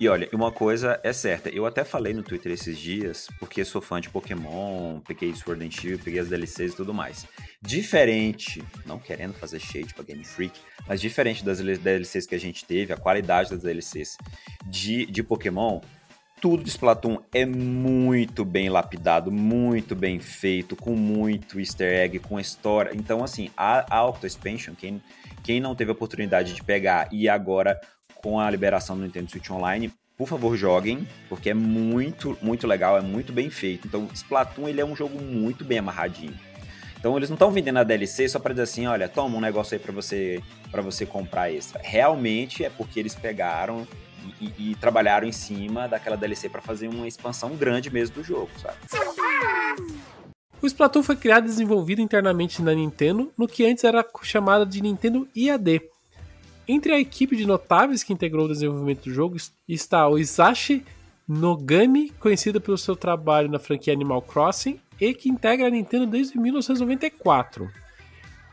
E 0.00 0.08
olha, 0.08 0.28
uma 0.32 0.52
coisa 0.52 1.00
é 1.02 1.12
certa, 1.12 1.48
eu 1.48 1.66
até 1.66 1.82
falei 1.82 2.12
no 2.12 2.22
Twitter 2.22 2.52
esses 2.52 2.78
dias, 2.78 3.28
porque 3.40 3.64
sou 3.64 3.80
fã 3.80 4.00
de 4.00 4.08
Pokémon, 4.08 5.00
peguei 5.00 5.34
Sword 5.34 5.64
and 5.64 5.72
Shield, 5.72 6.02
peguei 6.04 6.20
as 6.20 6.28
DLCs 6.28 6.72
e 6.72 6.76
tudo 6.76 6.94
mais. 6.94 7.26
Diferente, 7.60 8.62
não 8.86 9.00
querendo 9.00 9.34
fazer 9.34 9.58
shade 9.58 9.92
pra 9.94 10.04
Game 10.04 10.24
Freak, 10.24 10.60
mas 10.86 11.00
diferente 11.00 11.44
das 11.44 11.58
DLCs 11.58 12.26
que 12.26 12.34
a 12.34 12.38
gente 12.38 12.64
teve, 12.64 12.92
a 12.92 12.96
qualidade 12.96 13.50
das 13.50 13.60
DLCs 13.60 14.16
de, 14.66 15.04
de 15.06 15.22
Pokémon, 15.24 15.80
tudo 16.40 16.62
de 16.62 16.70
Splatoon 16.70 17.18
é 17.34 17.44
muito 17.44 18.44
bem 18.44 18.68
lapidado, 18.68 19.32
muito 19.32 19.96
bem 19.96 20.20
feito, 20.20 20.76
com 20.76 20.94
muito 20.94 21.58
easter 21.58 21.92
egg, 21.92 22.20
com 22.20 22.38
história. 22.38 22.92
Então, 22.94 23.24
assim, 23.24 23.50
a, 23.56 23.96
a 23.96 24.06
Octo 24.06 24.26
Expansion, 24.26 24.74
quem, 24.74 25.02
quem 25.48 25.60
não 25.60 25.74
teve 25.74 25.90
a 25.90 25.94
oportunidade 25.94 26.52
de 26.52 26.62
pegar 26.62 27.08
e 27.10 27.26
agora 27.26 27.80
com 28.16 28.38
a 28.38 28.50
liberação 28.50 28.98
do 28.98 29.02
Nintendo 29.04 29.30
Switch 29.30 29.48
Online, 29.48 29.90
por 30.14 30.28
favor, 30.28 30.54
joguem, 30.58 31.08
porque 31.26 31.48
é 31.48 31.54
muito, 31.54 32.36
muito 32.42 32.66
legal, 32.66 32.98
é 32.98 33.00
muito 33.00 33.32
bem 33.32 33.48
feito. 33.48 33.88
Então, 33.88 34.06
Splatoon, 34.12 34.68
ele 34.68 34.82
é 34.82 34.84
um 34.84 34.94
jogo 34.94 35.18
muito 35.18 35.64
bem 35.64 35.78
amarradinho. 35.78 36.38
Então, 36.98 37.16
eles 37.16 37.30
não 37.30 37.34
estão 37.34 37.50
vendendo 37.50 37.78
a 37.78 37.82
DLC 37.82 38.28
só 38.28 38.38
para 38.38 38.52
dizer 38.52 38.64
assim, 38.64 38.86
olha, 38.86 39.08
toma 39.08 39.38
um 39.38 39.40
negócio 39.40 39.74
aí 39.74 39.80
para 39.80 39.90
você 39.92 40.42
para 40.70 40.82
você 40.82 41.06
comprar 41.06 41.50
extra. 41.50 41.80
Realmente 41.82 42.62
é 42.62 42.68
porque 42.68 43.00
eles 43.00 43.14
pegaram 43.14 43.88
e, 44.38 44.44
e- 44.44 44.70
e 44.72 44.74
trabalharam 44.74 45.26
em 45.26 45.32
cima 45.32 45.88
daquela 45.88 46.14
DLC 46.18 46.50
para 46.50 46.60
fazer 46.60 46.88
uma 46.88 47.08
expansão 47.08 47.56
grande 47.56 47.88
mesmo 47.90 48.16
do 48.16 48.22
jogo, 48.22 48.50
sabe? 48.60 48.76
O 50.60 50.66
Splatoon 50.66 51.02
foi 51.04 51.14
criado 51.14 51.44
e 51.44 51.48
desenvolvido 51.48 52.02
internamente 52.02 52.60
na 52.62 52.74
Nintendo, 52.74 53.32
no 53.38 53.46
que 53.46 53.64
antes 53.64 53.84
era 53.84 54.04
chamada 54.22 54.66
de 54.66 54.82
Nintendo 54.82 55.28
IAD. 55.34 55.82
Entre 56.66 56.92
a 56.92 57.00
equipe 57.00 57.36
de 57.36 57.46
notáveis 57.46 58.02
que 58.02 58.12
integrou 58.12 58.46
o 58.46 58.48
desenvolvimento 58.48 59.04
do 59.04 59.14
jogo 59.14 59.36
está 59.68 60.08
o 60.08 60.18
Isashi 60.18 60.84
Nogami, 61.26 62.10
conhecido 62.18 62.60
pelo 62.60 62.76
seu 62.76 62.96
trabalho 62.96 63.50
na 63.50 63.58
franquia 63.58 63.92
Animal 63.92 64.20
Crossing 64.22 64.80
e 65.00 65.14
que 65.14 65.28
integra 65.28 65.68
a 65.68 65.70
Nintendo 65.70 66.06
desde 66.06 66.38
1994. 66.38 67.70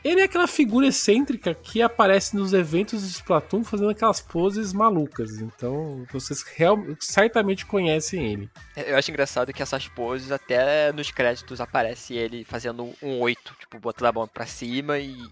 Ele 0.05 0.21
é 0.21 0.25
aquela 0.25 0.45
figura 0.45 0.85
excêntrica 0.85 1.55
que 1.55 1.81
aparece 1.81 2.35
nos 2.35 2.53
eventos 2.53 3.01
de 3.01 3.07
Splatoon 3.07 3.63
fazendo 3.63 3.89
aquelas 3.89 4.21
poses 4.21 4.71
malucas. 4.71 5.39
Então, 5.41 6.05
vocês 6.13 6.43
real- 6.43 6.77
certamente 6.99 7.65
conhecem 7.65 8.23
ele. 8.31 8.49
Eu 8.77 8.95
acho 8.97 9.09
engraçado 9.09 9.51
que 9.51 9.63
essas 9.63 9.87
poses, 9.87 10.31
até 10.31 10.93
nos 10.93 11.09
créditos, 11.09 11.59
aparece 11.59 12.13
ele 12.13 12.43
fazendo 12.45 12.93
um 13.01 13.19
oito, 13.19 13.55
tipo, 13.59 13.79
botando 13.79 14.09
a 14.09 14.11
mão 14.11 14.27
pra 14.27 14.45
cima 14.45 14.99
e, 14.99 15.09
e, 15.09 15.25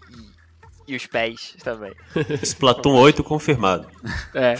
e 0.88 0.96
os 0.96 1.06
pés 1.06 1.54
também. 1.62 1.94
Splatoon 2.42 2.96
8 2.96 3.22
confirmado. 3.22 3.86
É. 4.34 4.54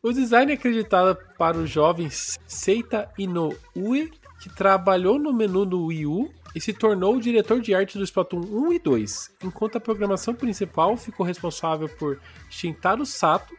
O 0.00 0.12
design 0.12 0.52
é 0.52 0.54
acreditado 0.54 1.18
para 1.36 1.56
o 1.56 1.66
jovem 1.66 2.08
Seita 2.46 3.10
Inoue, 3.18 4.12
que 4.40 4.54
trabalhou 4.54 5.18
no 5.18 5.32
menu 5.32 5.66
do 5.66 5.86
Wii 5.86 6.06
U 6.06 6.30
e 6.56 6.60
se 6.60 6.72
tornou 6.72 7.16
o 7.16 7.20
diretor 7.20 7.60
de 7.60 7.74
arte 7.74 7.98
do 7.98 8.04
Splatoon 8.04 8.40
1 8.40 8.72
e 8.72 8.78
2, 8.78 9.30
enquanto 9.44 9.76
a 9.76 9.80
programação 9.80 10.34
principal 10.34 10.96
ficou 10.96 11.26
responsável 11.26 11.86
por 11.86 12.18
Shintaro 12.48 13.04
Sato, 13.04 13.54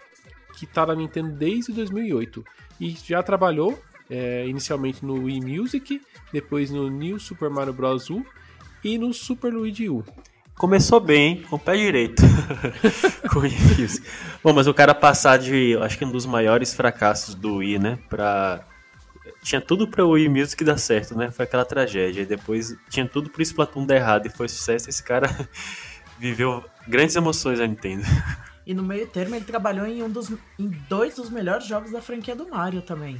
que 0.58 0.66
está 0.66 0.84
na 0.84 0.96
Nintendo 0.96 1.32
desde 1.32 1.72
2008 1.74 2.44
e 2.82 2.98
já 3.06 3.22
trabalhou 3.22 3.78
é, 4.10 4.48
inicialmente 4.48 5.06
no 5.06 5.26
Wii 5.26 5.42
Music, 5.42 6.02
depois 6.34 6.72
no 6.72 6.90
New 6.90 7.20
Super 7.20 7.52
Mario 7.52 7.72
Bros. 7.72 8.10
U 8.10 8.26
e 8.84 8.98
no 8.98 9.14
Super 9.14 9.54
Luigi 9.54 9.88
U. 9.88 10.04
Começou 10.56 11.00
bem, 11.00 11.44
com 11.44 11.58
o 11.58 11.60
pé 11.60 11.78
direito. 11.78 12.24
com 13.32 13.46
isso. 13.46 14.02
Bom, 14.44 14.54
mas 14.54 14.66
o 14.66 14.74
cara 14.74 14.96
passar 14.96 15.38
de, 15.38 15.78
acho 15.82 16.00
que 16.00 16.06
um 16.06 16.12
dos 16.12 16.26
maiores 16.26 16.74
fracassos 16.74 17.36
do 17.36 17.58
Wii, 17.58 17.78
né, 17.78 18.00
pra... 18.10 18.66
Tinha 19.48 19.62
tudo 19.62 19.88
pra 19.88 20.06
o 20.06 20.10
Wii 20.10 20.28
Music 20.28 20.62
dar 20.62 20.78
certo, 20.78 21.18
né? 21.18 21.32
Foi 21.32 21.46
aquela 21.46 21.64
tragédia. 21.64 22.24
E 22.24 22.26
depois 22.26 22.76
tinha 22.90 23.08
tudo 23.08 23.30
pro 23.30 23.42
Splatoon 23.42 23.86
dar 23.86 23.96
errado 23.96 24.26
e 24.26 24.30
foi 24.30 24.50
sucesso. 24.50 24.90
Esse 24.90 25.02
cara 25.02 25.30
viveu 26.20 26.66
grandes 26.86 27.16
emoções 27.16 27.58
a 27.62 27.66
Nintendo. 27.66 28.04
E 28.66 28.74
no 28.74 28.84
meio 28.84 29.08
termo 29.08 29.36
ele 29.36 29.46
trabalhou 29.46 29.88
em 29.88 30.04
um 30.04 30.10
dos 30.10 30.30
em 30.60 30.68
dois 30.90 31.16
dos 31.16 31.30
melhores 31.30 31.66
jogos 31.66 31.94
da 31.94 32.02
franquia 32.02 32.36
do 32.36 32.50
Mario 32.50 32.82
também. 32.82 33.18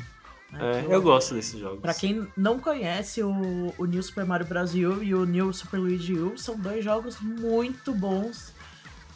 né? 0.52 0.82
É, 0.82 0.94
eu 0.94 1.02
gosto 1.02 1.34
desses 1.34 1.58
jogos. 1.58 1.80
Pra 1.80 1.94
quem 1.94 2.28
não 2.36 2.60
conhece 2.60 3.24
o, 3.24 3.74
o 3.78 3.86
New 3.86 4.04
Super 4.04 4.26
Mario 4.26 4.48
Bros. 4.48 4.74
U 4.74 5.02
e 5.02 5.16
o 5.16 5.24
New 5.24 5.54
Super 5.54 5.80
Luigi 5.80 6.16
U, 6.16 6.38
são 6.38 6.60
dois 6.60 6.84
jogos 6.84 7.22
muito 7.22 7.94
bons. 7.94 8.54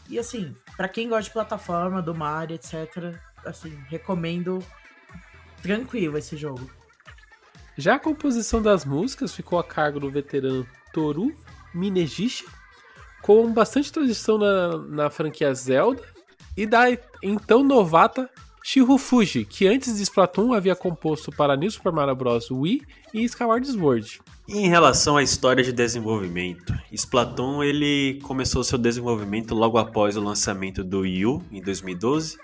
E 0.10 0.18
assim, 0.18 0.56
pra 0.78 0.88
quem 0.88 1.10
gosta 1.10 1.24
de 1.24 1.32
plataforma, 1.32 2.02
do 2.02 2.16
Mario, 2.16 2.56
etc., 2.56 3.14
assim, 3.46 3.78
recomendo 3.90 4.64
tranquilo 5.62 6.18
esse 6.18 6.38
jogo. 6.38 6.80
Já 7.82 7.96
a 7.96 8.00
composição 8.00 8.62
das 8.62 8.86
músicas 8.86 9.34
ficou 9.34 9.58
a 9.58 9.64
cargo 9.64 10.00
do 10.00 10.12
veterano 10.12 10.68
Toru 10.94 11.36
Minegishi, 11.74 12.46
com 13.24 13.52
bastante 13.52 13.92
tradição 13.92 14.38
na, 14.38 14.78
na 14.78 15.10
franquia 15.10 15.52
Zelda, 15.52 16.04
e 16.56 16.68
da 16.68 16.86
então 17.24 17.64
novata 17.64 18.30
Shihu 18.64 19.00
Fuji, 19.00 19.46
que 19.46 19.68
antes 19.68 19.98
de 19.98 20.04
Splatoon 20.04 20.54
havia 20.54 20.76
composto 20.76 21.32
para 21.32 21.58
New 21.58 21.72
Super 21.72 21.92
Mario 21.92 22.16
Bros. 22.16 22.52
Wii 22.52 22.84
e 23.16 23.24
Skyward 23.24 23.66
Sword. 23.66 24.22
Em 24.48 24.70
relação 24.70 25.18
à 25.18 25.24
história 25.24 25.64
de 25.64 25.74
desenvolvimento, 25.74 26.72
Splatoon 26.92 27.64
ele 27.64 28.20
começou 28.22 28.64
seu 28.64 28.78
desenvolvimento 28.78 29.56
logo 29.56 29.80
após 29.80 30.16
o 30.16 30.22
lançamento 30.22 30.84
do 30.84 31.00
Wii 31.00 31.26
U 31.26 31.44
em 31.52 31.60
2012, 31.60 32.38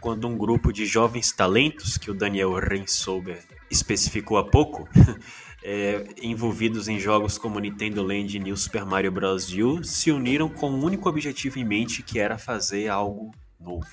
quando 0.00 0.26
um 0.26 0.36
grupo 0.36 0.72
de 0.72 0.84
jovens 0.84 1.30
talentos 1.30 1.96
que 1.96 2.10
o 2.10 2.14
Daniel 2.14 2.54
Rensober 2.54 3.53
especificou 3.70 4.38
há 4.38 4.44
pouco, 4.44 4.88
é, 5.62 6.06
envolvidos 6.22 6.88
em 6.88 6.98
jogos 6.98 7.38
como 7.38 7.58
Nintendo 7.58 8.02
Land 8.02 8.36
e 8.36 8.40
New 8.40 8.56
Super 8.56 8.84
Mario 8.84 9.10
Bros. 9.10 9.52
U, 9.52 9.82
se 9.82 10.10
uniram 10.10 10.48
com 10.48 10.70
um 10.70 10.84
único 10.84 11.08
objetivo 11.08 11.58
em 11.58 11.64
mente, 11.64 12.02
que 12.02 12.18
era 12.18 12.38
fazer 12.38 12.88
algo 12.88 13.32
novo. 13.58 13.86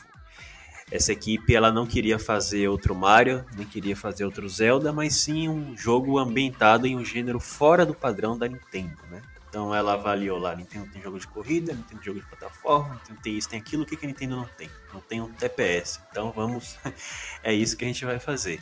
Essa 0.92 1.14
equipe 1.14 1.56
ela 1.56 1.72
não 1.72 1.88
queria 1.88 2.20
fazer 2.20 2.68
outro 2.68 2.94
Mario, 2.94 3.46
nem 3.56 3.66
queria 3.66 3.96
fazer 3.96 4.26
outro 4.26 4.48
Zelda, 4.50 4.92
mas 4.92 5.16
sim 5.16 5.48
um 5.48 5.78
jogo 5.78 6.20
ambientado 6.20 6.86
em 6.86 6.98
um 6.98 7.06
gênero 7.06 7.40
fora 7.40 7.86
do 7.86 7.94
padrão 7.94 8.38
da 8.38 8.46
Nintendo, 8.46 8.98
né? 9.10 9.22
Então 9.48 9.74
ela 9.74 9.94
avaliou 9.94 10.38
lá, 10.38 10.54
Nintendo 10.56 10.90
tem 10.92 11.02
jogo 11.02 11.18
de 11.18 11.28
corrida, 11.28 11.74
Nintendo 11.74 12.00
tem 12.00 12.04
jogo 12.04 12.20
de 12.20 12.26
plataforma, 12.26 12.96
Nintendo 12.96 13.20
tem 13.22 13.38
isso, 13.38 13.50
tem 13.50 13.60
aquilo, 13.60 13.84
o 13.84 13.86
que, 13.86 13.96
que 13.96 14.06
a 14.06 14.08
Nintendo 14.08 14.36
não 14.36 14.46
tem? 14.46 14.70
Não 14.94 15.00
tem 15.00 15.22
um 15.22 15.32
TPS. 15.32 16.02
Então 16.10 16.32
vamos, 16.32 16.78
é 17.42 17.54
isso 17.54 17.78
que 17.78 17.86
a 17.86 17.88
gente 17.88 18.04
vai 18.04 18.20
fazer. 18.20 18.62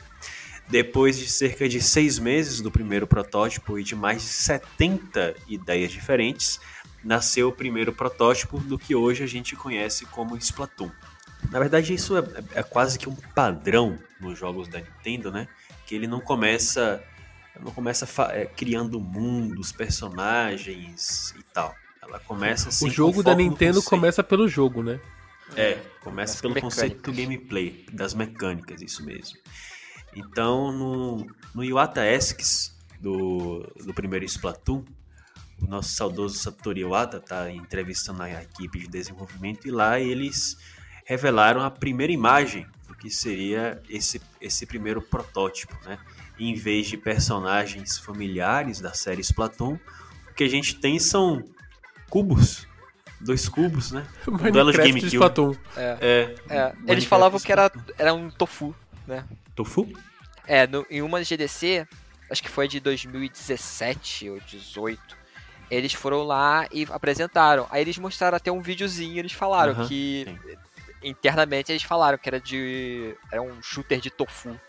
Depois 0.69 1.17
de 1.17 1.27
cerca 1.27 1.67
de 1.67 1.81
seis 1.81 2.19
meses 2.19 2.61
do 2.61 2.69
primeiro 2.69 3.07
protótipo 3.07 3.79
e 3.79 3.83
de 3.83 3.95
mais 3.95 4.21
de 4.21 4.27
70 4.27 5.35
ideias 5.47 5.91
diferentes, 5.91 6.59
nasceu 7.03 7.49
o 7.49 7.51
primeiro 7.51 7.91
protótipo 7.91 8.59
do 8.59 8.77
que 8.77 8.93
hoje 8.93 9.23
a 9.23 9.27
gente 9.27 9.55
conhece 9.55 10.05
como 10.05 10.37
Splatoon. 10.37 10.91
Na 11.51 11.57
verdade, 11.57 11.93
isso 11.93 12.17
é, 12.17 12.23
é 12.53 12.63
quase 12.63 12.99
que 12.99 13.09
um 13.09 13.15
padrão 13.15 13.97
nos 14.19 14.37
jogos 14.37 14.67
da 14.67 14.79
Nintendo, 14.79 15.31
né? 15.31 15.47
Que 15.87 15.95
ele 15.95 16.05
não 16.05 16.19
começa, 16.19 17.03
não 17.59 17.71
começa 17.71 18.05
é, 18.31 18.45
criando 18.45 18.99
mundos, 18.99 19.71
personagens 19.71 21.33
e 21.39 21.43
tal. 21.51 21.73
Ela 22.01 22.19
começa 22.19 22.69
assim. 22.69 22.87
O 22.87 22.91
jogo 22.91 23.23
da 23.23 23.33
Nintendo 23.33 23.81
começa 23.81 24.23
pelo 24.23 24.47
jogo, 24.47 24.83
né? 24.83 24.99
É, 25.55 25.79
começa 26.01 26.39
pelo 26.39 26.59
conceito 26.61 27.01
do 27.01 27.11
gameplay, 27.11 27.85
das 27.91 28.13
mecânicas, 28.13 28.81
isso 28.81 29.03
mesmo. 29.03 29.39
Então, 30.19 30.71
no, 30.71 31.27
no 31.55 31.63
Iwata 31.63 32.05
Esques 32.05 32.75
do, 32.99 33.65
do 33.85 33.93
primeiro 33.93 34.25
Splatoon, 34.25 34.83
o 35.61 35.67
nosso 35.67 35.89
saudoso 35.89 36.37
Satoru 36.37 36.77
Iwata 36.77 37.17
está 37.17 37.51
entrevistando 37.51 38.23
a 38.23 38.41
equipe 38.41 38.79
de 38.79 38.87
desenvolvimento 38.87 39.67
e 39.67 39.71
lá 39.71 39.99
eles 39.99 40.57
revelaram 41.05 41.61
a 41.61 41.71
primeira 41.71 42.13
imagem 42.13 42.65
do 42.87 42.95
que 42.95 43.09
seria 43.09 43.81
esse, 43.89 44.21
esse 44.39 44.65
primeiro 44.65 45.01
protótipo, 45.01 45.75
né? 45.85 45.97
Em 46.39 46.53
vez 46.53 46.87
de 46.87 46.97
personagens 46.97 47.97
familiares 47.97 48.79
da 48.79 48.93
série 48.93 49.21
Splatoon, 49.21 49.77
o 50.29 50.33
que 50.33 50.43
a 50.43 50.49
gente 50.49 50.75
tem 50.75 50.97
são 50.99 51.43
cubos, 52.09 52.67
dois 53.19 53.49
cubos, 53.49 53.91
né? 53.91 54.07
Um 54.27 54.51
duelo 54.51 54.71
de 54.71 54.77
GameCube. 54.77 55.07
Splatoon. 55.07 55.55
É. 55.75 55.97
é, 55.99 56.55
é. 56.55 56.75
Eles 56.87 57.05
falavam 57.05 57.39
que 57.39 57.51
era, 57.51 57.71
era 57.97 58.13
um 58.13 58.29
tofu, 58.29 58.73
né? 59.05 59.25
Tofu? 59.55 59.87
É, 60.49 60.65
no, 60.65 60.83
em 60.89 61.03
uma 61.03 61.23
GDC, 61.23 61.87
acho 62.27 62.41
que 62.41 62.49
foi 62.49 62.67
de 62.67 62.79
2017 62.79 64.31
ou 64.31 64.39
18, 64.39 64.99
eles 65.69 65.93
foram 65.93 66.23
lá 66.23 66.67
e 66.71 66.87
apresentaram. 66.89 67.67
Aí 67.69 67.81
eles 67.81 67.99
mostraram 67.99 68.35
até 68.35 68.51
um 68.51 68.59
videozinho, 68.59 69.19
eles 69.19 69.31
falaram 69.31 69.79
uhum, 69.79 69.87
que 69.87 70.25
sim. 70.27 70.57
internamente 71.03 71.71
eles 71.71 71.83
falaram 71.83 72.17
que 72.17 72.27
era 72.27 72.41
de 72.41 73.15
era 73.31 73.39
um 73.39 73.61
shooter 73.61 73.99
de 73.99 74.09
tofu. 74.09 74.59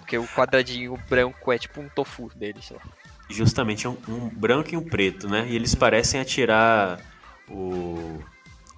Porque 0.00 0.18
o 0.18 0.26
quadradinho 0.26 0.98
branco 1.08 1.52
é 1.52 1.56
tipo 1.56 1.80
um 1.80 1.88
tofu 1.88 2.28
deles, 2.34 2.70
lá. 2.70 2.80
Justamente, 3.28 3.86
é 3.86 3.88
um, 3.88 3.96
um 4.08 4.28
branco 4.28 4.74
e 4.74 4.76
um 4.76 4.84
preto, 4.84 5.28
né? 5.28 5.46
E 5.48 5.54
eles 5.54 5.72
parecem 5.72 6.20
atirar 6.20 7.00
o, 7.48 8.18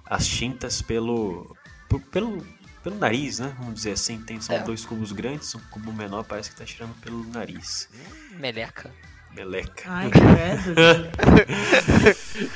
as 0.05 0.27
tintas 0.27 0.79
pelo, 0.79 1.57
pelo 2.11 2.45
pelo 2.83 2.97
nariz, 2.97 3.39
né? 3.39 3.55
Vamos 3.57 3.75
dizer 3.75 3.93
assim, 3.93 4.19
tem 4.21 4.41
são 4.41 4.55
é. 4.55 4.59
dois 4.59 4.85
cubos 4.85 5.11
grandes, 5.11 5.55
um 5.55 5.59
cubo 5.71 5.93
menor 5.93 6.23
parece 6.23 6.51
que 6.51 6.57
tá 6.57 6.65
tirando 6.65 6.93
pelo 7.01 7.23
nariz. 7.29 7.89
Meleca. 8.31 8.91
Meleca. 9.33 9.83
Ai, 9.87 10.11
credo. 10.11 10.75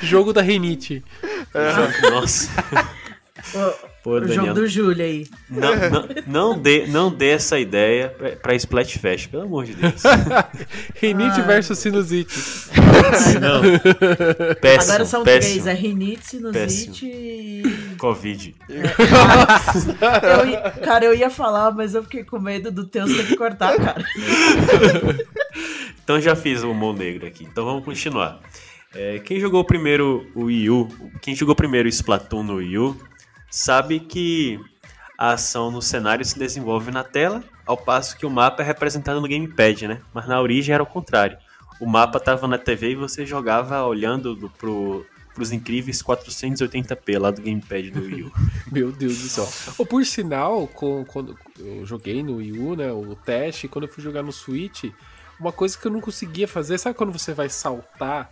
Jogo 0.04 0.32
da 0.32 0.42
Renite. 0.42 1.02
Nossa. 2.10 2.50
Pô, 4.02 4.16
o 4.16 4.20
Daniel, 4.20 4.36
jogo 4.36 4.54
do 4.54 4.66
Júlio 4.66 5.04
aí. 5.04 5.26
Não, 5.50 5.74
não, 5.90 6.08
não, 6.26 6.58
dê, 6.58 6.86
não 6.86 7.10
dê 7.10 7.30
essa 7.30 7.58
ideia 7.58 8.08
pra, 8.08 8.30
pra 8.36 8.54
Splatfest, 8.54 9.28
pelo 9.28 9.42
amor 9.44 9.64
de 9.64 9.74
Deus. 9.74 10.02
rinite 10.96 11.40
versus 11.42 11.78
sinusite. 11.78 12.34
Não. 13.40 13.62
Péssimo, 14.60 14.92
Agora 14.92 15.04
são 15.04 15.24
péssimo. 15.24 15.52
três, 15.52 15.66
é 15.66 15.74
rinite, 15.74 16.26
sinusite 16.26 17.06
e... 17.06 17.62
Covid. 17.98 18.54
Eu 18.68 18.80
cara, 20.84 21.04
eu 21.04 21.14
ia 21.14 21.30
falar, 21.30 21.72
mas 21.72 21.94
eu 21.94 22.02
fiquei 22.02 22.24
com 22.24 22.38
medo 22.38 22.70
do 22.70 22.86
Teus 22.86 23.14
ter 23.14 23.26
que 23.26 23.36
cortar, 23.36 23.76
cara. 23.76 24.04
então 26.02 26.20
já 26.20 26.34
fiz 26.36 26.62
o 26.62 26.70
humor 26.70 26.96
negro 26.96 27.26
aqui, 27.26 27.44
então 27.44 27.64
vamos 27.64 27.84
continuar. 27.84 28.40
É, 28.94 29.18
quem 29.18 29.38
jogou 29.38 29.64
primeiro 29.64 30.26
o 30.34 30.44
Wii 30.44 30.70
U, 30.70 30.88
quem 31.20 31.34
jogou 31.34 31.54
primeiro 31.54 31.86
o 31.86 31.90
Splatoon 31.90 32.42
no 32.42 32.54
Wii 32.56 32.78
U, 32.78 32.96
sabe 33.50 34.00
que 34.00 34.60
a 35.16 35.32
ação 35.32 35.70
no 35.70 35.82
cenário 35.82 36.24
se 36.24 36.38
desenvolve 36.38 36.90
na 36.90 37.02
tela, 37.02 37.42
ao 37.66 37.76
passo 37.76 38.16
que 38.16 38.24
o 38.24 38.30
mapa 38.30 38.62
é 38.62 38.66
representado 38.66 39.20
no 39.20 39.28
gamepad, 39.28 39.88
né? 39.88 40.00
Mas 40.14 40.28
na 40.28 40.40
origem 40.40 40.74
era 40.74 40.82
o 40.82 40.86
contrário. 40.86 41.36
O 41.80 41.86
mapa 41.86 42.18
estava 42.18 42.46
na 42.46 42.58
TV 42.58 42.92
e 42.92 42.94
você 42.94 43.26
jogava 43.26 43.84
olhando 43.84 44.34
do, 44.34 44.48
pro, 44.48 45.04
pros 45.34 45.52
incríveis 45.52 46.02
480p 46.02 47.18
lá 47.18 47.30
do 47.30 47.42
gamepad 47.42 47.90
do 47.90 48.00
Wii 48.00 48.22
U. 48.24 48.32
Meu 48.70 48.92
Deus 48.92 49.18
do 49.18 49.28
céu. 49.28 49.74
Ou 49.78 49.86
por 49.86 50.04
sinal, 50.04 50.66
com, 50.68 51.04
quando 51.04 51.36
eu 51.58 51.84
joguei 51.84 52.22
no 52.22 52.36
Wii 52.36 52.58
U, 52.58 52.76
né, 52.76 52.92
o 52.92 53.14
teste, 53.16 53.68
quando 53.68 53.86
eu 53.86 53.92
fui 53.92 54.02
jogar 54.02 54.22
no 54.22 54.32
Switch, 54.32 54.84
uma 55.38 55.52
coisa 55.52 55.78
que 55.78 55.86
eu 55.86 55.92
não 55.92 56.00
conseguia 56.00 56.48
fazer, 56.48 56.78
sabe 56.78 56.96
quando 56.96 57.12
você 57.12 57.32
vai 57.32 57.48
saltar 57.48 58.28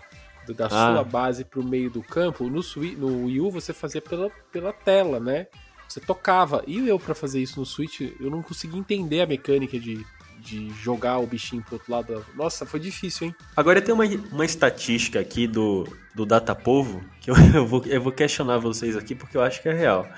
da 0.54 0.66
ah. 0.66 0.68
sua 0.68 1.04
base 1.04 1.44
para 1.44 1.60
o 1.60 1.64
meio 1.64 1.90
do 1.90 2.02
campo, 2.02 2.48
no, 2.48 2.62
Switch, 2.62 2.96
no 2.96 3.26
Wii 3.26 3.40
U 3.40 3.50
você 3.50 3.72
fazia 3.72 4.00
pela, 4.00 4.30
pela 4.52 4.72
tela, 4.72 5.20
né? 5.20 5.46
Você 5.88 6.00
tocava. 6.00 6.62
E 6.66 6.88
eu, 6.88 6.98
para 6.98 7.14
fazer 7.14 7.40
isso 7.40 7.60
no 7.60 7.66
Switch, 7.66 8.00
eu 8.00 8.30
não 8.30 8.42
conseguia 8.42 8.78
entender 8.78 9.20
a 9.20 9.26
mecânica 9.26 9.78
de, 9.78 10.04
de 10.40 10.70
jogar 10.70 11.18
o 11.18 11.26
bichinho 11.26 11.62
pro 11.62 11.74
outro 11.74 11.92
lado. 11.92 12.26
Nossa, 12.34 12.66
foi 12.66 12.80
difícil, 12.80 13.28
hein? 13.28 13.34
Agora 13.56 13.80
tem 13.80 13.94
uma, 13.94 14.04
uma 14.04 14.44
estatística 14.44 15.20
aqui 15.20 15.46
do, 15.46 15.86
do 16.14 16.26
Datapovo 16.26 17.04
que 17.20 17.30
eu, 17.30 17.34
eu, 17.54 17.66
vou, 17.66 17.84
eu 17.86 18.00
vou 18.00 18.12
questionar 18.12 18.58
vocês 18.58 18.96
aqui 18.96 19.14
porque 19.14 19.36
eu 19.36 19.42
acho 19.42 19.62
que 19.62 19.68
é 19.68 19.72
real. 19.72 20.08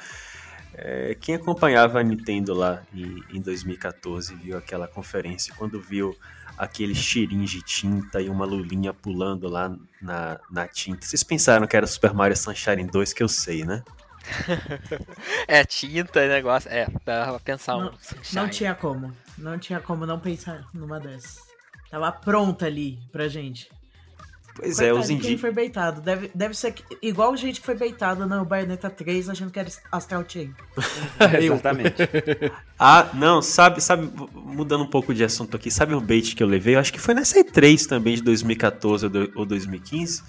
É, 0.75 1.17
quem 1.21 1.35
acompanhava 1.35 1.99
a 1.99 2.03
Nintendo 2.05 2.55
lá 2.55 2.85
em, 2.95 3.23
em 3.35 3.41
2014 3.41 4.35
viu 4.37 4.57
aquela 4.57 4.87
conferência, 4.87 5.53
quando 5.57 5.81
viu 5.81 6.17
aquele 6.59 6.95
cheirinho 6.95 7.45
de 7.47 7.63
tinta 7.63 8.21
e 8.21 8.29
uma 8.29 8.45
lulinha 8.45 8.93
pulando 8.93 9.49
lá 9.49 9.75
na, 10.03 10.41
na 10.51 10.67
tinta. 10.67 11.07
Vocês 11.07 11.23
pensaram 11.23 11.67
que 11.67 11.77
era 11.77 11.87
Super 11.87 12.13
Mario 12.13 12.37
Sunshine 12.37 12.85
2, 12.85 13.13
que 13.13 13.23
eu 13.23 13.29
sei, 13.29 13.65
né? 13.65 13.83
é, 15.47 15.65
tinta 15.65 16.25
e 16.25 16.29
negócio. 16.29 16.71
É, 16.71 16.87
dava 17.05 17.33
pra 17.33 17.41
pensar 17.41 17.77
Não, 17.77 17.91
um 17.91 17.93
sunshine. 17.99 18.43
não 18.43 18.49
tinha 18.49 18.75
como. 18.75 19.17
Não 19.39 19.59
tinha 19.59 19.81
como 19.81 20.05
não 20.05 20.19
pensar 20.19 20.67
numa 20.75 20.99
dessas. 20.99 21.39
Tava 21.91 22.11
pronta 22.13 22.67
ali 22.67 22.99
pra 23.13 23.29
gente. 23.29 23.71
Pois 24.59 24.79
é, 24.81 24.85
Coitado 24.91 24.99
os 25.01 25.07
de 25.07 25.09
quem 25.09 25.17
indígenas. 25.19 25.41
foi 25.41 25.53
beitado. 25.53 26.01
Deve, 26.01 26.31
deve 26.35 26.55
ser 26.55 26.75
igual 27.01 27.37
gente 27.37 27.61
que 27.61 27.67
foi 27.67 27.75
beitada 27.77 28.27
no 28.27 28.45
Bayonetta 28.45 28.91
3 28.91 29.29
achando 29.29 29.51
que 29.51 29.59
era 29.59 29.69
Astral 29.93 30.25
Chain. 30.29 30.53
Eu. 31.41 31.55
Exatamente. 31.55 31.95
Ah, 32.79 33.09
não, 33.15 33.41
sabe, 33.41 33.81
sabe, 33.83 34.11
mudando 34.35 34.85
um 34.85 34.91
pouco 34.91 35.15
de 35.15 35.23
assunto 35.25 35.57
aqui, 35.57 35.71
sabe 35.71 35.95
um 35.95 36.01
bait 36.01 36.35
que 36.35 36.43
eu 36.43 36.47
levei? 36.47 36.75
Eu 36.77 36.81
acho 36.81 36.93
que 36.93 37.01
foi 37.01 37.15
nessa 37.15 37.39
E3 37.43 37.87
também 37.87 38.15
de 38.17 38.23
2014 38.23 39.05
ou 39.07 39.11
do- 39.11 39.33
ou 39.35 39.47
2015, 39.47 40.23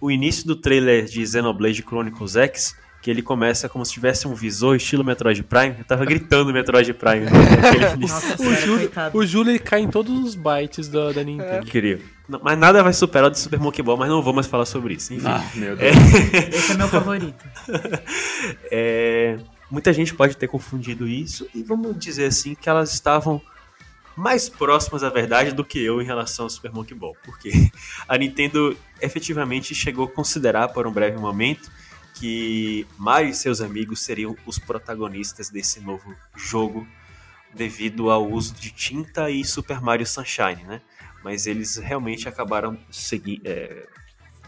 o 0.00 0.10
início 0.10 0.46
do 0.46 0.56
trailer 0.56 1.04
de 1.06 1.26
Xenoblade 1.26 1.82
Chronicles 1.82 2.36
X, 2.36 2.76
que 3.06 3.10
ele 3.12 3.22
começa 3.22 3.68
como 3.68 3.86
se 3.86 3.92
tivesse 3.92 4.26
um 4.26 4.34
visor 4.34 4.74
estilo 4.74 5.04
Metroid 5.04 5.40
Prime. 5.44 5.76
Eu 5.78 5.84
tava 5.84 6.04
gritando 6.04 6.52
Metroid 6.52 6.92
Prime. 6.92 7.26
Nossa 8.00 8.42
O 8.42 8.52
Júlio, 8.52 8.90
o 9.14 9.24
Júlio 9.24 9.52
ele 9.52 9.60
cai 9.60 9.78
em 9.78 9.88
todos 9.88 10.12
os 10.24 10.34
bytes 10.34 10.88
da, 10.88 11.12
da 11.12 11.22
Nintendo. 11.22 11.64
Incrível. 11.64 12.04
Não, 12.28 12.40
Mas 12.42 12.58
nada 12.58 12.82
vai 12.82 12.92
superar 12.92 13.28
o 13.28 13.30
de 13.30 13.38
Super 13.38 13.60
Monkey 13.60 13.80
Ball, 13.80 13.96
mas 13.96 14.08
não 14.08 14.20
vou 14.20 14.32
mais 14.32 14.48
falar 14.48 14.66
sobre 14.66 14.94
isso. 14.94 15.14
Enfim. 15.14 15.24
Ah, 15.24 15.48
meu 15.54 15.76
Deus. 15.76 15.94
Esse 16.52 16.72
é 16.72 16.74
meu 16.76 16.88
favorito. 16.88 17.44
É, 18.72 19.38
muita 19.70 19.92
gente 19.92 20.12
pode 20.12 20.36
ter 20.36 20.48
confundido 20.48 21.06
isso 21.06 21.46
e 21.54 21.62
vamos 21.62 21.96
dizer 21.96 22.24
assim 22.24 22.56
que 22.56 22.68
elas 22.68 22.92
estavam 22.92 23.40
mais 24.16 24.48
próximas 24.48 25.02
da 25.02 25.10
verdade 25.10 25.52
do 25.52 25.64
que 25.64 25.78
eu 25.78 26.02
em 26.02 26.04
relação 26.04 26.46
ao 26.46 26.50
Super 26.50 26.72
Monkey 26.72 26.94
Ball, 26.96 27.16
porque 27.24 27.70
a 28.08 28.18
Nintendo 28.18 28.76
efetivamente 29.00 29.76
chegou 29.76 30.06
a 30.06 30.10
considerar 30.10 30.70
por 30.70 30.88
um 30.88 30.90
breve 30.90 31.16
momento 31.18 31.70
que 32.18 32.86
Mario 32.98 33.30
e 33.30 33.34
seus 33.34 33.60
amigos 33.60 34.00
seriam 34.00 34.34
os 34.46 34.58
protagonistas 34.58 35.50
desse 35.50 35.80
novo 35.80 36.14
jogo 36.36 36.86
devido 37.54 38.10
ao 38.10 38.26
uso 38.30 38.54
de 38.54 38.70
tinta 38.70 39.30
e 39.30 39.44
Super 39.44 39.80
Mario 39.80 40.06
Sunshine, 40.06 40.64
né? 40.64 40.80
Mas 41.22 41.46
eles 41.46 41.76
realmente 41.76 42.28
acabaram 42.28 42.78
segui 42.90 43.40
é, 43.44 43.86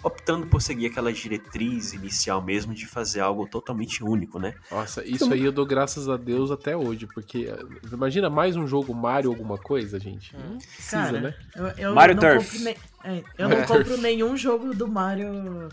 optando 0.02 0.46
por 0.46 0.62
seguir 0.62 0.86
aquela 0.86 1.12
diretriz 1.12 1.92
inicial 1.92 2.40
mesmo 2.42 2.72
de 2.72 2.86
fazer 2.86 3.20
algo 3.20 3.46
totalmente 3.48 4.04
único, 4.04 4.38
né? 4.38 4.54
Nossa, 4.70 5.04
isso 5.04 5.32
aí 5.32 5.44
eu 5.44 5.50
dou 5.52 5.66
graças 5.66 6.08
a 6.08 6.16
Deus 6.16 6.50
até 6.50 6.76
hoje, 6.76 7.06
porque 7.06 7.48
imagina 7.92 8.30
mais 8.30 8.54
um 8.56 8.66
jogo 8.66 8.94
Mario 8.94 9.30
alguma 9.30 9.58
coisa, 9.58 9.98
gente. 9.98 10.34
Não 10.36 10.58
precisa, 10.58 10.90
Cara, 11.02 11.20
né? 11.20 11.34
eu, 11.56 11.66
eu 11.88 11.94
Mario 11.94 12.14
não 12.14 12.22
Turf. 12.22 12.44
compro, 12.52 12.64
ne- 12.64 12.76
é, 13.04 13.24
eu 13.38 13.48
Mario 13.48 13.58
não 13.60 13.66
Turf. 13.66 13.88
compro 13.88 14.02
nenhum 14.02 14.36
jogo 14.36 14.72
do 14.74 14.86
Mario, 14.86 15.68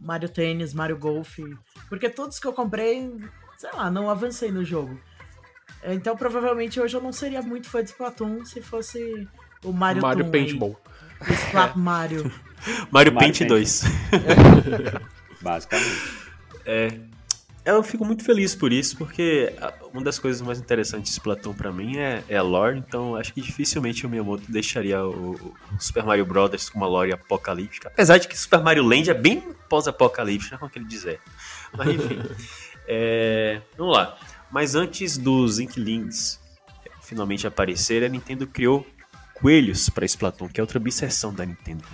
Mario 0.00 0.28
Tênis, 0.28 0.72
Mario 0.74 0.96
Golf, 0.98 1.38
porque 1.88 2.08
todos 2.08 2.38
que 2.38 2.46
eu 2.46 2.52
comprei, 2.52 3.12
sei 3.56 3.70
lá, 3.72 3.90
não 3.90 4.08
avancei 4.10 4.50
no 4.52 4.64
jogo. 4.64 4.98
É, 5.82 5.94
Então 5.94 6.16
provavelmente 6.16 6.80
hoje 6.80 6.96
eu 6.96 7.00
não 7.02 7.12
seria 7.12 7.42
muito 7.42 7.68
fã 7.68 7.82
de 7.82 7.90
Splatoon 7.90 8.44
se 8.44 8.60
fosse 8.60 9.28
o 9.64 9.72
Mario 9.72 10.02
Mario 10.02 10.24
Toon 10.24 10.30
Paintball. 10.30 10.80
aí, 11.20 11.30
o 11.30 11.32
Splat 11.34 11.74
Mario. 11.76 12.22
Mario, 12.24 12.88
Mario 12.90 13.14
Paint 13.14 13.38
Paint. 13.38 13.48
2. 13.48 13.82
Basicamente. 15.42 16.18
Eu 17.68 17.82
fico 17.82 18.04
muito 18.04 18.24
feliz 18.24 18.54
por 18.54 18.72
isso, 18.72 18.96
porque 18.96 19.52
a- 19.60 19.72
uma 19.92 20.02
das 20.02 20.18
coisas 20.18 20.40
mais 20.40 20.58
interessantes 20.58 21.10
de 21.12 21.18
Splatoon 21.18 21.52
pra 21.54 21.70
mim 21.72 21.96
é, 21.98 22.22
é 22.28 22.36
a 22.36 22.42
lore, 22.42 22.78
então 22.78 23.14
acho 23.16 23.32
que 23.34 23.40
dificilmente 23.40 24.06
o 24.06 24.08
Miyamoto 24.08 24.44
deixaria 24.50 25.04
o, 25.04 25.32
o 25.34 25.54
Super 25.78 26.02
Mario 26.04 26.24
Bros. 26.24 26.70
com 26.70 26.78
uma 26.78 26.86
lore 26.86 27.12
apocalíptica. 27.12 27.88
Apesar 27.88 28.18
de 28.18 28.26
que 28.28 28.38
Super 28.38 28.62
Mario 28.62 28.82
Land 28.84 29.10
é 29.10 29.14
bem 29.14 29.40
pós-apocalíptico, 29.68 30.52
né, 30.54 30.58
como 30.58 30.70
que 30.70 30.78
ele 30.78 30.86
dizer. 30.86 31.20
Mas 31.76 31.88
enfim. 31.90 32.18
É, 32.90 33.60
vamos 33.76 33.94
lá. 33.94 34.16
Mas 34.50 34.74
antes 34.74 35.18
dos 35.18 35.58
Inklings 35.58 36.40
finalmente 37.02 37.46
aparecerem, 37.46 38.08
a 38.08 38.10
Nintendo 38.10 38.46
criou 38.46 38.86
coelhos 39.40 39.88
pra 39.88 40.04
Splatoon, 40.04 40.48
que 40.48 40.60
é 40.60 40.62
outra 40.62 40.78
obsessão 40.78 41.32
da 41.32 41.44
Nintendo. 41.44 41.84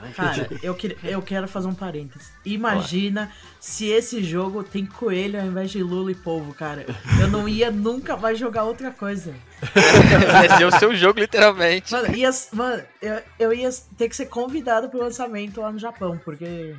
né? 0.00 0.12
Cara, 0.14 0.48
eu, 0.62 0.74
que- 0.74 0.96
eu 1.02 1.20
quero 1.22 1.46
fazer 1.48 1.66
um 1.68 1.74
parênteses. 1.74 2.30
Imagina 2.44 3.30
se 3.60 3.86
esse 3.88 4.22
jogo 4.22 4.62
tem 4.62 4.84
coelho 4.84 5.40
ao 5.40 5.46
invés 5.46 5.70
de 5.70 5.82
Lula 5.82 6.10
e 6.10 6.14
polvo, 6.14 6.52
cara. 6.54 6.84
Eu 7.20 7.28
não 7.28 7.48
ia 7.48 7.70
nunca 7.70 8.16
mais 8.16 8.38
jogar 8.38 8.64
outra 8.64 8.90
coisa. 8.90 9.34
Esse 10.44 10.62
é 10.62 10.66
o 10.66 10.78
seu 10.78 10.94
jogo, 10.94 11.20
literalmente. 11.20 11.90
Mano, 11.92 12.14
ia, 12.14 12.30
mano 12.52 12.82
eu, 13.00 13.22
eu 13.38 13.52
ia 13.54 13.70
ter 13.96 14.08
que 14.08 14.16
ser 14.16 14.26
convidado 14.26 14.88
pro 14.88 15.00
lançamento 15.00 15.60
lá 15.60 15.72
no 15.72 15.78
Japão, 15.78 16.20
porque 16.24 16.74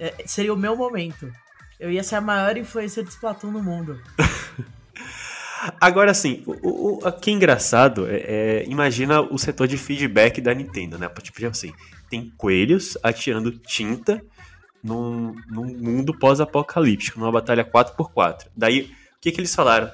é, 0.00 0.14
seria 0.26 0.52
o 0.52 0.56
meu 0.56 0.74
momento. 0.76 1.30
Eu 1.78 1.90
ia 1.90 2.02
ser 2.02 2.14
a 2.16 2.20
maior 2.20 2.56
influência 2.56 3.02
de 3.02 3.10
Splatoon 3.10 3.50
no 3.50 3.62
mundo. 3.62 4.00
Agora 5.80 6.12
sim, 6.12 6.42
o, 6.46 7.06
o, 7.06 7.12
que 7.12 7.30
é 7.30 7.32
engraçado 7.32 8.06
é, 8.08 8.16
é- 8.16 8.64
imagina 8.66 9.20
o 9.20 9.38
setor 9.38 9.68
de 9.68 9.76
feedback 9.76 10.40
da 10.40 10.52
Nintendo, 10.52 10.98
né? 10.98 11.08
Tipo 11.22 11.46
assim, 11.46 11.72
tem 12.10 12.32
coelhos 12.36 12.98
atirando 13.02 13.52
tinta 13.52 14.20
num, 14.82 15.34
num 15.48 15.64
mundo 15.64 16.18
pós-apocalíptico, 16.18 17.20
numa 17.20 17.30
batalha 17.30 17.64
4x4. 17.64 18.46
Daí, 18.56 18.90
o 19.16 19.20
que, 19.20 19.30
que 19.30 19.40
eles 19.40 19.54
falaram? 19.54 19.88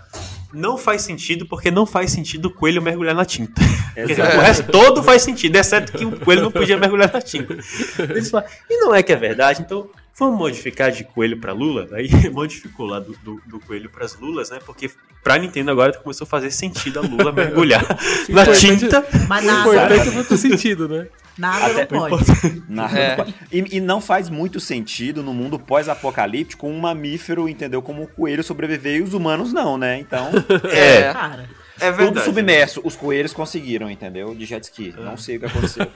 Não 0.55 0.79
faz 0.79 1.03
sentido 1.03 1.45
porque 1.45 1.71
não 1.71 1.85
faz 1.85 2.13
sentido 2.13 2.47
o 2.47 2.51
coelho 2.55 2.81
mergulhar 2.81 3.15
na 3.15 3.25
tinta. 3.25 3.61
O 3.99 4.41
resto 4.41 4.71
todo 4.71 5.03
faz 5.03 5.23
sentido, 5.23 5.57
exceto 5.57 5.91
que 5.91 6.05
o 6.05 6.21
coelho 6.21 6.43
não 6.43 6.53
podia 6.53 6.77
mergulhar 6.77 7.13
na 7.13 7.21
tinta. 7.21 7.53
Eles 7.99 8.31
falaram, 8.31 8.49
e 8.71 8.77
não 8.77 8.95
é 8.95 9.03
que 9.03 9.13
é 9.13 9.17
verdade, 9.17 9.61
então 9.61 9.91
vamos 10.19 10.39
modificar 10.39 10.91
de 10.91 11.05
coelho 11.05 11.39
pra 11.39 11.53
lula? 11.53 11.89
Aí 11.93 12.09
modificou 12.31 12.87
lá 12.87 12.99
do, 12.99 13.13
do, 13.23 13.41
do 13.47 13.61
coelho 13.61 13.89
pras 13.91 14.15
lulas, 14.19 14.51
né? 14.51 14.59
Porque 14.65 14.91
pra 15.23 15.39
Nintendo 15.39 15.71
agora 15.71 15.93
começou 15.93 16.25
a 16.25 16.29
fazer 16.29 16.51
sentido 16.51 16.99
a 16.99 17.03
lula 17.03 17.31
mergulhar 17.33 17.85
na 18.29 18.47
tinta. 18.53 19.05
Mas 19.29 19.45
O 19.45 19.47
nada, 19.47 19.61
importante 19.61 20.09
é 20.09 20.11
muito 20.13 20.37
sentido, 20.37 20.89
né? 20.89 21.07
nada 21.37 21.67
Até- 21.83 21.95
não 21.95 22.09
pode. 22.09 22.25
Na- 22.69 22.89
É. 22.99 23.17
E, 23.53 23.77
e 23.77 23.81
não 23.81 24.01
faz 24.01 24.29
muito 24.29 24.59
sentido 24.59 25.23
no 25.23 25.33
mundo 25.33 25.57
pós-apocalíptico 25.59 26.67
um 26.67 26.79
mamífero, 26.81 27.49
entendeu? 27.49 27.81
Como 27.81 28.03
o 28.03 28.09
coelho 28.09 28.43
sobreviver 28.43 28.97
e 28.97 29.03
os 29.03 29.15
humanos 29.15 29.53
não, 29.53 29.79
né? 29.79 29.99
Então, 30.01 30.31
É, 30.65 31.13
Cara, 31.13 31.49
é 31.81 31.91
tudo 31.93 31.97
verdade. 31.99 32.25
submerso. 32.27 32.81
Os 32.83 32.97
coelhos 32.97 33.33
conseguiram, 33.33 33.89
entendeu? 33.89 34.35
De 34.35 34.45
jet 34.47 34.65
ski. 34.65 34.93
É. 34.99 35.01
Não 35.01 35.17
sei 35.17 35.37
o 35.37 35.41
que 35.41 35.47
aconteceu. 35.47 35.87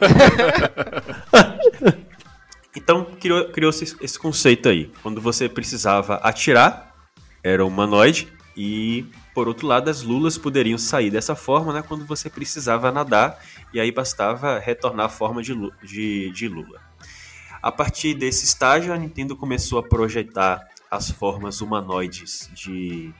Então 2.75 3.05
criou- 3.21 3.51
criou-se 3.51 3.85
esse- 3.85 3.97
esse 4.01 4.19
conceito 4.19 4.69
aí. 4.69 4.91
Quando 5.03 5.21
você 5.21 5.49
precisava 5.49 6.15
atirar, 6.17 6.95
era 7.43 7.65
um 7.65 7.69
humanoide. 7.69 8.33
E 8.57 9.07
por 9.35 9.49
outro 9.49 9.67
lado, 9.67 9.89
as 9.89 10.03
lulas 10.03 10.37
poderiam 10.37 10.77
sair 10.79 11.11
dessa 11.11 11.35
forma, 11.35 11.73
né? 11.73 11.83
Quando 11.83 12.05
você 12.05 12.29
precisava 12.29 12.91
nadar. 12.93 13.39
E 13.73 13.81
aí 13.81 13.91
bastava 13.91 14.59
retornar 14.59 15.07
à 15.07 15.09
forma 15.09 15.43
de, 15.43 15.55
de, 15.83 16.31
de 16.31 16.49
lula. 16.49 16.81
A 17.63 17.71
partir 17.71 18.15
desse 18.15 18.45
estágio, 18.45 18.93
a 18.93 18.99
Nintendo 18.99 19.37
começou 19.37 19.79
a 19.79 19.83
projetar 19.83 20.67
as 20.91 21.11
formas 21.11 21.61
humanoides 21.61 22.51
de. 22.55 23.13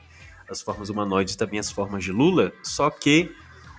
As 0.49 0.61
formas 0.61 0.89
humanoides 0.89 1.35
também 1.35 1.57
as 1.59 1.71
formas 1.71 2.03
de 2.03 2.11
lula, 2.11 2.51
só 2.61 2.89
que 2.89 3.33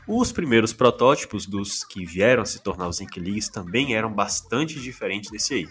os 0.06 0.32
primeiros 0.32 0.72
protótipos 0.72 1.47
dos 1.47 1.82
que 1.85 2.05
vieram 2.05 2.43
a 2.43 2.47
se 2.47 2.62
tornar 2.62 2.89
os 2.89 3.01
Inklings 3.01 3.48
também 3.48 3.94
eram 3.94 4.12
bastante 4.12 4.78
diferentes 4.78 5.31
desse 5.31 5.55
aí. 5.55 5.68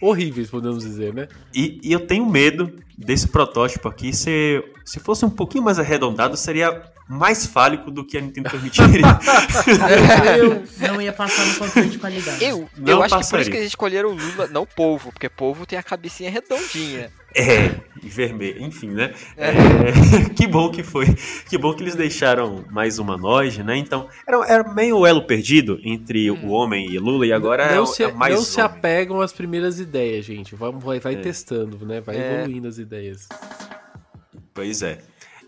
Horríveis, 0.00 0.50
podemos 0.50 0.82
dizer, 0.82 1.14
né? 1.14 1.28
E, 1.54 1.80
e 1.82 1.92
eu 1.92 2.06
tenho 2.06 2.26
medo 2.26 2.72
desse 2.98 3.28
protótipo 3.28 3.88
aqui 3.88 4.12
ser. 4.12 4.72
Se 4.84 4.98
fosse 4.98 5.24
um 5.24 5.30
pouquinho 5.30 5.64
mais 5.64 5.78
arredondado, 5.78 6.36
seria 6.36 6.91
mais 7.08 7.44
fálico 7.46 7.90
do 7.90 8.04
que 8.06 8.16
a 8.16 8.20
Nintendo 8.20 8.50
permitiria. 8.50 9.02
eu 10.80 10.92
não 10.94 11.00
ia 11.02 11.12
passar 11.12 11.44
no 11.46 11.54
controle 11.56 11.88
de 11.88 11.98
qualidade. 11.98 12.44
Eu, 12.44 12.68
Não 12.76 12.92
eu 12.92 13.02
acho 13.02 13.08
que 13.14 13.20
por 13.20 13.24
passaria. 13.24 13.42
isso 13.42 13.50
que 13.50 13.56
eles 13.56 13.68
escolheram 13.68 14.10
o 14.10 14.14
Lula, 14.14 14.46
não 14.48 14.62
o 14.62 14.66
polvo, 14.66 15.10
porque 15.12 15.28
polvo 15.28 15.66
tem 15.66 15.78
a 15.78 15.82
cabecinha 15.82 16.30
redondinha. 16.30 17.10
é, 17.34 17.74
e 18.02 18.08
vermelho, 18.08 18.62
enfim, 18.62 18.88
né? 18.90 19.12
É, 19.36 19.52
que 20.34 20.46
bom 20.46 20.70
que 20.70 20.82
foi. 20.82 21.06
Que 21.48 21.56
bom 21.58 21.74
que 21.74 21.82
eles 21.82 21.94
deixaram 21.94 22.64
mais 22.70 22.98
humanoide, 22.98 23.62
né? 23.62 23.76
Então, 23.76 24.08
era, 24.26 24.46
era 24.46 24.72
meio 24.72 24.98
o 24.98 25.06
elo 25.06 25.26
perdido 25.26 25.78
entre 25.84 26.30
o 26.30 26.48
homem 26.48 26.90
e 26.90 26.98
Lula, 26.98 27.26
e 27.26 27.32
agora 27.32 27.64
é, 27.64 27.74
não 27.76 27.82
o- 27.84 27.86
se, 27.86 28.04
é 28.04 28.12
mais 28.12 28.34
não 28.34 28.42
se 28.42 28.60
homem. 28.60 28.72
apegam 28.72 29.20
às 29.20 29.32
primeiras 29.32 29.78
ideias, 29.80 30.24
gente. 30.24 30.54
Vamos, 30.54 30.82
vai 30.82 30.98
vai 31.00 31.14
É. 31.14 31.16
testando, 31.18 31.84
né? 31.86 32.00
Vai 32.00 32.16
É. 32.16 32.34
evoluindo 32.40 32.68
as 32.68 32.78
ideias. 32.78 33.28
Pois 34.54 34.82
é. 34.82 34.98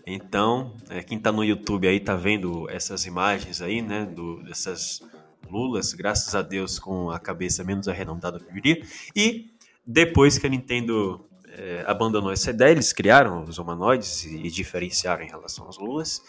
Então, 0.05 0.75
é, 0.89 1.01
quem 1.01 1.17
tá 1.17 1.31
no 1.31 1.43
YouTube 1.43 1.87
aí 1.87 1.99
tá 1.99 2.15
vendo 2.15 2.69
essas 2.69 3.05
imagens 3.05 3.61
aí, 3.61 3.81
né? 3.81 4.05
Do, 4.05 4.43
dessas 4.43 5.01
lulas, 5.49 5.93
graças 5.93 6.35
a 6.35 6.41
Deus, 6.41 6.77
com 6.77 7.09
a 7.09 7.19
cabeça 7.19 7.63
menos 7.63 7.87
arredondada 7.87 8.39
que 8.39 8.47
eu 8.47 8.53
diria. 8.53 8.85
E 9.15 9.51
depois 9.85 10.37
que 10.37 10.45
a 10.45 10.49
Nintendo 10.49 11.25
é, 11.47 11.83
abandonou 11.87 12.31
essa 12.31 12.51
ideia, 12.51 12.71
eles 12.71 12.93
criaram 12.93 13.43
os 13.43 13.57
humanoides 13.57 14.25
e, 14.25 14.45
e 14.45 14.51
diferenciaram 14.51 15.23
em 15.23 15.27
relação 15.27 15.65
aos 15.65 15.77
Lulas. 15.77 16.21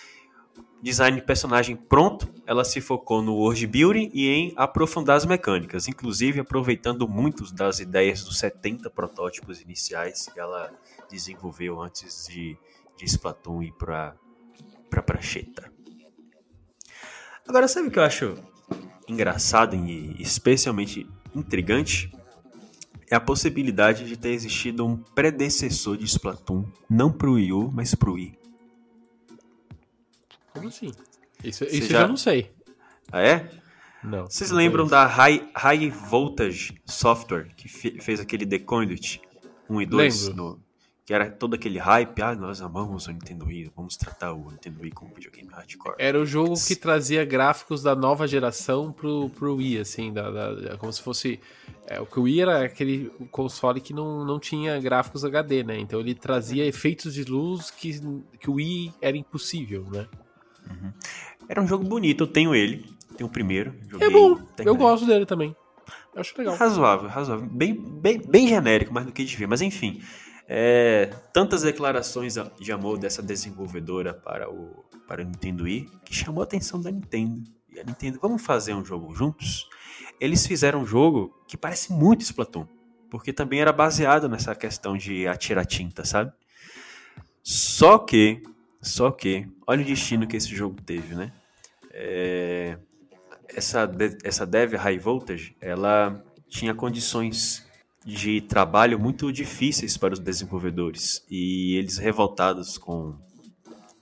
Design 0.82 1.18
de 1.18 1.26
personagem 1.26 1.74
pronto, 1.74 2.28
ela 2.46 2.64
se 2.64 2.80
focou 2.80 3.20
no 3.20 3.34
world 3.34 3.66
building 3.66 4.10
e 4.12 4.28
em 4.28 4.52
aprofundar 4.56 5.16
as 5.16 5.26
mecânicas, 5.26 5.88
inclusive 5.88 6.40
aproveitando 6.40 7.08
muitos 7.08 7.50
das 7.50 7.80
ideias 7.80 8.22
dos 8.22 8.38
70 8.38 8.88
protótipos 8.90 9.60
iniciais 9.60 10.26
que 10.32 10.38
ela 10.38 10.70
desenvolveu 11.10 11.80
antes 11.80 12.28
de, 12.28 12.56
de 12.96 13.04
Splatoon 13.04 13.62
ir 13.62 13.72
para 13.72 14.16
para 14.90 15.02
prancheta. 15.02 15.70
Agora, 17.46 17.68
sabe 17.68 17.88
o 17.88 17.90
que 17.90 17.98
eu 17.98 18.02
acho 18.02 18.34
engraçado 19.08 19.74
e 19.76 20.20
especialmente 20.20 21.06
intrigante? 21.34 22.10
É 23.10 23.14
a 23.14 23.20
possibilidade 23.20 24.04
de 24.04 24.16
ter 24.16 24.30
existido 24.30 24.84
um 24.84 24.96
predecessor 24.96 25.96
de 25.96 26.04
Splatoon, 26.06 26.64
não 26.90 27.12
pro 27.12 27.34
Wii 27.34 27.52
U, 27.52 27.70
mas 27.72 27.94
pro 27.94 28.14
Wii. 28.14 28.36
Como 30.52 30.68
assim? 30.68 30.90
Isso, 31.44 31.64
isso 31.64 31.76
Você 31.76 31.76
eu 31.84 31.86
já- 31.88 32.00
já 32.00 32.08
não 32.08 32.16
sei. 32.16 32.50
Ah, 33.12 33.20
é? 33.22 33.50
Não. 34.02 34.24
Vocês 34.26 34.50
não 34.50 34.56
lembram 34.58 34.86
da 34.86 35.06
High, 35.06 35.48
High 35.54 35.90
Voltage 35.90 36.80
Software, 36.84 37.48
que 37.56 37.68
fe- 37.68 38.00
fez 38.00 38.18
aquele 38.20 38.46
The 38.46 38.58
Conduit 38.60 39.20
1 39.68 39.82
e 39.82 39.86
2? 39.86 40.28
Lembro. 40.28 40.36
No, 40.42 40.60
que 41.06 41.14
era 41.14 41.30
todo 41.30 41.54
aquele 41.54 41.78
hype, 41.78 42.20
ah, 42.20 42.34
nós 42.34 42.60
amamos 42.60 43.06
o 43.06 43.12
Nintendo 43.12 43.46
Wii, 43.46 43.70
vamos 43.76 43.96
tratar 43.96 44.32
o 44.32 44.50
Nintendo 44.50 44.80
Wii 44.82 44.90
como 44.90 45.12
um 45.12 45.14
videogame 45.14 45.48
hardcore. 45.52 45.94
Era 46.00 46.20
o 46.20 46.26
jogo 46.26 46.54
que 46.66 46.74
trazia 46.74 47.24
gráficos 47.24 47.80
da 47.80 47.94
nova 47.94 48.26
geração 48.26 48.90
pro, 48.92 49.30
pro 49.30 49.54
Wii, 49.54 49.78
assim, 49.78 50.12
da, 50.12 50.28
da- 50.30 50.76
como 50.76 50.92
se 50.92 51.00
fosse. 51.00 51.38
É, 51.86 52.00
o 52.00 52.06
que 52.06 52.18
o 52.18 52.24
Wii 52.24 52.40
era 52.40 52.64
aquele 52.64 53.08
console 53.30 53.80
que 53.80 53.94
não, 53.94 54.24
não 54.24 54.40
tinha 54.40 54.80
gráficos 54.80 55.24
HD, 55.24 55.62
né? 55.62 55.78
Então 55.78 56.00
ele 56.00 56.12
trazia 56.12 56.66
efeitos 56.66 57.14
de 57.14 57.22
luz 57.22 57.70
que, 57.70 58.00
que 58.40 58.50
o 58.50 58.54
Wii 58.54 58.92
era 59.00 59.16
impossível, 59.16 59.84
né? 59.88 60.08
Era 61.48 61.62
um 61.62 61.66
jogo 61.68 61.84
bonito, 61.84 62.24
eu 62.24 62.26
tenho 62.26 62.52
ele, 62.54 62.84
tenho 63.16 63.28
o 63.28 63.32
primeiro. 63.32 63.72
Joguei, 63.88 64.08
É 64.08 64.10
bom, 64.10 64.30
eu 64.30 64.36
terminei. 64.56 64.80
gosto 64.80 65.06
dele 65.06 65.24
também. 65.24 65.54
Eu 66.12 66.20
acho 66.20 66.34
legal. 66.36 66.56
Razoável, 66.56 67.08
razoável. 67.08 67.46
Bem, 67.46 67.74
bem, 67.74 68.20
bem 68.26 68.48
genérico, 68.48 68.92
mais 68.92 69.06
do 69.06 69.12
que 69.12 69.24
devia. 69.24 69.46
Mas 69.46 69.60
enfim, 69.62 70.02
é, 70.48 71.06
tantas 71.32 71.62
declarações 71.62 72.34
de 72.60 72.72
amor 72.72 72.98
dessa 72.98 73.22
desenvolvedora 73.22 74.14
para 74.14 74.48
o, 74.50 74.84
para 75.06 75.22
o 75.22 75.24
Nintendo 75.24 75.64
Wii 75.64 75.90
que 76.04 76.14
chamou 76.14 76.40
a 76.40 76.44
atenção 76.44 76.80
da 76.80 76.90
Nintendo. 76.90 77.42
E 77.68 77.80
a 77.80 77.84
Nintendo, 77.84 78.18
vamos 78.20 78.42
fazer 78.42 78.74
um 78.74 78.84
jogo 78.84 79.14
juntos? 79.14 79.68
Eles 80.20 80.46
fizeram 80.46 80.82
um 80.82 80.86
jogo 80.86 81.34
que 81.46 81.56
parece 81.56 81.92
muito 81.92 82.22
Splatoon. 82.22 82.66
Porque 83.10 83.32
também 83.32 83.60
era 83.60 83.72
baseado 83.72 84.28
nessa 84.28 84.54
questão 84.54 84.96
de 84.96 85.26
atirar 85.28 85.64
tinta, 85.66 86.04
sabe? 86.04 86.32
Só 87.42 87.98
que, 87.98 88.42
só 88.80 89.10
que, 89.10 89.48
olha 89.66 89.82
o 89.82 89.84
destino 89.84 90.26
que 90.26 90.36
esse 90.36 90.54
jogo 90.54 90.80
teve, 90.82 91.14
né? 91.14 91.32
É, 91.92 92.78
essa, 93.48 93.88
essa 94.24 94.44
Dev 94.44 94.74
High 94.74 94.98
Voltage, 94.98 95.56
ela 95.60 96.24
tinha 96.48 96.74
condições 96.74 97.65
de 98.06 98.40
trabalho 98.40 99.00
muito 99.00 99.32
difíceis 99.32 99.96
para 99.96 100.14
os 100.14 100.20
desenvolvedores. 100.20 101.26
E 101.28 101.74
eles, 101.74 101.98
revoltados 101.98 102.78
com, 102.78 103.16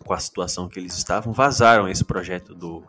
com 0.04 0.12
a 0.12 0.18
situação 0.18 0.68
que 0.68 0.78
eles 0.78 0.94
estavam, 0.94 1.32
vazaram 1.32 1.88
esse 1.88 2.04
projeto 2.04 2.54
do, 2.54 2.84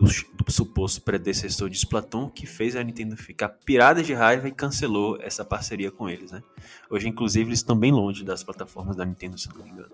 do, 0.00 0.08
do 0.44 0.50
suposto 0.50 1.00
predecessor 1.02 1.70
de 1.70 1.76
Splatoon, 1.76 2.28
que 2.28 2.44
fez 2.44 2.74
a 2.74 2.82
Nintendo 2.82 3.16
ficar 3.16 3.50
pirada 3.50 4.02
de 4.02 4.12
raiva 4.12 4.48
e 4.48 4.52
cancelou 4.52 5.16
essa 5.20 5.44
parceria 5.44 5.92
com 5.92 6.08
eles. 6.08 6.32
Né? 6.32 6.42
Hoje, 6.90 7.08
inclusive, 7.08 7.48
eles 7.48 7.60
estão 7.60 7.76
bem 7.76 7.92
longe 7.92 8.24
das 8.24 8.42
plataformas 8.42 8.96
da 8.96 9.04
Nintendo, 9.04 9.38
se 9.38 9.48
não 9.48 9.62
me 9.62 9.70
engano. 9.70 9.92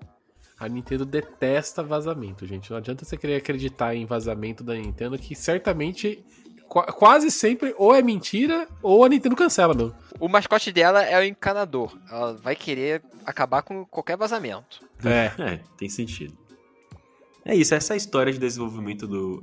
A 0.59 0.67
Nintendo 0.67 1.05
detesta 1.05 1.83
vazamento, 1.83 2.47
gente. 2.47 2.71
Não 2.71 2.79
adianta 2.79 3.05
você 3.05 3.19
querer 3.19 3.37
acreditar 3.37 3.95
em 3.95 4.07
vazamento 4.07 4.65
da 4.65 4.75
Nintendo, 4.75 5.19
que 5.19 5.35
certamente, 5.35 6.25
qua- 6.69 6.87
quase 6.87 7.31
sempre, 7.31 7.75
ou 7.77 7.95
é 7.95 8.03
mentira, 8.03 8.69
ou 8.83 9.05
a 9.05 9.09
Nintendo 9.09 9.35
cancela, 9.37 9.75
meu. 9.75 9.95
O 10.21 10.29
mascote 10.29 10.71
dela 10.73 11.03
é 11.03 11.19
o 11.19 11.25
encanador. 11.25 11.97
Ela 12.11 12.35
vai 12.35 12.55
querer 12.55 13.03
acabar 13.25 13.63
com 13.63 13.85
qualquer 13.85 14.17
vazamento. 14.17 14.87
É. 15.05 15.33
É, 15.43 15.61
tem 15.77 15.89
sentido. 15.89 16.37
É 17.45 17.55
isso, 17.55 17.75
essa 17.75 17.93
é 17.93 17.95
a 17.95 17.97
história 17.97 18.33
de 18.33 18.39
desenvolvimento 18.39 19.07
do 19.07 19.43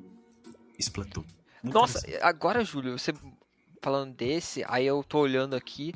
Splatoon. 0.77 1.23
Muito 1.63 1.73
Nossa, 1.73 2.01
agora, 2.21 2.63
Júlio, 2.63 2.97
você 2.99 3.13
falando 3.81 4.13
desse, 4.13 4.63
aí 4.67 4.85
eu 4.85 5.03
tô 5.03 5.19
olhando 5.19 5.55
aqui. 5.55 5.93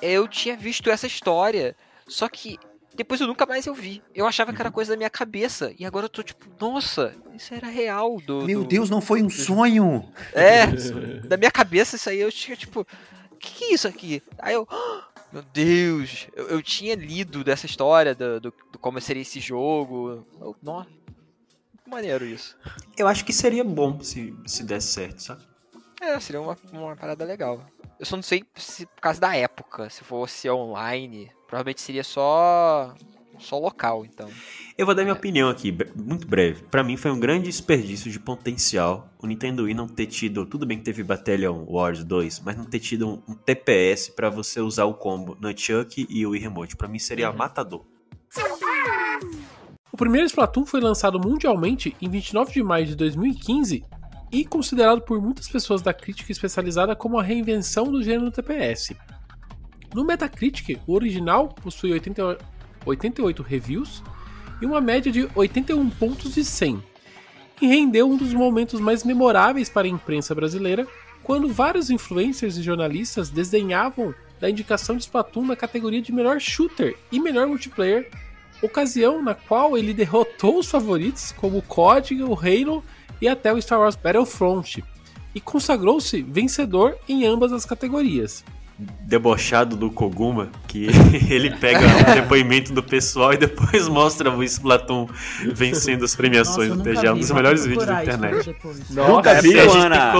Eu 0.00 0.26
tinha 0.26 0.56
visto 0.56 0.90
essa 0.90 1.06
história, 1.06 1.76
só 2.08 2.28
que 2.28 2.58
depois 2.94 3.20
eu 3.20 3.26
nunca 3.26 3.46
mais 3.46 3.66
eu 3.66 3.74
vi. 3.74 4.02
Eu 4.14 4.26
achava 4.26 4.52
que 4.52 4.60
era 4.60 4.70
coisa 4.70 4.92
da 4.92 4.96
minha 4.96 5.10
cabeça. 5.10 5.72
E 5.78 5.84
agora 5.84 6.06
eu 6.06 6.10
tô 6.10 6.22
tipo, 6.22 6.46
nossa, 6.60 7.14
isso 7.34 7.54
era 7.54 7.68
real. 7.68 8.20
Do, 8.20 8.44
Meu 8.44 8.62
do- 8.62 8.68
Deus, 8.68 8.90
não 8.90 9.00
foi 9.00 9.22
um 9.22 9.28
sonho! 9.30 10.12
É, 10.32 10.66
da 11.26 11.36
minha 11.36 11.50
cabeça 11.50 11.96
isso 11.96 12.08
aí 12.10 12.18
eu 12.20 12.30
tinha 12.32 12.56
tipo, 12.56 12.80
o 13.30 13.36
que, 13.36 13.52
que 13.52 13.64
é 13.64 13.74
isso 13.74 13.88
aqui? 13.88 14.22
Aí 14.38 14.54
eu, 14.54 14.66
"Ah, 14.70 15.08
meu 15.32 15.42
Deus, 15.42 16.26
eu, 16.34 16.48
eu 16.48 16.62
tinha 16.62 16.94
lido 16.94 17.42
dessa 17.42 17.66
história 17.66 18.14
do, 18.14 18.40
do, 18.40 18.54
do 18.72 18.78
como 18.78 19.00
seria 19.00 19.22
esse 19.22 19.40
jogo. 19.40 20.26
Eu, 20.40 20.54
nossa, 20.62 20.90
maneiro 21.86 22.24
isso. 22.24 22.56
Eu 22.96 23.06
acho 23.08 23.24
que 23.24 23.32
seria 23.32 23.64
bom 23.64 24.00
se, 24.02 24.34
se 24.46 24.62
desse 24.64 24.88
certo, 24.88 25.22
sabe? 25.22 25.42
É, 26.00 26.18
seria 26.20 26.40
uma, 26.40 26.58
uma 26.72 26.96
parada 26.96 27.24
legal. 27.24 27.64
Eu 27.98 28.04
só 28.06 28.16
não 28.16 28.22
sei 28.22 28.42
se 28.56 28.86
por 28.86 29.00
causa 29.00 29.20
da 29.20 29.36
época, 29.36 29.88
se 29.88 30.02
fosse 30.02 30.50
online, 30.50 31.30
provavelmente 31.52 31.82
seria 31.82 32.02
só 32.02 32.94
só 33.38 33.58
local, 33.58 34.06
então. 34.06 34.30
Eu 34.78 34.86
vou 34.86 34.94
dar 34.94 35.02
minha 35.02 35.12
opinião 35.12 35.50
aqui, 35.50 35.76
muito 35.94 36.26
breve. 36.26 36.62
Pra 36.70 36.82
mim 36.82 36.96
foi 36.96 37.10
um 37.10 37.20
grande 37.20 37.44
desperdício 37.44 38.10
de 38.10 38.18
potencial 38.18 39.10
o 39.18 39.26
Nintendo 39.26 39.64
Wii 39.64 39.74
não 39.74 39.86
ter 39.86 40.06
tido, 40.06 40.46
tudo 40.46 40.64
bem 40.64 40.78
que 40.78 40.84
teve 40.84 41.02
Battalion 41.02 41.66
Wars 41.68 42.02
2, 42.04 42.40
mas 42.40 42.56
não 42.56 42.64
ter 42.64 42.78
tido 42.78 43.06
um, 43.06 43.22
um 43.28 43.34
TPS 43.34 44.08
pra 44.08 44.30
você 44.30 44.62
usar 44.62 44.86
o 44.86 44.94
combo 44.94 45.36
Nunchuck 45.38 46.06
e 46.08 46.26
o 46.26 46.30
Wii 46.30 46.40
Remote. 46.40 46.74
Pra 46.74 46.88
mim 46.88 46.98
seria 46.98 47.30
matador. 47.30 47.84
O 49.92 49.96
primeiro 49.96 50.26
Splatoon 50.26 50.64
foi 50.64 50.80
lançado 50.80 51.20
mundialmente 51.20 51.94
em 52.00 52.08
29 52.08 52.50
de 52.50 52.62
maio 52.62 52.86
de 52.86 52.96
2015 52.96 53.84
e 54.32 54.44
considerado 54.46 55.02
por 55.02 55.20
muitas 55.20 55.48
pessoas 55.48 55.82
da 55.82 55.92
crítica 55.92 56.32
especializada 56.32 56.96
como 56.96 57.18
a 57.18 57.22
reinvenção 57.22 57.84
do 57.84 58.02
gênero 58.02 58.30
TPS. 58.30 58.96
No 59.94 60.04
Metacritic, 60.04 60.78
o 60.86 60.94
original 60.94 61.48
possui 61.48 61.92
80 61.92 62.38
88 62.84 63.42
reviews 63.42 64.02
e 64.60 64.66
uma 64.66 64.80
média 64.80 65.10
de 65.10 65.28
81 65.34 65.90
pontos 65.90 66.34
de 66.34 66.44
100, 66.44 66.82
e 67.60 67.66
rendeu 67.66 68.10
um 68.10 68.16
dos 68.16 68.32
momentos 68.34 68.80
mais 68.80 69.04
memoráveis 69.04 69.68
para 69.68 69.86
a 69.86 69.90
imprensa 69.90 70.34
brasileira 70.34 70.86
quando 71.22 71.48
vários 71.48 71.90
influencers 71.90 72.56
e 72.56 72.62
jornalistas 72.62 73.30
desdenhavam 73.30 74.12
da 74.40 74.50
indicação 74.50 74.96
de 74.96 75.02
Splatoon 75.02 75.46
na 75.46 75.54
categoria 75.54 76.02
de 76.02 76.12
melhor 76.12 76.40
shooter 76.40 76.96
e 77.12 77.20
melhor 77.20 77.46
multiplayer 77.46 78.10
ocasião 78.60 79.22
na 79.22 79.34
qual 79.34 79.76
ele 79.76 79.94
derrotou 79.94 80.58
os 80.58 80.68
favoritos 80.68 81.32
como 81.32 81.58
o 81.58 81.62
COD, 81.62 82.22
o 82.22 82.34
Halo 82.34 82.82
e 83.20 83.28
até 83.28 83.52
o 83.52 83.60
Star 83.60 83.78
Wars 83.78 83.96
Battlefront, 83.96 84.82
e 85.34 85.40
consagrou-se 85.40 86.22
vencedor 86.22 86.96
em 87.08 87.24
ambas 87.24 87.52
as 87.52 87.64
categorias. 87.64 88.44
Debochado 89.02 89.76
do 89.76 89.90
Koguma, 89.90 90.48
que 90.66 90.86
ele 91.30 91.50
pega 91.50 91.80
o 91.80 92.14
depoimento 92.14 92.72
do 92.72 92.82
pessoal 92.82 93.34
e 93.34 93.36
depois 93.36 93.86
mostra 93.88 94.30
o 94.30 94.42
Splatoon 94.42 95.06
vencendo 95.52 96.04
as 96.04 96.16
premiações 96.16 96.70
Nossa, 96.70 96.82
do 96.82 96.90
TGA, 96.90 97.10
um 97.12 97.14
vi, 97.14 97.20
dos 97.20 97.30
melhores 97.30 97.66
vídeos 97.66 97.84
da 97.86 98.02
internet. 98.02 98.56
Nunca 98.90 99.30
é 99.32 99.38
a 99.38 99.42
gente 99.42 99.76
Ana? 99.76 100.12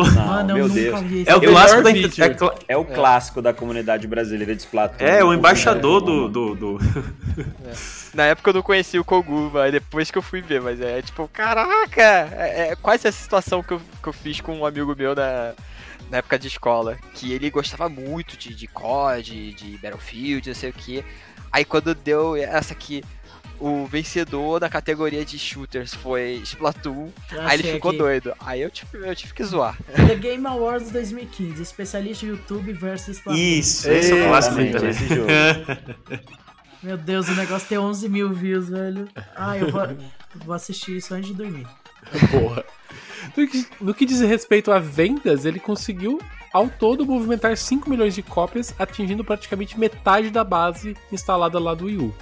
Não, 0.44 0.54
meu 0.54 0.68
Deus. 0.68 1.00
vi. 1.00 1.24
É 1.26 1.34
o 1.34 1.40
clássico 1.40 1.82
da 1.82 1.90
é 1.90 2.28
cla- 2.28 2.54
É 2.68 2.76
o 2.76 2.84
clássico 2.84 3.40
da 3.40 3.54
comunidade 3.54 4.06
brasileira 4.06 4.54
de 4.54 4.60
Splatoon. 4.60 5.06
É, 5.06 5.24
o 5.24 5.32
embaixador 5.32 6.00
do, 6.00 6.28
do, 6.28 6.54
do- 6.54 6.78
Na 8.12 8.24
época 8.24 8.50
eu 8.50 8.54
não 8.54 8.62
conhecia 8.62 9.00
o 9.00 9.04
Koguma, 9.04 9.62
aí 9.62 9.72
depois 9.72 10.10
que 10.10 10.18
eu 10.18 10.22
fui 10.22 10.42
ver, 10.42 10.60
mas 10.60 10.78
é 10.80 11.00
tipo, 11.00 11.26
caraca! 11.32 12.02
É, 12.02 12.72
é 12.72 12.76
quase 12.76 13.08
essa 13.08 13.22
situação 13.22 13.62
que 13.62 13.72
eu, 13.72 13.80
que 14.02 14.08
eu 14.08 14.12
fiz 14.12 14.38
com 14.40 14.54
um 14.58 14.66
amigo 14.66 14.94
meu 14.94 15.14
na, 15.14 15.54
na 16.12 16.18
época 16.18 16.38
de 16.38 16.46
escola. 16.46 16.98
Que 17.14 17.32
ele 17.32 17.50
gostava 17.50 17.88
muito 17.88 18.36
de, 18.36 18.54
de 18.54 18.66
COD, 18.68 19.54
de 19.54 19.78
Battlefield, 19.78 20.46
não 20.46 20.54
sei 20.54 20.70
o 20.70 20.72
que. 20.72 21.04
Aí 21.50 21.64
quando 21.64 21.94
deu 21.94 22.36
essa 22.36 22.74
aqui, 22.74 23.02
o 23.58 23.86
vencedor 23.86 24.60
da 24.60 24.68
categoria 24.68 25.24
de 25.24 25.38
shooters 25.38 25.94
foi 25.94 26.40
Splatoon, 26.44 27.10
Já 27.30 27.48
aí 27.48 27.58
ele 27.58 27.72
ficou 27.72 27.90
aqui. 27.90 27.98
doido. 27.98 28.34
Aí 28.40 28.60
eu 28.60 28.70
tive, 28.70 29.08
eu 29.08 29.16
tive 29.16 29.32
que 29.32 29.42
zoar. 29.44 29.76
The 29.94 30.14
Game 30.14 30.46
Awards 30.46 30.90
2015, 30.90 31.62
especialista 31.62 32.26
em 32.26 32.28
YouTube 32.28 32.72
versus 32.74 33.16
Splatoon. 33.16 33.40
Isso, 33.40 33.90
esse 33.90 34.12
é 34.12 34.24
o 34.24 34.28
clássico 34.28 34.60
esse 34.60 35.08
jogo. 35.08 35.28
Meu 36.82 36.96
Deus, 36.96 37.28
o 37.28 37.34
negócio 37.34 37.68
tem 37.68 37.78
11 37.78 38.08
mil 38.08 38.32
views, 38.34 38.68
velho. 38.68 39.08
Ah, 39.36 39.56
eu 39.56 39.70
vou, 39.70 39.82
vou 40.44 40.54
assistir 40.54 40.96
isso 40.96 41.14
antes 41.14 41.28
de 41.28 41.34
dormir. 41.34 41.66
Porra. 42.30 42.64
No 43.36 43.48
que, 43.48 43.66
no 43.80 43.94
que 43.94 44.06
diz 44.06 44.20
respeito 44.20 44.70
a 44.70 44.78
vendas, 44.78 45.44
ele 45.44 45.60
conseguiu 45.60 46.20
ao 46.52 46.68
todo 46.68 47.06
movimentar 47.06 47.56
5 47.56 47.88
milhões 47.88 48.14
de 48.14 48.22
cópias, 48.22 48.74
atingindo 48.78 49.24
praticamente 49.24 49.78
metade 49.78 50.30
da 50.30 50.44
base 50.44 50.96
instalada 51.10 51.58
lá 51.58 51.74
do 51.74 51.86
Wii 51.86 51.96
U. 51.98 52.14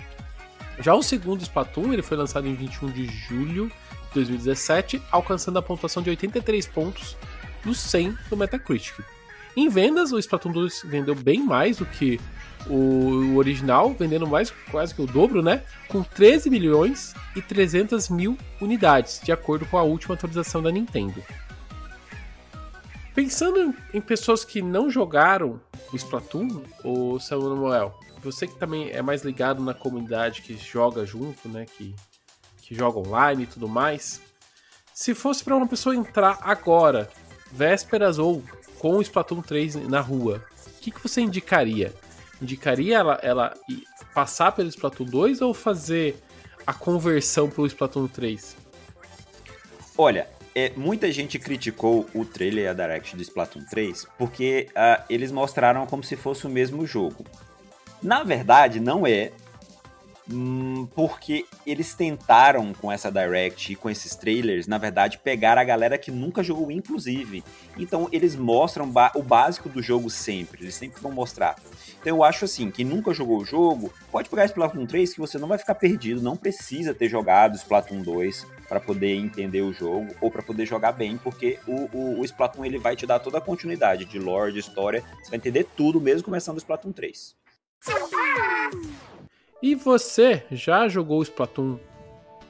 Já 0.79 0.95
o 0.95 1.03
segundo 1.03 1.43
Splatoon 1.43 1.93
ele 1.93 2.03
foi 2.03 2.17
lançado 2.17 2.47
em 2.47 2.55
21 2.55 2.91
de 2.91 3.07
julho 3.07 3.69
de 4.09 4.15
2017, 4.15 5.03
alcançando 5.11 5.59
a 5.59 5.63
pontuação 5.63 6.03
de 6.03 6.11
83 6.11 6.67
pontos 6.69 7.17
dos 7.65 7.79
100 7.79 8.17
do 8.31 8.37
Metacritic. 8.37 8.95
Em 9.57 9.69
vendas, 9.69 10.13
o 10.13 10.19
Splatoon 10.19 10.53
2 10.53 10.83
vendeu 10.85 11.15
bem 11.15 11.45
mais 11.45 11.79
do 11.79 11.87
que 11.87 12.21
o 12.69 13.37
original, 13.37 13.95
vendendo 13.95 14.27
mais 14.27 14.51
quase 14.71 14.95
que 14.95 15.03
o 15.03 15.07
dobro, 15.07 15.43
né? 15.43 15.65
Com 15.89 16.03
13 16.03 16.51
milhões 16.51 17.15
e 17.35 17.43
300 17.43 18.09
mil 18.09 18.37
unidades, 18.61 19.21
de 19.23 19.33
acordo 19.33 19.67
com 19.67 19.79
a 19.79 19.83
última 19.83 20.15
atualização 20.15 20.63
da 20.63 20.71
Nintendo. 20.71 21.23
Pensando 23.15 23.75
em 23.93 24.01
pessoas 24.01 24.45
que 24.45 24.63
não 24.63 24.89
jogaram 24.89 25.61
o 25.93 25.97
Splatoon, 25.97 26.63
o 26.85 27.19
Samuel, 27.19 27.99
você 28.23 28.47
que 28.47 28.57
também 28.57 28.91
é 28.91 29.03
mais 29.03 29.23
ligado 29.23 29.63
na 29.63 29.75
comunidade 29.75 30.43
que 30.43 30.57
joga 30.57 31.05
junto, 31.05 31.49
né? 31.49 31.67
Que, 31.67 31.95
que 32.63 32.75
joga 32.75 32.99
online 32.99 33.45
e 33.45 33.47
tudo 33.47 33.69
mais. 33.69 34.21
Se 34.95 35.15
fosse 35.15 35.43
para 35.43 35.57
uma 35.57 35.67
pessoa 35.67 35.97
entrar 35.97 36.39
agora, 36.43 37.09
vésperas 37.51 38.19
ou 38.19 38.43
com 38.81 38.97
o 38.97 39.03
Splatoon 39.03 39.43
3 39.43 39.89
na 39.89 40.01
rua, 40.01 40.43
o 40.67 40.81
que, 40.81 40.91
que 40.91 41.03
você 41.03 41.21
indicaria? 41.21 41.93
Indicaria 42.41 42.97
ela, 42.97 43.21
ela 43.23 43.55
passar 44.15 44.53
pelo 44.53 44.71
Splatoon 44.71 45.05
2 45.05 45.43
ou 45.43 45.53
fazer 45.53 46.17
a 46.67 46.73
conversão 46.73 47.51
para 47.51 47.61
o 47.61 47.67
Splatoon 47.67 48.09
3? 48.09 48.57
Olha, 49.99 50.27
é, 50.55 50.73
muita 50.77 51.13
gente 51.13 51.39
criticou 51.39 52.09
o 52.15 52.25
trailer 52.25 52.65
e 52.65 52.69
a 52.69 52.73
Direct 52.73 53.15
do 53.15 53.23
Splatoon 53.23 53.67
3 53.67 54.07
porque 54.17 54.69
uh, 54.71 55.05
eles 55.11 55.31
mostraram 55.31 55.85
como 55.87 56.03
se 56.03 56.17
fosse 56.17 56.47
o 56.47 56.51
mesmo 56.51 56.87
jogo. 56.87 57.27
Na 58.03 58.23
verdade, 58.23 58.81
não 58.81 59.07
é, 59.07 59.31
porque 60.95 61.45
eles 61.67 61.95
tentaram 61.95 62.73
com 62.73 62.91
essa 62.91 63.11
Direct 63.11 63.73
e 63.73 63.77
com 63.77 63.91
esses 63.91 64.15
trailers, 64.15 64.67
na 64.67 64.79
verdade, 64.79 65.19
pegar 65.19 65.59
a 65.59 65.65
galera 65.65 65.99
que 65.99 66.11
nunca 66.11 66.43
jogou, 66.43 66.71
inclusive. 66.71 67.43
Então, 67.77 68.09
eles 68.13 68.37
mostram 68.37 68.93
o 69.15 69.23
básico 69.23 69.69
do 69.69 69.83
jogo 69.83 70.11
sempre, 70.11 70.65
eles 70.65 70.75
sempre 70.75 71.01
vão 71.01 71.13
mostrar. 71.13 71.57
Então 72.01 72.17
eu 72.17 72.25
acho 72.25 72.47
assim, 72.47 72.71
quem 72.71 72.85
nunca 72.85 73.13
jogou 73.13 73.39
o 73.39 73.45
jogo, 73.45 73.93
pode 74.11 74.29
pegar 74.31 74.47
Splatoon 74.47 74.87
3 74.87 75.13
que 75.13 75.21
você 75.21 75.39
não 75.39 75.49
vai 75.49 75.59
ficar 75.59 75.75
perdido, 75.75 76.23
não 76.23 76.35
precisa 76.35 76.95
ter 76.95 77.11
jogado 77.11 77.57
Splatoon 77.57 78.01
2 78.01 78.47
para 78.67 78.81
poder 78.81 79.15
entender 79.17 79.61
o 79.61 79.73
jogo 79.73 80.09
ou 80.21 80.31
para 80.31 80.43
poder 80.43 80.65
jogar 80.65 80.93
bem, 80.93 81.19
porque 81.19 81.59
o, 81.67 81.95
o, 81.95 82.21
o, 82.21 82.25
Splatoon 82.25 82.65
ele 82.65 82.79
vai 82.79 82.97
te 82.97 83.07
dar 83.07 83.19
toda 83.19 83.37
a 83.39 83.41
continuidade 83.41 84.07
de 84.07 84.19
lore, 84.19 84.53
de 84.53 84.61
história, 84.61 85.05
você 85.23 85.31
vai 85.31 85.37
entender 85.37 85.67
tudo 85.77 86.01
mesmo 86.01 86.25
começando 86.25 86.57
o 86.57 86.59
Splatoon 86.59 86.93
3. 86.93 87.37
E 89.63 89.75
você 89.75 90.45
já 90.51 90.89
jogou 90.89 91.23
Splatoon 91.23 91.79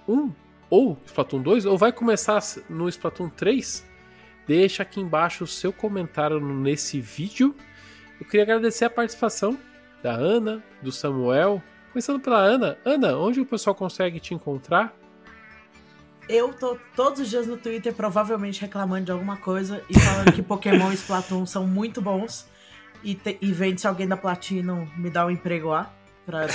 1 0.09 0.33
ou 0.69 0.97
Splatoon 1.07 1.43
2 1.43 1.67
ou 1.67 1.77
vai 1.77 1.93
começar 1.93 2.41
no 2.69 2.89
Splatoon 2.89 3.29
3? 3.31 3.89
Deixa 4.47 4.83
aqui 4.83 5.01
embaixo 5.01 5.45
o 5.45 5.47
seu 5.47 5.73
comentário 5.73 6.41
nesse 6.41 7.01
vídeo 7.01 7.55
eu 8.21 8.27
queria 8.27 8.43
agradecer 8.43 8.85
a 8.85 8.91
participação 8.91 9.59
da 10.03 10.13
Ana, 10.13 10.63
do 10.83 10.93
Samuel. 10.93 11.63
Começando 11.91 12.21
pela 12.21 12.37
Ana. 12.37 12.77
Ana, 12.85 13.17
onde 13.17 13.41
o 13.41 13.47
pessoal 13.47 13.75
consegue 13.75 14.21
te 14.21 14.35
encontrar? 14.35 14.95
Eu 16.29 16.53
tô 16.53 16.77
todos 16.95 17.21
os 17.21 17.31
dias 17.31 17.47
no 17.47 17.57
Twitter 17.57 17.95
provavelmente 17.95 18.61
reclamando 18.61 19.07
de 19.07 19.13
alguma 19.13 19.39
coisa 19.39 19.83
e 19.89 19.99
falando 19.99 20.33
que 20.33 20.43
Pokémon 20.43 20.93
e 20.93 20.95
Splatoon 20.95 21.47
são 21.47 21.67
muito 21.67 22.03
bons. 22.03 22.47
E, 23.03 23.15
te, 23.15 23.39
e 23.41 23.51
vendo 23.53 23.79
se 23.79 23.87
alguém 23.87 24.07
da 24.07 24.19
Platinum 24.19 24.87
me 24.99 25.09
dá 25.09 25.25
um 25.25 25.31
emprego 25.31 25.69
lá 25.69 25.91
pra 26.31 26.47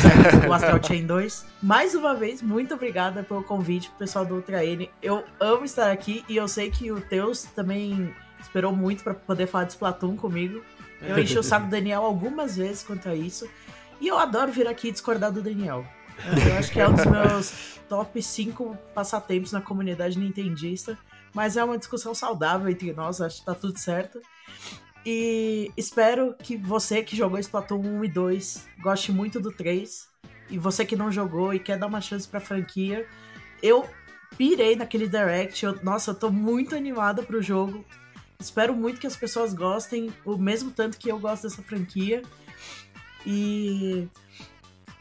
o 0.48 0.54
Astral 0.54 0.82
Chain 0.82 1.06
2. 1.06 1.46
Mais 1.62 1.94
uma 1.94 2.16
vez, 2.16 2.42
muito 2.42 2.74
obrigada 2.74 3.24
pelo 3.24 3.44
convite, 3.44 3.92
pessoal 4.00 4.26
do 4.26 4.36
Ultra 4.36 4.66
N. 4.66 4.90
Eu 5.02 5.24
amo 5.40 5.66
estar 5.66 5.92
aqui 5.92 6.24
e 6.30 6.38
eu 6.38 6.48
sei 6.48 6.72
que 6.72 6.92
o 6.92 7.02
Teus 7.02 7.44
também 7.44 8.16
esperou 8.40 8.74
muito 8.74 9.04
para 9.04 9.14
poder 9.14 9.48
falar 9.48 9.66
de 9.66 9.74
Splatoon 9.74 10.16
comigo. 10.16 10.64
Eu 11.02 11.20
enchi 11.20 11.38
o 11.38 11.44
saco 11.44 11.66
do 11.66 11.72
Daniel 11.72 12.04
algumas 12.04 12.56
vezes 12.56 12.84
quanto 12.84 13.10
a 13.10 13.16
isso. 13.16 13.50
E 14.00 14.08
eu 14.08 14.18
adoro 14.18 14.52
vir 14.52 14.68
aqui 14.68 14.92
discordar 14.92 15.32
do 15.32 15.42
Daniel. 15.42 15.86
Eu 16.50 16.58
acho 16.58 16.72
que 16.72 16.80
é 16.80 16.88
um 16.88 16.94
dos 16.94 17.06
meus 17.06 17.80
top 17.90 18.22
5 18.22 18.78
passatempos 18.94 19.52
na 19.52 19.62
comunidade 19.62 20.18
nintendista. 20.18 20.98
Mas 21.34 21.58
é 21.58 21.64
uma 21.64 21.78
discussão 21.78 22.16
saudável 22.16 22.70
entre 22.70 22.94
nós, 22.94 23.20
acho 23.20 23.40
que 23.40 23.46
tá 23.46 23.54
tudo 23.54 23.78
certo. 23.78 24.22
E 25.06 25.72
espero 25.78 26.34
que 26.34 26.58
você 26.58 27.04
que 27.04 27.16
jogou 27.16 27.38
Splatoon 27.38 28.00
1 28.00 28.06
e 28.06 28.08
2 28.08 28.68
goste 28.82 29.12
muito 29.12 29.40
do 29.40 29.52
3. 29.52 30.10
E 30.50 30.58
você 30.58 30.84
que 30.84 30.96
não 30.96 31.12
jogou 31.12 31.54
e 31.54 31.60
quer 31.60 31.78
dar 31.78 31.88
uma 31.88 32.02
chance 32.02 32.28
pra 32.28 32.40
franquia, 32.40 33.08
eu 33.62 33.88
pirei 34.38 34.76
naquele 34.76 35.08
Direct. 35.08 35.64
Eu, 35.64 35.84
nossa, 35.84 36.12
eu 36.12 36.16
tô 36.16 36.32
muito 36.32 36.76
animada 36.76 37.22
pro 37.22 37.42
jogo. 37.42 37.86
Espero 38.40 38.76
muito 38.76 39.00
que 39.00 39.08
as 39.08 39.16
pessoas 39.16 39.54
gostem, 39.54 40.14
o 40.26 40.38
mesmo 40.38 40.72
tanto 40.72 40.98
que 40.98 41.10
eu 41.10 41.20
gosto 41.20 41.44
dessa 41.44 41.62
franquia. 41.62 42.22
E. 43.26 44.08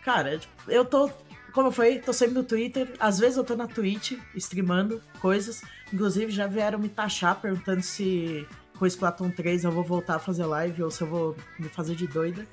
Cara, 0.02 0.39
eu 0.68 0.85
tô. 0.85 1.10
Como 1.52 1.68
eu 1.68 1.72
falei, 1.72 1.98
tô 2.01 2.12
sempre 2.12 2.35
no 2.35 2.44
Twitter. 2.44 2.93
Às 2.98 3.18
vezes 3.18 3.36
eu 3.36 3.44
tô 3.44 3.55
na 3.55 3.66
Twitch 3.66 4.18
streamando 4.35 5.01
coisas. 5.20 5.62
Inclusive 5.93 6.31
já 6.31 6.47
vieram 6.47 6.78
me 6.78 6.89
taxar 6.89 7.40
perguntando 7.40 7.82
se 7.82 8.47
com 8.78 8.86
Splatoon 8.86 9.30
3 9.30 9.64
eu 9.64 9.72
vou 9.72 9.84
voltar 9.84 10.16
a 10.16 10.18
fazer 10.18 10.44
live 10.44 10.82
ou 10.82 10.90
se 10.90 11.02
eu 11.02 11.06
vou 11.06 11.36
me 11.59 11.68
fazer 11.68 11.94
de 11.94 12.06
doida. 12.06 12.46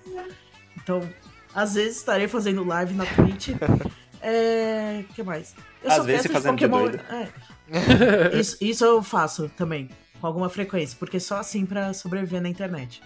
Então, 0.77 1.07
às 1.53 1.73
vezes 1.73 1.97
estarei 1.97 2.27
fazendo 2.27 2.63
live 2.63 2.93
na 2.93 3.05
Twitch. 3.05 3.49
É. 4.23 5.03
O 5.09 5.13
que 5.15 5.23
mais? 5.23 5.55
Eu 5.83 5.91
às 5.91 6.05
vezes 6.05 6.31
fazendo 6.31 6.51
Pokémon... 6.51 6.91
de 6.91 6.97
doida. 6.97 7.05
É. 7.09 8.37
isso, 8.37 8.55
isso 8.61 8.85
eu 8.85 9.01
faço 9.01 9.49
também 9.57 9.89
com 10.19 10.27
alguma 10.27 10.47
frequência, 10.47 10.95
porque 10.99 11.19
só 11.19 11.37
assim 11.37 11.65
para 11.65 11.91
sobreviver 11.91 12.39
na 12.39 12.47
internet. 12.47 13.01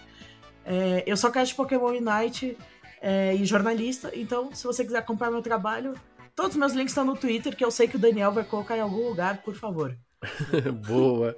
É, 0.62 1.02
eu 1.06 1.16
sou 1.16 1.30
cast 1.30 1.54
Pokémon 1.54 1.92
Unite 1.96 2.58
é, 3.00 3.34
e 3.34 3.46
jornalista, 3.46 4.10
então 4.14 4.52
se 4.52 4.64
você 4.64 4.84
quiser 4.84 4.98
acompanhar 4.98 5.30
meu 5.30 5.40
trabalho, 5.40 5.94
todos 6.34 6.52
os 6.52 6.56
meus 6.56 6.72
links 6.74 6.90
estão 6.90 7.04
no 7.04 7.16
Twitter, 7.16 7.56
que 7.56 7.64
eu 7.64 7.70
sei 7.70 7.88
que 7.88 7.96
o 7.96 7.98
Daniel 7.98 8.32
vai 8.32 8.44
colocar 8.44 8.76
em 8.76 8.80
algum 8.80 9.08
lugar, 9.08 9.42
por 9.42 9.54
favor. 9.54 9.96
Boa. 10.86 11.34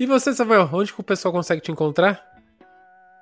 E 0.00 0.06
você, 0.06 0.32
Samuel, 0.32 0.66
onde 0.72 0.94
que 0.94 1.00
o 1.02 1.04
pessoal 1.04 1.30
consegue 1.30 1.60
te 1.60 1.70
encontrar? 1.70 2.26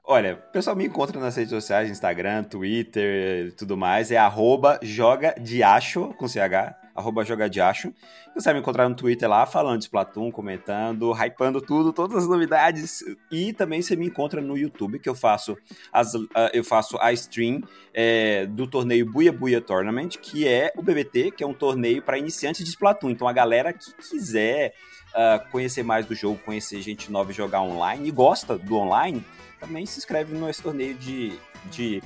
Olha, 0.04 0.34
o 0.34 0.52
pessoal 0.52 0.76
me 0.76 0.86
encontra 0.86 1.18
nas 1.18 1.34
redes 1.34 1.50
sociais, 1.50 1.90
Instagram, 1.90 2.44
Twitter 2.44 3.52
tudo 3.56 3.76
mais. 3.76 4.12
É 4.12 4.16
arroba 4.16 4.78
joga 4.80 5.34
de 5.40 5.60
acho, 5.60 6.14
com 6.14 6.28
CH, 6.28 6.76
arroba 6.94 7.24
joga 7.24 7.50
de 7.50 7.60
acho. 7.60 7.92
Você 8.32 8.44
vai 8.44 8.54
me 8.54 8.60
encontrar 8.60 8.88
no 8.88 8.94
Twitter 8.94 9.28
lá, 9.28 9.44
falando 9.44 9.78
de 9.78 9.86
Splatoon, 9.86 10.30
comentando, 10.30 11.12
hypando 11.12 11.60
tudo, 11.60 11.92
todas 11.92 12.18
as 12.22 12.28
novidades. 12.28 13.00
E 13.28 13.52
também 13.52 13.82
você 13.82 13.96
me 13.96 14.06
encontra 14.06 14.40
no 14.40 14.56
YouTube, 14.56 15.00
que 15.00 15.08
eu 15.08 15.16
faço, 15.16 15.58
as, 15.92 16.14
uh, 16.14 16.28
eu 16.52 16.62
faço 16.62 16.96
a 17.00 17.12
stream 17.12 17.60
é, 17.92 18.46
do 18.46 18.68
torneio 18.68 19.04
Buia 19.04 19.32
Buia 19.32 19.60
Tournament, 19.60 20.10
que 20.10 20.46
é 20.46 20.72
o 20.76 20.82
BBT, 20.82 21.32
que 21.32 21.42
é 21.42 21.46
um 21.46 21.54
torneio 21.54 22.00
para 22.02 22.16
iniciantes 22.16 22.64
de 22.64 22.70
Splatoon. 22.70 23.10
Então 23.10 23.26
a 23.26 23.32
galera 23.32 23.72
que 23.72 23.92
quiser 23.94 24.74
uh, 25.14 25.50
conhecer 25.50 25.82
mais 25.82 26.06
do 26.06 26.14
jogo, 26.14 26.38
conhecer 26.44 26.80
gente 26.80 27.10
nova 27.10 27.30
e 27.30 27.34
jogar 27.34 27.62
online, 27.62 28.08
e 28.08 28.10
gosta 28.10 28.58
do 28.58 28.76
online 28.76 29.24
também 29.60 29.84
se 29.86 29.98
inscreve 29.98 30.34
nesse 30.36 30.62
torneio 30.62 30.94
de, 30.94 31.38
de 31.70 32.02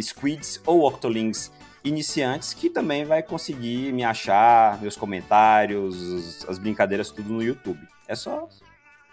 Squids 0.00 0.60
ou 0.66 0.86
Octolings 0.86 1.50
iniciantes, 1.82 2.52
que 2.52 2.68
também 2.68 3.04
vai 3.04 3.22
conseguir 3.22 3.92
me 3.92 4.04
achar, 4.04 4.80
meus 4.80 4.96
comentários, 4.96 6.44
as 6.46 6.58
brincadeiras, 6.58 7.10
tudo 7.10 7.32
no 7.32 7.42
YouTube. 7.42 7.80
É 8.06 8.14
só 8.14 8.48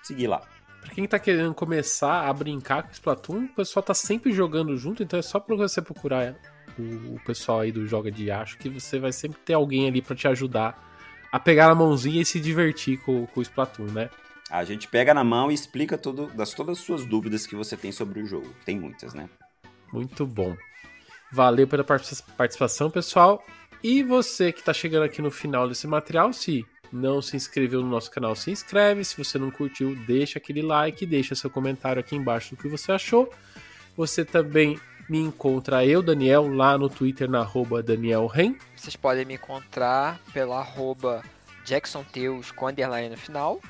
seguir 0.03 0.27
lá. 0.27 0.41
Pra 0.81 0.93
quem 0.93 1.07
tá 1.07 1.19
querendo 1.19 1.53
começar 1.53 2.27
a 2.27 2.33
brincar 2.33 2.83
com 2.83 2.91
Splatoon, 2.91 3.45
o 3.45 3.55
pessoal 3.55 3.83
tá 3.83 3.93
sempre 3.93 4.31
jogando 4.31 4.75
junto, 4.77 5.03
então 5.03 5.19
é 5.19 5.21
só 5.21 5.39
pra 5.39 5.55
você 5.55 5.81
procurar 5.81 6.35
o, 6.77 7.19
pessoal 7.25 7.61
aí 7.61 7.71
do 7.71 7.87
Joga 7.87 8.11
de 8.11 8.29
Acho, 8.29 8.57
que 8.57 8.69
você 8.69 8.99
vai 8.99 9.11
sempre 9.11 9.39
ter 9.39 9.53
alguém 9.53 9.87
ali 9.87 10.01
para 10.01 10.15
te 10.15 10.27
ajudar 10.27 10.96
a 11.31 11.39
pegar 11.39 11.67
na 11.67 11.75
mãozinha 11.75 12.21
e 12.21 12.25
se 12.25 12.39
divertir 12.39 12.99
com, 12.99 13.25
com 13.27 13.39
o 13.39 13.43
Splatoon, 13.43 13.91
né? 13.91 14.09
A 14.49 14.63
gente 14.63 14.87
pega 14.87 15.13
na 15.13 15.23
mão 15.23 15.51
e 15.51 15.53
explica 15.53 15.97
tudo, 15.97 16.27
das 16.27 16.53
todas 16.53 16.77
as 16.77 16.83
suas 16.83 17.05
dúvidas 17.05 17.45
que 17.45 17.55
você 17.55 17.75
tem 17.75 17.91
sobre 17.91 18.21
o 18.21 18.25
jogo. 18.25 18.53
Tem 18.63 18.79
muitas, 18.79 19.13
né? 19.13 19.29
Muito 19.91 20.25
bom. 20.25 20.55
Valeu 21.31 21.67
pela 21.67 21.83
participação, 21.83 22.89
pessoal. 22.89 23.43
E 23.83 24.01
você 24.01 24.51
que 24.51 24.59
está 24.59 24.73
chegando 24.73 25.03
aqui 25.03 25.21
no 25.21 25.29
final 25.29 25.67
desse 25.67 25.85
material, 25.85 26.31
se 26.31 26.65
não 26.91 27.21
se 27.21 27.35
inscreveu 27.35 27.81
no 27.81 27.89
nosso 27.89 28.09
canal, 28.09 28.35
se 28.35 28.49
inscreve. 28.49 29.03
Se 29.03 29.17
você 29.17 29.37
não 29.37 29.51
curtiu, 29.51 29.95
deixa 30.07 30.39
aquele 30.39 30.61
like, 30.61 31.05
deixa 31.05 31.35
seu 31.35 31.49
comentário 31.49 31.99
aqui 31.99 32.15
embaixo 32.15 32.55
do 32.55 32.61
que 32.61 32.69
você 32.69 32.93
achou. 32.93 33.29
Você 33.97 34.23
também 34.23 34.79
me 35.09 35.19
encontra 35.19 35.85
eu, 35.85 36.01
Daniel, 36.01 36.47
lá 36.47 36.77
no 36.77 36.89
Twitter 36.89 37.29
na 37.29 37.39
arroba 37.39 37.81
Daniel 37.81 38.27
Ren. 38.27 38.55
Vocês 38.75 38.95
podem 38.95 39.25
me 39.25 39.35
encontrar 39.35 40.19
pela 40.33 40.59
arroba 40.59 41.23
Jackson 41.65 42.03
Teus 42.03 42.51
com 42.51 42.67
underline 42.67 43.09
no 43.09 43.17
final. 43.17 43.61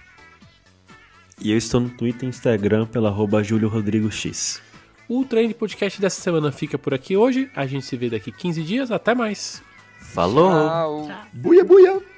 E 1.39 1.51
eu 1.51 1.57
estou 1.57 1.79
no 1.79 1.89
Twitter 1.89 2.23
e 2.23 2.29
Instagram 2.29 2.87
pela 2.87 3.09
arroba 3.09 3.43
Júlio 3.43 3.69
Rodrigo 3.69 4.11
X. 4.11 4.61
O 5.07 5.23
Trend 5.23 5.53
Podcast 5.53 6.01
dessa 6.01 6.19
semana 6.19 6.51
fica 6.51 6.77
por 6.77 6.93
aqui 6.93 7.15
hoje. 7.15 7.49
A 7.55 7.65
gente 7.65 7.85
se 7.85 7.95
vê 7.95 8.09
daqui 8.09 8.31
15 8.31 8.63
dias. 8.63 8.91
Até 8.91 9.13
mais. 9.13 9.63
Falou! 9.99 11.07
Tchau. 11.07 11.17
Buia, 11.31 11.63
buia! 11.63 12.16